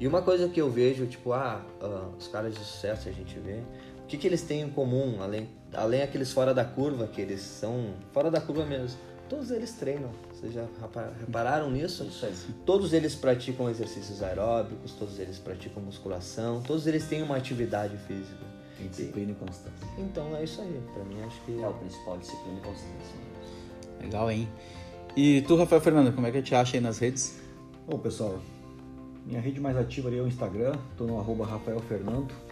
E 0.00 0.06
uma 0.06 0.22
coisa 0.22 0.48
que 0.48 0.58
eu 0.62 0.70
vejo, 0.70 1.04
tipo, 1.06 1.32
ah, 1.34 1.62
ah, 1.78 2.08
os 2.18 2.26
caras 2.28 2.54
de 2.54 2.60
sucesso 2.64 3.06
a 3.06 3.12
gente 3.12 3.38
vê, 3.38 3.60
que, 4.12 4.18
que 4.18 4.26
eles 4.26 4.42
têm 4.42 4.60
em 4.60 4.68
comum, 4.68 5.22
além, 5.22 5.48
além 5.72 6.02
aqueles 6.02 6.30
fora 6.32 6.52
da 6.52 6.64
curva, 6.64 7.06
que 7.06 7.18
eles 7.18 7.40
são 7.40 7.94
fora 8.12 8.30
da 8.30 8.40
curva 8.42 8.66
mesmo. 8.66 8.98
Todos 9.26 9.50
eles 9.50 9.72
treinam. 9.72 10.10
Vocês 10.30 10.52
já 10.52 10.66
repararam 11.18 11.70
nisso? 11.70 12.04
Isso 12.04 12.26
aí. 12.26 12.34
Todos 12.66 12.92
eles 12.92 13.14
praticam 13.14 13.70
exercícios 13.70 14.22
aeróbicos, 14.22 14.92
todos 14.92 15.18
eles 15.18 15.38
praticam 15.38 15.82
musculação, 15.82 16.60
todos 16.60 16.86
eles 16.86 17.06
têm 17.06 17.22
uma 17.22 17.36
atividade 17.36 17.96
física. 18.06 18.44
Tem 18.76 18.86
disciplina 18.88 19.32
e 19.32 19.34
constância. 19.34 19.88
Então 19.96 20.36
é 20.36 20.44
isso 20.44 20.60
aí. 20.60 20.82
Pra 20.92 21.04
mim 21.04 21.22
acho 21.22 21.40
que 21.46 21.62
É 21.62 21.66
o 21.66 21.72
principal, 21.72 22.18
disciplina 22.18 22.58
e 22.58 22.60
constância. 22.60 23.16
Legal, 24.02 24.30
hein? 24.30 24.48
E 25.16 25.40
tu, 25.42 25.56
Rafael 25.56 25.80
Fernando, 25.80 26.14
como 26.14 26.26
é 26.26 26.30
que 26.30 26.42
te 26.42 26.54
acha 26.54 26.76
aí 26.76 26.82
nas 26.82 26.98
redes? 26.98 27.40
Bom, 27.86 27.98
pessoal, 27.98 28.38
minha 29.24 29.40
rede 29.40 29.58
mais 29.58 29.76
ativa 29.76 30.08
ali 30.08 30.18
é 30.18 30.22
o 30.22 30.26
Instagram, 30.26 30.74
tô 30.98 31.04
no 31.04 31.18
arroba 31.18 31.46
Rafael 31.46 31.80
Fernando. 31.80 32.51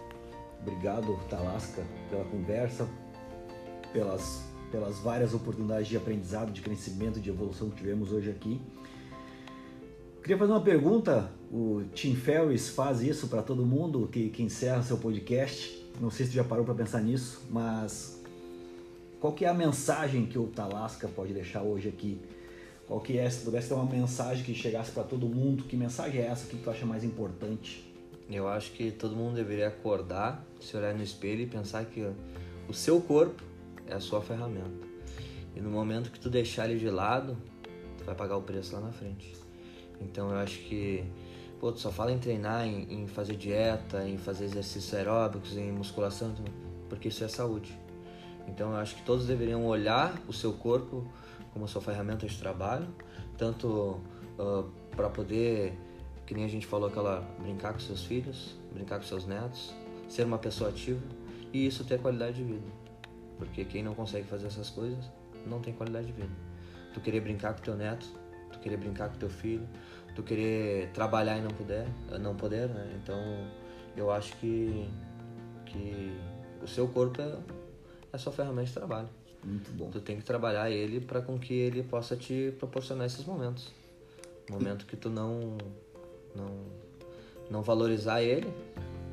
Obrigado, 0.62 1.18
Talasca, 1.28 1.82
pela 2.10 2.24
conversa, 2.24 2.88
pelas, 3.92 4.44
pelas 4.70 4.98
várias 4.98 5.32
oportunidades 5.32 5.88
de 5.88 5.96
aprendizado, 5.96 6.52
de 6.52 6.60
crescimento, 6.60 7.18
de 7.18 7.30
evolução 7.30 7.70
que 7.70 7.76
tivemos 7.76 8.12
hoje 8.12 8.30
aqui. 8.30 8.60
Queria 10.22 10.36
fazer 10.36 10.52
uma 10.52 10.60
pergunta. 10.60 11.32
O 11.50 11.82
Tim 11.94 12.14
Ferriss 12.14 12.68
faz 12.68 13.00
isso 13.00 13.26
para 13.28 13.42
todo 13.42 13.64
mundo 13.64 14.08
que, 14.12 14.28
que 14.28 14.42
encerra 14.42 14.82
seu 14.82 14.98
podcast. 14.98 15.84
Não 15.98 16.10
sei 16.10 16.26
se 16.26 16.32
tu 16.32 16.34
já 16.34 16.44
parou 16.44 16.64
para 16.64 16.74
pensar 16.74 17.00
nisso, 17.00 17.42
mas 17.50 18.20
qual 19.18 19.32
que 19.32 19.44
é 19.44 19.48
a 19.48 19.54
mensagem 19.54 20.26
que 20.26 20.38
o 20.38 20.46
Talasca 20.46 21.08
pode 21.08 21.32
deixar 21.32 21.62
hoje 21.62 21.88
aqui? 21.88 22.20
Qual 22.86 23.00
que 23.00 23.18
é, 23.18 23.28
se 23.30 23.44
pudesse 23.44 23.68
ter 23.68 23.74
uma 23.74 23.84
mensagem 23.84 24.44
que 24.44 24.54
chegasse 24.54 24.90
para 24.90 25.04
todo 25.04 25.26
mundo, 25.26 25.64
que 25.64 25.76
mensagem 25.76 26.20
é 26.20 26.26
essa? 26.26 26.44
O 26.44 26.48
que 26.48 26.56
tu 26.56 26.68
acha 26.68 26.84
mais 26.84 27.02
importante? 27.02 27.89
Eu 28.30 28.48
acho 28.48 28.72
que 28.72 28.92
todo 28.92 29.16
mundo 29.16 29.34
deveria 29.34 29.68
acordar, 29.68 30.44
se 30.60 30.76
olhar 30.76 30.94
no 30.94 31.02
espelho 31.02 31.42
e 31.42 31.46
pensar 31.46 31.84
que 31.84 32.08
o 32.68 32.72
seu 32.72 33.00
corpo 33.00 33.42
é 33.86 33.94
a 33.94 34.00
sua 34.00 34.22
ferramenta. 34.22 34.86
E 35.54 35.60
no 35.60 35.70
momento 35.70 36.10
que 36.10 36.20
tu 36.20 36.30
deixar 36.30 36.70
ele 36.70 36.78
de 36.78 36.88
lado, 36.88 37.36
tu 37.98 38.04
vai 38.04 38.14
pagar 38.14 38.36
o 38.36 38.42
preço 38.42 38.74
lá 38.74 38.80
na 38.80 38.92
frente. 38.92 39.34
Então 40.00 40.30
eu 40.30 40.36
acho 40.36 40.58
que, 40.60 41.04
pô, 41.58 41.72
tu 41.72 41.80
só 41.80 41.90
fala 41.90 42.12
em 42.12 42.18
treinar, 42.18 42.66
em, 42.66 43.02
em 43.02 43.06
fazer 43.08 43.36
dieta, 43.36 44.08
em 44.08 44.16
fazer 44.16 44.44
exercícios 44.44 44.94
aeróbicos, 44.94 45.56
em 45.56 45.72
musculação, 45.72 46.32
porque 46.88 47.08
isso 47.08 47.24
é 47.24 47.28
saúde. 47.28 47.76
Então 48.46 48.70
eu 48.70 48.76
acho 48.76 48.96
que 48.96 49.02
todos 49.02 49.26
deveriam 49.26 49.66
olhar 49.66 50.14
o 50.28 50.32
seu 50.32 50.52
corpo 50.52 51.06
como 51.52 51.64
a 51.64 51.68
sua 51.68 51.82
ferramenta 51.82 52.26
de 52.26 52.38
trabalho, 52.38 52.86
tanto 53.36 54.00
uh, 54.38 54.70
para 54.96 55.08
poder, 55.08 55.76
que 56.30 56.34
nem 56.34 56.44
a 56.44 56.48
gente 56.48 56.64
falou, 56.64 56.88
aquela 56.88 57.22
brincar 57.40 57.72
com 57.72 57.80
seus 57.80 58.04
filhos, 58.04 58.54
brincar 58.72 59.00
com 59.00 59.04
seus 59.04 59.26
netos, 59.26 59.74
ser 60.08 60.22
uma 60.22 60.38
pessoa 60.38 60.70
ativa 60.70 61.02
e 61.52 61.66
isso 61.66 61.84
ter 61.84 62.00
qualidade 62.00 62.36
de 62.36 62.44
vida. 62.44 62.68
Porque 63.36 63.64
quem 63.64 63.82
não 63.82 63.96
consegue 63.96 64.28
fazer 64.28 64.46
essas 64.46 64.70
coisas 64.70 65.10
não 65.44 65.60
tem 65.60 65.74
qualidade 65.74 66.06
de 66.06 66.12
vida. 66.12 66.32
Tu 66.94 67.00
querer 67.00 67.20
brincar 67.20 67.54
com 67.54 67.62
teu 67.62 67.74
neto, 67.74 68.06
tu 68.52 68.60
querer 68.60 68.76
brincar 68.76 69.08
com 69.08 69.16
teu 69.16 69.28
filho, 69.28 69.68
tu 70.14 70.22
querer 70.22 70.92
trabalhar 70.92 71.36
e 71.36 71.40
não 71.40 71.50
puder, 71.50 71.88
não 72.20 72.36
poder, 72.36 72.68
né? 72.68 73.00
Então 73.02 73.18
eu 73.96 74.08
acho 74.12 74.36
que 74.36 74.88
que 75.66 76.16
o 76.62 76.68
seu 76.68 76.86
corpo 76.86 77.20
é, 77.20 77.38
é 78.12 78.18
sua 78.18 78.32
ferramenta 78.32 78.68
de 78.68 78.74
trabalho. 78.74 79.08
Muito 79.42 79.72
bom. 79.72 79.90
Tu 79.90 80.00
tem 80.00 80.16
que 80.16 80.22
trabalhar 80.22 80.70
ele 80.70 81.00
para 81.00 81.22
com 81.22 81.36
que 81.36 81.54
ele 81.54 81.82
possa 81.82 82.14
te 82.14 82.54
proporcionar 82.56 83.08
esses 83.08 83.24
momentos. 83.24 83.72
Momento 84.48 84.86
que 84.86 84.96
tu 84.96 85.10
não 85.10 85.58
não 86.34 86.80
não 87.50 87.62
valorizar 87.62 88.22
ele, 88.22 88.46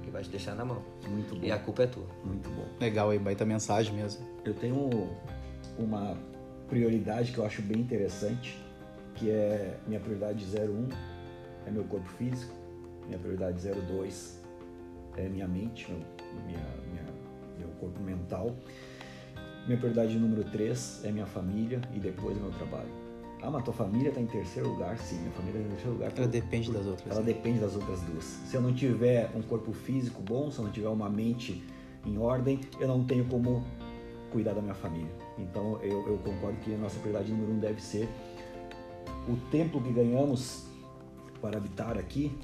que 0.04 0.12
vai 0.12 0.22
te 0.22 0.30
deixar 0.30 0.54
na 0.56 0.64
mão. 0.64 0.84
Muito 1.08 1.36
bom. 1.36 1.44
E 1.44 1.52
a 1.52 1.58
culpa 1.58 1.84
é 1.84 1.88
tua. 1.88 2.06
Muito 2.24 2.48
bom. 2.50 2.66
Legal 2.80 3.10
aí, 3.10 3.18
baita 3.18 3.44
mensagem 3.44 3.96
mesmo. 3.96 4.26
Eu 4.46 4.54
tenho 4.54 5.10
uma 5.78 6.16
prioridade 6.70 7.32
que 7.32 7.38
eu 7.40 7.46
acho 7.46 7.62
bem 7.62 7.80
interessante, 7.80 8.58
que 9.16 9.30
é 9.32 9.78
minha 9.88 10.00
prioridade 10.00 10.46
01 10.46 10.90
é 11.66 11.72
meu 11.72 11.84
corpo 11.86 12.08
físico, 12.12 12.54
minha 13.08 13.18
prioridade 13.18 13.60
02 13.68 14.42
é 15.18 15.28
minha 15.28 15.48
mente, 15.48 15.92
meu, 15.92 16.00
minha, 16.46 16.66
minha, 16.92 17.06
meu 17.58 17.70
corpo 17.80 18.00
mental. 18.00 18.56
Minha 19.66 19.78
prioridade 19.78 20.18
número 20.18 20.46
3 20.46 21.02
é 21.04 21.12
minha 21.12 21.26
família 21.26 21.82
e 21.94 22.00
depois 22.00 22.38
é 22.38 22.40
meu 22.40 22.52
trabalho. 22.52 23.07
Ah, 23.42 23.52
mas 23.52 23.64
tua 23.64 23.74
família 23.74 24.10
está 24.10 24.20
em 24.20 24.26
terceiro 24.26 24.70
lugar? 24.70 24.98
Sim, 24.98 25.20
minha 25.20 25.32
família 25.32 25.60
está 25.60 25.68
em 25.68 25.72
terceiro 25.72 25.94
lugar. 25.94 26.14
Ela 26.18 26.28
depende 26.28 26.72
das 26.72 26.86
outras. 26.86 27.12
Ela 27.12 27.24
depende 27.24 27.60
das 27.60 27.76
outras 27.76 28.02
duas. 28.02 28.24
Se 28.24 28.56
eu 28.56 28.62
não 28.62 28.74
tiver 28.74 29.32
um 29.36 29.42
corpo 29.42 29.72
físico 29.72 30.22
bom, 30.22 30.50
se 30.50 30.60
eu 30.60 30.66
não 30.66 30.72
tiver 30.72 30.90
uma 30.90 31.10
mente 31.10 31.64
em 32.06 32.18
ordem, 32.18 32.60
eu 32.80 32.88
não 32.88 33.04
tenho 33.04 33.26
como 33.26 33.64
cuidar 34.32 34.54
da 34.54 34.62
minha 34.62 34.74
família. 34.74 35.12
Então 35.38 35.80
eu, 35.82 36.08
eu 36.08 36.18
concordo 36.18 36.58
que 36.62 36.74
a 36.74 36.78
nossa 36.78 37.00
prioridade 37.00 37.32
número 37.32 37.54
um 37.54 37.60
deve 37.60 37.82
ser 37.82 38.10
o 39.28 39.36
tempo 39.52 39.82
que 39.82 39.92
ganhamos 39.92 40.66
para 41.42 41.58
habitar 41.58 41.98
aqui, 41.98 42.36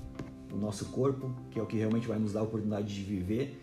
o 0.53 0.57
nosso 0.57 0.85
corpo, 0.91 1.33
que 1.49 1.59
é 1.59 1.63
o 1.63 1.65
que 1.65 1.77
realmente 1.77 2.07
vai 2.07 2.19
nos 2.19 2.33
dar 2.33 2.41
a 2.41 2.43
oportunidade 2.43 2.93
de 2.93 3.01
viver, 3.01 3.59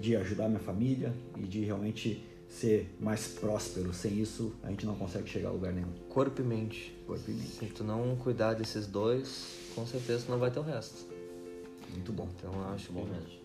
de 0.00 0.16
ajudar 0.16 0.48
minha 0.48 0.60
família 0.60 1.14
e 1.36 1.42
de 1.42 1.64
realmente 1.64 2.26
ser 2.52 2.94
mais 3.00 3.26
próspero. 3.28 3.92
Sem 3.94 4.20
isso, 4.20 4.52
a 4.62 4.70
gente 4.70 4.84
não 4.84 4.94
consegue 4.94 5.28
chegar 5.28 5.48
a 5.48 5.52
lugar 5.52 5.72
nenhum. 5.72 5.92
Corpo 6.08 6.42
e 6.42 6.44
mente. 6.44 6.94
Corpo 7.06 7.24
e 7.28 7.32
mente. 7.32 7.50
Se 7.50 7.66
tu 7.66 7.82
não 7.82 8.14
cuidar 8.16 8.54
desses 8.54 8.86
dois, 8.86 9.56
com 9.74 9.86
certeza 9.86 10.24
tu 10.26 10.30
não 10.30 10.38
vai 10.38 10.50
ter 10.50 10.60
o 10.60 10.62
resto. 10.62 11.06
Muito 11.90 12.12
bom. 12.12 12.28
Então 12.36 12.52
eu 12.52 12.74
acho 12.74 12.92
Bom 12.92 13.04
mesmo. 13.04 13.42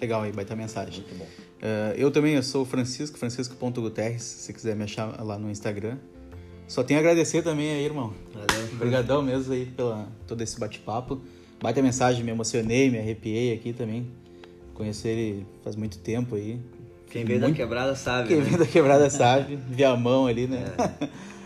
Legal 0.00 0.22
aí, 0.22 0.32
baita 0.32 0.54
mensagem. 0.54 1.02
Muito 1.02 1.18
bom. 1.18 1.24
Uh, 1.24 1.94
eu 1.96 2.10
também 2.10 2.34
eu 2.34 2.42
sou 2.42 2.62
o 2.62 2.64
Francisco, 2.66 3.16
francisco.guterres, 3.16 4.22
se 4.22 4.52
quiser 4.52 4.76
me 4.76 4.84
achar 4.84 5.22
lá 5.22 5.38
no 5.38 5.50
Instagram. 5.50 5.96
Só 6.68 6.82
tenho 6.82 6.98
a 6.98 7.00
agradecer 7.00 7.42
também 7.42 7.70
aí, 7.70 7.84
irmão. 7.84 8.12
Valeu. 8.32 8.72
Obrigadão 8.74 9.22
mesmo 9.22 9.52
aí 9.52 9.66
pela 9.66 10.08
todo 10.26 10.42
esse 10.42 10.58
bate-papo. 10.58 11.20
Baita 11.62 11.80
mensagem, 11.80 12.22
me 12.24 12.30
emocionei, 12.30 12.90
me 12.90 12.98
arrepiei 12.98 13.54
aqui 13.54 13.72
também. 13.72 14.10
Conhecer 14.74 15.08
ele 15.10 15.46
faz 15.62 15.76
muito 15.76 15.98
tempo 15.98 16.34
aí. 16.34 16.60
Quem 17.10 17.24
veio 17.24 17.40
da 17.40 17.46
Muito- 17.46 17.56
quebrada 17.56 17.94
sabe, 17.94 18.28
Quem 18.28 18.38
né? 18.38 18.42
vem 18.44 18.58
da 18.58 18.66
quebrada 18.66 19.08
sabe, 19.10 19.56
vi 19.56 19.84
a 19.84 19.96
mão 19.96 20.26
ali, 20.26 20.46
né? 20.46 20.64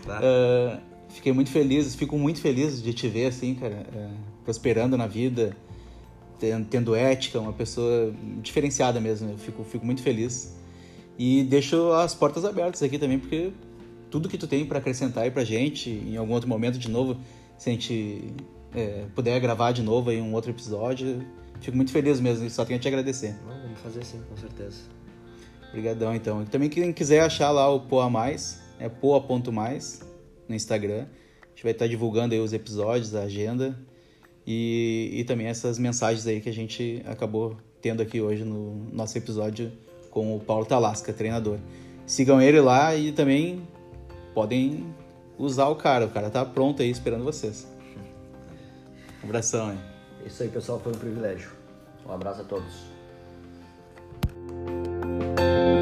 Tá? 0.05 0.19
Uh, 0.19 0.79
fiquei 1.13 1.31
muito 1.31 1.49
feliz, 1.51 1.93
fico 1.95 2.17
muito 2.17 2.41
feliz 2.41 2.81
de 2.81 2.93
te 2.93 3.07
ver 3.07 3.27
assim, 3.27 3.55
cara, 3.55 3.85
uh, 3.93 4.09
prosperando 4.43 4.97
na 4.97 5.07
vida, 5.07 5.55
ten- 6.39 6.63
tendo 6.63 6.95
ética, 6.95 7.39
uma 7.39 7.53
pessoa 7.53 8.13
diferenciada 8.41 8.99
mesmo. 8.99 9.31
Eu 9.31 9.37
fico, 9.37 9.63
fico 9.63 9.85
muito 9.85 10.01
feliz. 10.01 10.55
E 11.17 11.43
deixo 11.43 11.91
as 11.93 12.15
portas 12.15 12.43
abertas 12.43 12.81
aqui 12.81 12.97
também, 12.97 13.19
porque 13.19 13.51
tudo 14.09 14.27
que 14.27 14.37
tu 14.37 14.47
tem 14.47 14.65
para 14.65 14.79
acrescentar 14.79 15.23
aí 15.23 15.31
pra 15.31 15.43
gente, 15.43 15.89
em 15.89 16.17
algum 16.17 16.33
outro 16.33 16.49
momento 16.49 16.79
de 16.79 16.89
novo, 16.89 17.17
se 17.57 17.69
a 17.69 17.73
gente 17.73 18.33
é, 18.73 19.05
puder 19.13 19.39
gravar 19.39 19.71
de 19.71 19.83
novo 19.83 20.09
aí 20.09 20.19
um 20.19 20.33
outro 20.33 20.49
episódio, 20.49 21.23
fico 21.61 21.77
muito 21.77 21.91
feliz 21.91 22.19
mesmo. 22.19 22.45
e 22.45 22.49
Só 22.49 22.65
tenho 22.65 22.79
a 22.79 22.81
te 22.81 22.87
agradecer. 22.87 23.35
Não, 23.45 23.61
vamos 23.61 23.79
fazer 23.79 24.03
sim, 24.03 24.19
com 24.27 24.35
certeza. 24.35 24.79
Obrigadão, 25.71 26.13
então. 26.13 26.43
E 26.43 26.45
também 26.45 26.69
quem 26.69 26.93
quiser 26.93 27.21
achar 27.21 27.49
lá 27.49 27.69
o 27.69 27.79
Poa 27.79 28.09
Mais, 28.09 28.61
é 28.77 28.87
poa.mais 28.87 30.01
no 30.47 30.53
Instagram. 30.53 31.05
A 31.43 31.49
gente 31.49 31.63
vai 31.63 31.71
estar 31.71 31.87
divulgando 31.87 32.33
aí 32.33 32.39
os 32.39 32.53
episódios, 32.53 33.15
a 33.15 33.23
agenda 33.23 33.77
e, 34.45 35.09
e 35.13 35.23
também 35.23 35.47
essas 35.47 35.77
mensagens 35.77 36.25
aí 36.27 36.41
que 36.41 36.49
a 36.49 36.53
gente 36.53 37.01
acabou 37.05 37.55
tendo 37.81 38.01
aqui 38.01 38.19
hoje 38.19 38.43
no 38.43 38.87
nosso 38.91 39.17
episódio 39.17 39.71
com 40.09 40.35
o 40.35 40.39
Paulo 40.39 40.65
Talasca, 40.65 41.13
treinador. 41.13 41.57
Sigam 42.05 42.41
ele 42.41 42.59
lá 42.59 42.95
e 42.95 43.11
também 43.11 43.65
podem 44.33 44.93
usar 45.37 45.67
o 45.67 45.75
cara. 45.75 46.05
O 46.05 46.09
cara 46.09 46.29
tá 46.29 46.43
pronto 46.43 46.81
aí 46.81 46.89
esperando 46.89 47.23
vocês. 47.23 47.67
Um 49.23 49.25
abração. 49.25 49.71
É 50.23 50.27
isso 50.27 50.43
aí, 50.43 50.49
pessoal. 50.49 50.79
Foi 50.79 50.91
um 50.91 50.97
privilégio. 50.97 51.51
Um 52.05 52.11
abraço 52.11 52.41
a 52.41 52.43
todos. 52.43 52.90
thank 55.41 55.75
you 55.75 55.80